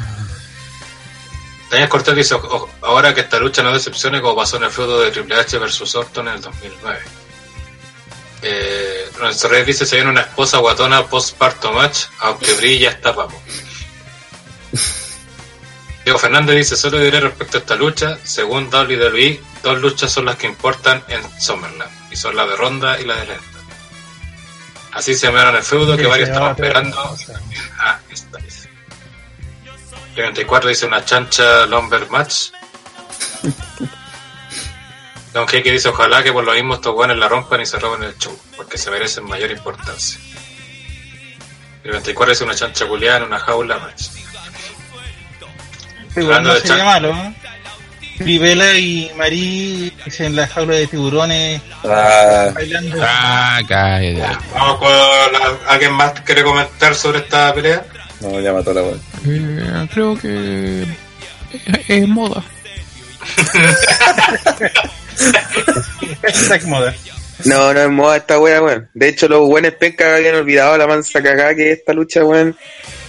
[1.74, 5.00] Daniel Cortés dice: "O- Ahora que esta lucha no decepcione, como pasó en el feudo
[5.02, 7.00] de Triple H versus Orton en el 2009.
[8.44, 9.10] Eh,
[9.50, 13.42] Reyes dice: Se viene una esposa guatona post-parto match, aunque brilla esta papo.
[16.04, 20.36] Diego Fernández dice, solo diré respecto a esta lucha, según WWE, dos luchas son las
[20.36, 23.54] que importan en Summerland, y son la de Ronda y la de Lesnar.
[24.92, 27.18] Así se llamaron el feudo que varios estaban esperando.
[27.80, 28.63] Ah, esta es.
[30.16, 32.50] 34 dice una chancha Lumber Match.
[35.34, 38.04] Don que dice, ojalá que por lo mismo estos guanes la rompan y se roben
[38.04, 40.20] el show, porque se merecen mayor importancia.
[41.84, 44.04] El 24 dice una chancha culiada en una jaula match.
[46.14, 47.34] Pero Hablando no de malo, ¿eh?
[48.20, 52.98] Y Marí en la jaula de tiburones Ah, bailando.
[53.02, 54.38] Ah, cállate.
[54.54, 57.84] Vamos con la- ¿Alguien más quiere comentar sobre esta pelea?
[58.24, 58.96] No, ya mató la weá.
[59.26, 60.90] Eh, creo que es,
[61.88, 62.44] es moda.
[66.24, 66.94] Hashtag moda.
[67.46, 68.90] No, no es moda esta wea, weón.
[68.94, 72.56] De hecho, los buenos pencas habían olvidado la mansa cagada que es esta lucha, weón.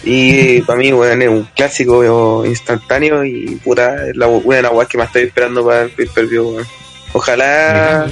[0.03, 4.89] Y para mí, weón, es un clásico weón, instantáneo y puta, es la, las weas
[4.89, 6.67] que más estoy esperando para el pay-per-view, weón.
[7.13, 8.09] Ojalá,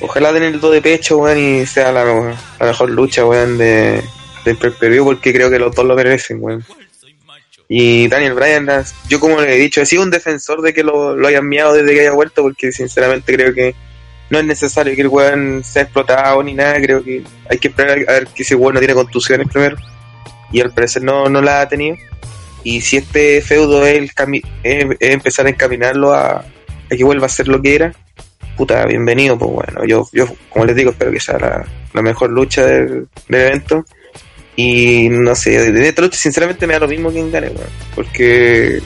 [0.00, 4.02] ojalá den el do de pecho, weón, y sea la, la mejor lucha, weón, de,
[4.44, 6.64] del porque creo que los dos lo merecen, weón.
[7.68, 8.68] Y Daniel Bryan,
[9.08, 11.72] yo como le he dicho, he sido un defensor de que lo, lo hayan miado
[11.72, 13.74] desde que haya vuelto porque sinceramente creo que
[14.28, 17.98] no es necesario que el weón sea explotado ni nada, creo que hay que esperar
[18.06, 19.76] a ver que ese weón no tiene contusiones primero.
[20.52, 21.96] Y al parecer no, no la ha tenido.
[22.62, 24.10] Y si este feudo es, el
[24.62, 27.94] es, empezar a encaminarlo a, a que vuelva a ser lo que era,
[28.56, 32.64] puta, bienvenido, pues bueno, yo, yo como les digo, espero que sea la, mejor lucha
[32.64, 33.84] del evento.
[34.56, 38.80] Y no sé, de, esta lucha sinceramente me da lo mismo quien gane, weón, porque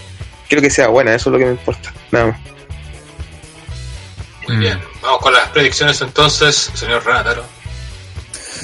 [0.49, 2.41] quiero que sea buena, eso es lo que me importa, nada más.
[4.49, 4.79] Muy bien.
[5.03, 7.45] Vamos con las predicciones entonces, señor Renataro.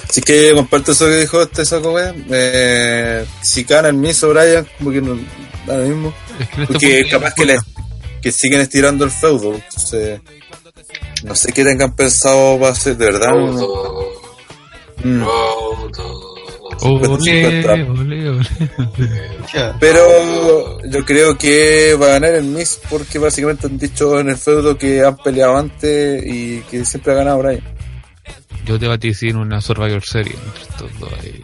[0.08, 2.24] Así que comparto eso que dijo este saco, weón.
[2.30, 5.18] Eh, si gana el Miss o Brian, como que no
[5.66, 6.14] da lo mismo.
[6.38, 7.58] Es que en este Porque capaz que, le,
[8.22, 9.54] que siguen estirando el feudo.
[9.54, 10.20] Entonces,
[11.24, 13.30] no sé qué tengan pensado para hacer, de verdad.
[13.32, 14.24] no- Rodo,
[15.02, 15.22] Mm.
[15.24, 16.23] Rodo.
[16.82, 17.72] Ole, 50.
[17.72, 18.46] ole, ole.
[19.80, 24.36] Pero yo creo que va a ganar el Miss porque básicamente han dicho en el
[24.36, 27.62] feudo que han peleado antes y que siempre ha ganado Brian.
[28.64, 31.42] Yo te vaticino una Survivor Series entre estos dos ahí.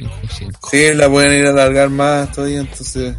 [0.00, 0.68] 5, 5.
[0.70, 3.14] Sí, la pueden ir a alargar más todavía, entonces...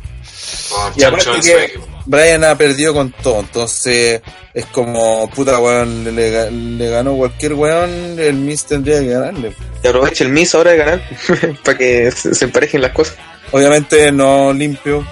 [0.69, 1.79] Con Y aparte que.
[2.05, 4.21] Brian ha perdido con todo, entonces
[4.53, 9.53] es como, puta weón, le, le- le ganó cualquier weón, el Miss tendría que ganarle.
[9.83, 11.01] Y aprovecha el Miss ahora de ganar
[11.65, 13.15] para que se, se emparejen las cosas.
[13.51, 15.05] Obviamente no limpio,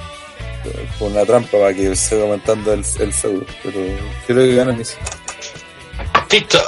[0.97, 3.79] por una trampa para que se vaya aumentando el, el feudo, pero
[4.27, 4.95] creo que gana el Miss.
[6.29, 6.61] Tito.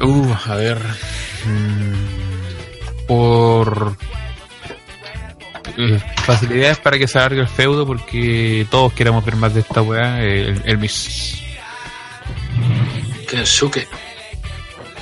[0.00, 0.78] Uh, a ver.
[1.44, 2.15] mm,
[3.06, 3.96] por
[5.76, 9.82] eh, facilidades para que se alargue el feudo, porque todos queremos ver más de esta
[9.82, 11.42] weá, eh, el, el Miss.
[13.28, 13.86] Kensuke.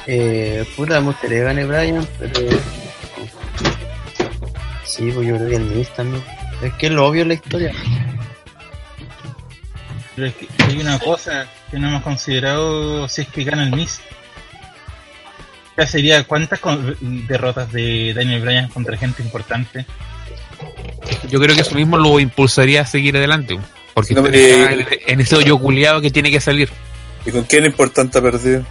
[0.06, 2.40] Eh, puta, me gustaría que gane Brian, pero.
[4.84, 6.22] Sí, pues yo creo que el Miz también.
[6.62, 7.72] Es que es lo obvio en la historia.
[10.14, 13.72] Pero es que hay una cosa que no hemos considerado si es que gana el
[13.74, 14.00] Miss.
[15.76, 16.96] Ya sería cuántas con-
[17.26, 19.84] derrotas de Daniel Bryan contra gente importante.
[21.28, 23.58] Yo creo que eso mismo lo impulsaría a seguir adelante,
[23.92, 26.70] porque No, está eh, en, en ese hoyo culiado que tiene que salir.
[27.26, 28.64] ¿Y con quién importante ha perdido?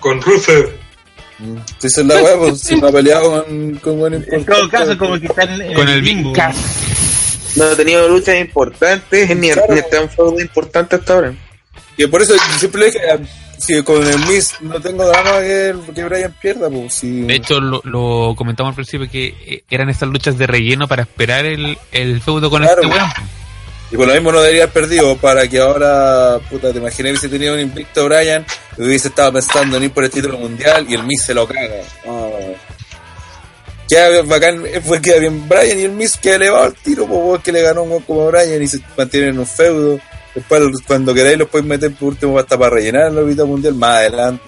[0.00, 0.70] Con Rusev.
[1.38, 4.52] Mm, Si es la weá, pues si no ha peleado con, con buen En importante.
[4.52, 6.02] todo caso, como que están en Con el.
[6.02, 6.56] Big Cass.
[7.56, 9.74] No ha tenido luchas importantes ni, Claro.
[9.74, 11.34] ni feudo importante hasta ahora.
[11.96, 12.98] Y por eso siempre le dije,
[13.58, 17.22] si con el Miss no tengo drama que, que Brian pierda, pues si...
[17.22, 21.02] De hecho, lo, lo comentamos al principio que eh, eran estas luchas de relleno para
[21.02, 22.82] esperar el, el feudo con Claro.
[22.82, 23.10] este weón.
[23.90, 27.28] Y por lo mismo no debería haber perdido para que ahora, puta, te imaginé hubiese
[27.28, 28.44] tenido un invicto Brian
[28.76, 31.76] hubiese estado pensando en ir por el título mundial y el Miss se lo caga.
[32.08, 32.28] Ah.
[33.88, 37.52] Queda bacán, fue queda bien Brian y el Miss que elevado al tiro, pues que
[37.52, 40.00] le ganó un como Brian y se mantienen en un feudo.
[40.34, 43.98] Después, cuando queráis, los podéis meter por último hasta para rellenar la órbita mundial más
[43.98, 44.42] adelante.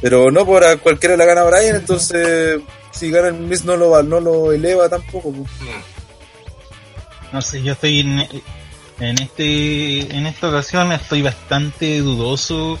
[0.00, 4.02] Pero no por a cualquiera le gana Brian, entonces si gana el Miss no lo,
[4.02, 5.32] no lo eleva tampoco.
[5.32, 5.50] pues.
[7.32, 8.20] No sé, yo estoy en,
[9.00, 12.78] en este en esta ocasión estoy bastante dudoso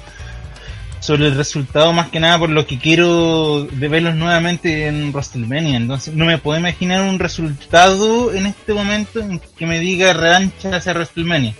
[1.00, 5.76] sobre el resultado más que nada por lo que quiero de verlos nuevamente en WrestleMania.
[5.76, 10.76] Entonces no me puedo imaginar un resultado en este momento en que me diga revancha
[10.76, 11.54] hacia WrestleMania.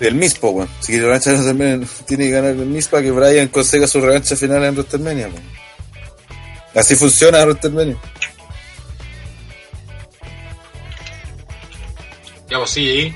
[0.00, 0.68] El Miss, po, weón.
[0.80, 4.34] Si quiere revancha WrestleMania, tiene que ganar el Miss para que Brian consiga su revancha
[4.36, 5.38] final en WrestleMania, po.
[6.78, 7.96] Así funciona WrestleMania.
[12.48, 13.14] Ya, pues sí,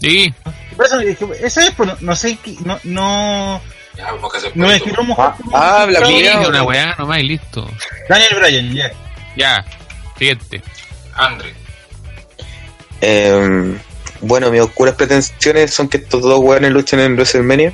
[0.00, 0.34] Sí,
[0.76, 3.60] Por eso, es pues, no, no sé, qué- no, no,
[3.96, 5.38] ya, hacer no que no mojamos.
[5.54, 7.70] Ah, habla, No, dije una weá nomás y listo.
[8.08, 8.92] Daniel Bryan, ya.
[9.36, 9.64] Ya,
[10.18, 10.62] siguiente.
[11.14, 11.54] Andre.
[13.00, 13.78] Eh,
[14.26, 17.72] bueno, mis oscuras pretensiones son que estos dos weones luchen en WrestleMania.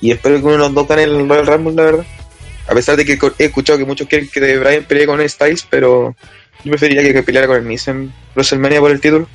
[0.00, 2.06] Y espero que uno de los dos gane el Royal Rumble, la verdad.
[2.68, 6.14] A pesar de que he escuchado que muchos quieren que Bryan pelee con Styles, pero
[6.64, 9.28] yo preferiría que, peleara con el Miz en WrestleMania por el título.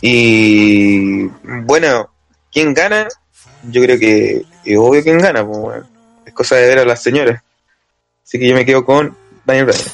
[0.00, 2.10] Y bueno,
[2.52, 3.08] ¿quién gana?
[3.64, 5.82] Yo creo que es obvio quién gana, pues,
[6.24, 7.42] es cosa de ver a las señoras.
[8.24, 9.84] Así que yo me quedo con Daniel Bryan.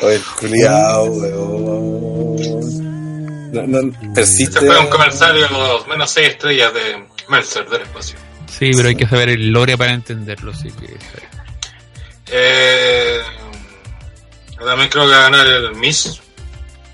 [0.00, 2.87] Oye, culiao, weón.
[3.52, 4.58] No, no, persiste.
[4.58, 8.18] Este fue un comercial de los menos 6 estrellas de Mercer del espacio.
[8.48, 10.96] Sí, pero hay que saber el lore para entenderlo, así que...
[12.30, 13.20] Eh,
[14.58, 16.20] también creo que va a ganar el Miss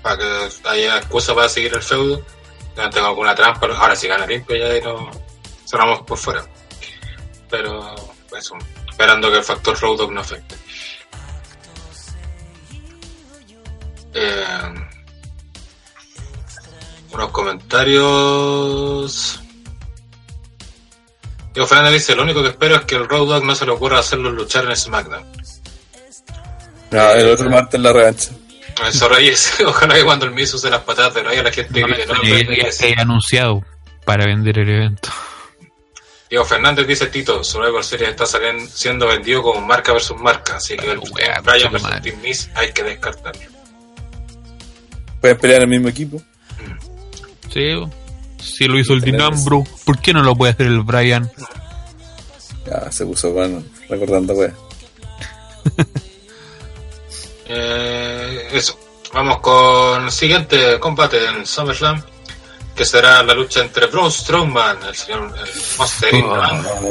[0.01, 2.23] para que haya excusa para seguir el feudo.
[2.77, 5.09] Ya tengo alguna trampa, ahora si gana limpio ya ahí no
[5.65, 6.45] cerramos por fuera.
[7.49, 7.95] Pero
[8.37, 8.55] eso,
[8.89, 10.55] esperando que el factor Road no afecte.
[14.13, 14.45] Eh,
[17.15, 19.41] unos comentarios.
[21.53, 23.71] Diego Fernández dice, lo único que espero es que el Road Dogg no se le
[23.71, 25.25] ocurra hacerlo luchar en SmackDown.
[26.91, 28.31] No, el otro martes en la revancha.
[28.87, 32.05] Eso Reyes, ojalá que cuando el Miz use las patatas de Reyes la gente grite,
[32.05, 33.63] no, Eh, no, no, se ha anunciado
[34.03, 35.09] para vender el evento.
[36.29, 40.75] Diego Fernández dice Tito, Survivor Series está saliendo, siendo vendido como marca versus marca, así
[40.75, 42.01] que el Brian versus.
[42.01, 43.41] Team Miz hay que descartarlo.
[45.21, 46.21] Pueden pelear en el mismo equipo.
[47.55, 47.73] Sí,
[48.37, 51.31] si lo hizo el Dinambro, ¿por qué no lo puede hacer el Brian?
[52.69, 54.53] Ya, se puso bueno, recordando, weón.
[57.47, 58.75] Eh, eso,
[59.13, 62.01] vamos con el siguiente combate en SummerSlam,
[62.75, 66.23] que será la lucha entre Braun Strowman, el señor el Monster.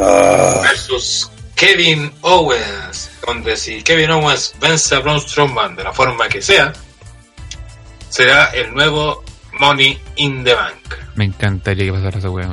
[0.01, 6.29] Ah, versus Kevin Owens, donde si Kevin Owens vence a Braun Strowman de la forma
[6.29, 6.73] que sea,
[8.09, 9.24] será el nuevo
[9.59, 10.95] Money in the Bank.
[11.15, 12.49] Me encantaría que pasara esa weá.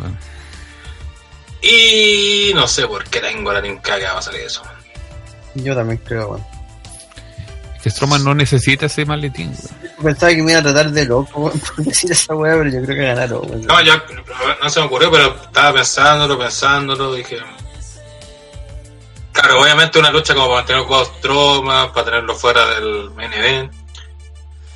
[1.61, 4.63] Y no sé por qué tengo la tinca que va a salir eso.
[5.55, 6.45] Yo también creo, weón.
[7.75, 9.91] Es que Strowman no necesita ese maletín, weón.
[10.03, 12.81] Pensaba que me iba a tratar de loco, weón, por decir esa weá, pero yo
[12.83, 13.65] creo que ganaron, weón.
[13.65, 14.03] No, ya
[14.61, 17.37] no se me ocurrió, pero estaba pensándolo, pensándolo, dije.
[19.33, 23.80] Claro, obviamente una lucha como para mantener jugados tromas, para tenerlo fuera del main event.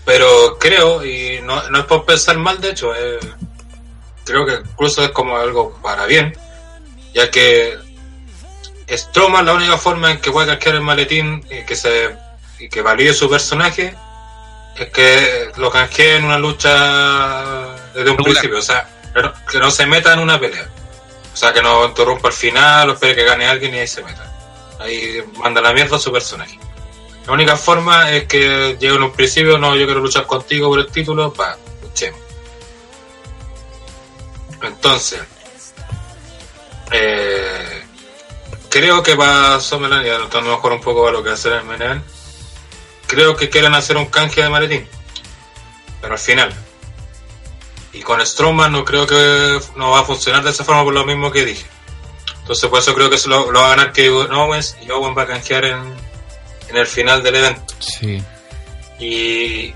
[0.06, 3.19] Pero creo, y no, no es por pensar mal, de hecho, eh,
[4.24, 6.38] creo que incluso es como algo para bien,
[7.14, 7.77] ya que
[8.88, 12.16] Strowman la única forma en que puede canjear el maletín y que se
[12.59, 13.95] y que valide su personaje
[14.77, 18.24] es que lo canjee en una lucha desde un Regular.
[18.24, 18.88] principio, o sea,
[19.50, 20.67] que no se meta en una pelea.
[21.34, 24.03] O sea, que no interrumpa el final o espere que gane alguien y ahí se
[24.03, 24.32] meta.
[24.80, 26.59] Ahí manda la mierda a su personaje.
[27.28, 30.80] La única forma es que llegue en un principio, no, yo quiero luchar contigo por
[30.80, 32.20] el título, pa, luchemos.
[34.62, 35.22] Entonces,
[36.92, 37.84] eh,
[38.70, 42.02] creo que para Summerland, ya notando mejor un poco a lo que hacer en Menel,
[43.08, 44.88] creo que quieren hacer un canje de maletín.
[46.02, 46.54] Pero al final.
[47.94, 51.06] Y con Strowman no creo que no va a funcionar de esa forma por lo
[51.06, 51.66] mismo que dije.
[52.42, 55.24] Entonces por eso creo que se lo, va a ganar Kevin Owens y Owen va
[55.24, 55.95] a canjear en,
[56.76, 57.74] en el final del evento.
[57.80, 58.22] Sí.
[59.00, 59.74] Y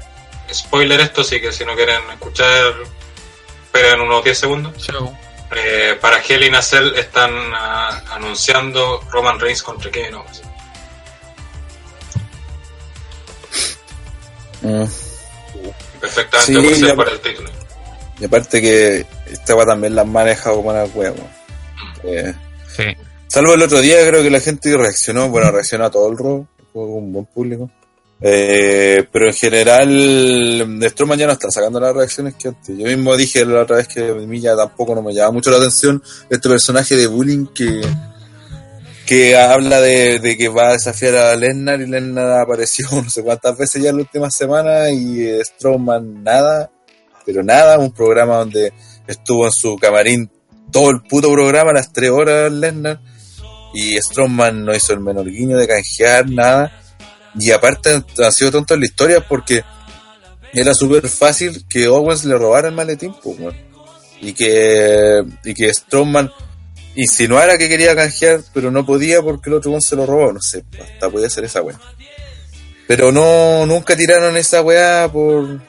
[0.54, 2.74] spoiler esto, sí que si no quieren escuchar,
[3.66, 4.74] esperen unos 10 segundos.
[4.86, 5.18] Chao.
[5.56, 10.42] Eh, para Hell Cell están ah, anunciando Roman Reigns contra Kevin Owens.
[14.62, 14.84] mm.
[16.02, 17.50] Perfectamente Sí, puede ser ya- para el título.
[18.20, 21.30] Y aparte que esta weá también la maneja como una weá, weón.
[22.04, 22.34] Eh,
[22.76, 22.84] Sí.
[23.28, 26.46] salvo el otro día, creo que la gente reaccionó, bueno, reaccionó a todo el robo,
[26.74, 27.70] un buen público.
[28.22, 32.78] Eh, pero en general, Strowman ya no está sacando las reacciones que antes.
[32.78, 35.52] Yo mismo dije la otra vez que a mí ya tampoco no me llama mucho
[35.52, 37.82] la atención este personaje de bullying que,
[39.06, 43.58] que habla de, que va a desafiar a Lesnar y Lesnar apareció no sé cuántas
[43.58, 46.70] veces ya en las últimas semanas y eh, Strowman nada,
[47.26, 48.74] pero nada, un programa donde
[49.08, 50.30] estuvo en su camarín
[50.72, 53.00] todo el puto programa, las tres horas Lesnar
[53.74, 56.72] y Strowman no hizo el menor guiño de canjear nada.
[57.40, 59.64] Y aparte ha sido tonto en la historia porque
[60.54, 63.38] era súper fácil que Owens le robara el maletín pues,
[64.22, 66.32] y que y que Strowman
[66.96, 70.34] insinuara que quería canjear pero no podía porque el otro se lo robó.
[70.34, 71.80] No sé hasta podía ser esa weá.
[72.88, 75.62] Pero no nunca tiraron esa weá por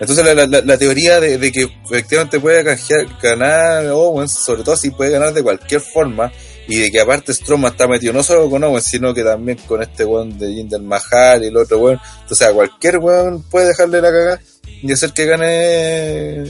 [0.00, 4.76] Entonces la- la- la teoría de, de que efectivamente puede canjear, ganar Owens, sobre todo
[4.76, 6.32] si puede ganar de cualquier forma,
[6.68, 9.82] y de que aparte Strowman está metido no solo con Owens, sino que también con
[9.82, 12.00] este weón de Jinder Mahal y el otro weón.
[12.22, 14.40] Entonces a cualquier weón puede dejarle la cagada
[14.82, 16.44] y hacer que gane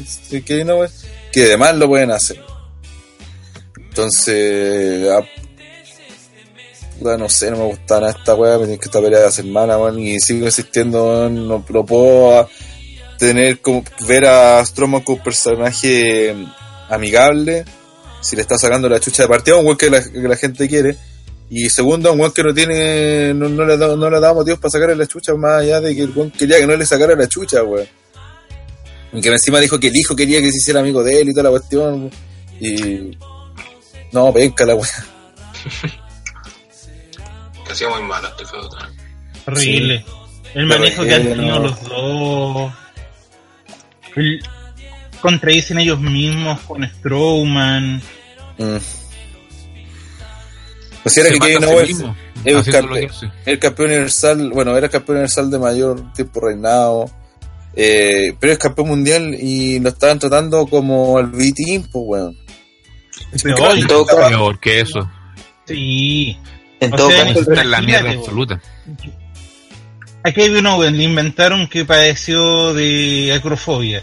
[0.45, 2.41] Kevin Owens, que además lo pueden hacer.
[3.89, 5.25] Entonces, a-
[6.99, 9.33] puta, no sé, no me gusta nada esta weá, me que esta pelea de la
[9.33, 12.49] semana, weón, y sigo insistiendo, no lo puedo a-
[13.19, 16.35] tener como ver a Strowman como personaje
[16.89, 17.65] amigable,
[18.27, 20.69] si le está sacando la chucha de partida, un weón que la, que la gente
[20.69, 20.97] quiere,
[21.49, 24.59] y segundo, un weón que no tiene, no, no le, da, no le da motivos
[24.59, 27.15] para sacarle la chucha, más allá de que el weón quería que no le sacara
[27.15, 27.87] la chucha, weón.
[29.13, 31.33] Y que encima dijo que el hijo quería que se hiciera amigo de él y
[31.33, 32.11] toda la cuestión,
[32.61, 33.17] y...
[34.13, 34.91] No, penca la weá.
[37.67, 39.07] Que ha sido muy malo este feudo también.
[39.47, 40.05] Horrible.
[40.55, 41.59] El Pero manejo que han tenido no.
[41.61, 42.73] los dos.
[44.17, 44.41] El-
[45.21, 47.97] contradicen ellos mismos con Strowman.
[48.59, 48.77] Mm.
[51.03, 52.05] Pues si era Se que Kevin Owens
[52.45, 53.31] es campe- hace.
[53.45, 57.11] el campeón universal, bueno, era campeón universal de mayor tiempo reinado,
[57.77, 62.37] eh, pero es campeón mundial y lo estaban tratando como el B-Team, pues weón.
[63.89, 65.11] Todo caso, Peor que eso.
[65.67, 66.37] Sí.
[66.81, 68.61] en O todo sea, caso, Está en la mierda absoluta.
[70.25, 74.03] A Kevin Owens le inventaron que padeció de acrofobia.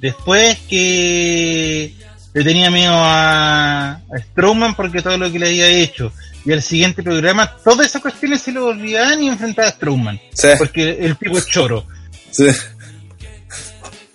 [0.00, 1.94] Después que
[2.32, 6.12] le tenía miedo a, a Strowman porque todo lo que le había hecho.
[6.44, 10.20] Y al siguiente programa, todas esas cuestiones se le olvidaban y enfrentaba a Strowman.
[10.32, 11.86] Sí, Porque el tipo es choro.
[12.30, 12.46] sí.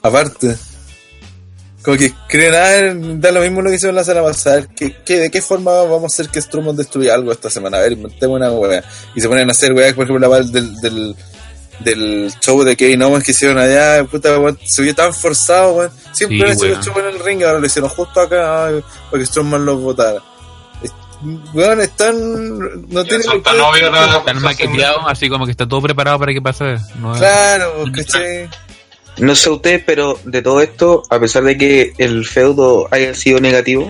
[0.01, 0.55] Aparte,
[1.81, 4.67] como que creen, da lo mismo lo que hicieron la semana pasada.
[4.75, 7.77] ¿Qué, qué, ¿De qué forma vamos a hacer que Strowman destruya algo esta semana?
[7.77, 8.83] A ver, inventemos una weá.
[9.15, 11.15] Y se ponen a hacer weá, por ejemplo, la del, del,
[11.79, 15.91] del show de Kevin Owens que hicieron allá, puta, weón, se vio tan forzado, weón.
[16.11, 16.75] Siempre Sí, han hecho weón.
[16.77, 19.81] los shows en el ring, ahora lo hicieron justo acá ay, para que Strowman los
[19.81, 20.21] votara.
[21.53, 22.17] Weón, están.
[22.89, 23.23] No tienen.
[23.23, 26.75] son tan obvios Están maqueteados, así como que está todo preparado para que pase.
[26.99, 28.49] No, Claro, ¿cachai?
[29.19, 33.39] no sé ustedes, pero de todo esto, a pesar de que el feudo haya sido
[33.39, 33.89] negativo,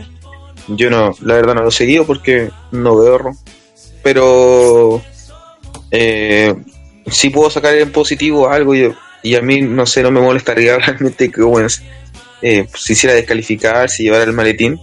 [0.68, 3.32] yo no, la verdad no lo he seguido porque no veo.
[4.04, 5.02] Pero
[5.90, 6.54] eh,
[7.12, 10.78] sí puedo sacar en positivo algo y, y a mí, no sé, no me molestaría
[10.80, 11.82] realmente que Owens
[12.42, 14.80] eh, se hiciera descalificar, se llevara el maletín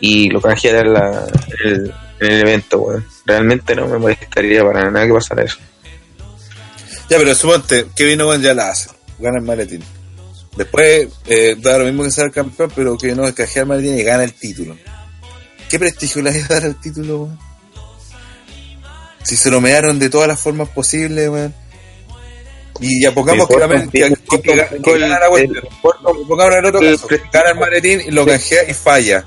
[0.00, 1.26] y lo canjeara en, la-
[1.64, 3.06] el, en el evento, weón.
[3.24, 5.58] Realmente no me molestaría para nada que pasara eso.
[7.10, 9.82] Ya, pero suponte, Kevin Owens ya la hace, gana el maletín.
[10.56, 13.98] Después eh, da lo mismo que ser el campeón, pero Kevin Owens canjea el maletín
[13.98, 14.76] y gana el título.
[15.70, 17.28] ¿Qué prestigio le hay a dar al título?
[19.24, 21.54] Si se lo mearon de todas las formas posibles, weón.
[22.80, 23.56] Y ya pongamos Me
[23.90, 25.60] que, importa que, que, que, el- vuelta.
[25.82, 29.24] Pongamos en el otro el caso, gana el maletín y lo canjea y falla.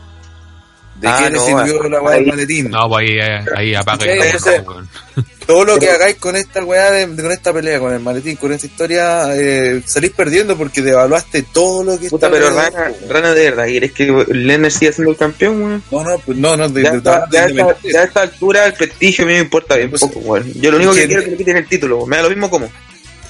[1.01, 2.69] ¿De Ah, qué le no, sirvió la weá del maletín?
[2.69, 4.05] No, pues ahí, ahí, ahí apaga
[5.47, 8.53] todo lo que hagáis con esta weá, de, con esta pelea, con el maletín, con
[8.53, 12.91] esta historia, eh, salís perdiendo porque devaluaste todo lo que Puta, pero Rana.
[13.09, 15.83] Rana de verdad, ¿quieres que Lennon siga siendo el campeón, weón?
[15.91, 18.03] No, no, pues no, no, de, Ya, de- está- de- ya, de- está- ya a
[18.03, 20.53] esta altura el prestigio a mí me importa bien Pues, poco, weón.
[20.53, 22.09] Yo lo único que que- quiero es que le quiten el título, weón.
[22.09, 22.71] me da lo mismo como.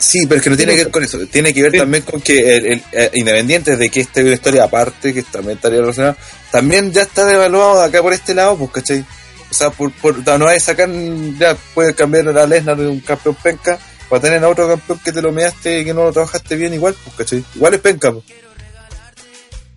[0.04, 1.78] Sí, pero es que no tiene que ver con eso, tiene que ver Sí.
[1.78, 5.22] también con que, el, el- eh, independiente de que esta es una historia aparte, que
[5.22, 6.18] también estaría relacionada,
[6.52, 9.06] también ya está devaluado acá por este lado, pues, ¿cachai?
[9.50, 10.90] O sea, por, por, no hay sacar,
[11.38, 13.78] ya puedes cambiar a Lesnar de un campeón penca
[14.10, 16.74] para tener a otro campeón que te lo measte y que no lo trabajaste bien
[16.74, 17.46] igual, pues, ¿cachai?
[17.54, 18.26] Igual es penca, pues.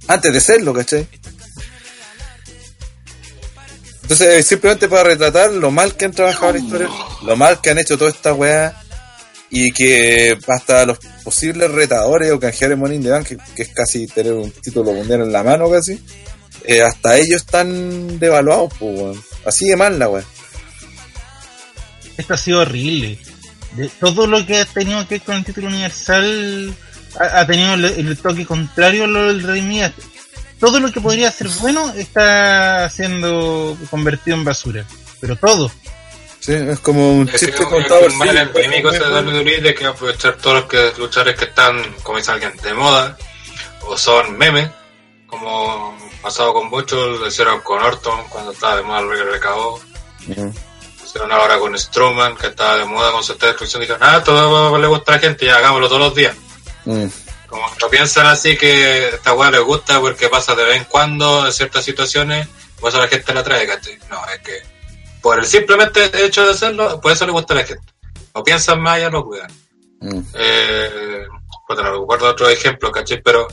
[0.08, 1.06] Antes de serlo, ¿cachai?
[4.02, 6.88] Entonces, eh, simplemente para retratar lo mal que han trabajado la historia,
[7.26, 8.82] lo mal que han hecho toda esta weá,
[9.56, 14.08] y que hasta los posibles retadores o canjeadores Money in the Bank, que, es casi
[14.08, 15.96] tener un título mundial en la mano casi,
[16.64, 19.24] eh, hasta ellos están devaluados, pues, weón.
[19.46, 20.24] Así de mal la weá.
[22.16, 23.16] Esto ha sido horrible.
[23.76, 26.74] De todo lo que ha tenido que ver con el título universal
[27.20, 29.92] ha, tenido el, toque contrario a lo del Rey Mías.
[30.58, 34.84] Todo lo que podría ser bueno está siendo convertido en basura.
[35.20, 35.70] Pero todo.
[36.44, 39.00] Sí, es como un Es chiste contado el al mal endémico de.
[39.00, 43.16] WWE de que aprovechar todos los que, luchadores que están, como dice alguien, de moda,
[43.86, 44.68] o son memes,
[45.26, 49.80] como pasado con muchos, lo hicieron con Orton cuando estaba de moda el recabó,
[50.36, 50.52] lo
[51.02, 54.86] hicieron ahora con Strowman, que estaba de moda con su destrucción, dijeron, ah, todo le
[54.86, 56.36] gusta a la gente, ya hagámoslo todos los días.
[56.84, 57.06] Mm.
[57.48, 61.46] Como que piensan así que esta weá les gusta porque pasa de vez en cuando
[61.46, 62.46] en ciertas situaciones,
[62.78, 63.98] por eso la gente la trae, ¿cachai?
[64.10, 64.73] No, es que
[65.24, 67.82] por el simplemente hecho de hacerlo, por eso le gusta a la gente.
[68.34, 69.50] No piensan más, ya lo cuidan.
[70.00, 70.20] Mm.
[70.34, 71.26] Eh,
[71.66, 73.22] no recuerdo otro ejemplo, ¿cachai?
[73.22, 73.48] Pero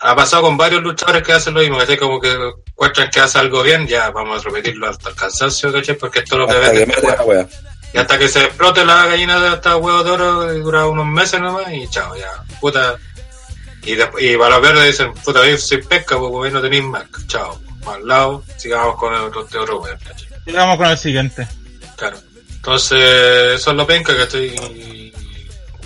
[0.00, 1.96] ha pasado con varios luchadores que hacen lo mismo, ¿cachai?
[1.96, 2.30] Como que
[2.66, 5.96] encuentran que hace algo bien, ya vamos a repetirlo hasta el cansancio, ¿cachai?
[5.96, 7.48] Porque esto es lo que vende.
[7.94, 11.06] Y hasta que se explote la gallina de hasta huevos de oro, y dura unos
[11.06, 12.98] meses nomás, y chao, ya, puta.
[13.84, 16.84] Y, después, y para los verdes dicen, puta, yo soy pesca, pues vos no tenéis
[16.84, 17.58] más, chao.
[17.86, 20.31] Al lado, sigamos con el otro, este otro weón, ¿cachai?
[20.44, 21.46] Sigamos con el siguiente.
[21.96, 22.18] Claro.
[22.62, 23.00] Entonces,
[23.54, 25.12] eso es lo penca que estoy.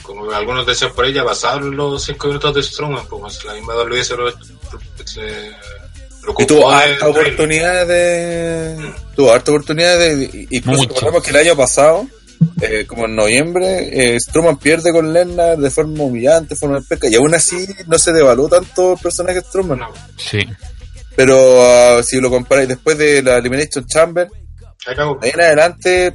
[0.03, 3.75] Como algunos decían por ella, pasaron los 5 minutos de Strowman, como si la misma
[3.77, 4.31] WWE se lo.
[5.05, 5.53] Se,
[6.23, 8.93] lo Y tuvo harta oportunidad de.
[9.15, 10.47] Tuvo harta oportunidad de.
[10.51, 12.07] Incluso recordamos que el año pasado,
[12.61, 17.09] eh, como en noviembre, eh, Strowman pierde con Lennar de forma humillante, de forma pesca,
[17.09, 19.79] y aún así no se devaluó tanto el personaje de Strowman.
[19.79, 20.47] No, Sí.
[21.17, 24.29] Pero ah, si lo comparáis después de la Elimination Chamber.
[24.95, 26.15] De ahí en adelante,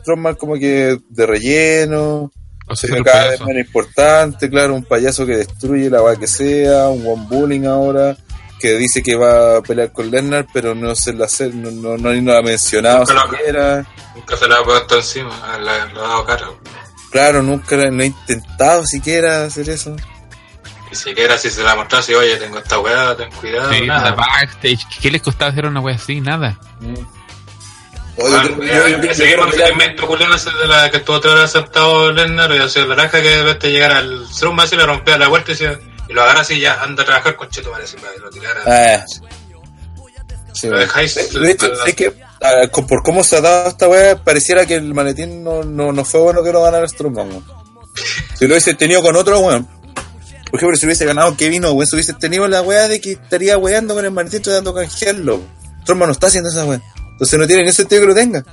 [0.00, 2.30] Strowman como que de relleno,
[2.68, 6.88] O sea, cada vez menos importante, claro, un payaso que destruye la va que sea,
[6.88, 8.16] un one bullying ahora,
[8.58, 11.96] que dice que va a pelear con Lennar, pero no se la hace, no, no,
[11.96, 13.86] no, ni lo ha mencionado Nunca lo- siquiera.
[14.14, 16.48] Nunca se la ha puesto encima, le, ha dado cara.
[17.12, 19.94] Claro, nunca no ha intentado siquiera hacer eso.
[20.90, 24.12] Ni siquiera si se la mostrase, oye, tengo esta weá, ten cuidado, Sí, nada.
[24.12, 24.84] backstage.
[25.00, 26.20] ¿Qué les costaba hacer una wea así?
[26.20, 26.58] Nada.
[26.80, 27.04] Oye,
[28.18, 32.58] Ah, eh, mismo yo- segmento ese de la que estuvo tres horas sentado Lennar y
[32.58, 35.78] hacía la naranja que de llegara al Strowman así le rompía la puerta y, decía-
[36.08, 38.62] y lo agarra así ya anda a trabajar con Cheto parece para que lo tirara.
[40.54, 42.14] Sí, Lo dejáis- de, de hecho, es que
[42.88, 46.20] por cómo se ha dado esta weá, pareciera que el maletín no, no, no fue
[46.20, 47.28] bueno que lo ganara Strowman.
[47.28, 47.44] weón.
[48.38, 49.66] Si lo hubiese tenido con otro weón,
[50.50, 53.94] por ejemplo, si hubiese ganado Kevin Owens, hubiese tenido la weá de que estaría weando
[53.94, 55.42] con el maletín tratando de canjearlo.
[56.06, 56.80] No está haciendo esa weá.
[57.16, 58.44] Entonces no tiene ni sentido que lo tenga.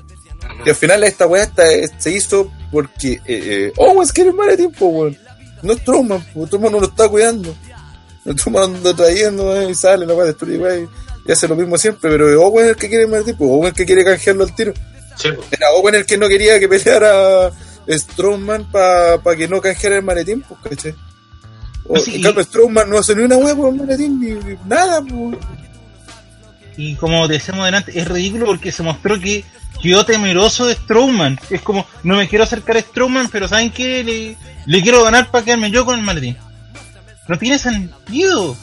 [0.65, 1.63] Y al final esta weá está-
[1.97, 5.17] se hizo porque eh, eh, Owens quiere el maletín, po, weón.
[5.61, 6.45] No Strowman, po.
[6.47, 7.53] Strowman no lo está cuidando.
[8.25, 10.87] Strowman anda trayendo eh, y sale, la weá destruye, weá, y,
[11.27, 12.09] y hace lo mismo siempre.
[12.09, 13.45] Pero Owen es el que quiere el maletín, po.
[13.45, 14.73] Owen es el que quiere canjearlo al tiro.
[15.17, 15.47] Sí, pues.
[15.51, 17.51] Era Owen el que no quería que peleara
[17.89, 20.95] Strowman para que no canjeara el maletín, pues, ¿cachai?
[21.85, 24.57] O, Sí, en cambio, Strowman no hace ni una hueá por el maletín, ni, ni
[24.65, 25.37] nada, pues.
[26.77, 29.43] Y como decíamos delante, es ridículo porque se mostró que
[29.81, 31.39] quedó temeroso de Strowman.
[31.49, 34.37] Es como, no me quiero acercar a Strowman, pero ¿saben qué?
[34.65, 36.37] Le, quiero ganar para quedarme yo con el maletín.
[37.27, 38.55] No tiene sentido.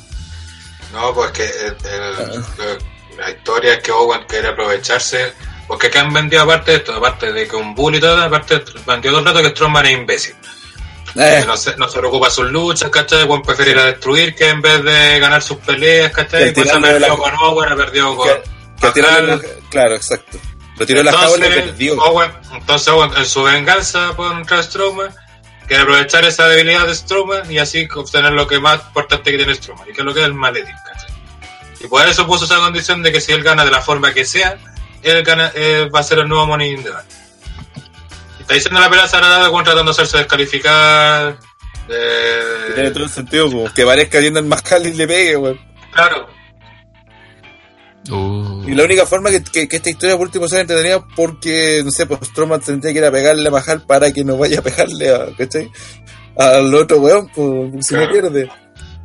[0.93, 5.33] No, pues que eh, el- la historia es que Owen quiere aprovecharse.
[5.69, 8.61] Porque que han vendido aparte de esto, aparte de que un bully y todo, aparte
[8.87, 10.35] vendió todo el rato que Strowman es imbécil.
[11.17, 13.27] Eh, no se, no se preocupa sus luchas, ¿cachai?
[13.27, 16.45] Juan prefiere ir a destruir que en vez de ganar sus peleas, ¿cachai?
[16.55, 16.67] Pues
[17.01, 18.29] la- con Owen, ha perdido con...
[18.29, 18.43] que,
[18.93, 20.39] que claro, exacto.
[20.77, 21.95] Lo tiró la jaula y perdió.
[22.03, 25.15] Owen, entonces Owen, en su venganza contra Strowman,
[25.67, 29.55] quiere aprovechar esa debilidad de Strowman y así obtener lo que más importante que tiene
[29.55, 31.11] Strowman, y que es lo que es el maletín, ¿cachai?
[31.81, 34.25] Y por eso puso esa condición de que si él gana de la forma que
[34.25, 34.57] sea,
[35.03, 37.05] él gana, eh, va a ser el nuevo Money in the Bank.
[38.51, 41.39] Está diciendo la pelea con tratando de hacerse descalificar.
[41.89, 45.61] eh, Tiene todo el sentido, pues, que parezca yendo el Mascal y le pegue, weón.
[45.93, 46.27] claro,
[48.11, 51.83] Uh, Y la única forma que, que, que esta historia por último sea entretenida porque,
[51.85, 54.59] no sé, pues Strowman tendría que ir a pegarle a Mahal para que no vaya
[54.59, 55.71] a pegarle a, ¿cachai?
[56.37, 58.13] Al otro weón, pues, si no Claro.
[58.13, 58.51] pierde.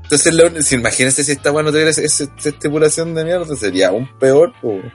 [0.04, 3.90] Entonces, la uni- si imagínate si esta weón no tuviera esa estipulación de mierda, sería
[3.90, 4.86] aún peor, pues.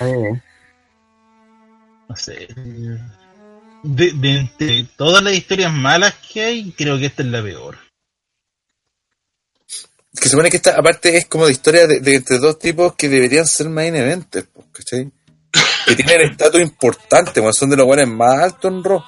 [0.00, 0.40] Eh,
[2.08, 2.48] No sé.
[3.82, 7.76] De, de entre todas las historias malas que hay, creo que esta es la peor.
[10.14, 12.94] Que se supone que esta, aparte, es como de historia de, de entre dos tipos
[12.94, 15.10] que deberían ser main events, pues, ¿cachai?
[15.86, 19.02] Que tienen estatus importante, weón, son de los weones más altos en Raw.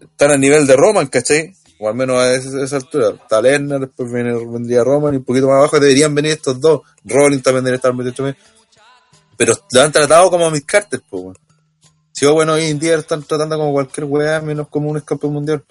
[0.00, 1.54] Están a nivel de Roman, ¿cachai?
[1.78, 3.10] O al menos a esa, a esa altura.
[3.10, 6.80] Está después viene, vendría Roman y un poquito más abajo deberían venir estos dos.
[7.04, 8.36] Rollins también debería estar metido también.
[9.40, 11.38] Pero lo han tratado como a mis cartas, pues.
[12.12, 15.32] Si bueno, hoy en día lo están tratando como cualquier weá, menos como un campeón
[15.32, 15.64] mundial.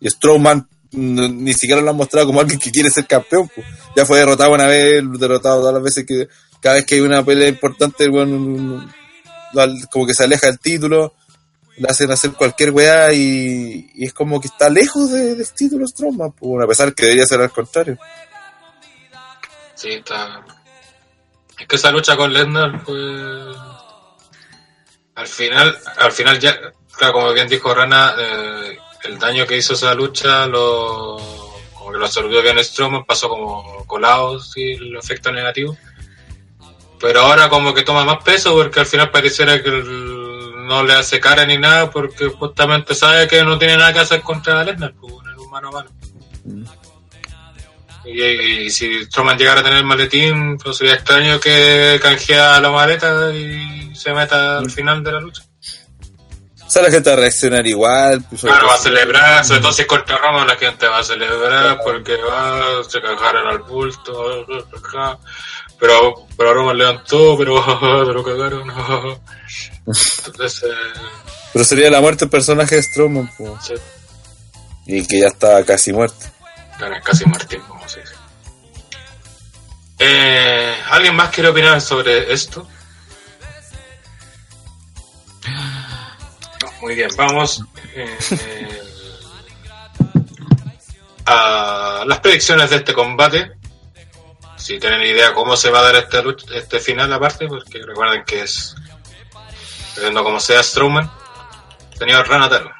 [0.00, 3.50] Y Strowman no- ni siquiera lo han mostrado como alguien que quiere ser campeón.
[3.54, 3.66] pues.
[3.94, 6.28] Ya fue derrotado una vez, derrotado todas las veces que
[6.62, 8.82] cada vez que hay una pelea importante, el lo-
[9.90, 11.12] como que se aleja del título,
[11.76, 16.32] le hacen hacer cualquier weá y, es como que está lejos de- del título Strowman,
[16.40, 17.98] bueno, a pesar que debería ser al contrario.
[19.74, 20.42] sí, está.
[21.60, 22.96] Es que esa lucha con Lesnar fue.
[25.14, 26.58] Al final, al final ya,
[26.96, 31.18] claro, como bien dijo Rana, eh, el daño que hizo esa lucha lo,
[31.74, 35.76] como que lo absorbió bien Strowman, pasó como colado, sí, el efecto negativo.
[36.98, 41.20] Pero ahora como que toma más peso porque al final pareciera que no le hace
[41.20, 45.12] cara ni nada porque justamente sabe que no tiene nada que hacer contra Lesnar, pues,
[45.12, 45.90] en el mano a mano.
[48.04, 52.70] Y, y si Strowman llegara a tener el maletín, pues sería extraño que canjea la
[52.70, 55.42] maleta y se meta al final de la lucha.
[56.70, 58.22] O sea, la gente va a reaccionar igual.
[58.30, 61.02] pues, Claro, va a celebrar, sobre todo si es contra Roma, la gente va a
[61.02, 64.46] celebrar porque va, se cagaron al bulto,
[65.80, 67.56] pero, pero Roma levantó, pero
[68.06, 68.70] se lo cagaron.
[70.26, 71.00] Entonces, eh,
[71.52, 73.50] Pero sería la muerte del personaje de Strowman, pues.
[73.62, 73.74] sí,
[74.86, 76.26] Y que ya está casi muerto.
[76.78, 77.60] claro, es casi dice.
[80.02, 82.66] Eh, ¿Alguien más quiere opinar sobre esto?
[86.62, 87.62] No, muy bien, vamos
[87.94, 88.16] eh,
[91.26, 93.52] a las predicciones de este combate.
[94.56, 98.24] Si tienen idea cómo se va a dar este, luch- este final aparte, porque recuerden
[98.24, 98.74] que es
[99.94, 101.10] dependiendo cómo sea Strowman.
[101.98, 102.70] Señor Ranataro.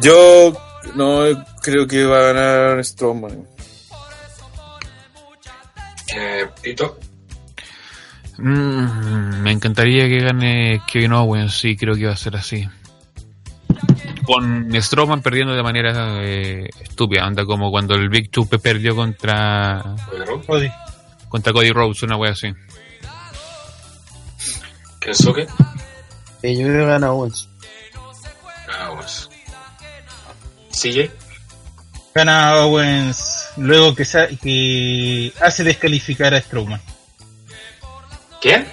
[0.00, 0.52] Yo
[0.94, 1.24] no
[1.62, 3.46] creo que va a ganar Strowman.
[6.16, 6.98] Eh, Pito.
[8.38, 12.66] Mm, me encantaría que gane Kevin Owens, sí, creo que va a ser así.
[14.24, 19.96] Con Strowman perdiendo de manera eh, estúpida, anda como cuando el Big Two perdió contra
[20.46, 20.70] Cody.
[21.28, 22.52] contra Cody Rhodes, una wea así.
[25.00, 25.46] Kensuke.
[26.42, 27.48] Eh, yo creo que gana Owens.
[28.68, 29.30] Vamos.
[30.70, 31.10] CJ.
[32.14, 36.80] Gana Owens luego que, sa- que hace descalificar a Strowman.
[38.40, 38.66] ¿Quién?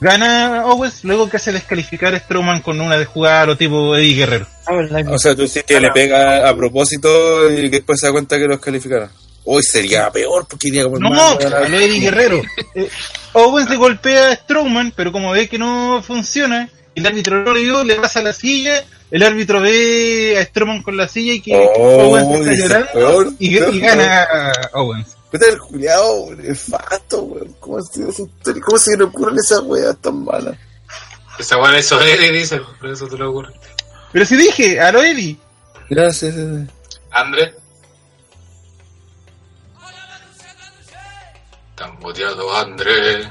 [0.00, 3.96] Gana Owens luego que hace descalificar a Strowman con una de jugada a lo tipo
[3.96, 4.46] Eddie Guerrero.
[4.66, 4.74] Ah,
[5.10, 8.38] O sea, tú dices que le pega a propósito y que después se da cuenta
[8.38, 9.10] que los calificaron.
[9.44, 11.70] Hoy sería peor porque iría como el No, ganar.
[11.70, 12.42] lo Eddie Guerrero.
[12.74, 12.88] Eh,
[13.32, 17.52] Owens le golpea a Strowman, pero como ve que no funciona, y el árbitro no
[17.52, 21.40] le dio, le pasa la silla, el árbitro ve a Strowman con la silla y
[21.40, 25.16] que Oh, Owens está llorando peor, y, peor, y gana a Owens.
[25.30, 27.54] Puta el culiao, nefasto, weón.
[27.60, 30.56] ¿Cómo, se- ¿Cómo se le ocurren esas weas tan malas?
[31.38, 33.52] Esa weá eso Eddie dice, por eso te lo ocurre.
[34.12, 35.36] Pero si dije, a lo Eddie.
[35.90, 36.34] Gracias.
[37.10, 37.54] André.
[41.70, 43.24] Están boteado, André.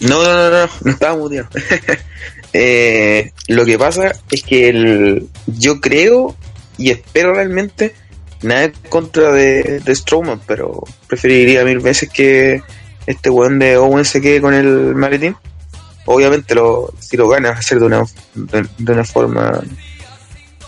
[0.00, 1.48] No, no, no, no, no estaba muteado.
[2.58, 6.34] Eh, lo que pasa es que el, yo creo
[6.78, 7.94] y espero realmente
[8.40, 12.62] nada en contra de, de Strowman, pero preferiría mil veces que
[13.06, 15.36] este weón de Owen se quede con el maletín.
[16.06, 18.04] Obviamente lo, si lo gana va de una,
[18.34, 19.60] de, una forma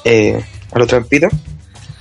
[0.04, 1.28] eh, a lo trampito.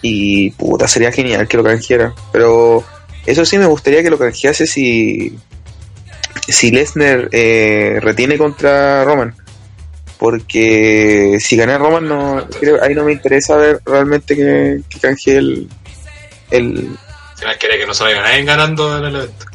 [0.02, 2.14] Y puta, sería genial que lo canjeara.
[2.34, 2.84] Pero
[3.26, 5.38] eso sí me gustaría que lo canjease si,
[6.46, 9.34] si Lesnar eh, retiene contra Roman.
[10.20, 15.38] Porque si gana Roman, no, creo, ahí no me interesa ver realmente que, que canjee
[15.38, 15.70] el,
[16.52, 16.74] el.
[16.90, 19.46] No quiere que no salga nadie ganando en el evento.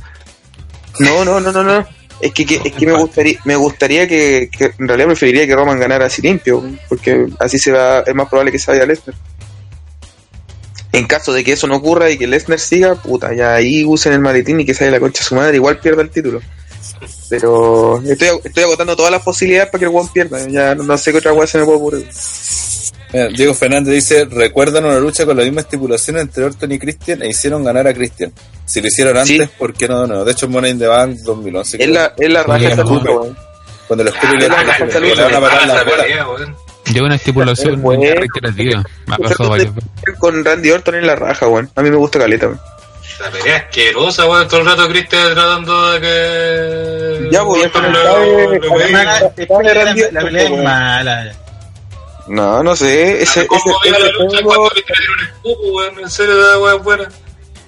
[1.01, 1.87] No, no, no, no, no.
[2.21, 5.57] Es que, que- es que me gustaría, me gustaría que, que en realidad preferiría que
[5.57, 9.17] Roman ganara así limpio, porque así se va, es más probable que se vaya Lesnar.
[10.93, 14.13] En caso de que eso no ocurra y que Lesnar siga, puta, ya ahí usen
[14.13, 16.41] el maletín y que vaya la concha a su madre, igual pierda el título.
[17.29, 20.47] Pero estoy, estoy agotando todas las posibilidades para que el One pierda.
[20.49, 22.09] Ya no, no sé qué otra cosa se me puede ocurrir.
[23.13, 27.23] Mira, Diego Fernández dice, recuerdan una lucha con la misma estipulación entre Orton y Christian
[27.23, 28.33] e hicieron ganar a Christian.
[28.65, 29.55] Si lo hicieron antes, Sí.
[29.59, 30.07] ¿por qué no?
[30.07, 30.25] no?
[30.25, 31.83] De hecho, Money in the Bank 2011.
[31.83, 33.37] Es la, es la raja esta lucha, weón.
[33.87, 36.55] Cuando lo escupe y le, Ah, van a parar la bola.
[36.93, 38.03] Lleva una estipulación Bueno.
[38.15, 38.83] reiterativa.
[39.07, 39.91] Me ha pasado varias veces.
[40.19, 41.71] Con Randy Orton en la raja, weón.
[41.75, 42.61] A mí me gusta caleta, weón.
[43.23, 44.49] La pelea asquerosa, weón.
[44.49, 47.29] Todo el rato Cristian tratando de que.
[47.31, 47.73] Ya, pues.
[47.73, 49.33] Mala-
[49.75, 51.33] Randy después la, pelea es mala.
[52.27, 53.23] No, no sé.
[53.23, 56.01] Ese, ¿Cómo ese, veía la ese lucha feudo, cuando Cristian le tiró un escupo, weón?
[56.01, 57.09] En serio, la weón buena.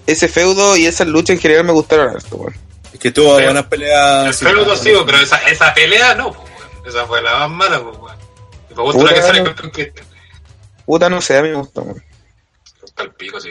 [0.06, 2.54] ese feudo y esas luchas en general me gustaron harto, weón.
[2.92, 4.42] Es que tuvo Pero- buenas peleas.
[4.42, 6.86] El feudo sí, pero esa, esa pelea no, pues, weón.
[6.86, 8.16] Esa fue la más mala, pues, weón.
[8.70, 9.44] Y me gusta la que Puta, sale no.
[9.46, 10.06] campeón Cristian.
[10.84, 12.04] Puta, no sé, a mí me gustó, weón.
[12.84, 13.50] Está el pico, sí.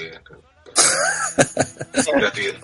[2.16, 2.58] Gratuito.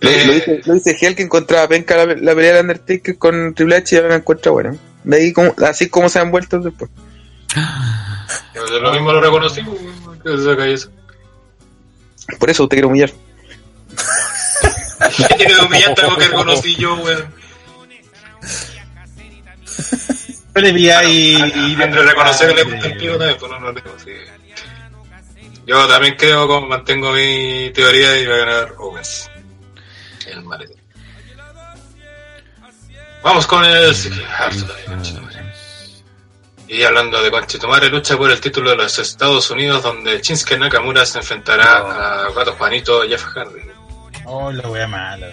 [0.00, 3.18] Lo, Eh, lo dice, lo dice Hell que encontraba penca la, la pelea de Undertaker
[3.18, 4.76] con Triple H y ahora la encuentra buena.
[5.04, 6.90] De ahí como, así como se han vuelto después.
[8.54, 9.60] Yo lo mismo lo reconocí,
[10.72, 10.90] eso.
[12.38, 13.10] Por eso usted quiere humillar.
[15.28, 17.24] ¿Qué tiene de humillante algo que reconocí yo, weón?
[20.54, 21.36] Yo le vi ahí.
[21.54, 22.98] y- Entre reconocer que le gusta el
[23.36, 24.10] pues no, no digo, sí.
[25.68, 29.30] Yo también creo, como mantengo mi teoría y va a ganar Owens.
[30.26, 30.80] El maletín.
[33.22, 33.94] Vamos con el.
[36.68, 41.04] Y hablando de Conchetumare, lucha por el título de los Estados Unidos, donde Shinsuke Nakamura
[41.04, 43.60] se enfrentará a Gato Juanito y Jeff Hardy.
[44.24, 45.26] Oh, la wea mala.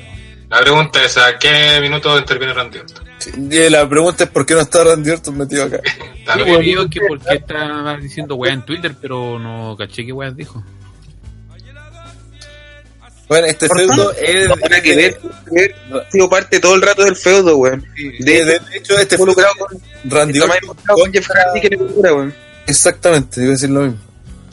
[0.55, 0.59] ¿No?
[0.59, 3.05] La pregunta es: ¿a qué minuto interviene Randy Orton?
[3.19, 5.79] Sí, Y la pregunta es por qué no está Randy Orton metido acá.
[6.25, 6.47] Sí, bien.
[6.55, 10.63] pues, digo que porque está diciendo weá en Twitter, pero no caché qué weá dijo.
[13.27, 14.47] Bueno, este feudo es.
[14.49, 15.19] Nada que ver,
[16.11, 17.83] sido parte todo el rato del feudo, weón.
[18.19, 20.77] De, de hecho, este feudo con, Randy Orton.
[20.87, 22.33] con Jeff Hardy que Nakamura, weón.
[22.67, 23.99] Exactamente, iba a decir lo mismo.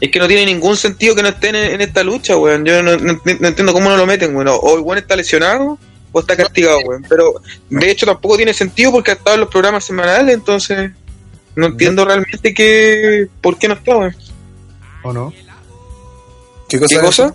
[0.00, 2.64] Es que no tiene ningún sentido que no estén en, en esta lucha, weón.
[2.64, 4.48] Yo no, no- no entiendo cómo no lo meten, weón.
[4.48, 5.78] O el weón está lesionado
[6.12, 7.04] o está castigado, weón.
[7.08, 7.34] Pero
[7.70, 10.90] de hecho tampoco tiene sentido porque ha estado en los programas semanales, entonces
[11.56, 14.16] no entiendo realmente que, por qué no está, weón.
[15.02, 15.32] ¿O no?
[16.68, 16.94] ¿Qué cosa?
[16.94, 17.34] ¿Qué cosa?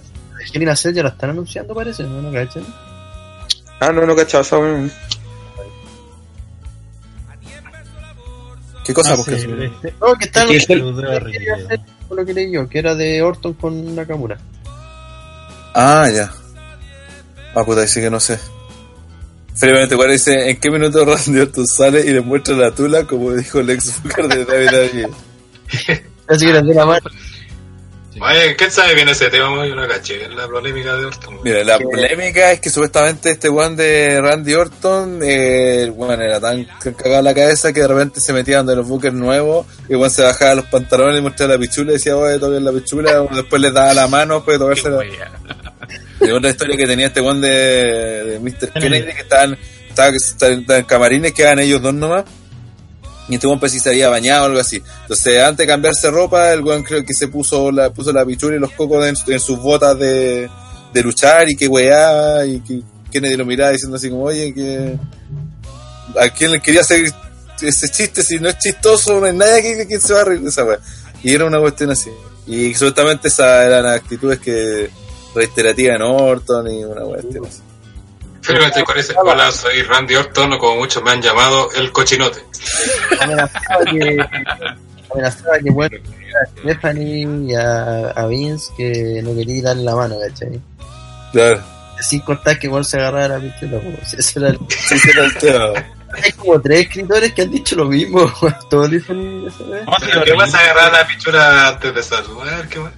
[0.52, 2.22] Quieren hacer, ya lo están anunciando, parece, ¿no?
[2.22, 2.64] ¿No cachan?
[3.80, 4.92] Ah, no, no cachaba esa, weón.
[8.86, 9.14] ¿Qué cosa?
[9.14, 12.70] Ah, Porque sí, este- No, que están Es que es el- lo que leí yo,
[12.70, 14.38] que era de Orton con Nakamura.
[15.74, 16.32] Ah, ya.
[17.54, 18.40] Ah, puta, ahí sí que no sé.
[19.60, 23.34] Previamente, igual dice, ¿en qué minuto Randy Orton sale y le muestra la tula como
[23.34, 25.08] dijo Lex Booker de David
[26.28, 27.10] Así que de la mano.
[28.20, 29.66] Oye, ¿quién sabe bien ese tema?
[29.66, 30.24] Yo no caché.
[30.24, 31.40] Es la polémica de Orton.
[31.44, 36.40] Mira, la polémica es que supuestamente este one de Randy Orton, eh, el weón era
[36.40, 36.66] tan
[36.98, 39.98] cagado en la cabeza que de repente se metía donde los bookers nuevos y el
[40.00, 43.22] weón se bajaba los pantalones y mostraba la pichula y decía, oye, toquen la pichula,
[43.32, 45.04] después le daba la mano, puede tocarse la...
[46.22, 48.74] Y otra historia que tenía este one de, de Mr.
[48.74, 52.26] Kennedy, que estaban, estaban, camarines, que eran ellos dos nomás.
[53.30, 54.82] Y este weón pues si se había bañado o algo así.
[55.02, 58.56] Entonces, antes de cambiarse ropa, el weón creo que se puso la, puso la pichula
[58.56, 60.50] y los cocos en, en sus botas de,
[60.94, 62.82] de luchar y que weá, y que
[63.12, 64.98] Kennedy lo miraba diciendo así como, oye, que
[66.20, 67.14] a quién le quería hacer
[67.62, 70.42] ese chiste, si no es chistoso, no hay nadie aquí que se va a reír
[70.42, 70.80] de esa weá.
[71.24, 72.10] Y era una cuestión así.
[72.46, 74.90] Y supuestamente esas eran actitudes que
[75.38, 77.40] reiterativas en Orton y una weá así.
[78.42, 82.40] Finalmente con ese escuela soy Randy Orton, o como muchos me han llamado, el cochinote.
[83.20, 84.18] Amenazaba que,
[85.12, 90.16] amenazaba que bueno, a Stephanie y a, a Vince que no quería darle la mano,
[90.20, 90.62] ¿cachai?
[91.32, 91.62] Claro.
[92.00, 93.82] Sin contar que igual se agarrara la pistola,
[94.18, 95.74] ese era el- ese era el tema.
[96.24, 98.32] Hay como tres escritores que han dicho lo mismo,
[98.70, 99.46] todos dicen
[100.24, 102.68] ¿Qué vas a agarrar la pichura antes de saludar?
[102.70, 102.94] ¿Qué más?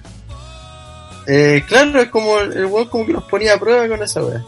[1.32, 4.42] Eh, claro, es como el weón como que los ponía a prueba con esa wea.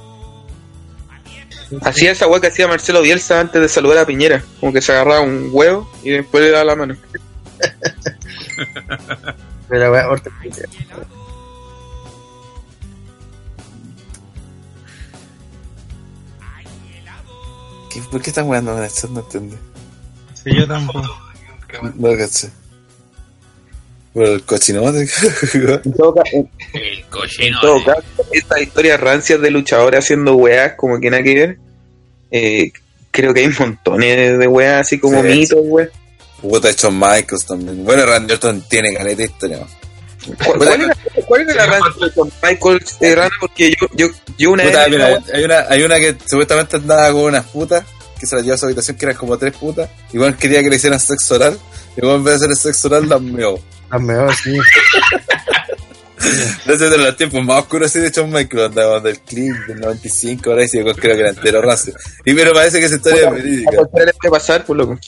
[1.83, 4.43] Hacía esa weá que hacía Marcelo Bielsa antes de saludar a Piñera.
[4.59, 6.97] Como que se agarraba un huevo y después le daba la mano.
[9.69, 10.33] Pero Orton,
[17.91, 19.09] ¿Qué- ¿Por qué están con esto?
[19.09, 19.57] No entiendo.
[20.35, 21.09] Sí, yo tampoco.
[21.95, 22.51] No caché.
[24.13, 25.09] Por el cochinote.
[25.85, 27.61] En todo, ca- en- El en cochino.
[27.61, 31.59] todo caso, estas historias rancias de luchadores haciendo weas como que nada que ver.
[32.31, 32.73] eh,
[33.11, 35.89] creo que hay montones de weas así como Sí, mitos, weas.
[36.41, 37.85] Puta, hecho Michaels también.
[37.85, 39.59] Bueno, Randy Orton tiene caleta de historia.
[40.45, 43.17] ¿Cuál, cuál era, cuál era la rancia de Shawn Michaels eh?
[43.41, 44.07] Porque yo, yo,
[44.39, 44.91] yo una Puta, vez.
[44.91, 47.85] mira, hay una, hay una que supuestamente andaba con unas putas
[48.21, 49.89] que se las llevó a su habitación que eran como tres putas.
[50.13, 51.59] Igual quería que le hicieran sexo oral.
[51.97, 53.59] Y igual en vez de hacer el sexo oral, las meó.
[53.93, 54.59] Las mejor, sí.
[56.67, 60.65] De los tiempos más oscuros así de Shawn Michaels, andaba del clip del 95, ahora
[60.65, 61.95] y sí, yo creo que era entero rancio.
[62.25, 63.71] Y pero parece que esa historia es verídica.
[63.91, 64.99] puede pasar, por loco.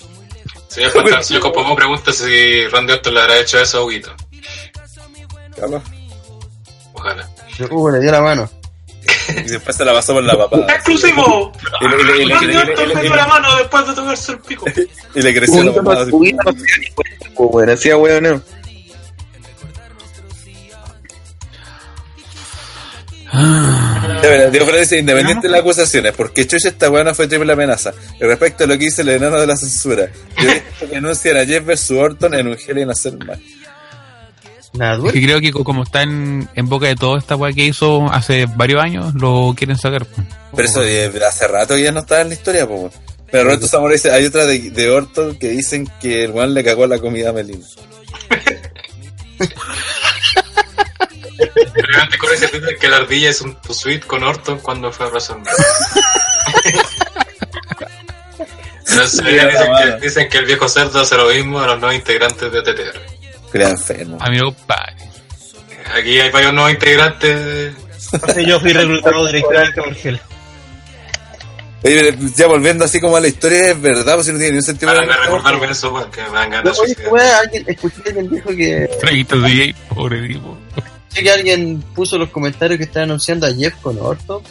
[0.69, 4.13] Señor Fantasma, señor Copomó pregunta si Randy Orton le habrá hecho eso a Huguito.
[5.57, 5.83] Capaz.
[6.95, 7.29] Ojalá.
[7.71, 8.51] Uh, le dio la mano.
[9.29, 10.67] Y después se la pasó por la papada.
[10.75, 11.53] ¡Exclusivo!
[11.81, 12.35] Y le, y le-
[13.05, 14.67] y le- mano después de tocarse el pico.
[15.15, 16.07] y le creció la papada.
[16.11, 17.71] Huguito no se dio ni cuenta, pues, weón.
[17.71, 18.43] Hacía weón, no.
[23.35, 27.93] Diego Fernández dice, independiente de las acusaciones, porque Chucha esta weá fue triple amenaza.
[28.21, 30.09] Y respecto a lo que dice el enano de la censura,
[30.41, 33.41] yo he visto que anuncian a Jeff vs Orton en un in a Cell match.
[34.75, 37.53] Nada, Es que creo que co- como está en, en boca de toda esta weá
[37.53, 40.05] que hizo hace varios años, lo quieren sacar.
[40.05, 40.27] pues.
[40.55, 40.81] Pero eso
[41.29, 42.93] hace rato que ya no estaba en la historia, pues.
[43.31, 46.65] Pero Roberto Zamora dice, hay otra de, de Orton que dicen que el weón le
[46.65, 47.65] cagó la comida a Melina.
[52.01, 55.09] Antes con ese Twitter que la ardilla es un suite con Orton cuando fue a
[55.11, 55.53] WrestleMania.
[58.95, 61.97] No sé, dicen, que, dicen que el viejo cerdo hace lo mismo a los nuevos
[61.97, 63.01] integrantes de TTR.
[63.51, 64.19] Crea enfermo.
[64.21, 64.95] Amigo, compadre.
[65.97, 67.75] Aquí hay varios nuevos integrantes.
[68.47, 70.21] Yo fui reclutado directamente por Gel.
[71.83, 74.63] Oye, ya volviendo así como a la historia, es verdad, pues si no tiene ningún
[74.65, 74.91] sentido.
[74.93, 77.35] Para que recordarme eso, que me dan ganas de Oye, suicidar.
[77.43, 80.57] alguien, escuché que alguien dijo que, Freguito DJ, pobre tipo.
[81.15, 84.43] Escuché que alguien puso los comentarios que estaba anunciando a Jeff con Orton.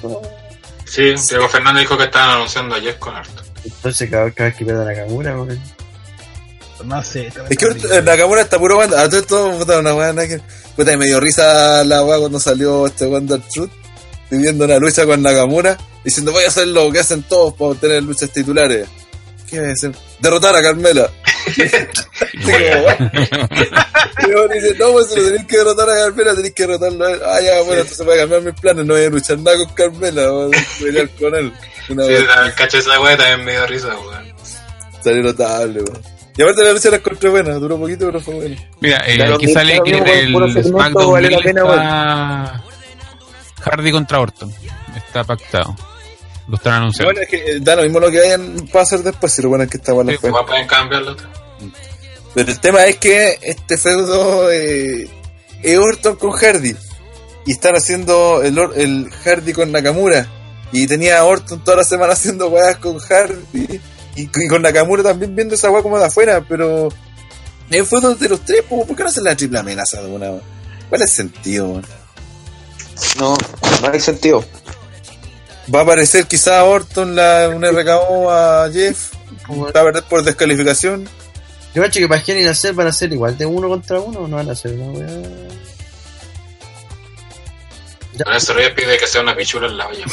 [0.85, 3.43] Sí, Diego Fernández dijo que estaban anunciando ayer con harto.
[3.63, 5.35] Entonces cada, cada vez que pierda Nakamura.
[6.85, 7.31] No sé.
[7.49, 9.01] Es que Nakamura está puro banda.
[9.01, 10.41] A todo esto, puta, una weá, que-
[10.75, 13.69] Puta, y me dio risa la weá cuando salió este Wonder Truth,
[14.29, 18.03] viviendo una lucha con Nakamura, diciendo voy a hacer lo que hacen todos para obtener
[18.03, 18.87] luchas titulares.
[19.49, 19.91] ¿Qué a decir?
[20.19, 21.09] Derrotar a Carmela.
[21.53, 21.61] Sí,
[22.41, 23.11] como, weá.
[24.23, 27.05] Y luego dice, no, pues si lo tenéis que derrotar a Carmela, tenéis que derrotarlo
[27.05, 27.21] a él.
[27.25, 29.73] Ah, ya, bueno, entonces voy a cambiar mis planes, no voy a luchar nada con
[29.75, 31.53] Carmela, voy a pelear con él.
[31.89, 32.19] Una Sí, vez.
[32.45, 34.33] el cacho de esa weá también me dio risa, weón.
[35.03, 36.01] Salió notable, weón.
[36.37, 38.55] Y aparte la lucha la encontré buena, duró poquito, pero fue buena.
[38.79, 40.05] Mira, eh, Claro, aquí sale que el
[40.53, 42.63] segmento SmackDown vale la 1000 pena, está
[43.69, 44.53] Hardy contra Orton.
[44.95, 45.75] Está pactado.
[46.47, 47.13] Lo están anunciando.
[47.13, 49.49] Bueno, es que eh, da lo mismo lo que vayan a hacer después, si lo
[49.49, 51.15] bueno es que está bueno Sí, pueden cambiarlo.
[52.33, 55.07] Pero el tema es que este feudo eh,
[55.61, 56.75] es Orton con Hardy.
[57.45, 60.27] Y están haciendo el, el Hardy con Nakamura.
[60.71, 63.81] Y tenía a Orton toda la semana haciendo weas con Hardy.
[64.15, 66.43] Y, y con Nakamura también viendo esa wea como de afuera.
[66.47, 66.89] Pero
[67.69, 68.63] es feudo de los tres.
[68.63, 70.31] po, ¿Por qué no hacen la triple amenaza de una?
[70.89, 71.81] ¿Cuál es el sentido?
[73.19, 73.37] No,
[73.81, 74.43] no hay sentido.
[75.73, 79.13] Va a aparecer quizá Orton la, un RKO a Jeff.
[79.49, 81.07] Va a perder por descalificación.
[81.73, 84.19] Yo cacho que para Gen y hacer van a ser igual de uno contra uno
[84.19, 85.07] o no van a ser una weá.
[88.55, 90.05] Reyes pide que sea una pichula en la olla.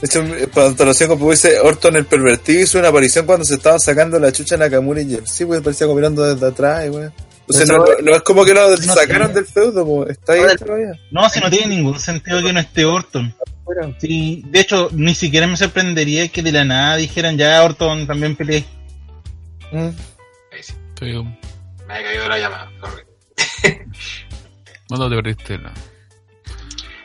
[0.00, 3.54] De hecho, eh, para antología, como dice Orton el pervertido, hizo una aparición cuando se
[3.54, 5.26] estaban sacando la chucha Nakamura y Jeff.
[5.26, 7.08] Sí, pues parecía como mirando desde atrás, güey.
[7.48, 10.40] O sea, no, no- no es como que lo sacaron del feudo, pues, está ahí
[10.58, 10.92] todavía.
[11.10, 13.34] No, si no tiene ningún sentido que no esté Orton.
[13.98, 18.36] Sí, de hecho, ni siquiera me sorprendería que de la nada dijeran ya Orton también
[18.36, 18.64] pelee.
[19.72, 19.86] Mm.
[20.52, 20.74] Ahí sí.
[20.94, 21.22] Estoy-
[21.86, 22.70] Me ha caído la llamada.
[22.80, 23.02] sorry.
[24.88, 25.58] ¿Cuándo te perdiste?
[25.58, 25.74] la-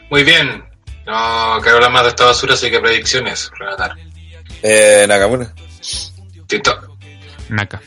[0.09, 0.63] Muy bien.
[1.05, 3.49] No quiero hablar más de esta basura, así que predicciones.
[3.59, 3.95] Relatar.
[4.61, 5.51] Eh, Nakamura.
[6.47, 6.97] Tito.
[7.49, 7.81] Naka.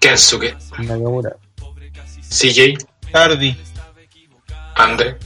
[0.00, 0.56] Kensuke.
[0.78, 1.36] Nakamura.
[2.28, 2.78] CJ.
[3.12, 3.56] Hardy.
[4.76, 5.16] Andre.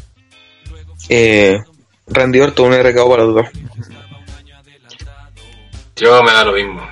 [1.09, 1.63] Eh,
[2.07, 3.47] Randy Orton, un RKO para los dos.
[5.97, 6.89] Yo me da lo mismo.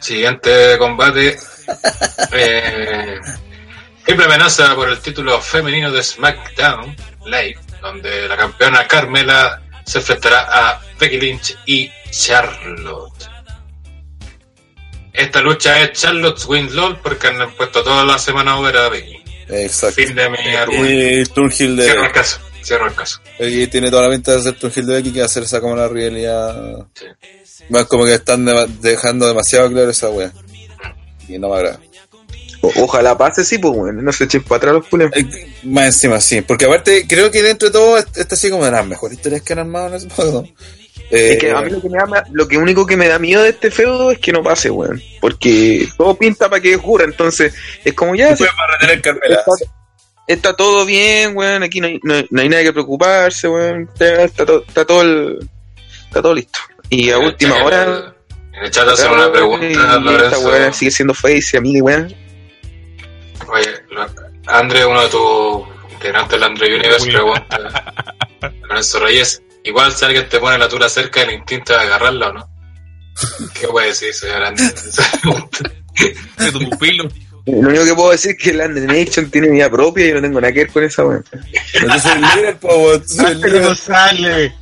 [0.00, 1.36] Siguiente combate.
[2.32, 3.20] Eh,
[4.04, 6.94] triple amenaza por el título femenino de SmackDown
[7.24, 13.31] Live, donde la campeona Carmela se enfrentará a Becky Lynch y Charlotte.
[15.12, 19.22] Esta lucha es Charlotte's Win LOL porque han puesto toda la semana over a Becky.
[19.48, 19.96] Exacto.
[20.02, 20.90] Fin de mi argumento.
[20.90, 22.38] Y Turnhill de Cierro el caso.
[22.64, 23.20] Cierro el caso.
[23.38, 25.88] Y tiene toda la pinta de ser Turnhill de Becky que hacer esa como la
[25.88, 26.86] realidad.
[26.94, 27.04] Sí.
[27.68, 30.32] Más como que están dema- dejando demasiado claro esa wea.
[31.28, 31.80] Y no me agrada.
[32.62, 35.10] O- ojalá pase, sí, pues, bueno, no se echen para atrás los pulen.
[35.14, 36.40] Eh, Más encima, sí.
[36.42, 39.52] Porque aparte, creo que dentro de todo, esta así como de las mejores historias que
[39.52, 40.46] han armado en ese modo.
[41.14, 43.18] Eh, Es que a mí lo que, me da, lo que único que me da
[43.18, 45.00] miedo de este feudo es que no pase, weón.
[45.20, 48.30] Porque todo pinta para que ocurra, entonces es como ya.
[48.30, 49.36] Después va a retener Carmela.
[49.40, 49.52] Está,
[50.26, 51.62] está todo bien, weón.
[51.62, 53.82] Aquí no hay, no hay- no hay nada que preocuparse, weón.
[53.92, 55.50] Está, está todo, está todo el-
[56.06, 56.58] está todo listo.
[56.88, 58.14] Y a última hora.
[58.54, 61.80] En el chat hacen una pregunta, y esta weón sigue siendo face y a mí,
[61.80, 62.14] weón.
[63.48, 63.68] Oye,
[64.46, 67.94] Andre, uno de tus integrantes del Andre Universe, pregunta
[68.62, 72.32] Lorenzo Reyes, igual si alguien te pone la tula cerca, el instinto de agarrarla o
[72.32, 72.48] no.
[73.60, 74.54] ¿Qué puede decir, señor.
[76.38, 77.08] De tu pupilo.
[77.44, 80.22] Lo único que puedo decir es que la Nation tiene vida propia y yo no
[80.22, 81.24] tengo nada que ver con esa weón.
[81.74, 84.54] Entonces el líder, po, Hasta que líder- no sale.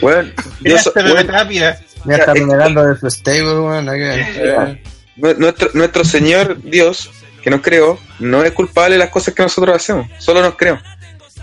[0.00, 1.78] Weón, yo este Tapia.
[2.06, 3.86] Ya está renegando de su stable, weón.
[5.16, 7.10] nuestro, nuestro Señor Dios,
[7.42, 10.80] que nos creó, no es culpable de las cosas que nosotros hacemos, solo nos creó.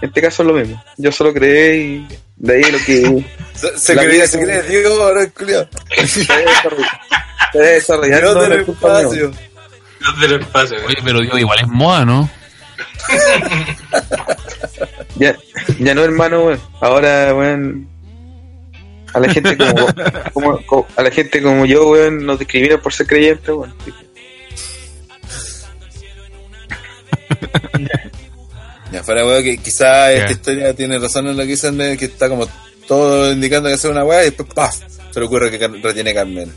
[0.01, 0.81] En este caso es lo mismo.
[0.97, 2.07] Yo solo creé y
[2.37, 5.67] de ahí lo que Se, se vida se como- cree Dios, ahora es culiao.
[6.07, 6.25] se
[7.53, 8.21] debe desarrollar.
[8.21, 9.31] Dios no, del espacio.
[9.99, 10.77] Dios del espacio.
[10.85, 12.29] Oye, pero Dios igual es moda, ¿no?
[15.15, 15.35] Ya,
[15.79, 16.59] ya no, hermano, weón.
[16.79, 17.87] Ahora, weón.
[19.13, 19.87] A la gente como,
[20.33, 23.75] como- como- a la gente como yo, weón, nos discriminan por ser creyentes, weón.
[28.91, 32.27] Ya fuera, weón, que quizá esta historia tiene razón en lo que dicen que está
[32.27, 32.47] como
[32.87, 34.75] todo indicando que hace una weá y después ¡paf!
[35.11, 36.51] se le ocurre que retiene Carmela.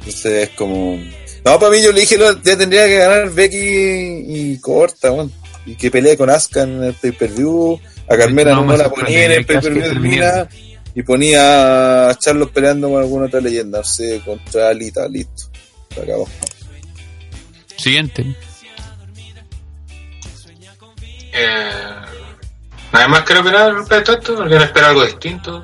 [0.00, 0.98] Entonces es como.
[1.44, 5.32] No, para mí yo le dije lo- ya tendría que ganar Becky y corta, weón.
[5.66, 7.78] Y que pelee con Asuka en el pay per view.
[8.10, 10.48] A Carmela No, no, la ponía en el pay-per-view
[10.94, 15.44] y ponía a Charlos peleando con alguna otra leyenda, no sé, contra Alita, listo.
[15.94, 16.26] Se acabó.
[17.76, 18.24] Siguiente.
[21.38, 21.70] Eh,
[22.92, 25.62] Nada más quiero opinar respecto a esto, alguien espera algo distinto.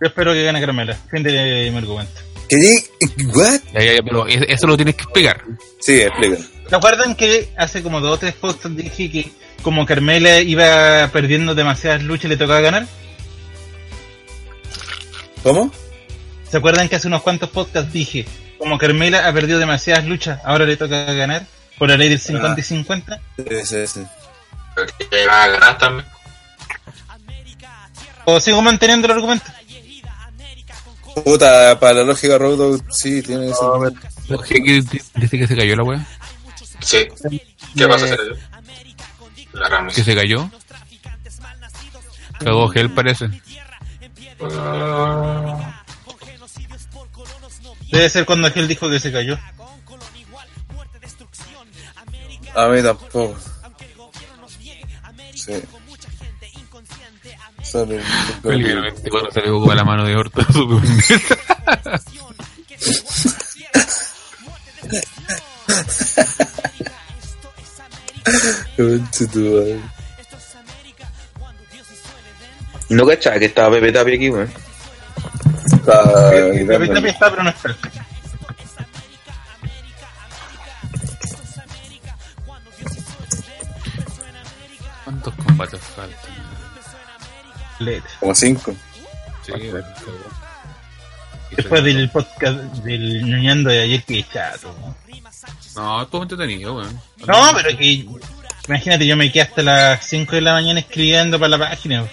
[0.00, 0.96] Yo espero que gane Carmela.
[1.10, 2.20] Fin de mi argumento.
[2.48, 3.24] ¿Qué di?
[3.34, 3.60] ¿What?
[3.74, 5.42] Ya, ya, ya, pero es- eso lo tienes que explicar.
[5.80, 6.36] Sí, explica.
[6.68, 11.54] ¿Se acuerdan que hace como dos o tres podcasts dije que como Carmela iba perdiendo
[11.54, 12.86] demasiadas luchas le tocaba ganar?
[15.42, 15.72] ¿Cómo?
[16.48, 18.24] ¿Se acuerdan que hace unos cuantos podcasts dije
[18.58, 21.44] como Carmela ha perdido demasiadas luchas, ahora le toca ganar
[21.78, 23.20] por la ley del 50 y 50?
[23.36, 24.00] Sí, sí, sí.
[25.10, 26.06] Ya iban a ganar también.
[28.24, 29.44] ¿O sigo manteniendo el argumento?
[31.24, 33.60] Puta, para la lógica Road sí, tiene ese.
[34.48, 36.06] ¿Qué, qué- dice que se cayó la weá?
[36.80, 37.08] Sí.
[37.76, 38.06] ¿Qué pasa?
[39.52, 39.94] La Ramos.
[39.94, 40.48] ¿Que se cayó?
[42.38, 43.28] Cagó gel parece.
[44.42, 45.82] Ah,
[47.90, 49.36] Debe ser cuando aquel dijo que se cayó.
[52.54, 53.36] A mí tampoco.
[55.56, 55.62] Sí.
[57.62, 58.00] Sale
[58.44, 60.46] Literalmente cuando se le ocupa la mano de Horta.
[72.88, 74.50] No cachaba que estaba Pepe Tapia aquí, weón.
[76.66, 76.88] Pepe.
[76.88, 77.76] Tapia está, pero no está.
[85.20, 86.18] ¿Cuántos combates faltan?
[88.20, 88.74] Como cinco.
[89.44, 89.86] Sí, bueno,
[91.50, 94.74] Después del podcast del ñoñando de ayer, que chato.
[94.80, 94.96] ¿no?
[95.82, 97.00] No, estuvo entretenido, weón.
[97.26, 98.06] No, pero que.
[98.68, 102.06] Imagínate, yo me quedé hasta las 5 de la mañana escribiendo para la página.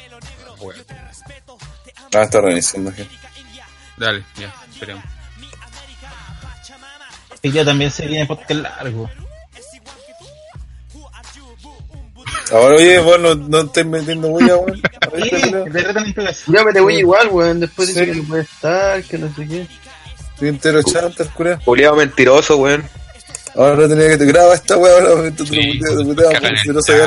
[0.60, 0.82] Bueno,
[2.16, 3.08] Ah, está reiniciando aquí.
[3.98, 5.04] dale, ya, esperemos.
[7.44, 9.10] Y ya también se viene podcast largo.
[12.52, 14.82] Ahora, oye, vos no, no estés metiendo bulla, weón.
[16.48, 17.60] Ya me te voy igual, weón.
[17.60, 19.68] Después dice que no puede estar, que no sé qué.
[20.34, 21.60] Estoy entero chanta, el cura.
[21.66, 22.84] Juliado mentiroso, weón.
[23.56, 26.14] Ahora tenía que te graba esta weá, ahora me te no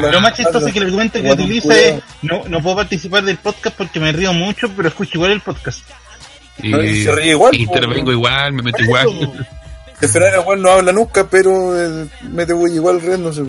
[0.01, 3.23] la- Lo más chistoso es que el argumento que utiliza es: no, no puedo participar
[3.23, 5.85] del podcast porque me río mucho, pero escucho igual el podcast.
[6.61, 9.09] Y, No, se ríe igual, Intervengo igual, me meto igual.
[10.01, 13.43] El Ferrari igual no habla nunca, pero eh, mete bulla igual riéndose.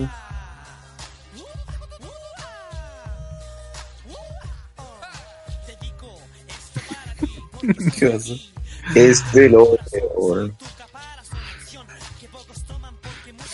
[8.94, 9.76] Este lo
[10.16, 10.56] weón.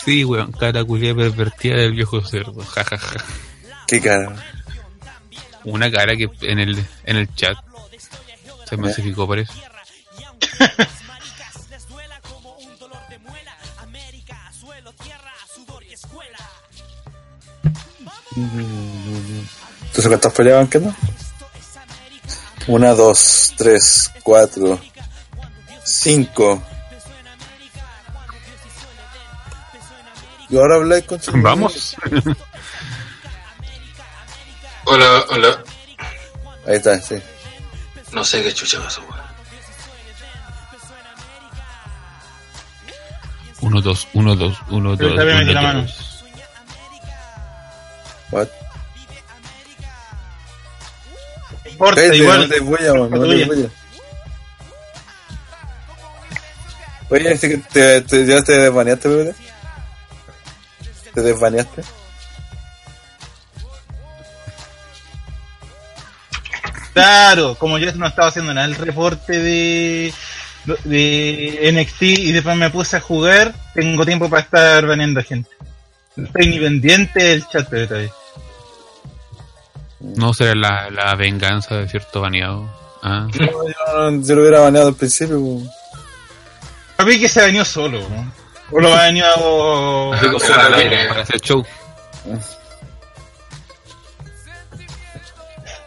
[0.05, 3.25] Sí, weón, cara culia pervertida del viejo cerdo, jajaja.
[3.87, 4.35] ¿Qué cara?
[5.65, 7.59] Una cara que en el, en el chat
[8.69, 9.53] se masificó, parece.
[19.95, 20.03] ¿Tú
[20.37, 20.95] peleaban, qué no?
[22.69, 24.79] Una, dos, tres, cuatro,
[25.85, 26.63] cinco.
[30.51, 31.97] Y ahora habláis con su- Vamos.
[34.85, 35.63] Hola, hola.
[36.67, 37.17] Ahí está, sí.
[38.13, 39.19] No sé qué chucha pasó, weón.
[43.61, 45.13] Uno, dos, uno, dos, uno, dos.
[45.13, 45.83] uno, la mano.
[45.83, 46.25] dos.
[48.31, 48.49] What?
[51.79, 52.41] Importa, igual.
[52.41, 53.69] no te voy a, no te voy a.
[57.11, 59.35] Oye, ¿este que te, te, ya te desbaneaste, bebé?
[61.15, 61.83] ¿Te desbaneaste?
[66.93, 70.13] Claro, como yo no estaba haciendo nada el reporte de,
[70.85, 75.49] de NXT y después me puse a jugar, tengo tiempo para estar baneando gente.
[76.17, 78.11] No estoy ni pendiente del chat de todavía.
[80.01, 82.69] No será la, la venganza de cierto baneado.
[83.03, 85.39] Ah, No, yo, no- yo lo hubiera baneado al principio.
[85.41, 85.63] po.
[86.97, 88.33] Papi que se baneó solo, ¿no?
[88.71, 88.91] O lo
[90.21, 90.39] pero
[91.09, 91.65] para, hacer show.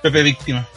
[0.02, 0.68] Pepe Víctima.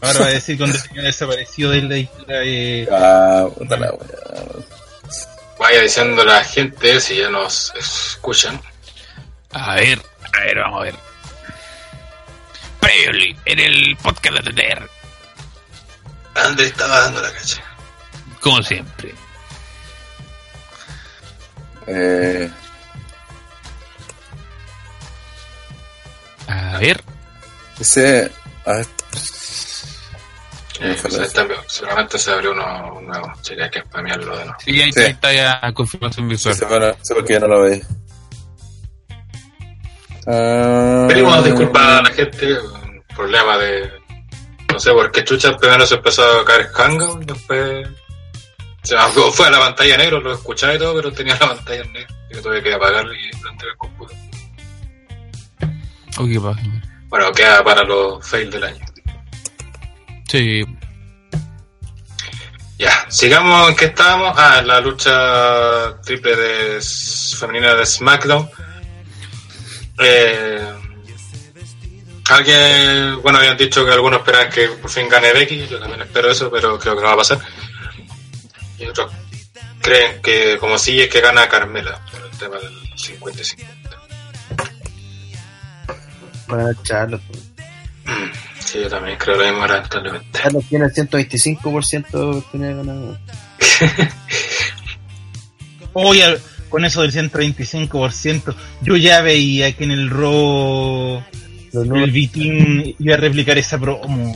[0.00, 2.24] Ahora va a decir cuando se desaparecido de la isla.
[2.28, 4.44] Eh, Ah, puta la wea.
[5.58, 8.60] Vaya diciendo la gente si ya nos escuchan.
[9.52, 10.00] A ver,
[10.34, 10.94] a ver, vamos a ver.
[12.86, 14.88] Previously, en el podcast de TTR,
[16.34, 17.62] ¿Dónde estaba dando la cacha?
[18.40, 19.12] como siempre.
[21.88, 22.48] Eh,
[26.48, 27.02] A ver,
[27.78, 28.30] Dice,
[28.64, 28.86] a ver,
[30.80, 33.32] Eh, pues, está, seguramente se abrió uno un nuevo.
[33.42, 34.58] Sería que spamearlo de nuevo.
[34.62, 35.00] Sí, ahí, Sí.
[35.00, 36.54] ahí está ya confirmación visual.
[36.54, 37.84] se van a- sé por qué ya no lo veis.
[40.26, 43.90] Ah, Pedimos disculpas a la gente, un problema de.
[44.72, 47.88] No sé, porque Chucha primero se empezó a caer Hangout, después.
[48.82, 51.84] Se bajó- fue a la pantalla negra, lo escuchaba y todo, pero tenía la pantalla
[51.84, 52.14] negra.
[52.30, 54.20] Yo tuve que apagarlo y prender el computador.
[56.54, 56.62] Pasa.
[57.08, 58.84] Bueno, queda para los fails del año.
[60.28, 60.64] Sí,
[62.78, 64.34] Ya, sigamos en que estábamos.
[64.36, 66.80] Ah, en la lucha triple de
[67.38, 68.48] femenina de SmackDown.
[69.98, 70.72] Eh,
[72.28, 75.66] alguien, bueno, habían dicho que algunos esperaban que por fin gane Becky.
[75.66, 77.38] Yo también espero eso, pero creo que no va a pasar.
[78.78, 79.10] Y otros
[79.80, 83.62] creen que, como es que gana Carmela por el tema del 55.
[86.46, 87.22] Para Charlotte.
[88.04, 90.26] Mm, Sí, yo también creo lo mismo, lamentablemente.
[90.32, 93.20] Charlotte tiene el 125% de oportunidad de ganar.
[95.92, 101.22] Oye, con eso del 125%, yo ya veía que en el Raw
[101.72, 104.34] Los el Viking iba a replicar esa promo.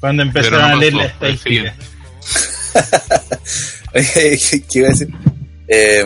[0.00, 1.74] Cuando empezaron no a leer la estadística.
[3.92, 5.08] ¿Qué qué iba a decir?
[5.66, 6.04] Eh,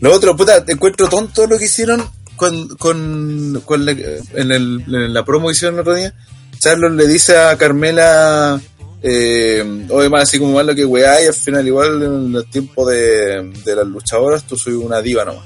[0.00, 2.06] lo otro, puta, te encuentro tonto lo que hicieron
[2.36, 6.12] con, con, con la, en, el, en la promo que hicieron el otro día.
[6.58, 8.60] Charlos le dice a Carmela,
[9.08, 12.84] eh, oye, más así como malo que weá, y al final, igual en el tiempo
[12.88, 15.44] de, las luchadoras, tú soy una diva nomás.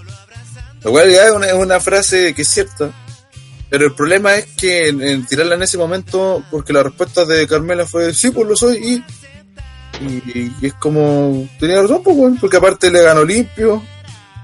[0.82, 2.90] Lo cual ya es una, es una frase que es cierta.
[3.68, 7.84] Pero el problema es que en, tirarla en ese momento, porque la respuesta de Carmela
[7.84, 9.05] fue, sí, pues lo soy, y
[10.66, 13.82] es como, tenía razón, pues, porque aparte le ganó limpio,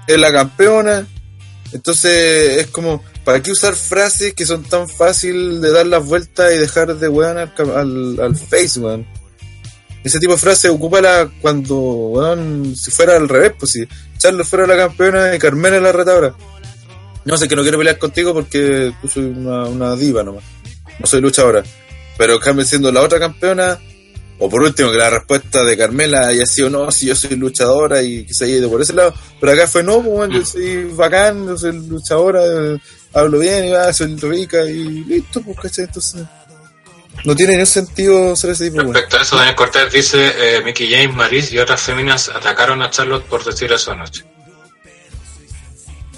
[0.05, 1.07] es la campeona.
[1.73, 6.49] Entonces es como, ¿para qué usar frases que son tan fácil de dar las vueltas
[6.53, 9.05] y dejar de weón al, al, al face, weón?
[10.01, 13.85] Ese tipo de frase, ocúpala cuando, weón, si fuera al revés, pues si
[14.17, 16.33] Charles fuera la campeona y Carmela la retadora.
[17.25, 20.45] No sé, que no quiero pelear contigo porque tú soy una, una diva nomás.
[20.97, 21.63] No soy luchadora.
[22.17, 23.77] Pero Carmen siendo la otra campeona,
[24.39, 28.01] o por último, que la respuesta de Carmela haya sido, no, si yo soy luchadora
[28.01, 29.13] y que se haya ido por ese lado.
[29.41, 32.39] Pero acá fue, no, pues, bueno, yo soy bacán, yo soy luchadora,
[33.13, 35.85] hablo bien y va, soy rica y listo, pues, ¿cachai?
[35.85, 36.23] Entonces,
[37.25, 38.81] no tiene ningún sentido ser ese tipo.
[38.83, 42.89] Respecto a eso, Daniel Cortés dice, eh, Mickey James, Maris y otras féminas atacaron a
[42.89, 44.23] Charlotte por decir eso anoche.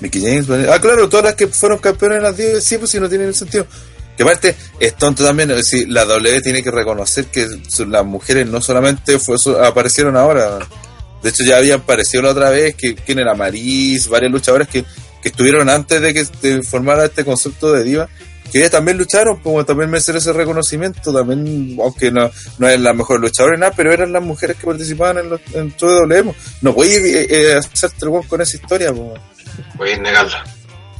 [0.01, 0.71] Mickey James, ¿vale?
[0.71, 3.25] Ah, claro, todas las que fueron campeonas en las 10, sí, pues sí, no tiene
[3.25, 3.67] ningún sentido.
[4.15, 7.47] Que aparte, es tonto también, es decir, la W tiene que reconocer que
[7.87, 10.59] las mujeres no solamente fue, aparecieron ahora,
[11.23, 14.83] de hecho ya habían aparecido la otra vez, que quién era Maris, varias luchadoras que,
[15.21, 18.09] que estuvieron antes de que se formara este concepto de diva,
[18.51, 22.95] que ellas también lucharon, como también merecer ese reconocimiento, también, aunque no, no eran las
[22.95, 26.33] mejores luchadoras ni nada, pero eran las mujeres que participaban en, los, en todo W.
[26.61, 28.91] No voy a hacerte el weón con esa historia.
[28.91, 30.43] Voy a negarla.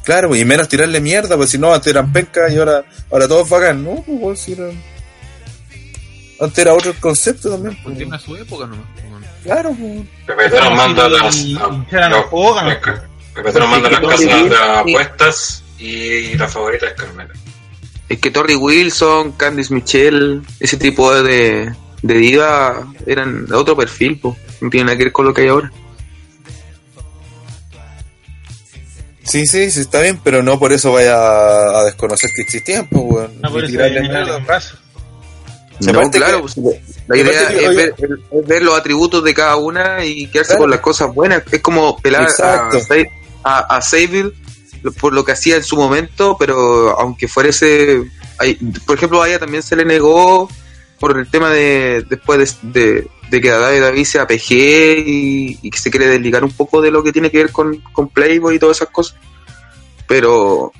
[0.04, 3.48] Claro, y menos tirarle mierda, pues si no, antes eran penca y ahora, ahora todos
[3.48, 4.02] bacán, ¿no?
[4.20, 4.72] Pues si eran...
[6.40, 7.98] Antes era otro concepto también, pues.
[7.98, 8.86] tiene su época nomás.
[9.44, 10.52] Claro, pues.
[10.52, 11.36] Nos manda las,
[13.36, 13.82] y Sharon no, Hogan.
[13.82, 14.56] las ca- Pepe nos manda las Sí, casas de
[14.92, 17.30] apuestas y la favorita es Carmela.
[18.08, 24.18] Es que Torrey Wilson, Candice Michelle, ese tipo de, de diva eran de otro perfil,
[24.18, 24.36] po.
[24.60, 25.70] no tiene nada que ver con lo que hay ahora.
[29.22, 33.02] Sí, sí, sí, está bien, pero no por eso vaya a, desconocer que existían, pues,
[33.06, 33.40] weón.
[33.40, 34.00] No, por Ni eso tirarle.
[35.80, 36.76] Y No, aparte claro, que- pues,
[37.06, 37.94] la idea que, es oye- ver,
[38.32, 40.62] es ver los atributos de cada una y quedarse Claro.
[40.62, 41.42] con las cosas buenas.
[41.50, 42.78] Es como pelar a, Exacto.
[43.42, 44.32] A, a Sable
[45.00, 48.02] por lo que hacía en su momento, pero aunque fuera ese...
[48.86, 50.48] por ejemplo, a ella también se le negó
[50.98, 54.50] por el tema de después de, de, de que David David sea PG
[55.06, 57.76] y, y que se quiere desligar un poco de lo que tiene que ver con,
[57.92, 59.16] con Playboy y todas esas cosas.
[60.06, 60.72] Pero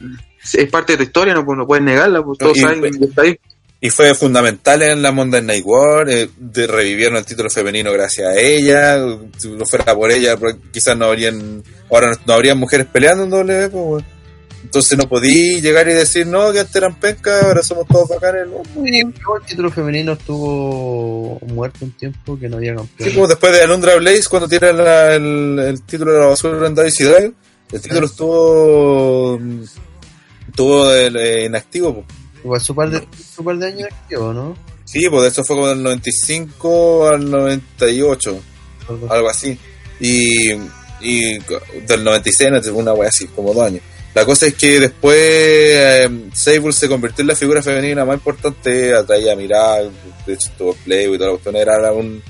[0.52, 3.04] es parte de tu historia, no, pues, no puedes negarla, pues todos Y- saben que
[3.04, 3.38] está ahí.
[3.82, 8.28] Y fue fundamental en la Monday Night War, eh, de revivieron el título femenino gracias
[8.28, 8.98] a ella,
[9.38, 13.30] si no fuera por ella, pues, quizás no habrían, ahora no, habrían mujeres peleando en
[13.30, 14.04] W, pues, weón.
[14.62, 18.46] Entonces no podí llegar y decir, no, que antes eran pencas, ahora somos todos bacanes,
[18.48, 18.62] no.
[18.74, 23.08] Pero el título femenino estuvo muerto un tiempo que no había campeón.
[23.08, 26.66] Sí, como después de Alundra Blaze, cuando tiene la- el, el título de la basura
[26.66, 27.32] en Drive,
[27.72, 29.40] el título estuvo,
[30.48, 30.94] estuvo
[31.46, 32.19] inactivo, pues.
[32.42, 34.56] Igual su par de, su par de años activo, ¿no?
[34.84, 38.40] Sí, pues eso fue como del 95 al 98.
[38.88, 39.14] Algo así.
[39.14, 39.58] algo así.
[40.00, 40.52] Y,
[41.00, 41.38] y
[41.86, 43.82] del 96, no, una wea así, como dos años.
[44.14, 48.92] La cosa es que después eh, Sable se convirtió en la figura femenina más importante,
[48.92, 49.88] atraía a mirar,
[50.26, 52.20] de hecho tuvo Play y toda la cuestión, era un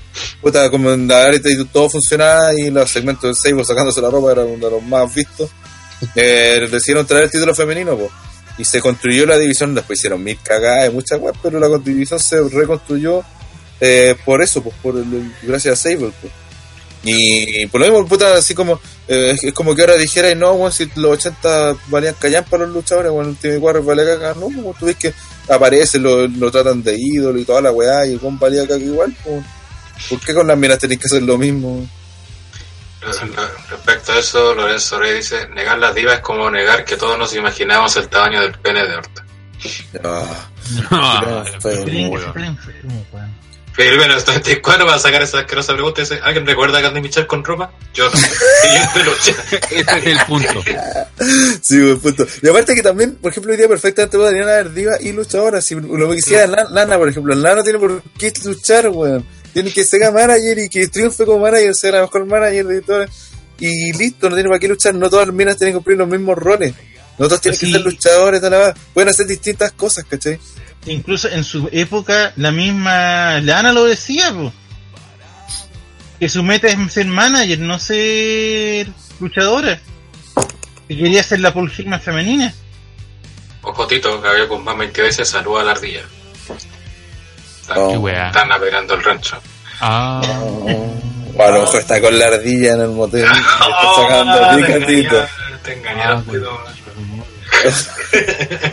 [0.43, 4.11] puta como en la área y todo funcionaba y los segmentos de Sable sacándose la
[4.11, 5.51] ropa era uno de los más vistos.
[6.15, 8.11] Eh, decidieron traer el título femenino, pues.
[8.61, 12.19] Y se construyó la división, después hicieron mil cagadas y muchas weas, pero la división
[12.21, 13.23] se reconstruyó
[13.81, 16.33] eh, por eso, pues, por el- gracias a Sable, pues.
[17.03, 20.71] Y por lo mismo, puta, así como, eh, es como que ahora dijera, no, bueno,
[20.71, 24.43] si los 80 valían callan para los luchadores, bueno, el Ultimate Warrior vale caca, no,
[24.55, 25.15] como tú ves que
[25.49, 29.17] aparece, lo, lo tratan de ídolo y toda la weá, y con valía caca igual,
[29.25, 29.43] pues.
[30.11, 31.87] ¿Por qué con las minas tenéis que hacer lo mismo?
[33.71, 37.35] Respecto a eso, Lorenzo Rey dice, negar las divas es como negar que todos nos
[37.35, 39.25] imaginamos el tamaño del pene de Horta.
[40.05, 41.77] Ah, fue
[43.73, 46.83] Felipe, en el 94 va a sacar esa asquerosa pregunta y dice, ¿alguien recuerda a
[46.83, 47.71] Candy Michel con ropa?
[47.95, 48.17] Yo no.
[48.17, 49.35] Siguiente lucha.
[49.71, 50.63] Ese es el punto.
[51.63, 52.27] Sí, buen punto.
[52.43, 55.65] Y aparte que también, por ejemplo, hoy día perfectamente podrían haber divas y luchadoras.
[55.65, 59.25] Si lo que quisiera Lana, Lana, por ejemplo, Lana no tiene por qué luchar, weón.
[59.53, 63.11] Tiene que ser manager y que triunfe como manager, ser la mejor manager de todas.
[63.59, 64.95] Y listo, no tiene para qué luchar.
[64.95, 66.75] No todas las minas tienen que cumplir los mismos roles.
[67.19, 67.67] No todas tienen Sí.
[67.67, 68.75] que ser luchadores, tal, tal.
[68.95, 70.39] Pueden hacer distintas cosas, ¿cachai?
[70.87, 74.53] Incluso en su época, la misma Lana lo decía, po.
[76.19, 78.87] que su meta es ser manager, no ser
[79.21, 79.81] luchadora.
[80.87, 82.53] Que quería ser la Paul femenina.
[83.63, 86.03] Ojo Tito, Gabriel Guzmán 20 veces saluda a la ardilla.
[87.71, 88.09] Están, Oh.
[88.09, 89.37] Están navegando el rancho.
[89.81, 90.21] Ah,
[91.39, 93.23] a lo mejor está con la ardilla en el motel.
[93.25, 95.29] está sacando Oh, te engañaron,
[95.63, 96.71] te engañaron, Ah.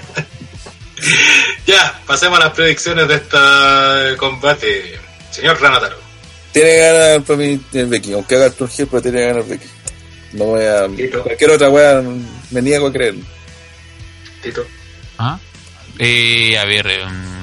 [1.65, 4.99] Ya, pasemos a las predicciones de este combate.
[5.31, 5.97] Señor Ranataro.
[6.51, 9.43] Tiene que ganar para mí el Becky, aunque haga el Turgil, pero tiene que ganar
[9.45, 9.67] Becky.
[10.33, 10.87] No voy a.
[10.87, 11.23] Tito.
[11.23, 12.01] Cualquier otra wea
[12.51, 13.15] me niego a creer.
[14.41, 14.65] Tito.
[15.19, 15.37] ¿Ah?
[15.99, 16.87] Eh, a ver.
[16.87, 17.36] em,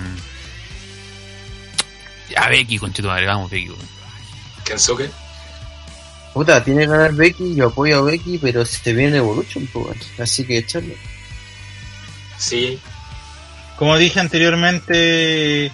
[2.34, 3.72] ya, Becky, conchito madre, vamos, Becky.
[4.64, 5.10] Kensuke.
[6.32, 10.44] Puta, tiene que ganar Becky, yo apoyo a Becky, pero se viene Evolution, pues, así
[10.44, 10.94] que echarlo.
[12.38, 12.80] Sí.
[13.76, 15.70] Como dije anteriormente,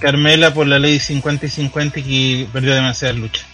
[0.00, 3.46] Carmela por la ley 50 y 50 que perdió demasiadas luchas.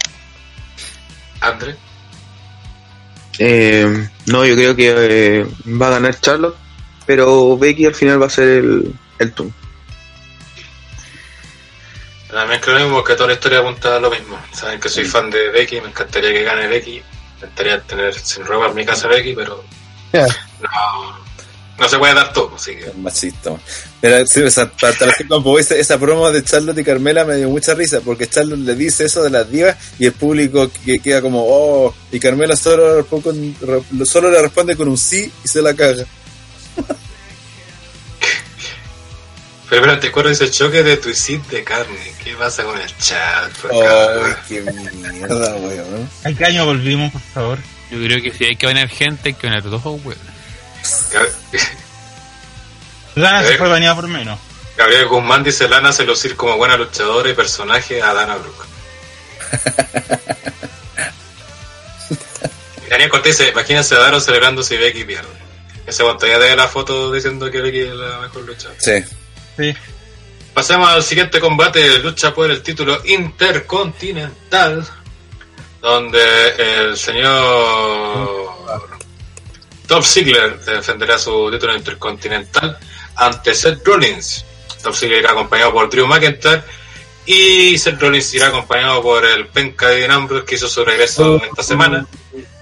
[1.40, 1.76] Andre.
[3.38, 5.46] Eh, no, yo creo que eh,
[5.80, 6.56] va a ganar Charlotte,
[7.04, 9.65] pero Becky al final va a ser el, el turno.
[12.30, 14.38] También creo lo mismo que toda la historia apunta a lo mismo.
[14.52, 17.00] Saben que soy fan de Becky, me encantaría que gane Becky.
[17.00, 19.62] Me encantaría tener sin ropa en mi casa Becky, pero
[20.12, 20.26] Ya.
[20.60, 21.18] no,
[21.78, 23.50] no se puede dar todo, así que Es machista.
[23.50, 23.60] man.
[24.02, 24.92] Mira, sí, o sea, para
[25.60, 29.04] esa, esa promo de Charlotte y Carmela me dio mucha risa, porque Charlotte le dice
[29.04, 33.06] eso de las divas y el público que queda como, oh, y Carmela solo,
[34.04, 36.04] solo le responde con un sí y se la caga.
[39.68, 42.14] Pero espera, te acuerdas ese choque de tu sit de carne.
[42.22, 43.50] ¿Qué pasa con el chat?
[43.60, 46.08] Por Oh, qué mierda, weón.
[46.24, 47.58] ¿A qué año volvimos, por favor?
[47.90, 50.18] Yo creo que si hay que venir gente, hay que venir dos, weón.
[53.16, 54.38] Lana se fue baneada por menos.
[54.76, 58.66] Gabriel Guzmán dice Lana hace lucir como buena luchadora y personaje a Dana Brooke.
[62.90, 65.28] Daniel Cortés dice, imagínense a Daro celebrando si Becky pierde.
[65.86, 68.78] Ese pantalla de la foto diciendo que Becky es la mejor luchadora.
[68.80, 69.02] Sí.
[69.56, 69.74] Sí.
[70.54, 74.86] Pasemos al siguiente combate, lucha por el título intercontinental,
[75.82, 78.56] donde el señor
[79.86, 82.78] Top Ziggler defenderá su título intercontinental
[83.16, 84.44] ante Seth Rollins.
[84.82, 86.62] Top Ziggler irá acompañado por Drew McIntyre
[87.26, 91.62] y Seth Rollins irá acompañado por el Penca de Ambrose que hizo su regreso esta
[91.62, 92.06] semana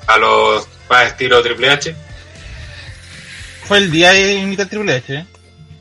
[0.07, 1.95] a los más estilo Triple H.
[3.67, 5.27] Fue el día de imitar Triple H, ¿eh?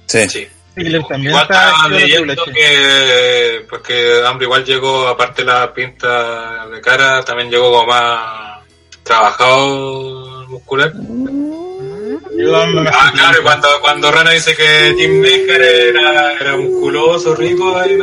[0.06, 0.30] Sí.
[0.30, 0.48] Sí.
[0.76, 6.66] Ziggler también Igual está leyendo que, pues que Hambre igual llegó, aparte de la pinta
[6.68, 8.60] de cara, también llegó como más
[9.04, 10.94] trabajado muscular.
[10.96, 17.96] Me Ah, claro, cuando, cuando Rana dice que Jim Necker era, era musculoso, rico, ahí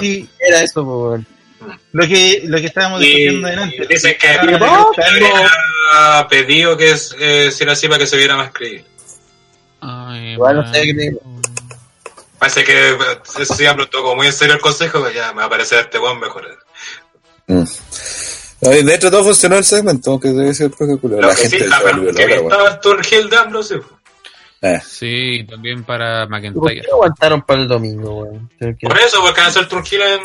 [0.00, 1.18] sí, Era eso,
[1.92, 3.86] lo que, lo que estábamos Y, discutiendo delante.
[3.86, 8.36] dicen que luchando- había pedido que es, eh, si era así para que se viera
[8.36, 8.84] más creíble.
[9.80, 11.20] Ay, Igual no sé qué te digo.
[12.38, 12.96] Parece que
[13.40, 15.80] eso sí Hambre tocó muy en serio el consejo, pues ya me va a parecer
[15.80, 16.44] este buen mejor.
[17.48, 17.64] Mm.
[18.60, 21.20] De hecho todo funcionó el segmento, aunque debe ser espectacular.
[21.20, 21.80] Lo La que gente sí, ah,
[22.14, 23.80] que estaba Arthur Hill de Ambrose, sí.
[24.60, 26.82] Eh, Sí, también para ¿Por qué McIntyre.
[26.92, 28.26] aguantaron para el domingo,
[28.58, 30.20] que Por eso, porque van a hacer Turquía en.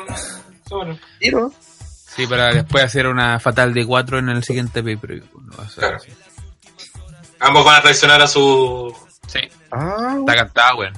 [1.19, 1.51] Tiro.
[2.15, 5.25] Sí, para después hacer una fatal de 4 en el siguiente pay-per-view.
[5.33, 5.97] no va a ser Claro.
[7.39, 8.95] Ambos van a traicionar a su.
[9.33, 9.39] Sí,
[9.71, 10.93] Ah, está cantado, weón.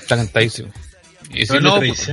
[0.00, 0.70] Está cantadísimo.
[1.30, 2.10] Y si no, pues,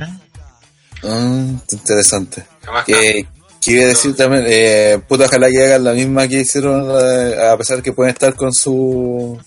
[1.02, 2.44] Ah, interesante.
[2.84, 3.26] Que,
[3.60, 7.48] que iba a decir también, eh, puta, ojalá que hagan la misma que hicieron, eh,
[7.52, 9.40] a pesar que pueden estar con su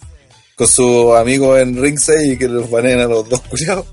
[0.55, 3.85] con su amigo en ringside y que los baneen a los dos culiados.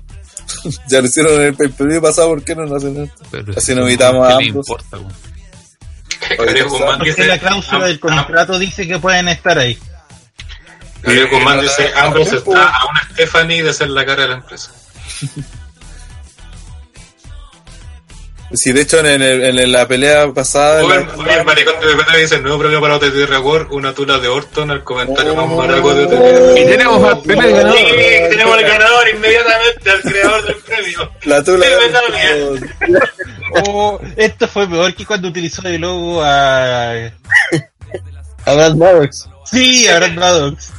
[0.87, 3.23] ya lo hicieron en el pay pasado, ¿por qué no lo hacen esto?
[3.31, 4.67] pero Así no, evitamos ¿qué a ambos.
[4.69, 4.97] importa,
[6.37, 9.77] Porque la cláusula del Am- contrato dice que pueden estar ahí.
[11.03, 12.53] Gabriel Guzmán dice: Ah, Ambrose tiempo.
[12.53, 14.71] está a una Stephanie de ser la cara de la empresa.
[18.53, 20.83] Sí, de hecho, en, el- en la pelea pasada.
[20.83, 24.17] Oye, la- oye, el maricón de PPT dice: Nuevo premio para OTT Record, una tula
[24.19, 25.47] de Orton, el comentario Oh.
[25.47, 26.57] más maraco de OTT.
[26.59, 27.75] Y tenemos al primer Sí, ganador.
[28.29, 31.11] tenemos al ganador inmediatamente, al creador del premio.
[31.23, 31.71] la tula Sí,
[32.51, 33.01] de
[33.69, 36.91] Oh, esto fue peor que cuando utilizó de logo a.
[38.45, 39.29] a Brad Maddox.
[39.45, 40.71] Sí, a Brad Maddox.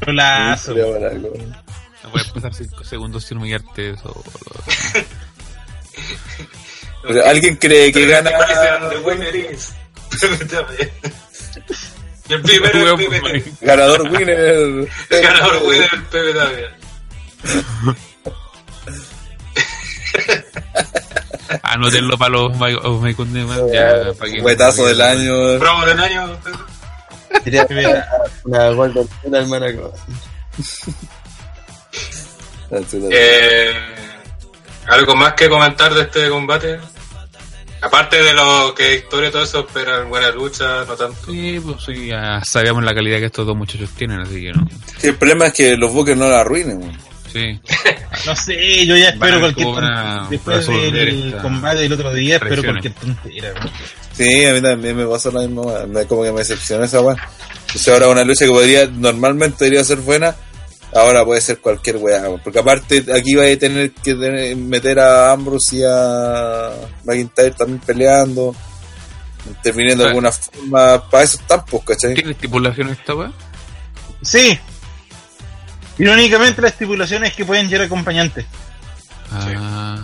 [0.00, 0.74] Trolazo.
[0.74, 4.22] No puedes pasar 5 segundos sin humillarte eso.
[7.26, 8.30] ¿Alguien cree que gana?
[8.90, 9.34] The winner
[12.28, 13.42] el primero Tapia.
[13.60, 14.38] Ganador winner.
[14.38, 16.76] El ganador winner Pepe Tapia.
[21.62, 22.52] Anotenlo para los
[24.42, 25.58] Huetazo del año.
[25.58, 26.36] Promo del año.
[27.44, 28.06] Sería una,
[28.44, 29.92] una Golden Tuna al Manaco.
[33.10, 33.72] Eh,
[34.86, 36.78] ¿Algo más que comentar de este combate?
[37.82, 41.16] Aparte de lo que historia y todo eso, esperan buena lucha, no tanto.
[41.26, 44.66] Sí, pues sí, ya sabíamos la calidad que estos dos muchachos tienen, así que no.
[44.98, 46.96] Sí, el problema es que los Bookers no la arruinen.
[47.32, 47.60] Sí.
[48.26, 52.92] No sé, yo ya espero cualquier una- Después del combate del otro día, espero cualquier
[52.94, 53.54] tontera.
[53.54, 53.70] ¿no?
[54.12, 56.04] Sí, a mí también me pasó la misma.
[56.06, 57.16] Como que me decepcionó esa weá.
[57.62, 60.36] Entonces ahora una lucha que podría, normalmente debería ser buena,
[60.94, 62.22] ahora puede ser cualquier weá.
[62.44, 66.70] Porque aparte aquí va a tener que tener- meter a Ambrose y a
[67.04, 68.54] McIntyre también peleando.
[69.48, 70.10] Interviniendo de Sí.
[70.10, 71.10] alguna forma.
[71.10, 72.14] Para eso están, pues, ¿cachai?
[72.14, 73.32] ¿Tiene estipulación esta weá?
[74.20, 74.56] Sí.
[75.98, 78.44] Irónicamente, la estipulación es que pueden ser acompañantes.
[79.30, 79.98] Ah.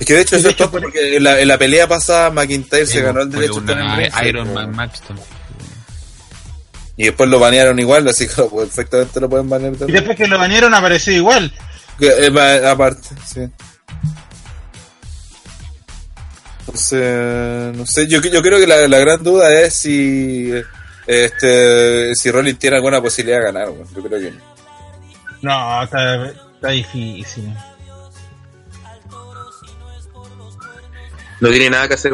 [0.00, 1.86] Es que de hecho eso es hecho, tonto por- porque en la, en la pelea
[1.86, 4.54] pasada McIntyre se ganó el derecho a estar en una ringside, Iron.
[4.54, 5.18] Man Maxton.
[6.96, 9.98] Y después lo banearon igual, así que perfectamente lo pueden banear Y también.
[10.00, 11.52] después que lo banearon apareció igual.
[11.98, 13.48] Que, eh, aparte, sí.
[16.60, 20.52] Entonces, no sé, yo, yo creo que la, la gran duda es si
[21.06, 24.47] este si Rollins tiene alguna posibilidad de ganar, yo creo que no.
[25.42, 27.54] No, está, está difícil.
[31.40, 32.12] No tiene nada que hacer.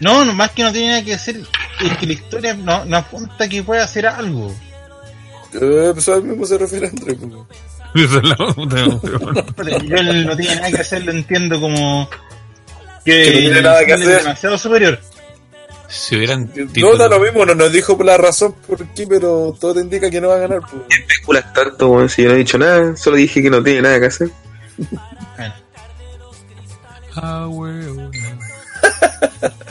[0.00, 1.36] No, no, más que no tiene nada que hacer,
[1.80, 4.52] es que la historia no, no apunta que pueda hacer algo.
[5.54, 7.32] Eh, pues a mismo se refiere a Andre, pues.
[7.94, 9.86] Esa es la puta, weón.
[9.88, 12.10] Yo el no tiene nada que hacer, lo entiendo como
[13.04, 14.22] que, Que no tiene nada que él es hacer.
[14.22, 15.00] demasiado superior.
[15.88, 19.74] Si hubieran No, da lo mismo, no nos dijo la razón por qué, pero todo
[19.74, 20.60] te indica que no va a ganar.
[20.60, 20.82] Pues.
[21.00, 24.00] Especulas tanto, weón, si yo no he dicho nada, solo dije que no tiene nada
[24.00, 24.30] que hacer.
[24.76, 25.54] Bueno,
[27.16, 28.10] Ah, weón.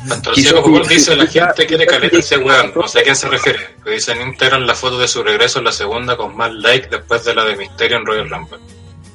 [0.09, 2.71] Tanto el Quiso- ciego Fútbol dice la gente quiere caleta ese weón.
[2.75, 3.59] No sé a quién se refiere.
[3.83, 7.23] Que dicen integran la foto de su regreso en la segunda con más like después
[7.25, 8.59] de la de Misterio en Royal Rumble.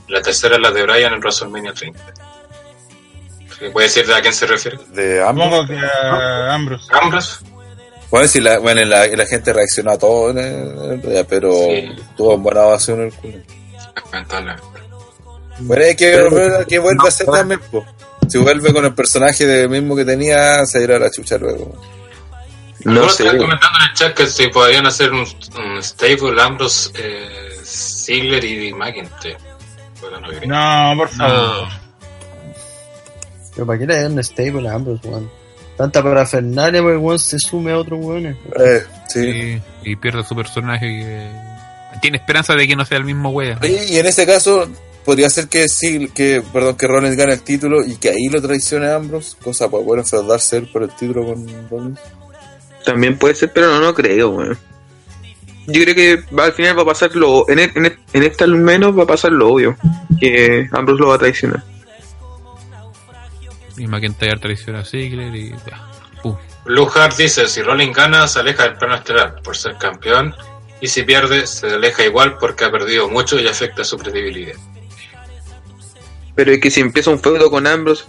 [0.08, 2.00] La tercera es la de Bryan en WrestleMania 30.
[3.72, 4.78] ¿Puede decir a quién se refiere?
[4.92, 5.44] De ambos.
[5.46, 6.86] supongo que a Ambrose.
[6.92, 7.44] Ambrose.
[8.10, 11.88] Bueno, si la, bueno, la, la gente reaccionó a todo, eh, pero Sí.
[12.16, 13.38] tuvo buena ovación el culo.
[15.60, 17.84] Bueno, hay que, volver- que vuelva a ser también, po.
[18.28, 21.74] Si vuelve con el personaje de mismo que tenía, se irá a la chucha luego.
[22.84, 23.38] No sé, están weón.
[23.48, 28.72] comentando en el chat que si podrían hacer un, un stable Ambrose, eh, Ziggler y
[28.72, 29.36] McIntyre.
[30.00, 30.28] Bueno, no,
[30.94, 31.68] No, por favor.
[31.68, 31.89] No.
[33.54, 35.30] Pero para qué le dan un stable a Ambrose, weón.
[35.76, 38.36] Tanta parafernalia, pues, weón, se sume a otros weones.
[38.58, 39.32] Eh, sí.
[39.32, 40.86] Sí, y pierde su personaje.
[40.90, 41.30] y, eh,
[42.00, 43.30] tiene esperanza de que no sea el mismo.
[43.30, 43.56] Oye,
[43.88, 44.68] Y en ese caso,
[45.04, 48.40] podría ser que sí, que, perdón, que Rollins gane el título y que ahí lo
[48.40, 51.98] traicione a Ambrose, cosa para poder enfrentarse él por el título con Rollins.
[52.84, 54.58] También puede ser, pero no, no creo, weón.
[55.66, 57.48] Yo creo que va, al final va a pasar lo.
[57.48, 59.76] En, e- en, e- en esta al menos va a pasar lo obvio.
[60.18, 61.62] Que Ambrose lo va a traicionar.
[63.80, 65.86] Y McIntyre traiciona a Ziggler y ya.
[66.94, 70.34] Hart dice, si Rollins gana, se aleja del plano estelar por ser campeón.
[70.80, 74.54] Y si pierde, se aleja igual porque ha perdido mucho y afecta su credibilidad.
[76.34, 78.04] Pero es que si empieza un feudo con Ambrose,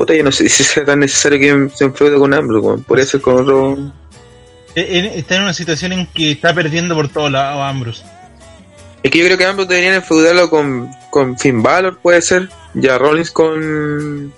[0.00, 2.82] Puta, yo no sé si sea tan necesario que se enfrente con Ambrose.
[2.84, 3.92] Por eso es con otro.
[4.74, 8.02] Eh, Está en una situación en que está perdiendo por todos lados Ambrose.
[9.02, 12.48] Es que yo creo que Ambrose deberían enfeudarlo con, con Finn Balor, puede ser.
[12.72, 14.32] Ya Rollins con.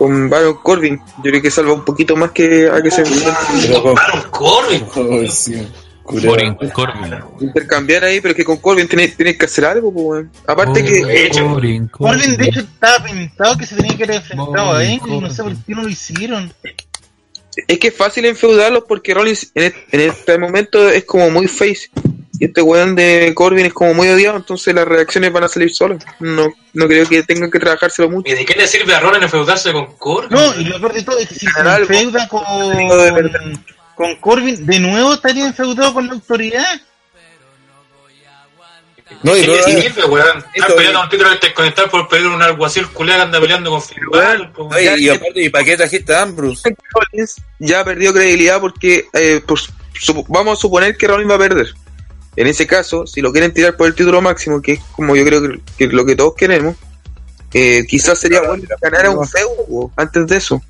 [0.00, 0.98] Con Baron Corbin.
[1.18, 4.86] Yo creo que salva un poquito más que a que se con- Baron Corbin.
[5.12, 5.68] Ay, sí.
[6.02, 7.14] Corbin, Corbin.
[7.40, 10.30] intercambiar ahí, pero es que con Corbin tenés, tenés que hacer algo, pues, weón.
[10.46, 11.30] Aparte que.
[11.38, 15.20] Corbin, Corbin, de hecho, estaba pintado que se tenía que haber enfrentado a Angle y
[15.20, 16.52] no sé por qué no lo hicieron.
[17.68, 21.46] Es que es fácil enfeudarlos porque Rollins en, este- en este momento es como muy
[21.46, 21.90] face.
[22.40, 25.70] Y este weón de Corbin es como muy odiado, entonces las reacciones van a salir
[25.74, 26.02] solas.
[26.20, 28.32] No, no creo que tengan que trabajárselo mucho.
[28.32, 30.30] ¿Y de qué le sirve a Rollins enfeudarse con Corbin?
[30.30, 32.42] No, y lo peor de todo es que si se enfeuda con,
[33.94, 36.80] con Corbin, de nuevo estaría enfeudado con la autoridad.
[39.22, 40.44] No, y ¿Qué no, le sirve, weón?
[40.54, 44.80] Están peleando un título interconectar por pedir un alguacil culé que anda peleando con no,
[44.80, 46.74] y, aparte, ¿y para qué trajiste a Ambrose?
[47.58, 49.68] Ya perdió credibilidad porque eh, pues,
[50.26, 51.74] vamos a suponer que Rollins va a perder.
[52.40, 55.26] En ese caso, si lo quieren tirar por el título máximo, que es como yo
[55.26, 56.74] creo que, que lo que todos queremos,
[57.52, 60.62] eh, quizás sería bueno ganar a un feudo po, antes de eso.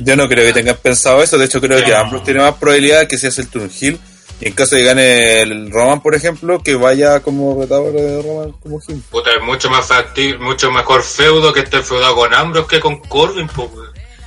[0.00, 1.38] Yo no creo que tengan pensado eso.
[1.38, 4.00] De hecho, creo que Ambrose tiene más probabilidad que si hace el turn heel.
[4.40, 8.22] Y en caso de que gane el Roman, por ejemplo, que vaya como retador de
[8.22, 9.00] Roman como heel.
[9.12, 12.98] Puta, es mucho más factible, mucho mejor feudo que esté enfeudado con Ambrose que con
[12.98, 13.70] Corbin, po.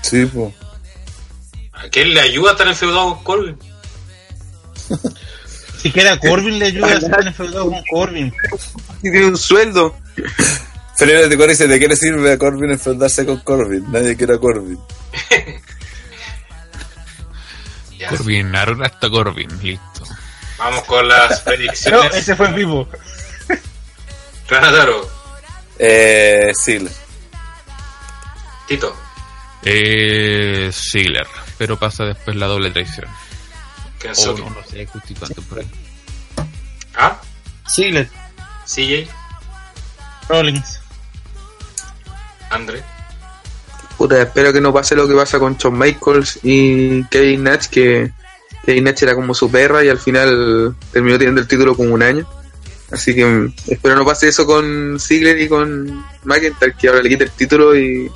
[0.02, 0.54] Sí, pues.
[1.74, 3.58] ¿A quién le ayuda a estar enfeudado con Corbin?
[5.84, 8.34] Siquiera Corbin le ayuda a estar enfeudado con Corbin.
[9.04, 9.96] Y tiene un sueldo.
[10.96, 13.92] Ferreira de Cora dice: ¿de qué le sirve a Corbin enfrentarse con Corbin?
[13.92, 14.80] Nadie quiere a Corbin.
[18.10, 20.04] Corbin, ahora hasta Corbin, listo.
[20.58, 22.16] Vamos con las No, predicciones.
[22.16, 22.88] ese fue vivo.
[24.50, 25.10] Ranataro,
[25.80, 26.86] Eh, sí.
[28.68, 28.96] Tito,
[29.64, 33.08] Eh, Ziggler, pero pasa después la doble traición.
[34.04, 34.40] O Kensuke.
[34.40, 34.88] no, no sé,
[35.50, 35.68] por ahí.
[36.96, 37.20] ¿Ah?
[37.68, 38.10] Sigler.
[38.66, 39.08] CJ,
[40.30, 40.80] Rollins.
[42.50, 42.84] André.
[43.98, 48.12] Puta, espero que no pase lo que pasa con Shawn Michaels y Kevin Nash, que
[48.66, 52.04] Kevin Nash era como su perra y al final terminó teniendo el título como un
[52.04, 52.28] año.
[52.92, 57.10] Así que mm, espero no pase eso con Ziggler y con McIntyre, que ahora le
[57.10, 58.12] quita el título y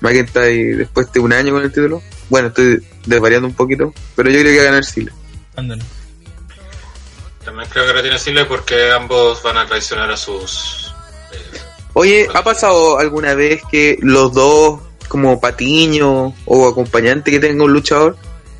[0.00, 2.02] McIntyre después de un año con el título.
[2.28, 5.14] Bueno, estoy desvariando un poquito, pero yo creo que va a ganar Ziggler.
[5.56, 5.82] Ándale.
[7.44, 10.92] También creo que retiene Ziggler porque ambos van a traicionar a sus.
[11.32, 11.58] eh,
[11.94, 17.72] Oye, ¿ha pasado alguna vez que los dos, como patiño o acompañante que tenga un
[17.72, 18.16] luchador,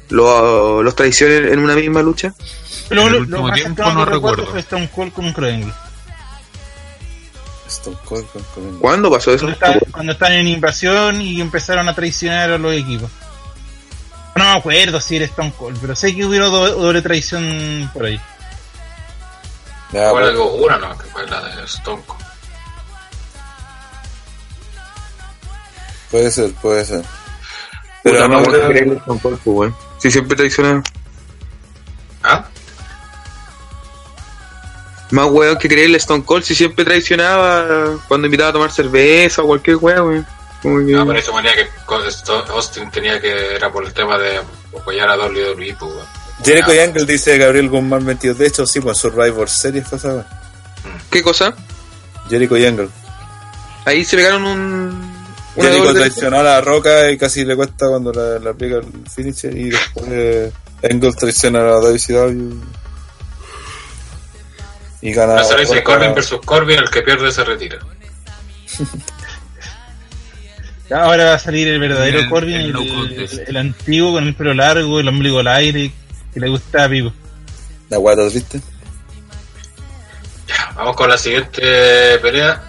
[0.08, 2.34] lo- los traicionen en una misma lucha?
[2.88, 5.26] Pero En el lo, último lo más tiempo cercano no recuerdo fue Stone Cold con.
[5.26, 5.72] Stone
[8.04, 8.78] Cold con Corbin.
[8.78, 9.46] ¿Cuándo pasó eso?
[9.46, 13.10] Cuando, estaban- cuando estaban en invasión y empezaron a traicionar a los equipos.
[14.36, 18.06] No me acuerdo si era Stone Cold, pero sé que hubo do- doble traición por
[18.06, 18.20] ahí.
[19.92, 20.96] Ya, pues, algo una, ¿no?
[20.96, 22.20] Que fue la de Stone Cold.
[26.10, 27.02] puede ser, puede ser.
[28.02, 29.72] Pero Pero no, no, no pues.
[29.98, 30.82] Si siempre traiciona.
[32.22, 32.44] ¿Ah?
[35.10, 39.42] Más weón que creerle a Stone Cold si siempre traicionaba cuando invitaba a tomar cerveza
[39.42, 40.26] o cualquier weón, weón.
[40.62, 41.68] Como que- No, pero eso ponía que
[42.52, 43.54] Austin tenía que.
[43.56, 44.40] Era por el tema de
[44.78, 46.06] apoyar a WWE, pues, weón.
[46.44, 48.38] Jericho Yankel dice Gabriel Guzmán 22.
[48.38, 50.14] De hecho, sí, pues Survivor Series esa.
[50.14, 50.26] weá.
[51.10, 51.54] ¿Qué cosa?
[52.28, 52.88] Jericho Yankel.
[53.84, 55.10] Ahí se pegaron un.
[55.56, 59.56] Jericho traicionó a la roca y casi le cuesta cuando le, le aplica el finisher.
[59.56, 62.54] Y después eh, Engel traiciona a WCW.
[65.02, 65.42] Y gana.
[65.42, 65.82] Le dice.
[65.82, 67.78] Corbin versus Corbin, el que pierde se retira.
[70.90, 74.98] Ahora va a salir el verdadero El- Corbin, el el, antiguo con el pelo largo,
[74.98, 75.92] el ombligo al aire,
[76.34, 77.12] que le gusta a Vivo.
[77.88, 78.60] La guata triste.
[80.48, 82.60] Ya, vamos con la siguiente pelea.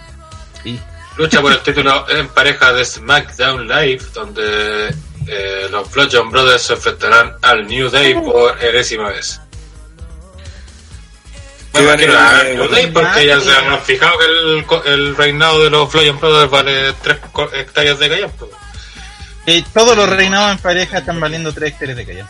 [0.64, 0.80] Sí.
[1.18, 4.93] Lucha por el título en pareja de SmackDown Live, donde
[5.27, 9.42] eh, los Bludgeon Brothers se enfrentarán al New Day por enésima vez.
[11.74, 15.16] Me ¿Qué imagino gana al el- New Day porque ya se han fijado que el,
[15.16, 17.17] reinado de los Bludgeon Brothers vale 3
[17.53, 18.45] hectáreas de callampa.
[19.45, 22.27] Eh, todos los reinados en pareja están valiendo 3 hectáreas de callar.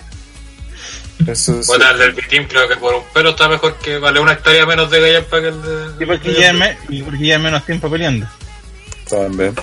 [1.28, 1.68] Eso es.
[1.68, 4.66] Bueno, el del Vitim creo que por un pelo está mejor que vale una hectárea
[4.66, 6.04] menos de callampa que el de...
[6.04, 8.28] Y porque ya, me- y porque ya menos tiempo peleando.
[9.10, 9.56] También.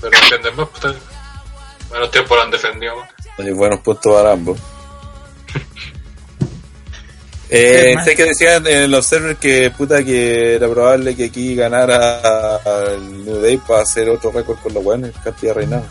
[0.00, 0.94] Pero defienden más, pues,
[1.92, 3.08] menos tiempo lo han defendido más.
[3.38, 4.58] Hay buenos puntos para ambos.
[7.54, 12.56] Eh, sé que decían en los servers que puta que era probable que aquí ganara
[12.56, 15.84] al New Day para hacer otro récord con los buenos, cantidad reinado.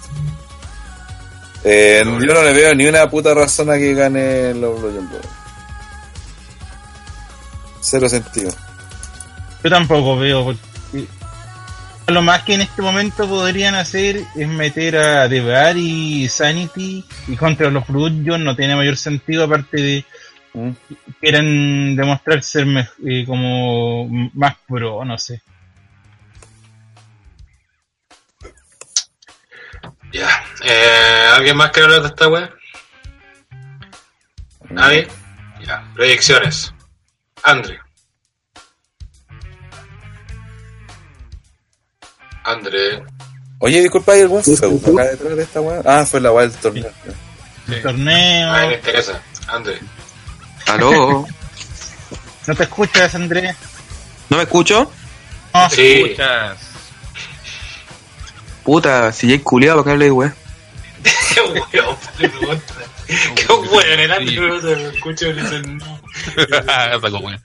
[1.64, 5.08] Eh, yo no le veo ni una puta razón a que gane los Blue.
[7.80, 8.52] Cero sentido.
[9.64, 10.44] Yo tampoco veo.
[10.44, 11.06] porque
[12.08, 17.36] Lo más que en este momento podrían hacer es meter a Devar y Sanity y
[17.36, 20.06] contra los Bludgeon no tiene mayor sentido aparte de
[20.54, 20.72] ¿Mm?
[21.20, 22.68] quieren demostrar ser
[23.06, 25.42] eh, como más pro, no sé.
[30.12, 30.30] Ya.
[30.64, 32.54] Eh, ¿Alguien más quiere hablar de esta wea?
[34.70, 35.08] ¿Nadie?
[35.66, 35.90] Ya.
[35.96, 36.74] Proyecciones.
[37.44, 37.80] Andre.
[42.44, 43.04] Andre.
[43.60, 45.82] Oye, disculpa, ¿hay algún feudo acá detrás de esta weá?
[45.86, 46.92] Ah, fue la weá del torneo.
[47.68, 48.52] El torneo.
[48.52, 49.22] A mí me interesa.
[49.48, 49.80] Andre.
[50.68, 51.28] ¿Aló?
[52.48, 53.56] ¿No te escuchas, Andrés?
[54.30, 54.92] ¿No me escucho?
[55.54, 55.70] No.
[55.70, 56.02] Sí.
[56.02, 56.58] Escuchas.
[58.64, 60.36] Puta, si ya hay culiado, ¿para qué hable, weón?
[61.34, 62.74] Qué weón, pregunta.
[63.08, 66.00] Qué weón, el Andre no se me escucha y le dicen no.
[67.20, 67.42] Weón.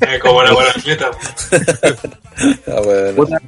[0.00, 1.10] Eh, como la buena atleta.
[2.66, 3.16] Ah, bueno.
[3.16, 3.38] Puta,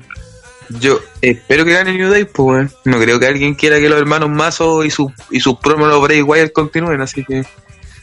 [0.69, 2.73] Yo espero que gane New Day, pues, weón.
[2.85, 6.03] No creo que alguien quiera que los hermanos Mazo y sus y sus promos los
[6.03, 7.45] Bray Wyatt continúen, así que.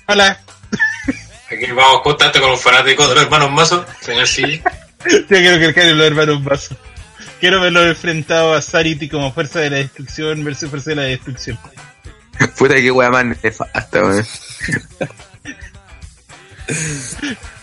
[0.07, 0.39] Hola.
[1.51, 4.61] Aquí vamos a contarte con un fanático de los hermanos Mazo, señor Silly.
[5.09, 6.77] Yo quiero que el cambio los hermanos Vaso.
[7.39, 11.57] Quiero verlo enfrentado a Sarity como fuerza de la destrucción versus fuerza de la destrucción.
[12.57, 14.25] Puta que weá más nefasta, weón.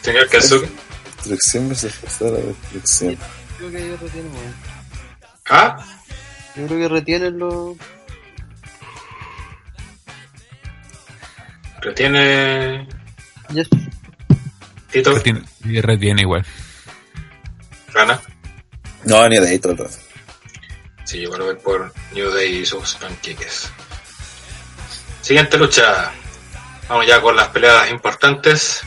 [0.02, 0.68] Señor Kazuki.
[1.18, 3.18] Destrucción versus fuerza de la destrucción.
[3.58, 4.54] Creo que ellos retienen, weón.
[5.48, 5.76] ¿Ah?
[6.56, 7.76] Yo creo que retienen los.
[11.82, 12.95] Retiene.
[13.52, 13.68] Yes.
[14.90, 15.14] Tito.
[15.62, 16.44] Retiene, igual.
[17.92, 18.20] Rana.
[19.04, 19.96] No, ni de ahí todo el rato.
[21.04, 23.70] Sí, yo voy por New Day y sus panqueques.
[25.22, 26.12] Siguiente lucha.
[26.88, 28.82] Vamos ya con las peleas importantes.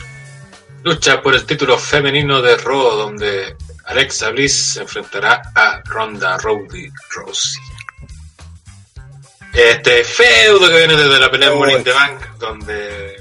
[0.82, 3.56] Lucha por el título femenino de Raw, donde
[3.86, 6.90] Alexa Bliss se enfrentará a Ronda Rousey.
[7.10, 7.62] Rousey.
[9.52, 13.19] Este feudo que viene desde la pelea en Money in the Bank, donde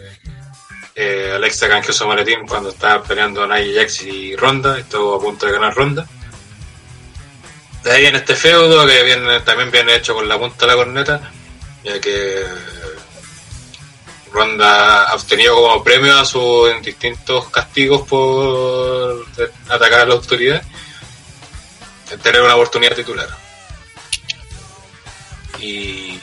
[1.01, 5.45] eh, Alexa canjeó su maletín cuando estaba peleando Nia Jax y Ronda, estuvo a punto
[5.45, 6.05] de ganar Ronda.
[7.83, 10.75] De ahí viene este feudo que viene, también viene hecho con la punta de la
[10.75, 11.31] corneta,
[11.85, 12.43] ya que
[14.33, 19.25] Ronda ha obtenido como premio a sus distintos castigos por
[19.69, 20.61] atacar a la autoridad,
[22.21, 23.29] tener una oportunidad titular.
[25.61, 26.19] Y,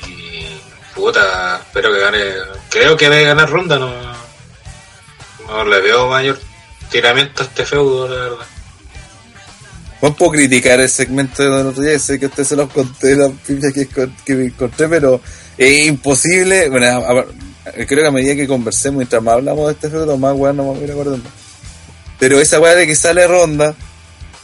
[0.94, 2.24] puta, espero que gane,
[2.68, 4.15] creo que debe ganar Ronda, no,
[5.46, 6.38] no le veo mayor
[6.90, 8.46] tiramiento a este feudo, la verdad.
[10.02, 13.72] No puedo criticar el segmento de día, sé que usted se los conté, la piña
[13.72, 13.88] que,
[14.24, 15.20] que me encontré, pero
[15.56, 16.68] es imposible.
[16.68, 17.24] Bueno,
[17.86, 20.74] creo que a medida que conversemos, mientras más hablamos de este feudo, más weón no
[20.74, 21.22] me voy a ir.
[22.18, 23.74] Pero esa weá de que sale Ronda,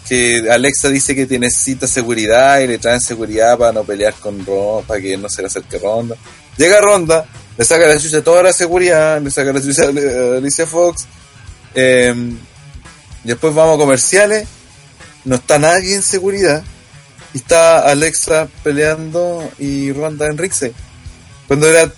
[0.09, 4.87] que Alexa dice que necesita seguridad y le traen seguridad para no pelear con Ronda,
[4.87, 6.17] para que no se le acerque Ronda.
[6.57, 10.67] Llega Ronda, le saca la chucha toda la seguridad, le saca la chucha a Alicia
[10.67, 11.07] Fox.
[11.75, 12.15] eh,
[13.25, 14.49] después vamos a comerciales
[15.25, 16.63] no está nadie en seguridad
[17.33, 20.73] y está Alexa peleando y Ronda en Rixey.
[21.47, 21.93] Cuando era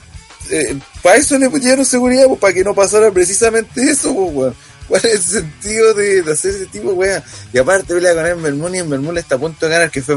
[0.50, 4.54] eh, para eso le pusieron seguridad, pues, para que no pasara precisamente eso, pues.
[4.88, 7.24] ¿Cuál es el sentido de, hacer ese tipo de weá?
[7.52, 10.02] Y aparte pelea con Ember Moon y Ember Moon está a punto de ganar, que
[10.02, 10.16] fue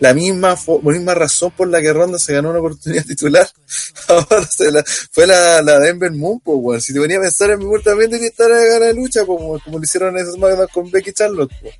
[0.00, 3.48] la misma, misma razón por la que Ronda se ganó una oportunidad titular.
[4.08, 6.80] Ahora se la, fue la, la de Ember Moon, pues, weón.
[6.80, 9.60] Si te venía a pensar, Ember Moon también debería estar a ganar lucha, pues, weón,
[9.60, 11.74] como lo hicieron en esos SmackDown con Becky Charlotte, pues.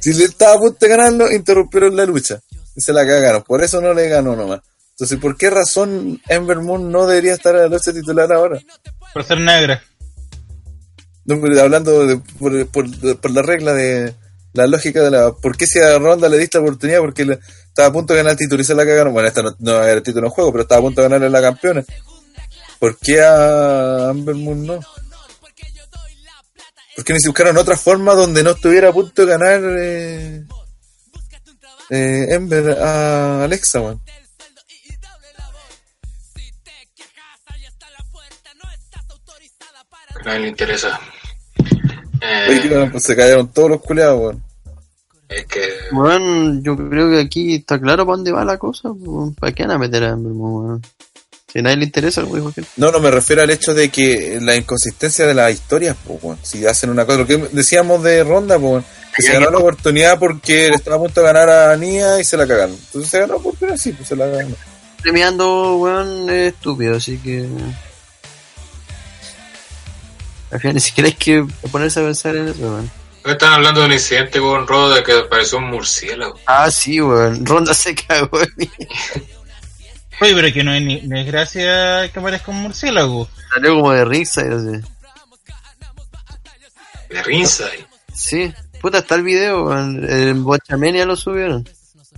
[0.00, 2.40] Si le estaba a punto de ganarlo, interrumpieron la lucha.
[2.74, 3.42] Y se la cagaron.
[3.42, 4.60] Por eso no le ganó nomás.
[4.90, 8.60] Entonces, ¿por qué razón Ember Moon no debería estar en la lucha titular ahora?
[9.12, 9.82] Por ser negra.
[11.26, 14.14] No, hablando de- por, por- por la regla de
[14.52, 15.32] la lógica de la.
[15.32, 17.00] ¿Por qué si a Ronda le diste la oportunidad?
[17.00, 17.38] Porque le-
[17.68, 19.12] estaba a punto de ganar el título y se la cagaron.
[19.12, 21.28] Bueno, esta no, no era el título en juego, pero estaba a punto de ganarle
[21.30, 21.84] la campeona.
[22.78, 24.80] ¿Por qué a Ember Moon no?
[26.94, 30.44] Porque ni si buscaron otra forma donde no estuviera a punto de ganar eh,
[31.90, 34.00] eh, Ember a Alexa, man.
[40.14, 41.00] A nadie le interesa.
[42.48, 44.42] Eh, pues se cayeron todos los culiados, weón.
[45.28, 45.60] es que
[45.92, 48.90] Bueno, yo creo que aquí está claro para dónde va la cosa.
[48.90, 49.34] weón.
[49.34, 50.82] ¿Para qué van a meter a Moon, weón?
[51.46, 54.56] Que a nadie le interesa, porque No, no, me refiero al hecho de que la
[54.56, 56.38] inconsistencia de las historias, pues, weón.
[56.42, 59.58] Si hacen una cosa, lo que decíamos de Ronda, pues, weón, que se ganó la
[59.58, 62.74] oportunidad porque estaba a punto de ganar a Nia y se la cagaron.
[62.74, 64.54] Entonces se ganó la oportunidad, sí, pues se la ganó.
[65.02, 67.48] premiando, weón, es estúpido, así que.
[70.50, 72.90] Al final ni siquiera hay que ponerse a pensar en eso, weón.
[73.24, 76.38] Están hablando de un incidente con Rodo de que apareció un murciélago.
[76.46, 77.44] Ah, sí, weón.
[77.44, 78.38] Ronda se cagó.
[80.20, 83.28] Oye, pero que no es, ni, no es gracia que aparezca un murciélago.
[83.52, 84.80] Salió como de ringside, así.
[87.10, 87.86] De Ringside.
[88.14, 90.08] Sí, puta, está el video, weón.
[90.08, 91.68] En Bochamenia lo subieron.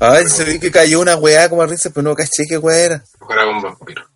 [0.01, 2.79] Ay, se vi que cayó una weá como a risa, pero no caché qué weá
[2.79, 3.05] era.
[3.31, 4.07] Era un vampiro.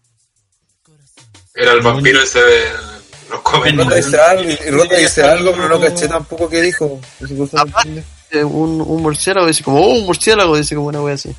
[1.55, 2.92] Era el vampiro ese de
[3.41, 3.77] los.
[3.77, 7.01] Ronda dice algo, y Ronda dice algo, pero no caché tampoco qué dijo.
[7.21, 8.05] Entiende.
[8.31, 11.35] Eh, Un, un murciélago dice como, oh, un murciélago, dice como una wea así.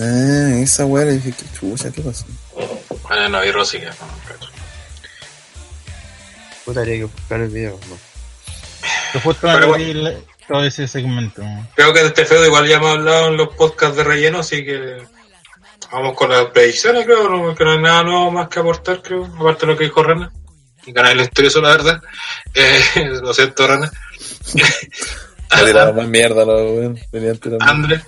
[0.00, 2.24] Ah, esa weá le dije, qué chucha, ¿qué pasó?
[3.10, 3.78] Ah, no, vi Rosy.
[3.80, 3.88] que-
[6.64, 7.96] Puta, habría que buscar el video, no.
[9.12, 9.84] Que justo Pero bueno.
[10.10, 11.42] vi todo ese segmento.
[11.74, 14.64] Creo que de este feudo igual ya hemos hablado en los podcasts de relleno, así
[14.64, 15.02] que
[15.92, 17.54] vamos con las predicciones, creo, ¿no?
[17.54, 20.32] que no hay nada nuevo más que aportar, creo, aparte de lo que dijo Rana.
[20.86, 22.02] Y a nadie le interesó, la verdad.
[22.54, 22.82] Eh,
[23.22, 23.90] lo siento, Rana.
[25.50, 26.44] Más mierda,
[27.12, 27.58] tirando.
[27.60, 28.00] André,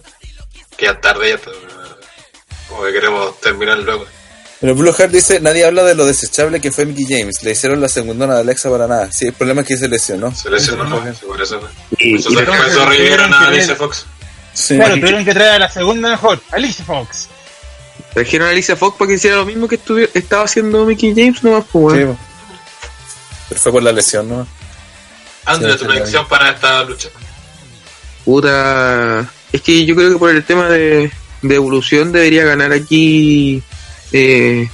[0.76, 1.56] que ya tarde, ya pero,
[2.68, 4.06] como que queremos terminar luego.
[4.60, 7.42] Pero Blue Heart dice, nadie habla de lo desechable que fue Mickey James.
[7.42, 9.10] Le hicieron la segundona de Alexa para nada.
[9.10, 10.32] Sí, el problema es que se lesionó.
[10.32, 11.02] Se lesionó, ¿no?
[11.12, 11.60] Sí, por eso.
[11.98, 12.30] Y, Eso,
[12.86, 14.06] revivieron a pero- Alicia Fox.
[14.54, 14.76] Sí.
[14.76, 17.28] Claro, tuvieron que traer a la segunda mejor, Alicia Fox.
[18.14, 19.78] Trajeron a Alicia Fox para que hiciera lo mismo que
[20.14, 22.18] estaba haciendo Mickey James, nomás, pues, Sí, po.
[23.48, 24.46] Pero fue por la lesión, ¿no?
[25.44, 27.08] André, Sí, tu predicción para esta lucha.
[28.24, 29.30] Puta.
[29.52, 31.10] Es que yo creo que por el tema de,
[31.42, 33.62] de evolución debería ganar aquí
[34.12, 34.68] eh,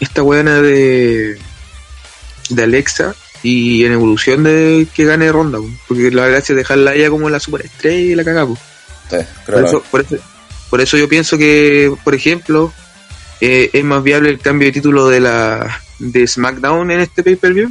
[0.00, 1.38] esta buena de,
[2.48, 5.70] de Alexa y en evolución de que gane Ronda, po.
[5.88, 8.58] porque la gracia es dejarla a ella como la superestrella y la cagamos.
[9.08, 10.16] Sí, Por creo eso, por, eso,
[10.70, 12.72] por eso yo pienso que, por ejemplo,
[13.40, 17.70] eh, es más viable el cambio de título de la de SmackDown en este pay-per-view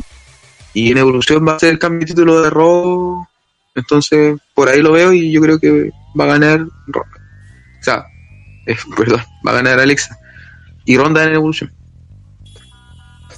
[0.73, 3.25] y en evolución va a ser el cambio de título de Raw.
[3.73, 7.17] Entonces, por ahí lo veo y yo creo que va a ganar Ronda.
[7.79, 8.05] O sea,
[8.67, 10.17] eh, perdón, va a ganar Alexa.
[10.85, 11.71] Y Ronda en evolución.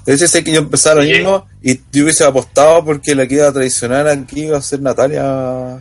[0.05, 3.35] De hecho, sé que yo empezaba lo mismo y yo hubiese apostado porque la que
[3.35, 5.79] iba a traicionar aquí iba a ser Natalia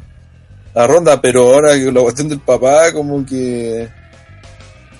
[0.74, 3.88] a Ronda, pero ahora que la cuestión del papá, como que.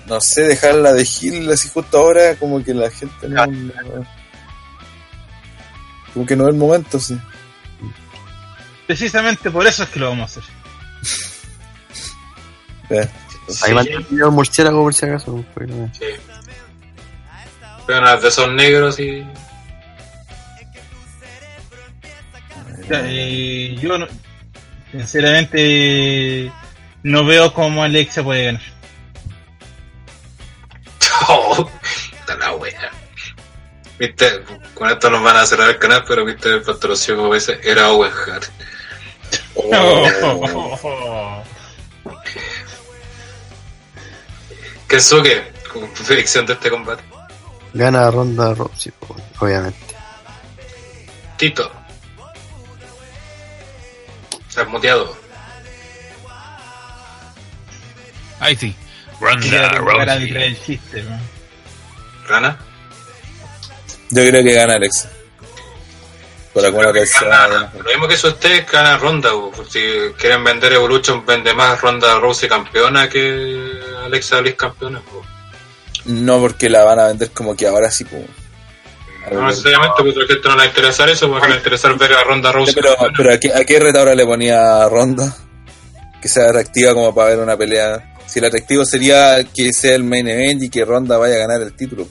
[0.07, 3.45] No sé, dejarla de Gil así justo ahora, como que la gente no.
[3.45, 4.05] no-
[6.13, 7.17] como que no es el momento, sí.
[8.85, 10.53] Precisamente por eso es que lo vamos a hacer.
[12.89, 13.07] Eh,
[13.63, 15.45] Ahí mandé el video murciélago por si acaso.
[15.55, 16.05] pero- Sí.
[17.87, 19.25] Pero de esos negros y.
[22.89, 24.07] Eh, yo no-
[24.91, 26.51] sinceramente
[27.03, 28.61] no veo cómo Alexa puede ganar.
[31.27, 31.69] Oh,
[32.19, 32.91] está la wea.
[33.99, 37.59] Viste, con esto nos van a cerrar el canal, pero viste el patrocinio como ese,
[37.63, 38.45] era Owen Hart.
[39.55, 41.43] oh,
[44.87, 47.03] Kensuke, con tu predicción de este combate.
[47.73, 48.91] Gana Ronda Rousey,
[49.39, 49.95] obviamente.
[51.37, 51.80] Tito.
[54.51, 55.15] Se ha muteado.
[58.39, 58.75] Ahí sí.
[59.19, 60.31] Ronda Rousey.
[60.93, 61.07] el.
[62.27, 62.57] Rana.
[64.09, 65.09] yo creo que gana Alexa.
[66.53, 67.69] Por alguna gana- razón.
[67.77, 69.31] Lo mismo que eso usted gana Ronda.
[69.31, 69.51] bo.
[69.69, 69.79] Si
[70.17, 75.01] quieren vender Evolution, vende más Ronda Rousey campeona que Alexa Bliss campeona.
[76.05, 78.23] No, porque la van a vender como que ahora sí, pues.
[79.31, 81.55] No necesariamente, porque a la gente no le va a interesar eso, porque le va
[81.55, 82.73] a interesar ver a Ronda Rousey.
[82.73, 83.13] Pero, campeona.
[83.17, 85.35] pero ¿a qué, a qué retadora le ponía Ronda?
[86.21, 88.13] Que sea atractiva como para ver una pelea.
[88.25, 91.61] Si el atractivo sería que sea el main event y que Ronda vaya a ganar
[91.61, 92.07] el título.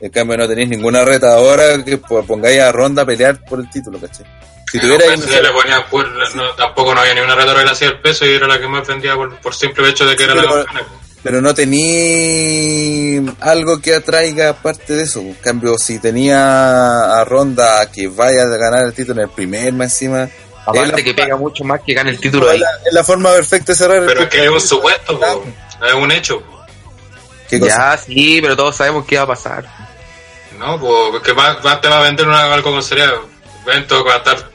[0.00, 3.68] En cambio no tenéis ninguna retadora que po- pongáis a Ronda a pelear por el
[3.70, 4.24] título, ¿cachai?
[4.70, 7.60] Si No, tuviera pues, si le ponía, pues, no, tampoco no había ni una retadora
[7.60, 10.06] que le hacía el peso y era la que más vendía por, por simple hecho
[10.06, 10.88] de que era la pero- campeona.
[11.22, 15.20] Pero no tenía algo que atraiga aparte de eso.
[15.20, 19.72] En cambio, si tenía a Ronda que vaya a ganar el título en el primer
[19.72, 20.28] más encima,
[20.66, 22.58] Aparte la- que pega mucho más que gane el título es ahí.
[22.60, 25.20] la, es la forma perfecta de cerrar el Pero es que es un supuesto,
[25.86, 26.40] es un hecho.
[26.40, 26.60] bo.
[27.48, 27.96] ¿Qué cosa?
[27.96, 29.64] Ya, sí, pero todos sabemos qué va a pasar.
[30.58, 33.14] No, pues que va, va- te va a vender una, algo con seriedad.
[33.66, 34.50] Evento que va a estar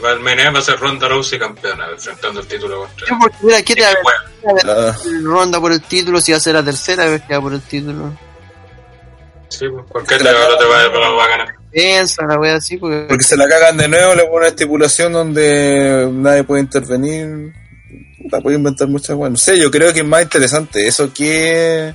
[0.00, 3.18] para el MNE va a ser Ronda Rousey campeona, enfrentando el título contra.
[3.18, 7.04] Porque, mira, ¿qué te va ronda por el título si va a ser la tercera
[7.06, 8.12] vez que va por el título?
[9.48, 11.48] sí, pues, cualquier legado te va, a- va a ganar.
[11.72, 15.12] Piensa la wea así, porque, porque se la cagan de nuevo, le ponen una estipulación
[15.12, 17.52] donde nadie puede intervenir.
[18.30, 19.30] La puede inventar muchas weas.
[19.32, 21.94] No sé, yo creo que es más interesante eso que,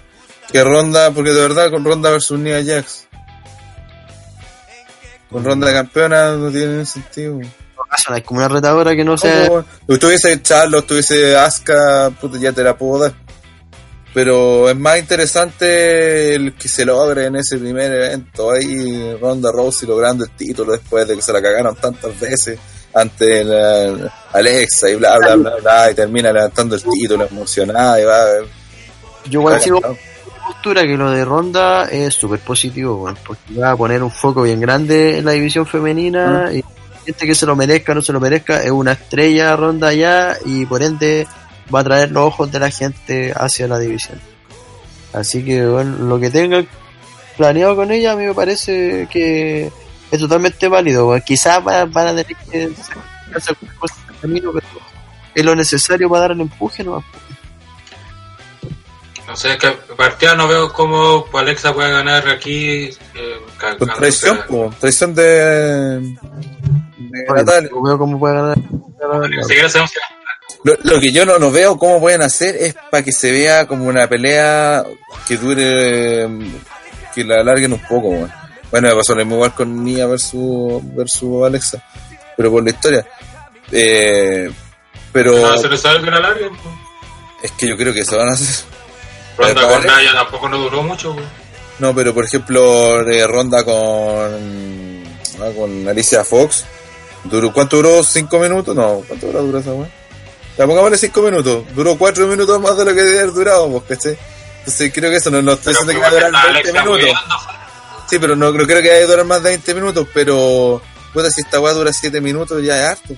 [0.52, 3.05] que Ronda, porque de verdad con Ronda versus Nia Jax.
[5.36, 7.40] Con Ronda de campeona no tiene sentido.
[7.90, 9.48] acaso no hay como una retadora que no sea.
[9.50, 13.14] Como, si tuviese Charlos, tuviese Asuka, puta, ya te la puedo dar.
[14.14, 18.50] Pero es más interesante el que se logre en ese primer evento.
[18.52, 22.58] Ahí Ronda Rousey logrando el título después de que se la cagaron tantas veces
[22.94, 28.06] ante la- Alexa y bla bla bla bla y termina levantando el título emocionada y
[28.06, 28.26] va
[29.30, 29.98] Yo sigo con mi
[30.46, 34.60] postura que lo de Ronda es súper positivo, porque va a poner un foco bien
[34.60, 36.64] grande en la división femenina y
[37.06, 40.36] gente que se lo merezca o no se lo merezca es una estrella Ronda ya
[40.44, 41.28] y por ende
[41.74, 44.20] va a traer los ojos de la gente hacia la división.
[45.14, 46.68] Así que bueno, lo que tengan
[47.38, 49.72] planeado con ella a mí me parece que
[50.12, 51.16] es totalmente válido.
[51.26, 52.70] Quizás van, van a tener que
[53.36, 54.68] hacer cosas en el camino, pero
[55.34, 57.04] es lo necesario para dar el empuje, ¿no?
[59.36, 62.86] No sé, es que partida no veo cómo Alexa puede ganar aquí.
[62.86, 63.42] Eh,
[63.78, 67.70] con traición, po, traición de, de Natalia.
[67.70, 68.58] No veo cómo puede ganar.
[70.64, 73.68] Lo, lo que yo no, no veo cómo pueden hacer es para que se vea
[73.68, 74.86] como una pelea
[75.28, 76.30] que dure,
[77.14, 78.30] que la alarguen un poco.
[78.72, 81.84] Bueno, me pasó lo mismo igual con Nia versus, versus Alexa,
[82.38, 83.06] pero por la historia.
[83.70, 84.50] Eh,
[85.12, 86.48] pero se le sabe que la larga.
[87.44, 88.75] es que yo creo que se van a hacer.
[89.38, 91.14] Ronda con Naya tampoco no duró mucho.
[91.14, 91.26] güey.
[91.80, 95.04] No, pero por ejemplo, de ronda con,
[95.42, 96.64] ah, con Alicia Fox.
[97.26, 98.04] Duró, ¿Cuánto duró?
[98.04, 98.76] ¿Cinco minutos?
[98.76, 99.90] No, ¿cuánto hora dura esa weá?
[100.58, 101.64] Ya pongámosle cinco minutos.
[101.76, 104.18] Duró cuatro minutos más de lo que debe haber durado, pues, ¿cachai?
[104.60, 107.10] Entonces creo que eso no, no estoy diciendo que va a durar 20 Alexa minutos.
[108.10, 110.82] Sí, pero no, creo que vaya a durar más de 20 minutos, pero
[111.14, 113.16] puta, si esta weá dura 7 minutos ya es harto.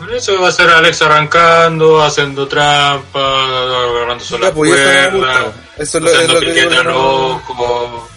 [0.00, 5.52] Por eso va a ser Alexa arrancando, haciendo trampa, agarrándose la Ya, pues, cuerda.
[5.76, 8.08] Eso es lo, es usando lo que yo rojo,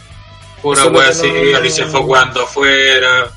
[0.62, 3.30] pura es wea así, no- Alicia jugando afuera.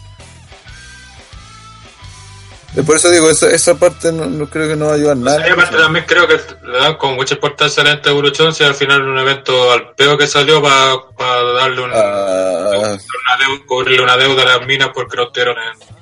[2.76, 5.16] Eh, Por eso digo, esa, esa parte no, no creo que no va a ayudar
[5.16, 5.48] nada.
[5.48, 8.64] Y aparte también creo que le dan con mucha importancia a la esta Evolution si
[8.64, 14.02] al final un evento al peo que salió para darle un, Ah, una deuda, cubrirle
[14.02, 15.95] una deuda a las minas porque no tuvieron en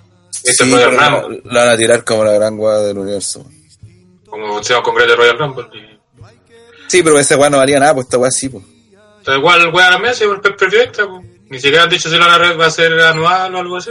[0.45, 3.45] este sí, Royal la, Rumble, la van a tirar como la gran weá del universo.
[4.27, 5.67] como se llama con Great Royal Rumble.
[5.73, 5.95] Y,
[6.87, 8.65] Sí, pero esa weá no valía nada, pues esta weá sí, pues.
[9.19, 11.25] Entonces, igual, weón, a la mesa, es perfecta, pues.
[11.49, 13.91] Ni siquiera han dicho si la red va a ser anual o algo así.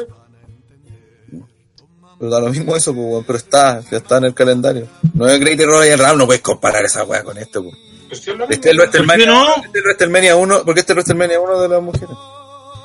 [2.20, 4.88] Pero da lo mismo eso, pues, pero está, ya está en el calendario.
[5.14, 7.76] No es Great Royal Rumble, no puedes comparar esa weá con esto, pues.
[8.08, 8.78] Pues es lo Este es el.
[8.78, 9.56] WrestleMania, no?
[9.56, 12.16] este es el WrestleMania 1, porque este es el WrestleMania 1 de las mujeres.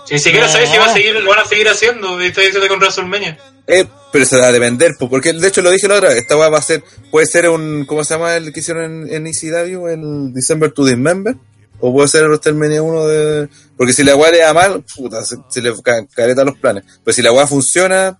[0.08, 0.52] Si ni siquiera No.
[0.52, 2.20] sabes si va a seguir, lo van a seguir haciendo.
[2.22, 3.38] Y está diciendo con WrestleMania.
[3.66, 6.18] Eh, pero se va a depender, pues, porque de hecho lo dije la otra vez,
[6.18, 9.14] esta weá va a ser, puede ser un, ¿cómo se llama el que hicieron en,
[9.14, 11.36] en ECW, el December to Dismember?
[11.80, 13.48] O puede ser el WrestleMania 1 de...
[13.76, 16.84] Porque si la weá le da mal, puta, se, se le ca- careta los planes.
[17.04, 18.18] Pero si la weá funciona,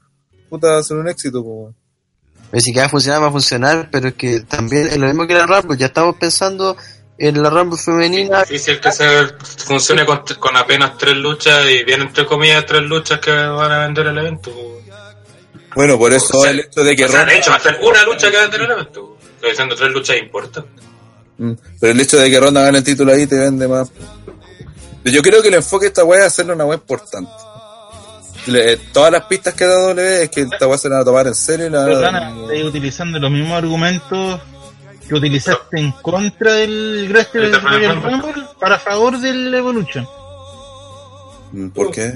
[0.51, 1.75] puta, va a ser un éxito, pues.
[2.51, 5.07] Pero si que va a funcionar, va a funcionar, pero es que también es lo
[5.07, 6.77] mismo que la Rumble, ya estamos pensando
[7.19, 8.43] en la Rumble femenina.
[8.43, 9.07] Es difícil que se
[9.67, 13.79] funcione con, con apenas tres luchas y bien entre comillas tres luchas que van a
[13.81, 14.53] vender el evento.
[15.75, 17.57] Bueno, por eso O sea, el hecho de que o sea, Ronda- de hecho, va
[17.57, 19.17] a ser una lucha que va a vender el evento.
[19.35, 20.85] Estoy diciendo tres luchas importantes.
[21.39, 23.91] Mm, Pero el hecho de que Ronda gane el título ahí te vende más.
[25.05, 27.31] Yo creo que el enfoque de esta weá es hacerle una weá importante.
[28.47, 31.05] Le- todas las pistas que da W es que esta weá se la van a
[31.05, 34.41] tomar en serio y la Pero, utilizando los mismos argumentos
[35.09, 38.11] que utilizaste en contra del Wrestle Del Royal Royal Rumble.
[38.33, 40.07] Rumble para favor del Evolution.
[41.53, 42.15] Mm, ¿Por qué?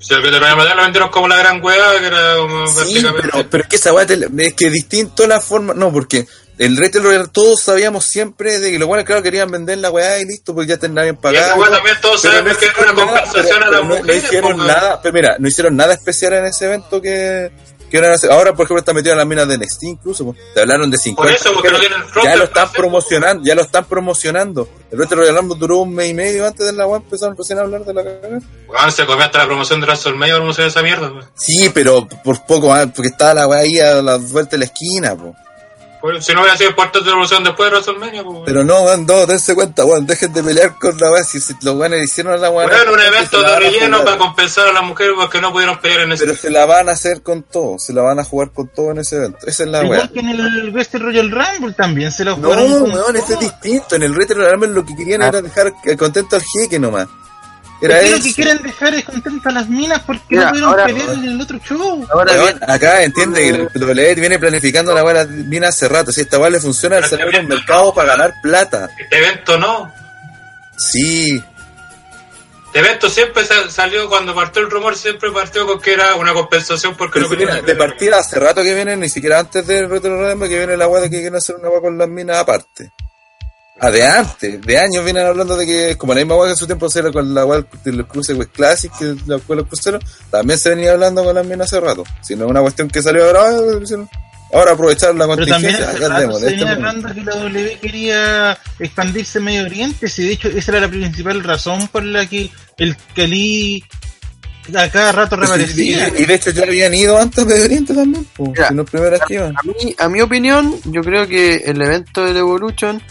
[0.00, 2.74] Si el Better Royal Madrid lo vendieron como la gran weá, que era como Sí,
[2.76, 3.28] básicamente.
[3.32, 5.74] pero, pero es que esa es que distinto la forma.
[5.74, 6.26] No, porque
[6.58, 10.18] el Wrestle Royale todos sabíamos siempre de que los buenos, claro, querían vender la weá
[10.18, 11.46] y listo, porque ya tendrían Y pagado.
[11.46, 13.70] esa weá también todos Pero sabemos no que era hicieron una nada, compensación pero- a
[13.70, 14.22] las pero no- mujeres.
[14.22, 17.52] No hicieron nada, pero mira, no hicieron nada especial en ese evento que,
[17.98, 18.30] hacer.
[18.30, 20.24] Ahora, por ejemplo, está metido en las minas de NXT incluso.
[20.24, 20.38] pues.
[20.54, 21.22] Te hablaron de 50.
[21.22, 24.68] Por eso, porque no tienen ya lo para están promocionando, ya lo están promocionando.
[24.90, 27.58] El Wrestle Royal Rumble duró un mes y medio antes de la weá empezaron recién
[27.58, 28.90] a hablar de la cagada.
[28.90, 31.12] Se comió hasta la promoción de WrestleMania para promocionar esa mierda.
[31.12, 31.26] pues.
[31.34, 34.64] Sí, pero por poco más, porque estaba la weá ahí a la vuelta de la
[34.66, 35.34] esquina, po.
[36.02, 39.06] Pues, si no hubiera sido importante la evolución después de WrestleMania, pues, Pero no, weón,
[39.06, 42.34] no, dense cuenta, weón, dejen de pelear con la weá, si, si los weones hicieron
[42.34, 42.66] a la weá.
[42.66, 46.00] Bueno, un evento la de relleno para compensar a las mujeres porque no pudieron pelear
[46.00, 48.50] en ese Pero se la van a hacer con todo, se la van a jugar
[48.50, 49.38] con todo en ese evento.
[49.46, 49.94] Esa es la weá.
[49.94, 53.38] Igual que en el Wrestle Royal Rumble también se lo No, jugaron weón, esto es
[53.38, 53.94] distinto.
[53.94, 57.06] En el Retro Rumble lo que querían era dejar eh, contento al jeque nomás.
[57.82, 58.16] Era Es que eso.
[58.18, 61.10] lo que quieren dejar es contentas a las minas porque Mira, no pudieron ahora- pelear
[61.14, 62.06] en el otro show.
[62.12, 66.12] Ahora bien, acá entiende que el WWE viene planificando la weá viene hace rato.
[66.12, 68.88] Si esta weá le funciona al cerebro un mercado para ganar plata.
[68.98, 69.92] Este evento no.
[70.76, 71.42] Sí,
[72.66, 76.32] Este evento siempre sa- salió, cuando partió el rumor, siempre partió con que era una
[76.32, 79.90] compensación porque pero no pudieron de partida hace rato que viene, ni siquiera antes del
[79.90, 82.90] Retro que viene la weá de que quieren hacer una weá con las minas aparte.
[83.84, 86.56] Ah, de antes, de años vienen hablando de que, como la misma weá que en
[86.56, 89.56] su tiempo se era con la weá de los cruces West Classic, que la con
[89.56, 92.04] los cruceros, también se venía hablando con las minas hace rato.
[92.22, 94.06] Si no es una cuestión que salió ahora, ah,
[94.52, 97.08] ahora aprovechar la Pero también contingencia, rato andemos, se este venía momento.
[97.08, 100.88] hablando que la W quería expandirse en Medio Oriente, si de hecho esa era la
[100.88, 103.82] principal razón por la que el Cali
[104.76, 106.08] a cada rato Y, reaparecía.
[106.16, 108.90] y de hecho ya habían ido antes de Oriente también, pues, Mira, si no es
[108.90, 109.56] primera iban.
[109.56, 113.02] a mí, a mi opinión, yo creo que el evento del Evolution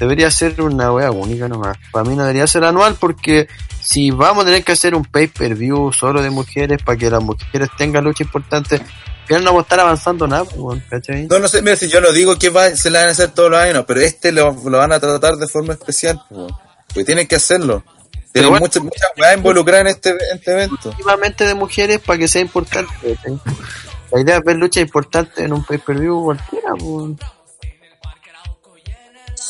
[0.00, 1.78] debería ser una wea única nomás.
[1.92, 3.46] Para mí no debería ser anual porque
[3.80, 7.68] si vamos a tener que hacer un pay-per-view solo de mujeres para que las mujeres
[7.78, 8.80] tengan lucha importante,
[9.26, 11.26] final no vamos a estar avanzando nada, pues, ¿cachai?
[11.28, 13.30] No, no sé, mira, si yo no digo que va- se la van a hacer
[13.30, 16.20] todos los años, pero este lo, lo van a tratar de forma especial,
[16.92, 17.84] pues, tienen que hacerlo.
[18.32, 18.64] Tienen bueno.
[18.64, 20.88] muchas, muchas weas involucradas en este, en este evento.
[20.88, 22.92] Últimamente de mujeres para que sea importante.
[23.02, 23.38] ¿cachai?
[24.12, 27.12] La idea es ver lucha importante en un pay-per-view cualquiera, pues.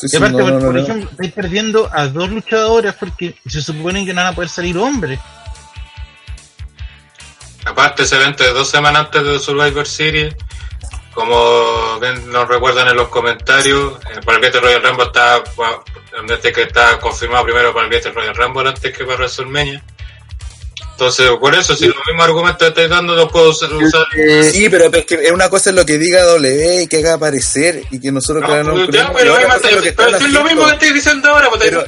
[0.01, 0.79] Sí, Y sí, aparte, no, por, no, por no.
[0.81, 4.77] ejemplo, estáis perdiendo a dos luchadoras porque se supone que no van a poder salir
[4.77, 5.19] hombres.
[7.65, 10.35] Aparte, ese evento de dos semanas antes de Survivor Series,
[11.13, 15.83] como bien nos recuerdan en los comentarios, eh, para el Battle Royal Rumble está, bueno,
[16.29, 19.83] este que está confirmado primero para el Battle Royal Rumble antes que para WrestleMania.
[21.01, 23.71] Entonces, por eso, si los mismos argumentos que estáis dando los puedo usar.
[24.15, 26.97] Eh, Sí, pero es que es una cosa es lo que diga W y que
[26.97, 28.93] haga aparecer y que nosotros No, creamos pero
[29.39, 31.49] ya, cosa es lo que pero están si es lo mismo que estoy diciendo ahora,
[31.49, 31.83] pues, Pero-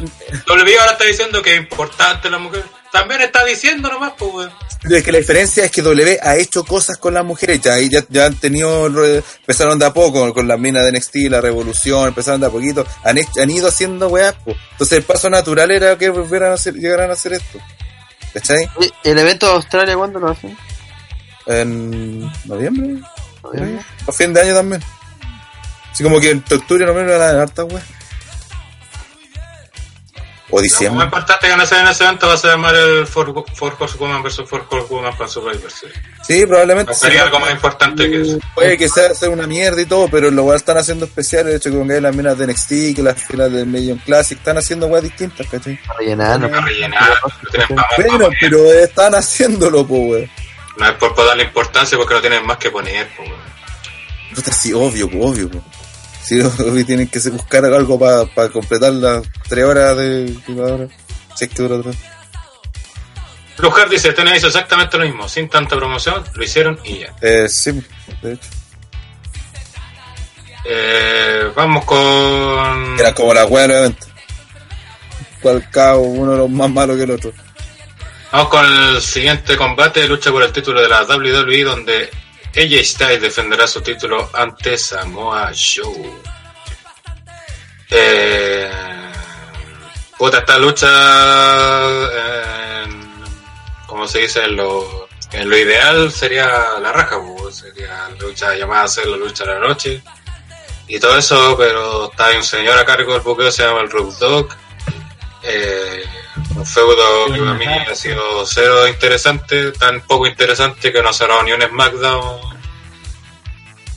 [0.48, 2.64] W ahora está diciendo que es importante la mujer.
[2.92, 4.52] También está diciendo nomás, pues, weón.
[4.82, 7.80] Pero es que la diferencia es que W ha hecho cosas con las mujeres, ya,
[7.80, 11.40] y ya, ya han tenido, empezaron de a poco con las minas de NXT, la
[11.40, 14.56] revolución, empezaron de a poquito, han, hecho- han ido haciendo weas, po.
[14.72, 17.60] entonces el paso natural era que volvieran a hacer, llegaran a hacer esto,
[18.34, 18.70] ¿cachai?
[19.04, 20.58] ¿El evento de Australia cuándo lo hacen?
[21.46, 23.02] En noviembre,
[24.08, 24.82] a fin de año también,
[25.92, 27.84] así como que en octubre, noviembre van a hartas weas.
[30.54, 31.06] O Lo más diciembre.
[31.06, 33.76] importante que van a hacer en ese evento va a ser llamar el Four, Four
[33.80, 36.00] Horsewoman versus Four Horsewoman para Survivor Series.
[36.28, 36.94] Sí, probablemente.
[36.94, 37.26] Sería sí.
[37.26, 38.40] algo más importante que eso.
[38.54, 41.46] Puede que sea, sea una mierda y todo, pero lo están haciendo especial.
[41.48, 44.38] De hecho, con que hay las minas de NXT, que las filas de Million Classic
[44.38, 45.80] están haciendo weas distintas, ¿cachai?
[45.88, 46.50] Para rellenar, ¿no?
[46.52, 47.10] Para rellenar,
[47.70, 50.30] no pa- pero están haciéndolo, po, weón.
[50.78, 53.42] No es por, darle importancia porque no tienen más que poner, pues, weón.
[54.36, 55.64] Puta, Sí, obvio, po, obvio, po.
[56.24, 60.88] Sí, obvio, tienen que buscar algo para completar las tres horas de jugadora.
[61.36, 61.98] Si es que dura tres.
[63.60, 67.16] Lujar dice, tenéis exactamente lo mismo, sin tanta promoción, lo hicieron y ya.
[67.22, 67.84] Eh, sí,
[68.22, 68.50] de hecho.
[70.66, 73.00] Eh, vamos con...
[73.00, 74.08] Era como la wea evento.
[75.42, 77.34] Cual cabo, uno de los más malos que el otro.
[78.32, 82.10] Vamos con el siguiente combate lucha por el título de la WWE, donde
[82.56, 86.22] AJ Styles defenderá su título ante Samoa Joe.
[87.90, 88.72] Eh,
[90.18, 92.86] puta, esta lucha, eh,
[93.88, 98.56] como se dice, en lo, en lo ideal sería la raja, pues, sería la lucha
[98.56, 100.04] llamada a ser la lucha de la noche
[100.88, 104.14] y todo eso, pero está un señor a cargo del buqueo, se llama el Road
[104.20, 104.50] Dog.
[105.42, 106.04] Eh,
[106.56, 111.14] un feudo que para mí ha sido cero interesante, tan poco interesante que no ha
[111.14, 112.40] cerrado ni un SmackDown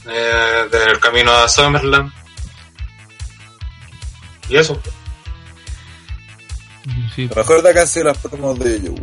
[0.09, 2.13] eh, del camino a Summerland.
[4.49, 4.81] Y eso.
[7.15, 7.27] Sí.
[7.29, 8.95] Lo mejor de acá sido las promos de ellos.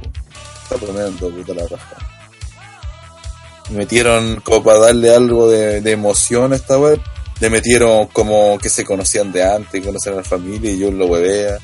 [0.64, 1.98] Está tremendo, puta la raja.
[3.72, 7.02] Metieron como para darle algo de, de emoción a esta web.
[7.40, 10.92] Le metieron como que se conocían de antes, que conocen a la familia y yo
[10.92, 11.58] lo huevea.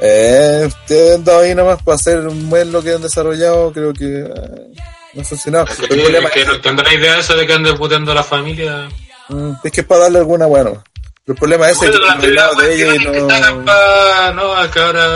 [0.00, 3.92] Eh, ustedes han dado ahí nomás para hacer un buen lo que han desarrollado, creo
[3.92, 4.72] que eh,
[5.14, 5.64] no ha funcionado.
[5.66, 8.88] Es que, es que no tendrá idea esa de que anden puteando a la familia.
[9.28, 10.82] Mm, es que es para darle alguna bueno.
[11.26, 11.90] El problema es ese,
[12.20, 15.06] que el lado de ellos y no, pa- no, es que ahora.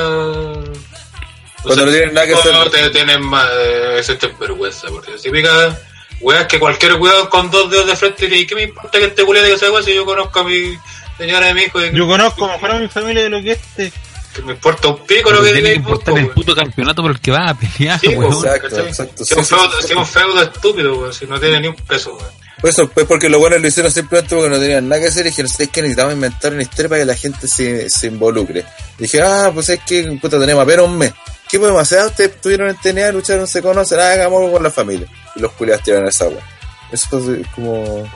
[1.63, 2.53] Cuando no tienen nada que hacer.
[2.55, 3.47] No te tienen más.
[3.53, 5.77] Eh, existe vergüenza, porque típica.
[6.23, 9.25] weas que cualquier weón con dos dedos de frente ¿y qué me importa que este
[9.25, 10.79] culiado diga esa wea si yo conozco a mi
[11.19, 11.85] señora de mi hijo?
[11.85, 13.93] y Yo conozco mejor a mi familia de lo que este.
[14.35, 17.11] Que me importa un pico lo que tiene diga que importar el puto campeonato por
[17.13, 18.33] el que va a pelear, Sí, weón.
[18.41, 21.13] pues, Exacto, exacto, Si es un sí, feudo, sí, si es un feudo estúpido, weón,
[21.13, 22.31] si no tiene ni un peso, weón.
[22.61, 25.25] Por eso, pues porque los buenos lo hicieron simplemente porque no tenían nada que hacer
[25.27, 28.65] y dijeron, ¿sabes que necesitamos inventar una historia para que la gente se, se involucre?
[28.99, 31.13] Y dije, ah, pues es que, puta, tenemos apenas un mes.
[31.49, 32.05] ¿Qué podemos hacer?
[32.07, 35.07] Ustedes estuvieron en TNA, lucharon, se conocen, ah, hagamos algo con la familia.
[35.37, 36.41] Y los culiados tiran esa agua.
[36.91, 38.11] Eso es como...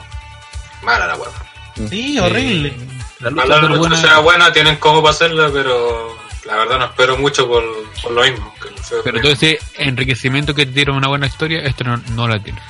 [0.83, 1.89] Mala la weón.
[1.89, 2.73] Sí, horrible.
[3.23, 6.79] La lucha Ojalá la lucha buena- sea buena, tienen cómo para hacerla, pero la verdad
[6.79, 7.63] no espero mucho por,
[8.01, 8.53] por lo mismo.
[8.61, 12.27] Que feudo Pero todo ese enriquecimiento que te dieron una buena historia, esto no, no
[12.27, 12.61] la tiene.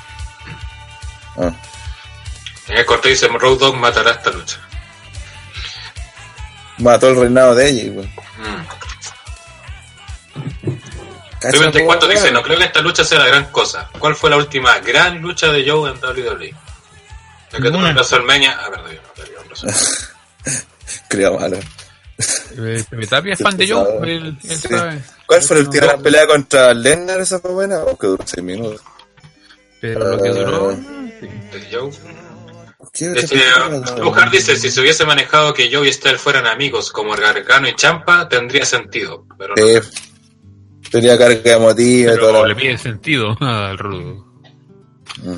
[1.38, 1.51] Ah.
[2.67, 4.59] En el corte dice, Road Dogg matará esta lucha.
[6.77, 8.07] Mató el reinado de ella, güey.
[8.07, 8.65] Mm.
[11.40, 12.19] Cacha, 34 weón.
[12.22, 13.90] dice, no creo que esta lucha sea la gran cosa.
[13.99, 16.49] ¿Cuál fue la última gran lucha de Joe en WWE?
[17.51, 17.90] Ya que Ninguna.
[17.90, 18.57] en WrestleMania...
[18.59, 19.73] Ah, perdón, yo no peleé
[21.10, 21.58] Criado malo.
[22.58, 24.68] Eh, Pepe Tapia es fan de Joe, él, él Sí.
[24.68, 25.02] sabe.
[25.26, 27.20] ¿Cuál fue la última pelea contra Lennar?
[27.22, 27.80] ¿Esa fue buena?
[27.80, 28.82] ¿O que duró 6 minutos?
[29.82, 30.70] Pero lo que duró.
[30.72, 31.90] De Joe.
[32.94, 33.98] ¿Qué- Dice, qué pelea?
[33.98, 37.76] Lujar dice, si se hubiese manejado que Joe y Stell fueran amigos como Gargano y
[37.76, 39.26] Champa, tendría sentido.
[39.38, 39.66] Pero no.
[39.66, 39.80] Sí.
[40.92, 42.46] Tenía carga emotiva y Pero todo.
[42.46, 44.26] le pide sentido al rudo.
[45.24, 45.38] Mm.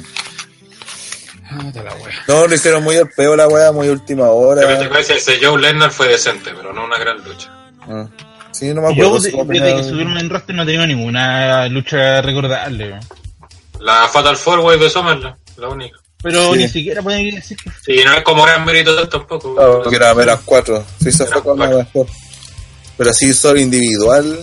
[1.49, 2.13] Ah, la wea.
[2.27, 4.61] No, lo hicieron muy al peor la weá, muy última hora.
[4.65, 7.51] Pero te parece, ese Joe Lennar fue decente, pero no una gran lucha.
[7.87, 8.05] Mm.
[8.51, 9.21] Sí, no me Yo, acuerdo.
[9.21, 12.99] fue desde peleado- que subieron en roster no he tenido ninguna lucha recordable.
[13.79, 15.97] La Fatal Four Way de Summerland, la única.
[16.23, 16.57] Pero Sí.
[16.59, 19.55] ni siquiera pueden decir que Sí, no es como gran mérito tampoco.
[19.59, 20.83] Ah, porque era eran cuatro.
[21.03, 21.77] Sí, se fue con la cuatro.
[21.93, 22.07] mejor.
[22.97, 24.39] Pero así solo individual.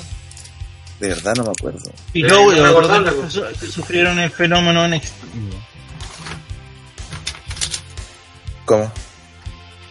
[1.01, 1.91] De verdad no me acuerdo.
[2.13, 5.15] Y Eh, luego, no que su- que sufrieron el fenómeno NXT.
[8.73, 8.91] ¿Cómo?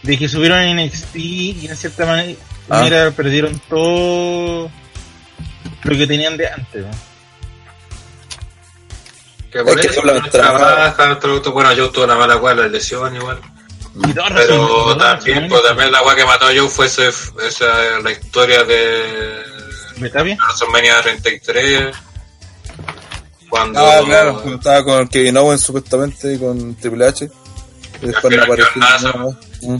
[0.02, 2.36] De que subieron en NXT y en cierta mane-
[2.68, 2.78] Ah.
[2.80, 4.68] manera perdieron todo
[5.84, 6.84] lo que tenían de antes.
[6.84, 6.90] ¿no?
[9.52, 12.66] Que por Es que eso no trabaja, otro- bueno, yo tuve una mala weá, la
[12.68, 13.38] lesión igual.
[14.34, 17.08] Pero también, pues también la weá que mató a Joe fue ese,
[17.46, 19.42] esa, la historia de.
[19.98, 21.94] WrestleMania 33.
[23.50, 27.30] Cuando Ah, claro, cuando estaba con Kevin Owens supuestamente y con Triple H.
[28.02, 28.80] Después no apareció.
[28.80, 29.34] nada, nada más.
[29.62, 29.76] Mm.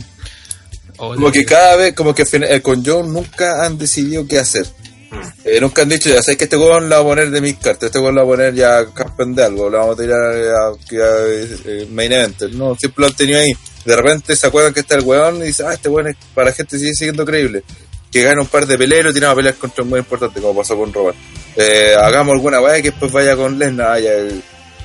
[0.97, 4.65] Oh, Como que cada vez, como que eh, con Joe nunca han decidido qué hacer.
[5.11, 5.15] Mm.
[5.45, 7.55] Eh, nunca han dicho, ya sabes que este weón lo va a poner de mis
[7.55, 10.19] cartas, este weón lo va a poner ya campeón de algo, lo vamos a tirar
[10.21, 12.41] a, eh, main event.
[12.53, 13.53] No, siempre lo han tenido ahí.
[13.85, 16.49] De repente se acuerdan que está el weón y dicen, ah, este weón es para
[16.49, 17.63] la gente sigue siendo creíble.
[18.11, 20.39] Que gana un par de peleas y lo tiran a pelear contra un muy importante,
[20.39, 21.17] como pasó con Robert.
[21.55, 23.97] Eh, hagamos alguna weá que después vaya con Lesnar.
[23.97, 23.99] ah,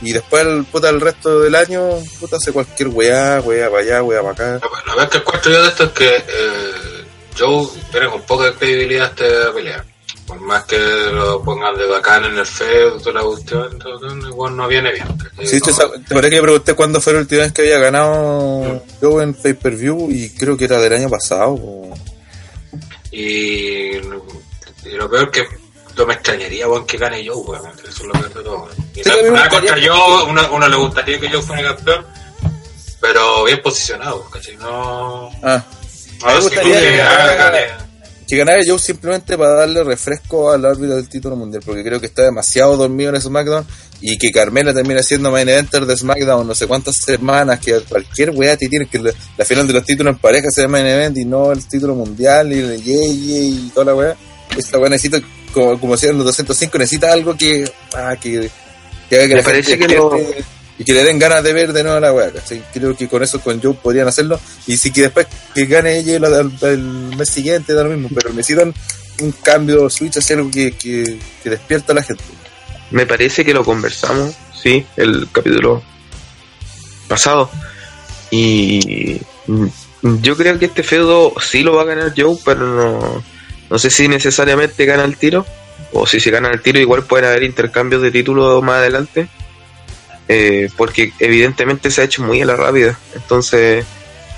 [0.02, 1.82] y después el puta el resto del año,
[2.20, 4.66] puta hace cualquier weá, weá para allá, weá para acá.
[4.86, 6.72] La verdad que encuentro yo de esto es que eh,
[7.38, 9.84] Joe tiene con poca credibilidad esta pelea.
[10.26, 13.78] Por más que lo pongan de bacán en el feo, toda la cuestión,
[14.28, 15.06] igual no viene bien.
[15.46, 18.82] Sí, te, No- te parece que pregunté cuándo fue la última vez que había ganado
[19.00, 21.52] yo en pay per view y creo que era del año pasado.
[21.54, 21.94] o-
[23.10, 24.00] Y, y
[24.96, 25.46] lo peor que
[25.98, 27.70] no me extrañaría weón, que gane Joe, weón.
[27.80, 28.68] Eso es lo peor de todo.
[28.94, 32.06] Y Sí, no- nada contra Joe, uno, uno le gustaría que Joe fuera campeón,
[33.00, 34.56] pero bien posicionado, ¿cachai?
[34.56, 35.28] No.
[35.42, 35.64] Ah,
[36.26, 36.80] me gustaría
[38.26, 42.06] que, ganara Joe simplemente para darle refresco al árbitro del título mundial, porque creo que
[42.06, 43.66] está demasiado dormido en SmackDown
[44.00, 48.30] y que Carmela termina siendo main eventer de SmackDown no sé cuántas semanas, que cualquier
[48.30, 51.16] weá te tiene que la, la final de los títulos en pareja sea main event
[51.16, 54.16] y no el título mundial y el yay y toda la weá.
[54.56, 55.20] Esta weá necesita,
[55.52, 58.50] como, como decían los 205, necesita algo que, ah, que,
[59.08, 60.44] que haga que Me la parece gente que lo- despierte
[60.80, 62.30] y que le den ganas de ver de nuevo la weá.
[62.30, 62.62] ¿cachai?
[62.72, 64.38] Creo que con eso con Joe podrían hacerlo.
[64.66, 66.78] Y si que después que gane ella el, el
[67.16, 68.72] mes siguiente da lo mismo, pero necesitan
[69.20, 72.22] un cambio switch hacia algo que, que, que despierta a la gente.
[72.92, 75.82] Me parece que lo conversamos, sí, el capítulo
[77.08, 77.50] pasado.
[78.30, 79.66] Y mm,
[80.22, 83.24] yo creo que este feudo sí lo va a ganar Joe, pero no,
[83.70, 85.46] no sé si necesariamente gana el tiro.
[85.92, 89.28] O si se gana el tiro, igual pueden haber intercambios de títulos más adelante.
[90.28, 92.98] Eh, porque evidentemente se ha hecho muy a la rápida.
[93.14, 93.84] Entonces,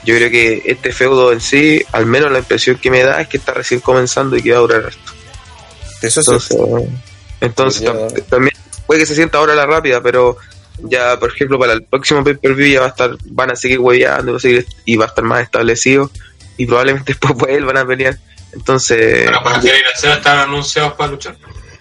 [0.04, 3.28] yo creo que este feudo en sí, al menos la impresión que me da es
[3.28, 5.12] que está recién comenzando y que va a durar esto.
[6.02, 6.58] Eso es Entonces,
[7.40, 8.54] entonces tam- también
[8.86, 10.36] puede que se sienta ahora la rápida, pero
[10.82, 14.38] ya, por ejemplo, para el próximo pay-per-view ya va a estar, van a seguir hueveando
[14.84, 16.10] y va a estar más establecido
[16.56, 18.16] y probablemente después vuelvan a pelear.
[18.52, 19.68] Entonces, Bueno, para que
[20.04, 21.36] la están anunciados para luchar.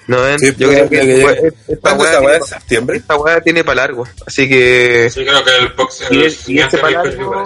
[0.07, 1.31] No, ven, Sí, yo creo que que- esta
[1.73, 2.29] esta ¿Cuándo weá esta weá?
[2.31, 2.97] tiene, ¿En septiembre?
[2.97, 4.07] esta weá tiene para largo.
[4.25, 7.43] Así que Sí, creo que el, box, el Y, y siguiente ese para largo,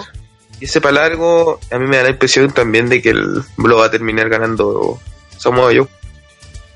[0.60, 3.78] y ese para largo, a mí me da la impresión también de que el lo
[3.78, 4.98] va a terminar ganando
[5.38, 5.88] Samoa Joe.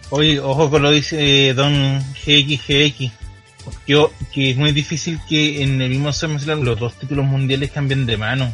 [0.09, 3.11] Oye, ojo con lo dice eh, Don GXGX.
[3.85, 8.05] Yo, que es muy difícil que en el mismo SummerSlam los dos títulos mundiales cambien
[8.05, 8.53] de mano.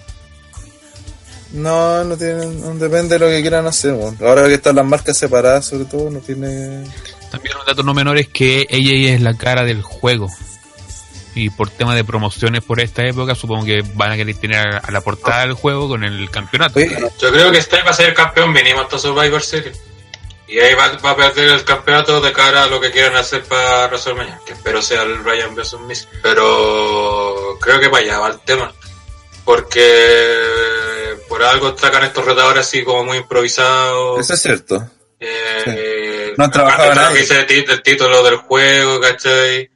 [1.53, 3.95] No, no tienen, no depende de lo que quieran hacer.
[4.21, 6.83] Ahora que están las marcas separadas, sobre todo, no tiene.
[7.31, 10.27] También un dato no menor es que ella es la cara del juego.
[11.35, 14.91] Y por tema de promociones por esta época, supongo que van a querer tener a
[14.91, 16.79] la portada del juego con el campeonato.
[16.79, 19.79] Yo creo que Styles va a ser el campeón mínimo hasta Survivor Series.
[20.47, 23.43] Y ahí va, va a perder el campeonato de cara a lo que quieran hacer
[23.43, 24.39] para WrestleMania.
[24.45, 25.77] Que espero sea el Ryan vs.
[25.87, 26.07] Miz.
[26.21, 28.71] Pero creo que para allá va el tema.
[29.45, 29.81] Porque
[31.33, 34.19] por algo sacan estos retadores así como muy improvisados.
[34.19, 34.87] eso es cierto.
[35.19, 39.67] Eh, No han trabajado que dice el, título del juego, ¿cachai?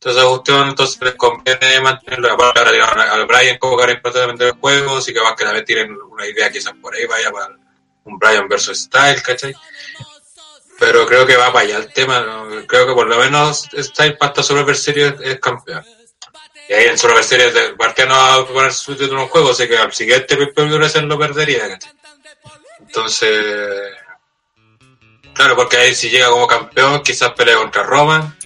[0.00, 2.32] Entonces, cuestión, entonces les conviene mantenerlo.
[2.32, 5.98] Aparte, ahora al Brian como cara importante del juego, así que más que también tienen
[6.10, 7.58] una idea quizás por ahí vaya para
[8.04, 9.54] un Brian versus Style, ¿cachai?
[10.78, 12.20] Pero creo que va para allá el tema.
[12.20, 12.66] ¿no?
[12.66, 15.84] Creo que por lo menos Style pasta Survivor Series es campeón.
[16.68, 19.28] Y ahí en Survivor Series de partida no va a poner su título en un
[19.28, 21.78] juego, así que al siguiente recién lo perdería.
[22.80, 23.92] Entonces,
[25.34, 28.36] claro, porque ahí si llega como campeón, quizás pelea contra Roman,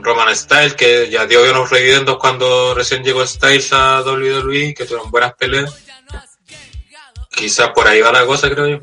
[0.00, 5.10] Roman Styles, que ya dio unos revidendos cuando recién llegó Styles a WWE, que tuvieron
[5.10, 5.74] buenas peleas.
[7.30, 8.78] Quizás por ahí va la cosa, creo yo.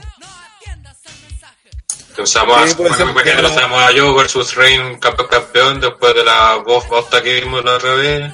[2.16, 3.08] Que usamos, Sí, puede ser.
[3.10, 7.42] imagínate, lo usamos a Joe versus Reign campeón, campeón después de la voz bosta que
[7.42, 8.32] vimos la otra vez.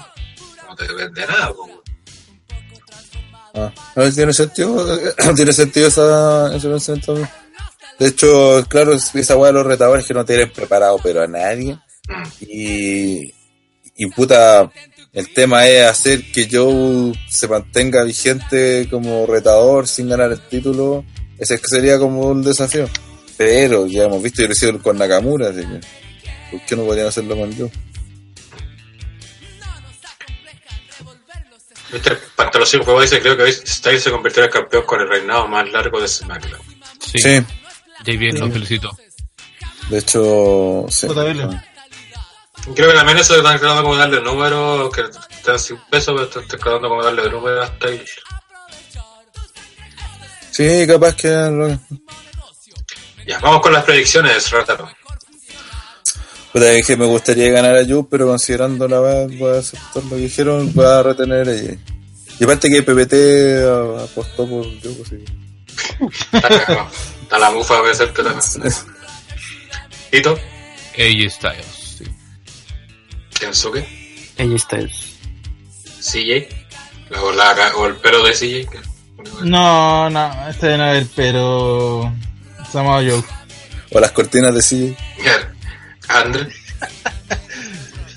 [0.68, 1.52] No te vende nada.
[3.54, 4.86] Ah, a ver, tiene sentido,
[5.36, 7.16] tiene sentido esa, ese pensamiento.
[8.00, 11.28] De hecho, claro, es- esa weá de los retadores que no tienen preparado, pero a
[11.28, 11.78] nadie.
[12.42, 13.34] Y,
[13.96, 14.72] y puta,
[15.14, 21.04] el tema es hacer que Joe se mantenga vigente como retador sin ganar el título.
[21.38, 22.88] Ese sería como un desafío.
[23.44, 25.80] Pero ya hemos visto y lo hicieron con Nakamura, así que,
[26.52, 27.72] ¿por qué no podrían hacerlo con Joe?
[31.92, 35.48] Viste, Pantalosín Juego dice, creo que Styles se convirtió en el campeón con el reinado
[35.48, 36.62] más largo de SmackDown.
[37.00, 37.18] Sí,
[38.06, 38.92] Sí, bien, lo felicito.
[39.90, 41.08] de hecho, sí.
[41.08, 41.62] JBL.
[42.76, 45.02] Creo que también eso están tratando como darle número, que
[45.36, 48.12] están sin peso, pero están tratando como darle número a Styles.
[50.52, 51.80] Sí, capaz que lo-
[53.28, 54.90] Ya, vamos con las predicciones, Rataro.
[56.54, 60.04] Puta, es que me gustaría ganar a Yu, pero considerando la verdad, voy a aceptar
[60.04, 61.78] lo que dijeron, voy a retener a ella.
[62.40, 66.90] Y aparte que PPT apostó por Yu, así que- Está cagado.
[67.22, 68.74] Está la mufa a veces que también.
[70.12, 70.38] ¿Tito?
[70.98, 71.66] AJ Styles,
[72.00, 72.04] sí.
[73.40, 73.88] ¿Kensuke?
[74.38, 75.06] AJ Styles.
[76.02, 76.50] ¿CJ?
[77.22, 78.68] O, la, o el pelo de CJ.
[78.70, 78.80] que-
[79.44, 82.12] No, no, este debe haber, pero.
[82.72, 83.24] Samoa Joe.
[83.92, 84.96] O las cortinas de sí.
[86.08, 86.48] Andre.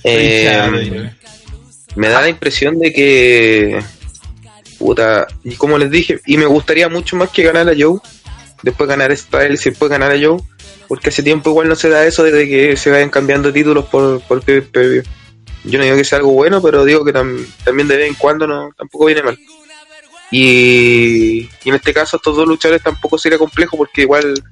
[0.07, 1.11] Eh,
[1.97, 3.83] me da la impresión de que
[4.79, 8.01] puta, y como les dije, y me gustaría mucho más que ganar a Joe,
[8.63, 10.43] después ganar Styles y después ganar a Joe,
[10.89, 14.21] porque hace tiempo igual no se da eso desde que se vayan cambiando títulos por,
[14.23, 15.05] por PPV.
[15.65, 18.15] Yo no digo que sea algo bueno, pero digo que tam- también de vez en
[18.17, 19.39] cuando no, tampoco viene mal.
[20.31, 24.43] Y, en este caso estos dos luchadores tampoco sería complejo porque igual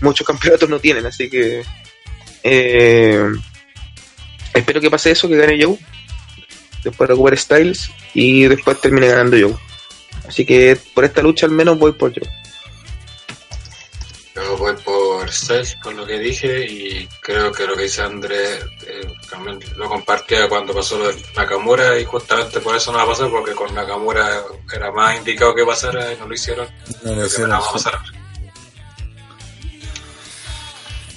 [0.00, 1.62] muchos campeonatos no tienen, así que
[2.42, 3.24] eh,
[4.52, 5.78] espero que pase eso, que gane Joe,
[6.82, 9.56] después recupere Styles y después termine ganando Joe.
[10.26, 12.12] Así que por esta lucha al menos voy por.
[12.12, 12.22] Yo
[15.32, 18.54] Styles, por lo que dije, y creo que lo que dice André
[18.86, 23.04] eh, también lo compartía cuando pasó lo de Nakamura, y justamente por eso no va
[23.04, 26.68] a pasar, porque con Nakamura era más indicado que pasara y no lo hicieron.
[27.02, 27.72] No lo Creo que hicieron, no va a sí.
[27.72, 28.00] pasar.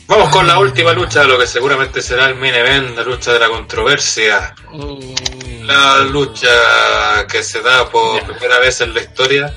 [0.08, 3.40] Vamos con la última lucha, lo que seguramente será el main event, la lucha de
[3.40, 4.56] la controversia.
[5.62, 6.48] La lucha
[7.32, 9.54] que se da por primera vez en la historia.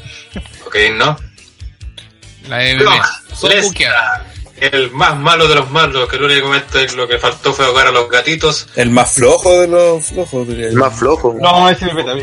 [0.67, 1.17] Ok, ¿no?
[2.49, 2.75] La.
[2.75, 4.32] Brock Son Lesnar.
[4.57, 7.93] El más malo de los malos, que lo únicamente lo que faltó fue ahogar a
[7.93, 10.79] los gatitos, El más flojo de los flojos, diría El yo.
[10.81, 11.37] más flojo.
[11.41, 12.15] No, ese me peta.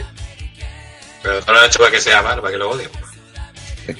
[1.22, 2.90] pero no lo han hecho para que sea malo, para que lo odien.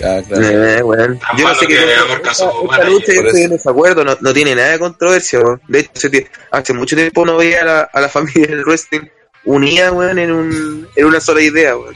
[0.04, 0.44] Ah, claro.
[0.48, 1.18] Eh, weón.
[1.20, 3.38] Tan Yo no sé qué que a su esta, lucha yo Por estoy eso.
[3.38, 5.40] en desacuerdo, no, no tiene nada de controversia.
[5.40, 5.62] weón.
[5.68, 6.08] De hecho,
[6.52, 9.08] hace, mucho tiempo no veía a la, a la familia del wrestling
[9.46, 11.76] unida weón, en, un, en una sola idea.
[11.76, 11.96] Weón.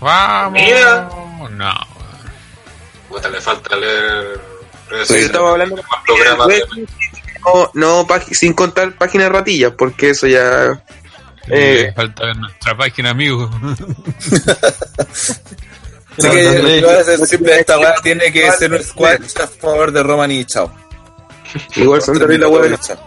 [0.00, 0.60] Vamos.
[0.60, 1.08] Mira.
[1.52, 1.72] No.
[3.08, 4.40] Puta, le falta leer
[5.06, 6.64] sí, estamos hablando de más programas de-
[7.44, 10.82] no, no sin contar páginas ratillas, porque eso ya.
[11.48, 13.50] Eh, Eh, falta ver nuestra página, amigo.
[16.18, 19.18] Así que lo que voy a hacer siempre esta weá tiene que ser un squad
[19.42, 20.70] a favor de Roman y chao.
[21.76, 22.80] igual son huevos.
[22.86, 22.98] Chao.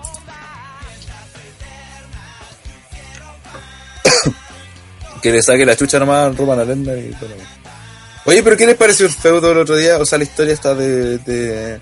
[5.22, 7.48] que le saque la chucha nomás a Roman a Lesnar y todo lo demás.
[8.26, 9.98] Oye, pero ¿qué les pareció el feudo el otro día?
[10.00, 11.80] O sea, la historia está de, de,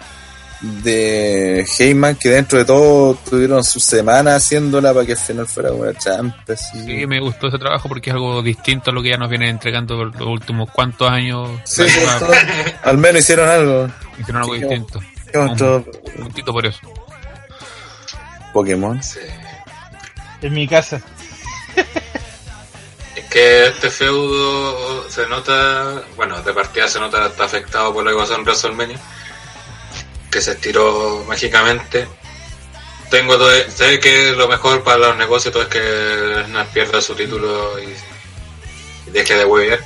[0.62, 5.72] de Heyman, que dentro de todo tuvieron su semana haciéndola para que al final fuera
[5.72, 6.36] una champ.
[6.50, 6.84] así.
[6.86, 9.50] Sí, me gustó ese trabajo porque es algo distinto a lo que ya nos vienen
[9.50, 11.50] entregando por los últimos cuantos años.
[11.64, 11.84] Sí,
[12.84, 13.90] al menos hicieron algo.
[14.20, 15.00] hicieron algo Sí, distinto.
[15.36, 15.86] Un
[16.26, 16.80] puntito por eso.
[18.54, 19.00] Pokémon.
[20.42, 21.02] En mi casa.
[23.34, 28.18] Que este feudo se nota, bueno, de partida se nota está afectado por lo que
[28.18, 29.00] pasó en WrestleMania,
[30.30, 32.08] que se estiró mágicamente.
[33.10, 37.16] Tengo todo, sé que lo mejor para los negocios todo es que Lesnar pierda su
[37.16, 37.96] título y,
[39.08, 39.80] y deje de huevear,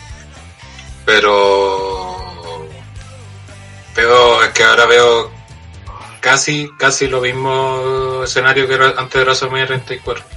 [1.05, 2.67] pero
[3.95, 5.31] pero es que ahora veo
[6.19, 10.36] casi casi lo mismo escenario que antes de WrestleMania 34.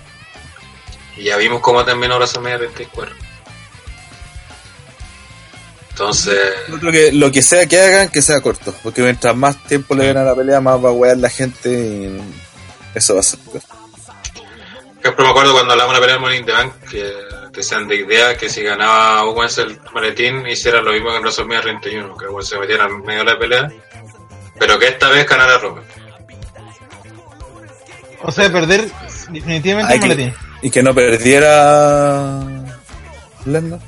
[1.21, 3.15] Y ya vimos cómo terminó WrestleMania 34.
[5.91, 8.75] Entonces, Yo creo que lo que sea que hagan, que sea corto.
[8.83, 11.69] Porque mientras más tiempo le den a la pelea, más va a wear la gente
[11.71, 12.21] y
[12.95, 13.61] eso va a ser por
[15.07, 17.13] ejemplo, me acuerdo cuando hablamos de la pelea del in the Bank, que
[17.53, 21.61] decían de idea que si ganaba Owens el maletín, hicieran lo mismo que en WrestleMania
[21.63, 23.73] 31, que Owens se metiera en medio de la pelea,
[24.59, 25.85] pero que esta vez ganara Roman.
[28.23, 28.91] O sea, perder
[29.31, 30.35] definitivamente Hay el que- maletín.
[30.63, 32.41] Y que no perdiera
[33.45, 33.81] Lesnar.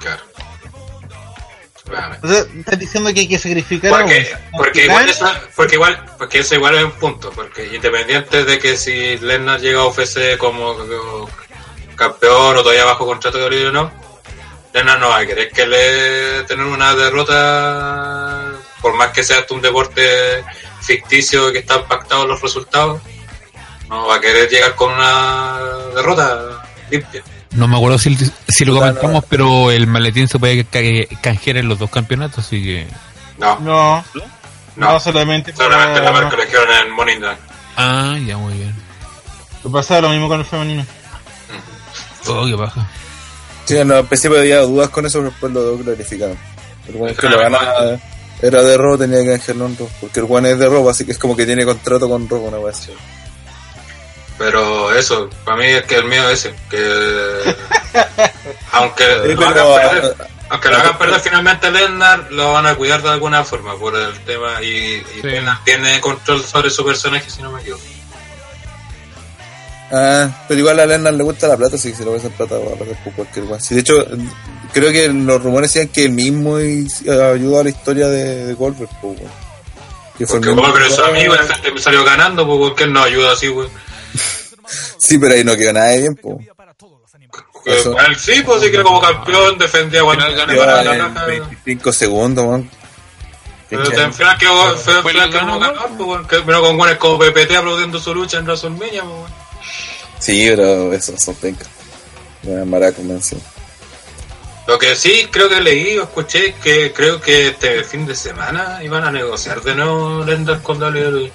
[0.00, 0.22] Claro.
[1.84, 2.26] Claramente.
[2.26, 4.38] O sea, estás diciendo que hay que sacrificar a Porque, Owens.
[4.56, 8.76] porque igual eso, porque igual, porque eso igual es un punto, porque independiente de que
[8.76, 11.30] si Lesnar llega a UFC como, como
[11.96, 13.90] campeón o todavía bajo contrato de libre o no,
[14.72, 19.62] Lesnar no va a querer que le tener una derrota, por más que sea un
[19.62, 20.44] deporte
[20.82, 23.00] ficticio que están pactados los resultados,
[23.88, 25.58] no va a querer llegar con una
[25.94, 27.22] derrota limpia.
[27.52, 28.16] No me acuerdo si,
[28.48, 32.62] si lo comentamos, pero el maletín se puede ca- canjear en los dos campeonatos, así
[32.62, 32.86] que...
[33.38, 34.22] No, No, no,
[34.76, 37.38] no, solamente solamente la marca eligieron en Bank.
[37.76, 38.74] Ah, ya, muy bien.
[39.64, 40.84] Lo pasaba lo mismo con el femenino.
[42.26, 42.86] Oh, qué baja.
[43.64, 46.38] Sí, no, al principio había dudas con eso, pero después lo clarificaron.
[46.88, 47.98] El weón que lo ganaba
[48.42, 49.88] era de Raw, tenía que canjearlo en Raw.
[50.00, 52.44] Porque el one es de Raw, así que es como que tiene contrato con Raw,
[52.46, 52.92] una así.
[54.38, 57.54] Pero eso, para mí es que el miedo es ese, que
[58.72, 60.16] aunque Sí, lo hagan perder,
[60.48, 63.96] aunque lo hagan perder finalmente a Lesnar, lo van a cuidar de alguna forma por
[63.96, 65.28] el tema y, y Sí.
[65.64, 67.82] Tiene control sobre su personaje si no me equivoco.
[69.90, 72.56] Ah, pero igual a Lennar le gusta la plata, así que si le ofrecen plata
[72.58, 73.46] va a perder por cualquier.
[73.60, 73.94] Sí, de hecho,
[74.72, 78.54] creo que los rumores decían que él mismo y- ayudó a la historia de, de
[78.54, 79.16] Goldberg, weón.
[80.18, 82.74] Que Porque Goldberg es su que- amigo y la gente me salió ganando, pues ¿por
[82.74, 83.68] qué no ayuda así, güey?
[84.98, 86.38] Sí, pero ahí no quedó nada de bien, po.
[87.64, 87.98] Que- Eso.
[87.98, 91.26] él sí, pues sí que como campeón defendía cuando final ganó Lleva la en raja.
[91.26, 92.70] 25 segundos, weón.
[93.68, 96.60] Pero al final quedó fue Después final le que ganó, no ganó, güey, que vino
[96.62, 99.32] con buenos como PPT aplaudiendo su lucha en WrestleMania, güey.
[100.18, 101.68] Sí, pero eso son pencas.
[102.44, 103.20] Una maraca, man.
[104.66, 108.82] Lo que sí creo que leí o escuché que creo que este fin de semana
[108.82, 111.30] iban a negociar de nuevo Lendar con WWE.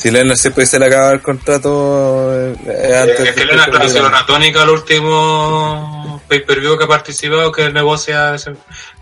[0.00, 4.06] Si Lennar siempre se le acaba el contrato eh, eh, antes es que claro, ha
[4.08, 8.30] una tónica el último pay-per-view que ha participado que negocia.
[8.32, 8.38] De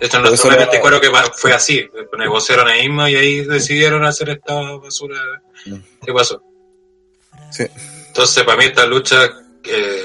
[0.00, 0.18] hecho,
[0.50, 1.88] era- creo que fue así.
[2.18, 5.20] Negociaron ahí mismo y ahí decidieron hacer esta basura.
[6.04, 6.42] ¿Qué pasó?
[7.52, 7.64] Sí.
[8.08, 9.22] Entonces, para mí esta lucha...
[9.62, 10.04] Eh,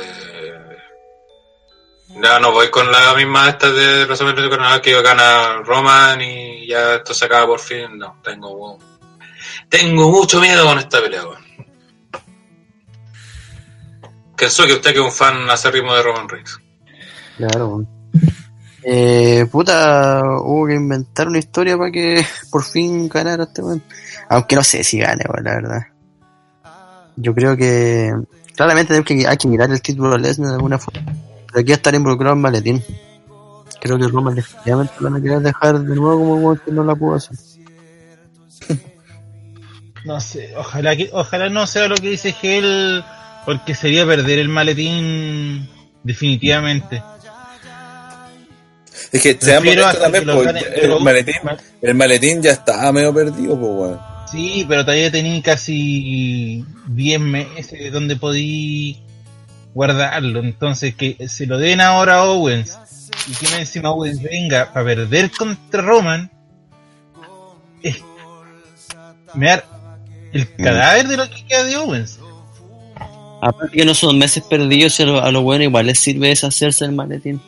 [2.22, 7.16] ya no voy con la misma esta de WrestleMania que gana Roman y ya esto
[7.16, 7.98] se acaba por fin.
[7.98, 8.78] No, tengo
[9.74, 11.24] tengo mucho miedo con esta pelea.
[11.24, 11.42] weón.
[14.38, 16.60] Que soy que usted que es un fan acérrimo de Roman Reigns.
[17.38, 17.88] Claro, weón.
[18.84, 23.82] Eh, puta, hubo que inventar una historia para que por fin ganara este weón.
[24.30, 25.82] Aunque no sé si gane, weón, la verdad.
[27.16, 28.14] Yo creo que
[28.56, 31.02] claramente tenemos que, hay que mirar el título a Lesnar de alguna forma.
[31.48, 32.84] Pero aquí estar involucrado en Maletín.
[33.82, 36.84] Creo que Roman definitivamente lo van a querer dejar de nuevo como weón que no
[36.84, 37.36] la pudo hacer.
[40.06, 43.04] No sé, ojalá que, ojalá no sea lo que dice Gel,
[43.46, 45.68] porque sería perder el maletín
[46.04, 47.02] definitivamente.
[49.12, 51.36] Es que se dan Prefiero momento hasta también, que gane, el, pero- maletín,
[51.82, 54.00] el maletín ya estaba medio perdido, pues, weón.
[54.32, 59.00] Sí, pero todavía tenía casi 10 meses donde podí
[59.74, 60.40] guardarlo.
[60.40, 62.78] Entonces, que se lo den ahora a Owens
[63.28, 66.32] y que encima Owens venga a perder contra Roman,
[67.84, 67.98] es
[69.36, 69.64] mear
[70.34, 72.20] el cadáver de lo que queda de Owens.
[73.42, 76.86] Aparte que no son meses perdidos, a lo, a lo bueno igual les sirve deshacerse
[76.86, 77.42] del maletín.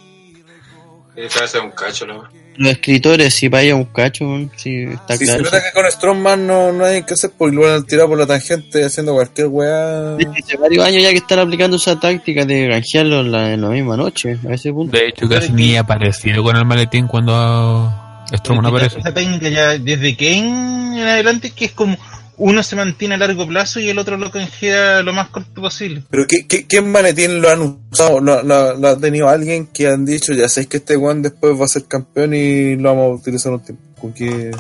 [1.16, 2.30] Un cacho, la wea.
[2.58, 5.44] Los escritores, si vaya un cacho, sí, está Si se claro.
[5.44, 8.18] nota que con Strongman no, no hay que hacer porque lo van a tirar por
[8.18, 10.16] la tangente haciendo cualquier weá.
[10.16, 13.62] Desde hace varios años ya que están aplicando esa táctica de granjearlo en la, en
[13.62, 14.98] la misma noche, a ese punto.
[14.98, 17.94] De hecho, casi ni aparecido con el maletín cuando
[18.34, 19.00] Strowman aparece.
[19.00, 21.98] Esa técnica ya desde Kane en adelante que es como
[22.38, 26.04] uno se mantiene a largo plazo y el otro lo canjea lo más corto posible.
[26.10, 28.20] Pero ¿qué, qué, qué maletín lo han usado?
[28.20, 31.60] ¿Lo, lo- lo ha tenido alguien que han dicho, ya sabéis que este weón después
[31.60, 33.84] va a ser campeón y lo vamos a utilizar un tiempo?
[34.00, 34.52] ¿Con qué?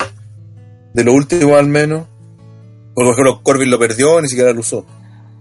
[0.93, 2.05] De lo último al menos.
[2.93, 4.85] Por ejemplo, Corbin lo perdió, ni siquiera lo usó.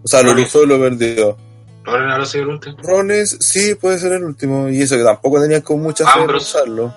[0.03, 0.49] O sea, lo Rollins.
[0.49, 1.37] usó y lo perdió.
[1.85, 2.77] ¿Rollins habrá sido el último?
[2.83, 4.69] Rones, sí, puede ser el último.
[4.69, 6.93] Y eso que tampoco tenía con mucha fe usarlo.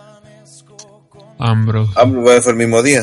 [1.39, 1.91] Ambrose.
[1.95, 3.01] Ambrose fue el mismo día.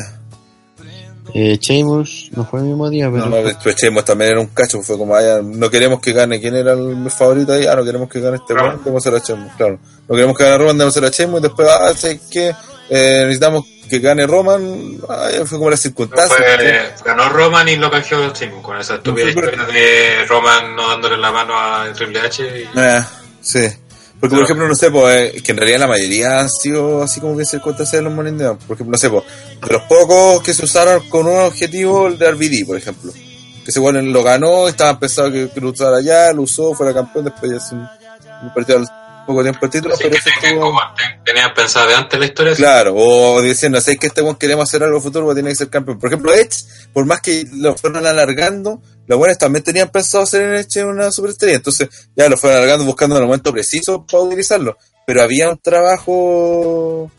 [1.37, 3.25] Eh, Sheamus no fue el mismo día, pero...
[3.25, 6.55] No, después Chemos también era un cacho, fue como, ya, no queremos que gane, ¿quién
[6.55, 7.65] era el favorito ahí?
[7.67, 8.79] Ah, no queremos que gane este Roman.
[8.97, 9.77] hacer a Chemos, claro.
[10.07, 12.55] No queremos que gane Roman, debemos hacer a Chemos, y después, ah, sé que
[12.89, 14.97] eh, necesitamos que gane Roman,
[15.45, 16.37] fue como la No circunstancia.
[16.37, 20.87] fue- ganó Roman y lo canjeó Simon con esa estúpida No historia de Roman no
[20.89, 22.43] dándole la mano a Triple H.
[22.61, 22.69] Y...
[22.79, 23.05] Ah,
[23.41, 23.59] sí.
[24.19, 27.19] Porque, por ejemplo, no sé, pues, eh, que en realidad la mayoría han sido así
[27.19, 28.59] como que circunstancias de los Bank.
[28.65, 29.23] Por ejemplo, no sé, pues,
[29.61, 33.11] de los pocos que se usaron con un objetivo, el de RVD, por ejemplo.
[33.65, 36.93] Que se igual lo ganó, estaba pensado que, que lo usara ya, lo usó, fuera
[36.93, 38.87] campeón, después ya se se perdió al
[39.25, 40.81] poco tiempo el título, Así pero tengan estuvo-
[41.25, 42.53] tenían pensado de antes la historia.
[42.53, 45.97] Claro, o diciendo, sé que este queremos hacer algo futuro, tiene que ser campeón.
[45.97, 46.63] Por ejemplo, Edge,
[46.93, 51.11] por más que lo fueron alargando, los buenos también tenían pensado hacer en Edge una
[51.11, 51.55] superestrella.
[51.55, 54.77] Entonces, ya lo fueron alargando buscando el momento preciso para utilizarlo.
[55.05, 57.11] Pero había un trabajo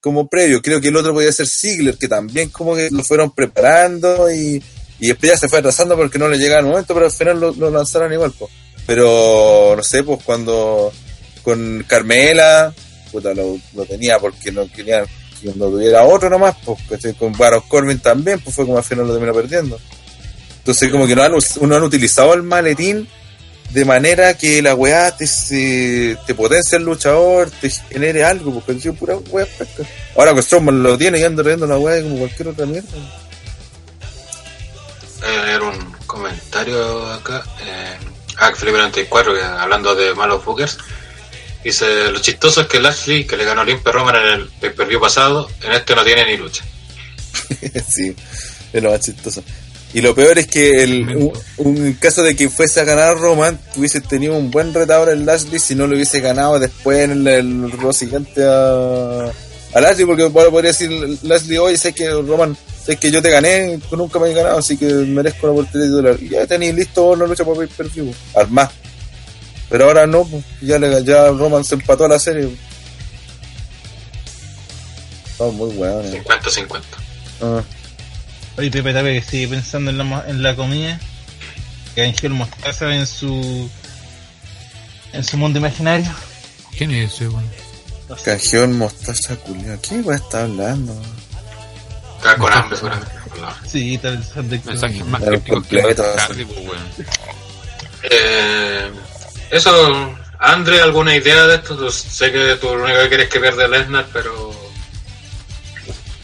[0.00, 0.60] como previo.
[0.60, 4.62] Creo que el otro podía ser Ziggler, que también como que lo fueron preparando y,
[4.98, 7.40] y después ya se fue atrasando porque no le llegaba el momento, pero al final
[7.40, 8.32] lo, lanzaron igual.
[8.32, 8.50] po.
[8.86, 10.92] Pero, no sé, pues cuando
[11.42, 12.74] con Carmela,
[13.10, 15.04] puta, lo, lo tenía porque no quería
[15.40, 19.06] que no tuviera otro nomás, pues con Baron Corbin también, pues fue como al final
[19.06, 19.78] lo terminó perdiendo.
[20.60, 21.32] Entonces como que no han,
[21.62, 23.08] no han utilizado el maletín
[23.70, 28.72] de manera que la weá te, se- te potencie el luchador, te genere algo, porque
[28.72, 29.84] han sido pura weá pesca.
[30.16, 32.88] Ahora que Strowman lo tiene y anda riendo la weá como cualquier otra mierda.
[35.20, 37.44] Voy a leer un comentario acá.
[37.64, 37.96] Eh,
[38.38, 40.78] ah, Felipe 94, que hablando de malos bookers.
[41.62, 44.98] Dice, lo chistoso es que Lashley, que le ganó limpio a Roman en el pay-per-view
[45.00, 46.64] pasado, en este no tiene ni lucha.
[47.88, 48.16] sí,
[48.72, 49.44] es lo más chistoso.
[49.92, 53.58] Y lo peor es que el, un, un caso de que fuese a ganar Roman,
[53.76, 57.26] hubiese tenido un buen retador en Lashley si no lo hubiese ganado después en el,
[57.26, 59.24] el siguiente a,
[59.74, 60.90] a Lashley, porque bueno, podría decir
[61.22, 64.58] Lashley, oye, sé que Roman, sé que yo te gané, tú nunca me has ganado,
[64.58, 66.22] así que merezco una oportunidad titular.
[66.22, 68.70] Y ya tenéis listo la lucha por pay per view, armás.
[69.68, 72.48] Pero ahora no, pues, ya, le, ya Roman se empató a la serie.
[75.32, 76.02] Estaba muy bueno.
[76.02, 76.80] 50-50.
[77.40, 77.62] Ah.
[78.58, 80.98] Oye, Pepe Tape que sigue pensando en la, en la comida.
[81.94, 83.68] Que Ángel Mostaza en su.
[85.12, 86.10] en su mundo imaginario.
[86.76, 87.48] ¿Quién es ese, weón?
[88.24, 89.78] Canjeón mostaza culiao.
[89.80, 91.00] ¿Qué weá está hablando?
[92.16, 93.12] Está con hambre, seguramente.
[93.66, 94.64] Sí, tal vez.
[94.64, 96.82] Mensajes más Claro, crípticos que más tarde, pues, weón.
[98.02, 98.90] Eh,
[99.50, 101.76] eso, Andre, ¿alguna idea de esto?
[101.78, 104.52] Pues, sé que tú lo único que quieres es que pierda Lesnar, pero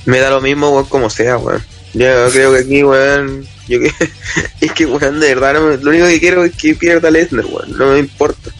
[0.06, 1.64] Me da lo mismo, weón, como sea, weón.
[1.94, 3.46] Yo creo que aquí, weón.
[3.68, 3.92] Yo que,
[4.60, 7.46] es que, weón, de verdad, no me- lo único que quiero es que pierda Lesnar,
[7.46, 7.76] weón.
[7.78, 8.50] No me importa.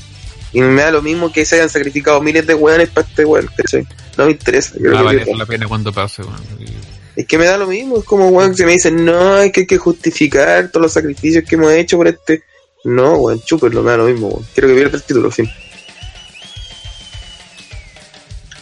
[0.53, 3.49] Y me da lo mismo que se hayan sacrificado miles de weones para este weón,
[3.57, 3.87] ¿cachai?
[4.17, 4.73] No me interesa.
[4.81, 6.41] Yo Va a creo que- valer la pena cuando pase, weón.
[6.59, 7.99] Y- es que me da lo mismo.
[7.99, 11.45] Es como, weón, que me dicen, no, es que hay que justificar todos los sacrificios
[11.49, 12.43] que hemos hecho por este.
[12.85, 14.47] No, weón, chúpenlo, me da lo mismo, weón.
[14.55, 15.49] Quiero que pierda el título, fin.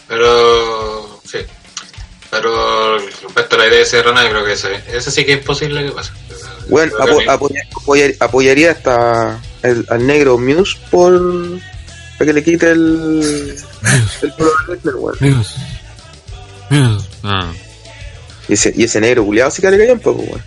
[0.09, 1.39] Pero, sí.
[2.35, 5.45] Pero respecto a la idea de Serrana, yo creo que ese, ese sí que es
[5.45, 6.11] posible que pase.
[6.69, 11.21] Bueno, apo- apoyar- apoyar- apoyaría hasta el- al negro Muse por
[12.19, 13.57] para que le quite el
[14.23, 14.33] el
[14.69, 15.17] Lesnar, weón.
[15.21, 15.55] Dios.
[16.71, 17.09] Dios.
[17.23, 17.53] Ah.
[18.49, 20.43] y ese y ese negro culiado sí que le caía un poco weón.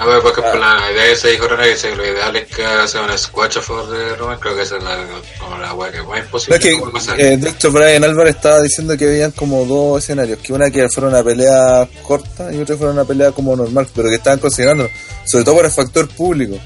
[0.00, 2.46] A ver, por ejemplo, la idea que se dijo René, que que lo ideal es
[2.46, 4.96] que haga un squash a favor de Roman, creo que esa es la,
[5.38, 8.36] como la wea que más No, imposible es que, que eh, de hecho, Brian Álvarez
[8.36, 12.62] estaba diciendo que habían como dos escenarios, que una que fuera una pelea corta y
[12.62, 14.88] otra fuera una pelea como normal, pero que estaban considerando,
[15.26, 16.56] sobre todo por el factor público,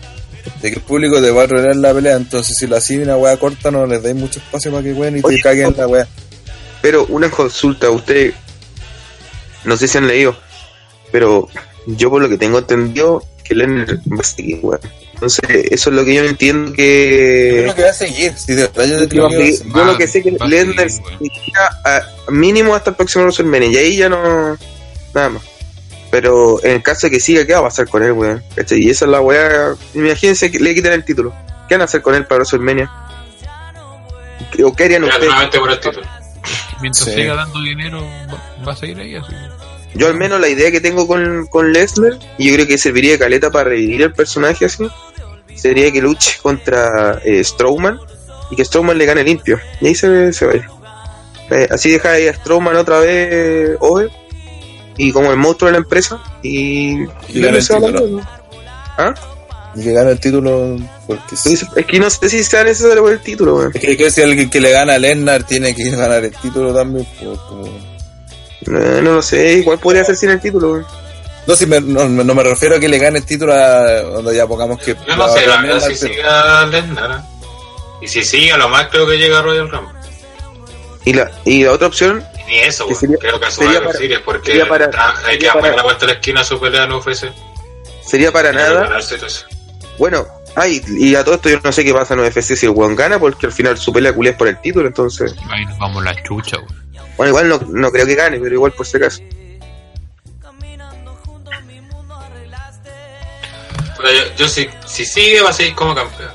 [0.62, 3.16] de que el público te va a rodear la pelea, entonces si la hacen una
[3.16, 5.88] wea corta no les dais mucho espacio para que jueguen y te Oye, caguen la
[5.88, 6.06] wea.
[6.80, 8.32] Pero una consulta, usted,
[9.64, 10.36] no sé si han leído,
[11.10, 11.48] pero
[11.86, 14.80] yo por lo que tengo entendido, que Lennon va a seguir, weón.
[15.14, 17.58] Entonces, eso es lo que yo entiendo Yo que...
[17.62, 19.72] creo que va a seguir, si de verdad yo Yo, creo que va a seguir.
[19.74, 20.74] yo lo que sé que weón.
[20.76, 24.56] seguirá a mínimo hasta el próximo WrestleMania y ahí ya no...
[25.14, 25.42] Nada más.
[26.10, 28.42] Pero en el caso de que siga, ¿qué va a pasar con él, weón?
[28.70, 29.74] Y esa es la weá...
[29.94, 31.32] Imagínense que le quitan el título.
[31.68, 32.90] ¿Qué van a hacer con él para WrestleMania?
[34.64, 35.24] ¿O qué harían ustedes?
[35.26, 36.06] nuevamente por el título.
[36.80, 37.12] Mientras Sí.
[37.14, 39.32] siga dando dinero, va, va a seguir ahí así.
[39.94, 43.12] Yo al menos la idea que tengo con, con Lesnar, y yo creo que serviría
[43.12, 44.86] de caleta para revivir el personaje así,
[45.54, 47.98] sería que luche contra eh, Strowman
[48.50, 49.58] y que Strowman le gane limpio.
[49.80, 50.68] Y ahí se, se vaya.
[51.50, 54.10] Eh, así deja ahí a Strowman otra vez over
[54.96, 57.98] y como el monstruo de la empresa y, Y gana el se va a la
[57.98, 58.22] título.
[58.96, 59.14] ¿Ah?
[59.76, 61.58] Y que gane el título porque sí.
[61.76, 63.72] Es que no sé si sea necesario por el título, weón.
[63.74, 66.72] Es que, que si alguien que le gana a Lennar tiene que ganar el título
[66.74, 67.38] también, pues
[68.66, 70.86] Eh, no lo sé, igual podría ser sin el título, weón.
[71.46, 74.34] No, si me, no, no me refiero a que le gane el título a donde
[74.34, 74.96] ya pongamos que...
[75.06, 77.22] Yo no sé, la verdad, si pero- siga Lesnar.
[78.00, 79.92] Y si sigue, a lo más creo que llega a Royal Rumble.
[81.04, 83.00] Y la, y la otra opción, Y ni eso, Que weón.
[83.00, 84.90] sería- creo que a su sería para- Series, porque sería para-
[85.26, 87.30] hay que para- la vuelta a la esquina a su pelea no UFC.
[88.06, 89.98] sería para nada y.
[89.98, 90.26] Bueno,
[90.56, 92.96] ay, y a todo esto yo no sé qué pasa en UFC si el weón
[92.96, 95.34] gana, porque al final su pelea culé es por el título, entonces.
[95.50, 96.83] Ahí nos vamos la chucha, güey.
[97.16, 99.22] Bueno, igual no, no creo que gane, pero igual por si acaso.
[104.04, 106.32] Yo, yo si, si sigue, va a seguir como campeón.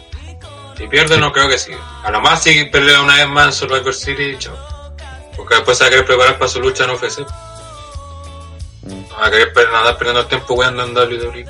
[0.77, 1.77] Si pierde, no creo que siga.
[2.03, 4.55] A lo más si pelea una vez más en Survivor City, chao.
[5.35, 7.19] Porque después se va a querer preparar para su lucha en UFC.
[8.83, 11.45] No va a querer andar perdiendo el tiempo weando en WWE.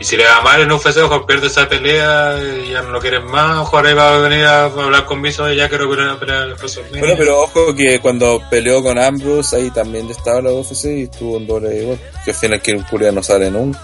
[0.00, 3.00] Y si le va mal en UFC, ojo, pierde esa pelea y ya no lo
[3.00, 3.58] quieren más.
[3.58, 7.00] Ojo, ahora va a venir a hablar con Miso y ya quiero pelear en WrestleMania.
[7.00, 11.38] Bueno, pero ojo que cuando peleó con Ambrose, ahí también estaba la UFC y estuvo
[11.38, 11.98] en doble igual.
[12.24, 13.80] Que al final que un curia no sale nunca.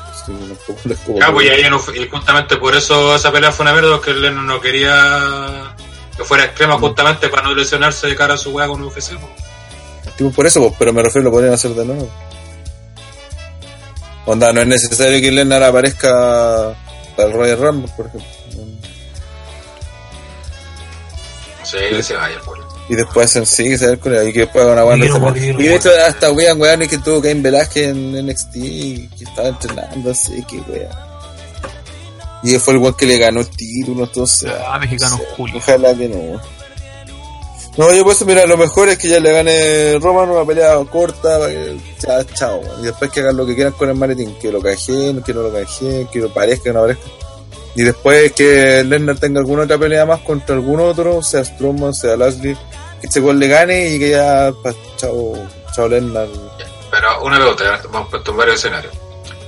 [1.18, 4.46] Ya, pues y, ahí y justamente por eso esa pelea fue una mierda, porque Lennon
[4.46, 5.74] no quería
[6.16, 9.18] que fuera extrema justamente para no lesionarse de cara a su weá con UFC.
[9.18, 10.16] pues.
[10.16, 12.08] Tipo, por eso, pues, pero me refiero, lo podrían hacer de nuevo.
[14.26, 16.74] Onda, no es necesario que Lennar aparezca
[17.16, 18.28] para el Royal Rumble, por ejemplo.
[21.60, 22.60] No sé, que se vaya, pues.
[22.88, 25.00] Y después hacen sí, que se ve con él, y que después hagan una buena
[25.04, 25.32] Quiero semana.
[25.32, 29.08] morir, Y de hecho, hasta weón, weón, y que tuvo Cain Velázquez en NXT y
[29.08, 30.88] que estaba entrenando, así que weón.
[32.42, 34.52] Y fue el weón que le ganó el título, entonces.
[34.68, 35.56] Ah, mexicano Julio.
[35.56, 36.40] Ojalá que no.
[37.76, 41.40] No, yo pues mira, lo mejor es que ya le gane Roman una pelea corta,
[41.40, 41.76] para que,
[42.34, 45.34] chao, y después que hagan lo que quieran con el maletín, que lo canjeen, que
[45.34, 47.04] no lo canjeen, que lo parezca, que no parezca.
[47.74, 52.16] Y después que Lesnar tenga alguna otra pelea más contra algún otro, sea Strowman, sea
[52.16, 52.54] Lashley,
[53.00, 55.34] que este gol le gane y que ya, pa, chao,
[55.74, 56.28] chao Lesnar.
[56.92, 58.94] Pero una pregunta, hemos puesto en varios escenarios.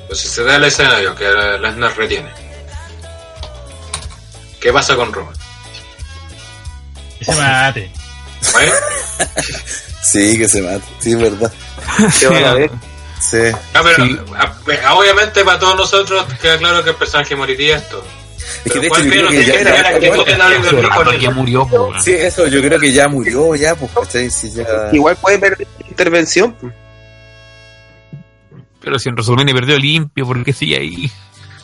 [0.09, 1.25] Pues si se da el escenario que
[1.61, 2.31] Lesnar retiene,
[4.61, 5.35] ¿qué pasa con Roman?
[7.21, 7.93] Que se mate.
[8.53, 8.73] ¿Vale?
[10.03, 11.53] Sí, que se mate, sí, es verdad.
[12.21, 12.71] ¿Qué van a ver?
[13.21, 13.39] Sí.
[13.75, 14.19] No, pero Sí.
[14.37, 18.05] a- a- obviamente para todos nosotros queda claro que el personaje moriría esto.
[18.65, 21.35] Es que de hecho ¿cuál yo creo que que ya, era que que ver él?
[21.35, 21.69] murió.
[22.05, 23.91] Sí, eso, yo creo que ya murió, ya, pues,
[24.55, 24.91] ya.
[24.93, 26.53] Igual puede perder intervención.
[26.61, 26.73] pues.
[28.81, 31.11] Pero si en WrestleMania perdió limpio, ¿por qué sigue ahí?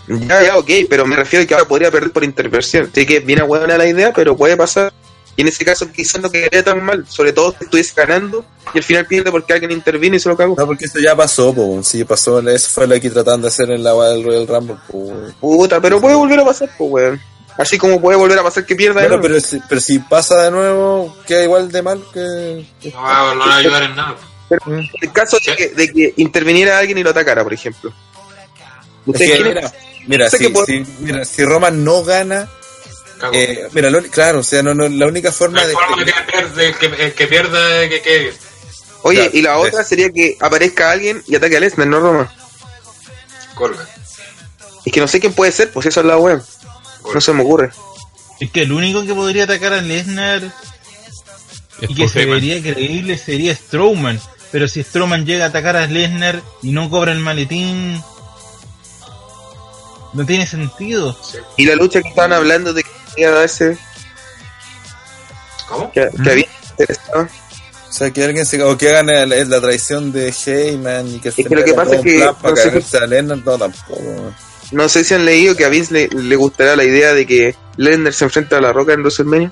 [0.08, 2.88] Ya, ya, ok, pero me refiero a que ahora podría perder por intervención.
[2.90, 4.92] Así que viene buena la idea, pero puede pasar.
[5.36, 8.44] Y en ese caso quizás no quedaría tan mal, sobre todo si estuviese ganando
[8.74, 10.54] y al final pierde porque alguien intervino y se lo cagó.
[10.58, 13.70] No, porque eso ya pasó, pues, sí, pasó, eso fue lo que trataban de hacer
[13.70, 15.32] en la del Royal Rumble, pues.
[15.40, 17.20] Puta, pero puede volver a pasar, pues, weón.
[17.58, 19.00] Así como puede volver a pasar que pierda.
[19.02, 19.34] de Bueno, nuevo.
[19.34, 22.66] pero si, pero si pasa de nuevo, queda igual de mal que...
[22.94, 24.16] No va, no va a ayudar en nada.
[24.66, 27.90] En el caso de que, de que interviniera alguien y lo atacara, por ejemplo.
[27.90, 27.94] Es
[29.06, 29.72] ¿Ustedes que, quieren- mira,
[30.06, 32.48] mira, si, que si- mira, si Roman no gana.
[33.32, 35.72] Eh, mira, lo- claro, o sea, no, no, la única forma de...
[35.72, 38.34] forma de que pierde, el que, el que pierda, que quede.
[39.02, 42.32] Oye, y la otra sería que aparezca alguien y ataque a Lesnar, no Roma.
[43.54, 43.88] Colbert.
[44.84, 46.42] Es que no sé quién puede ser, pues esa es la weón.
[47.12, 47.70] No se me ocurre.
[48.40, 50.42] Es que el único que podría atacar a Lesnar
[51.80, 54.20] Es y que se vería creíble sería Strowman.
[54.50, 58.02] Pero si Strowman llega a atacar a Lesnar y no cobra el maletín,
[60.12, 61.16] No tiene sentido.
[61.56, 63.78] Y la lucha que estaban hablando de que a darse,
[65.68, 65.92] ¿Cómo?
[65.92, 67.28] que, que había interesado.
[67.88, 68.62] O sea, que alguien se.
[68.62, 71.96] O que hagan la, la traición de Heyman y que se que lo que pasa
[71.96, 74.00] es que para no sé cargarse a Lennon, no, tampoco.
[74.72, 77.54] No sé si han leído que a Vince le, le gustará la idea de que
[77.76, 79.50] Lesnar se enfrenta a la Roca en WrestleMania.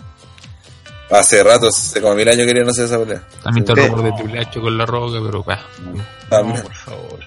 [1.10, 3.22] Hace rato, hace como mil años querían hacer esa pelea.
[3.42, 5.66] También está el rumor de Triple H con la roca, pero bah,
[6.30, 6.56] También.
[6.56, 7.20] No, por favor.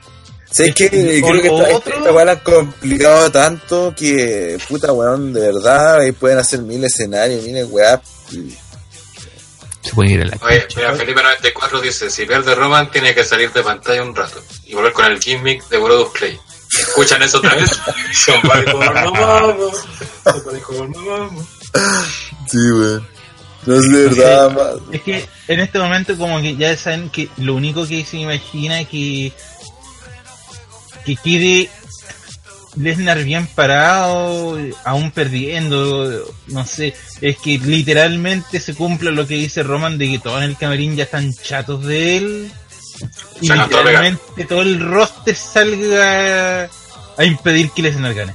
[0.53, 0.85] Sí, es que
[1.23, 6.01] O- creo que esta, esta weá la han complicado tanto que, puta weón, de verdad,
[6.01, 7.99] ahí pueden hacer mil escenarios, miles weá.
[9.81, 13.23] se puede ir a la Oye, mira, Felipe 94 dice, si pierde Roman tiene que
[13.23, 16.39] salir de pantalla un rato y volver con el gimmick de Brodus Clay.
[16.79, 17.69] ¿Escuchan eso otra vez?
[18.25, 19.55] Somebody call my mama.
[22.47, 23.07] Sí, weón.
[23.65, 27.29] No es de verdad, ma- Es que en este momento como que ya saben que
[27.37, 29.31] lo único que se imagina que
[31.05, 31.69] que quede
[32.75, 39.61] Lesnar bien parado, aún perdiendo, no sé, es que literalmente se cumpla lo que dice
[39.61, 42.51] Roman de que todos en el camarín ya están chatos de él
[43.41, 46.69] y Se literalmente todo el roster salga
[47.17, 48.33] a impedir que Lesnar gane.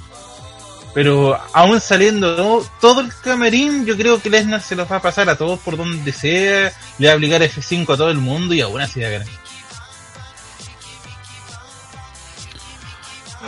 [0.95, 2.71] Pero aún saliendo ¿no?
[2.81, 5.77] todo el camarín, yo creo que Lesnar se los va a pasar a todos por
[5.77, 9.09] donde sea, le va a obligar F5 a todo el mundo y aún así va
[9.09, 9.29] a ganar.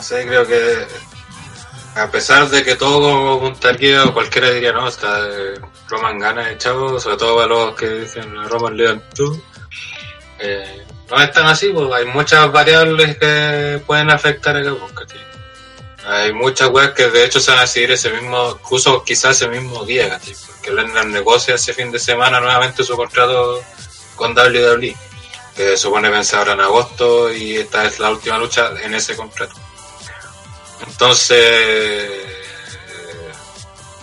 [0.01, 0.87] No sé, creo que
[1.95, 6.57] a pesar de que todo puntaría o cualquiera diría, no, está eh, Roman gana de
[6.57, 9.39] chavo, sobre todo para los que dicen Roman le dan tú.
[10.39, 15.21] Eh, no es tan así, pues hay muchas variables que pueden afectar el pues, ¿cachai?
[16.07, 19.49] Hay muchas weas que de hecho se van a decidir ese mismo, incluso quizás ese
[19.51, 20.35] mismo día, ¿cachai?
[20.47, 23.63] Porque Lennar negocia ese fin de semana nuevamente su contrato
[24.17, 24.97] con WWE,
[25.55, 29.57] que supone vence ahora en agosto y esta es la última lucha en ese contrato.
[30.87, 32.11] Entonces,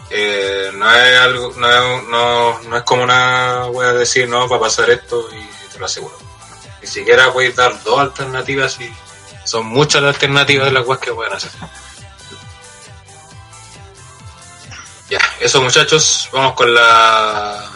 [0.10, 4.58] eh, no es algo, no es, no, no es como una wea decir, no, va
[4.58, 6.18] a pasar esto y te lo aseguro.
[6.82, 8.94] Ni siquiera puedes dar dos alternativas y
[9.44, 11.52] son muchas las alternativas de las weas que pueden hacer.
[15.10, 17.70] Ya, eso muchachos, vamos con las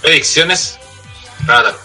[0.00, 0.78] predicciones.
[1.46, 1.76] Nada.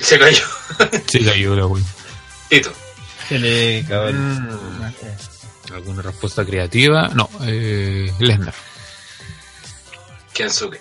[0.00, 0.44] Se cayó.
[1.06, 1.84] Se cayó la wey.
[2.48, 2.72] Tito.
[3.38, 4.82] Mm.
[5.72, 7.08] ¿Alguna respuesta creativa?
[7.08, 8.54] No, eh, Lesnar.
[10.32, 10.80] Kensuke.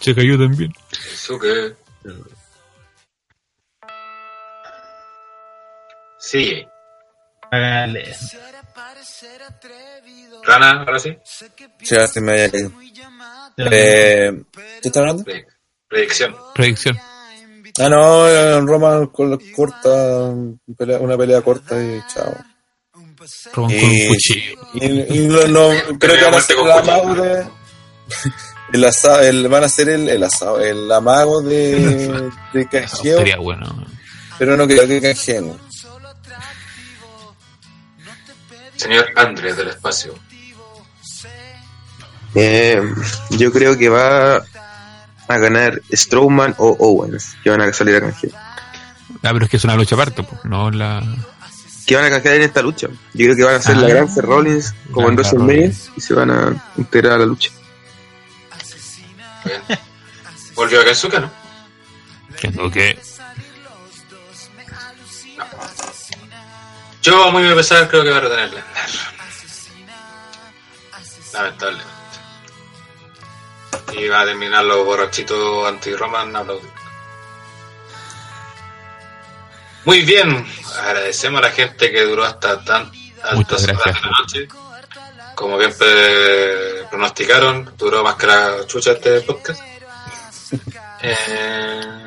[0.00, 0.72] Se cayó también.
[0.90, 1.74] Kensuke.
[6.18, 6.66] Sí.
[7.50, 8.14] Hágale.
[10.44, 11.16] Rana, ahora sí.
[11.82, 12.72] Ya se me había caído.
[13.58, 14.42] Eh,
[14.82, 15.24] ¿Qué está hablando?
[15.24, 15.46] Pre-
[15.88, 16.36] Predicción.
[16.54, 16.98] Predicción.
[17.78, 20.32] Ah, no, eh, Roma con la corta,
[21.00, 22.34] una pelea corta y chao.
[23.52, 24.60] Roman con un cuchillo.
[24.74, 27.46] Y, y no, no, creo que van a ser el amago de.
[28.72, 33.18] El asado, el, van a ser el, el asado, el amago de, de Eso canjeo,
[33.18, 33.86] Sería bueno.
[34.38, 35.52] pero no creo que canjeen.
[38.76, 40.14] Señor Andrés del espacio.
[42.34, 42.82] Eh,
[43.30, 44.44] yo creo que va
[45.28, 48.32] a ganar Strowman o Owens, que van a salir a canjear.
[48.34, 51.02] Ah, pero es que es una lucha aparte, pues, no la.
[51.86, 52.88] Que van a canjear en esta lucha.
[52.88, 53.80] Yo creo que van a hacer Ah.
[53.80, 57.50] la gran Rollins como en WrestleMania y se van a integrar a la lucha.
[59.44, 59.60] Bien.
[60.54, 61.30] Volvió a Kensuke, ¿no?
[62.40, 62.98] Tengo que.
[67.02, 69.16] Yo, a muy pesar, creo que va a retener Lesnar.
[73.96, 76.74] Y va a terminar los borrachitos anti-Roman aplaudiendo.
[79.84, 80.44] Muy bien,
[80.82, 82.90] agradecemos a la gente que duró hasta tan
[83.22, 83.94] altas Muchas horas gracias.
[83.94, 84.48] de la noche.
[85.34, 89.60] Como bien pre- pronosticaron, duró más que la chucha este podcast.
[91.02, 92.05] Eh,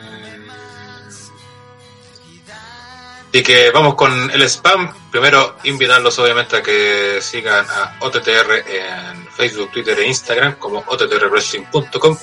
[3.32, 4.94] y que vamos con el spam.
[5.12, 12.18] Primero, invitarlos obviamente a que sigan a OTTR en Facebook, Twitter e Instagram como ottrwrestling.com.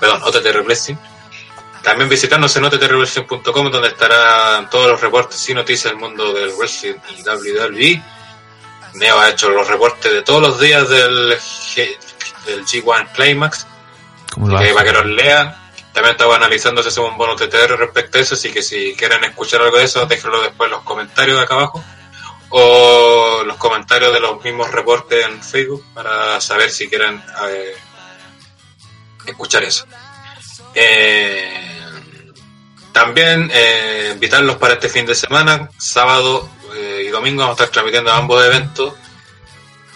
[0.00, 0.96] Perdón, OTTRwrestling.
[1.82, 6.94] También visitarnos en ottrwrestling.com donde estarán todos los reportes y noticias del mundo del wrestling
[7.16, 8.02] y WWE.
[8.94, 11.98] Neo ha hecho los reportes de todos los días del, G-
[12.46, 13.66] del G1 Climax
[14.32, 15.63] ¿Cómo lo que para que los lean.
[15.94, 19.22] También estaba analizando si hacemos un bono TTR respecto a eso, así que si quieren
[19.24, 21.82] escuchar algo de eso, déjenlo después en los comentarios de acá abajo.
[22.50, 27.74] O los comentarios de los mismos reportes en Facebook para saber si quieren eh,
[29.26, 29.86] escuchar eso.
[30.74, 32.32] Eh,
[32.92, 36.48] También eh, invitarlos para este fin de semana, sábado
[37.00, 38.94] y domingo vamos a estar transmitiendo ambos eventos,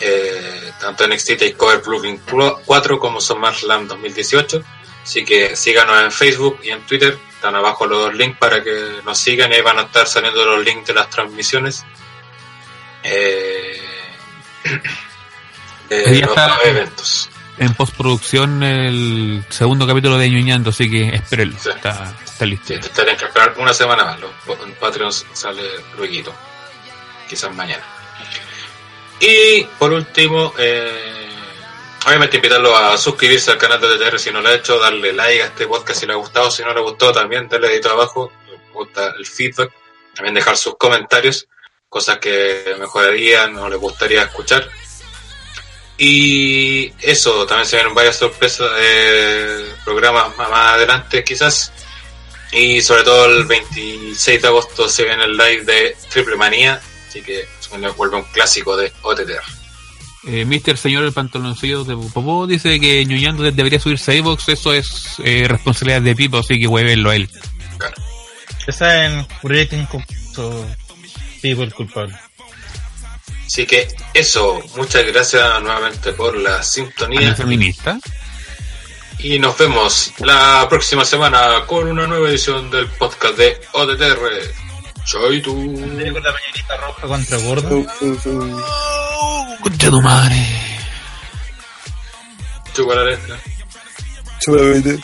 [0.00, 2.20] eh, tanto NXT Takeover Brooklyn
[2.64, 4.62] 4 como SummerSlam 2018.
[5.08, 9.00] Así que síganos en Facebook y en Twitter, están abajo los dos links para que
[9.06, 11.82] nos sigan y ahí van a estar saliendo los links de las transmisiones.
[13.02, 13.80] Eh,
[15.88, 17.30] de los eventos.
[17.56, 21.56] En postproducción el segundo capítulo de Ñuñando, así que espérenlo.
[21.58, 21.70] Sí.
[21.70, 22.74] Está, está listo.
[22.74, 24.20] Sí, tendrían que esperar una semana más.
[24.20, 25.62] Los, en Patreon sale
[25.96, 26.34] luego,
[27.26, 27.82] quizás mañana.
[29.20, 31.27] Y por último, eh,
[32.08, 35.42] obviamente invitarlo a suscribirse al canal de TTR si no lo ha hecho, darle like
[35.42, 37.90] a este podcast si le ha gustado, si no le ha gustado también, darle dedito
[37.90, 38.32] abajo,
[38.72, 39.72] gusta el feedback,
[40.14, 41.46] también dejar sus comentarios,
[41.88, 44.68] cosas que mejorarían o les gustaría escuchar.
[45.98, 51.72] Y eso, también se vienen varias sorpresas, eh, programas más, adelante quizás.
[52.52, 57.20] Y sobre todo el 26 de agosto se viene el live de Triple Manía, así
[57.20, 57.46] que
[57.96, 59.57] vuelve un clásico de OTTR.
[60.30, 64.48] Eh, Mister Señor el Pantaloncillo de Popó dice que Ñuñando debería subirse a iVox.
[64.50, 67.30] Eso es eh, responsabilidad de Pipo, así que huevenlo a él.
[67.78, 67.94] Claro.
[68.66, 70.66] Esa en Breaking Concurso
[71.40, 72.14] People culpable.
[73.46, 77.98] Así que eso, muchas gracias nuevamente por la ¿A sintonía feminista?
[79.20, 84.67] y nos vemos la próxima semana con una nueva edición del podcast de OTTR.
[85.08, 85.54] Soy tú.
[85.54, 87.86] Con la roja contra gordo.
[89.62, 90.36] Concha tu madre.
[92.74, 93.38] Chupa la letra.
[94.40, 95.00] Chulamente.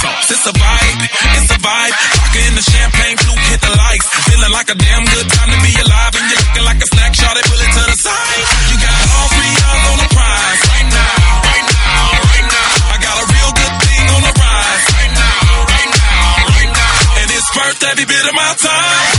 [0.00, 0.30] sauce.
[0.30, 1.00] It's a vibe,
[1.34, 1.94] it's a vibe.
[2.28, 4.06] Vodka in the champagne, flute, hit the lights.
[4.28, 7.12] Feeling like a damn good time to be alive, and you're looking like a snack.
[7.14, 8.44] Shot it, pull it to the side.
[8.70, 11.14] You got all three eyes on the prize right now.
[11.42, 12.68] Right now, right now.
[12.94, 16.94] I got a real good thing on the rise right now, right now, right now.
[17.18, 19.17] And it's worth every bit of my time.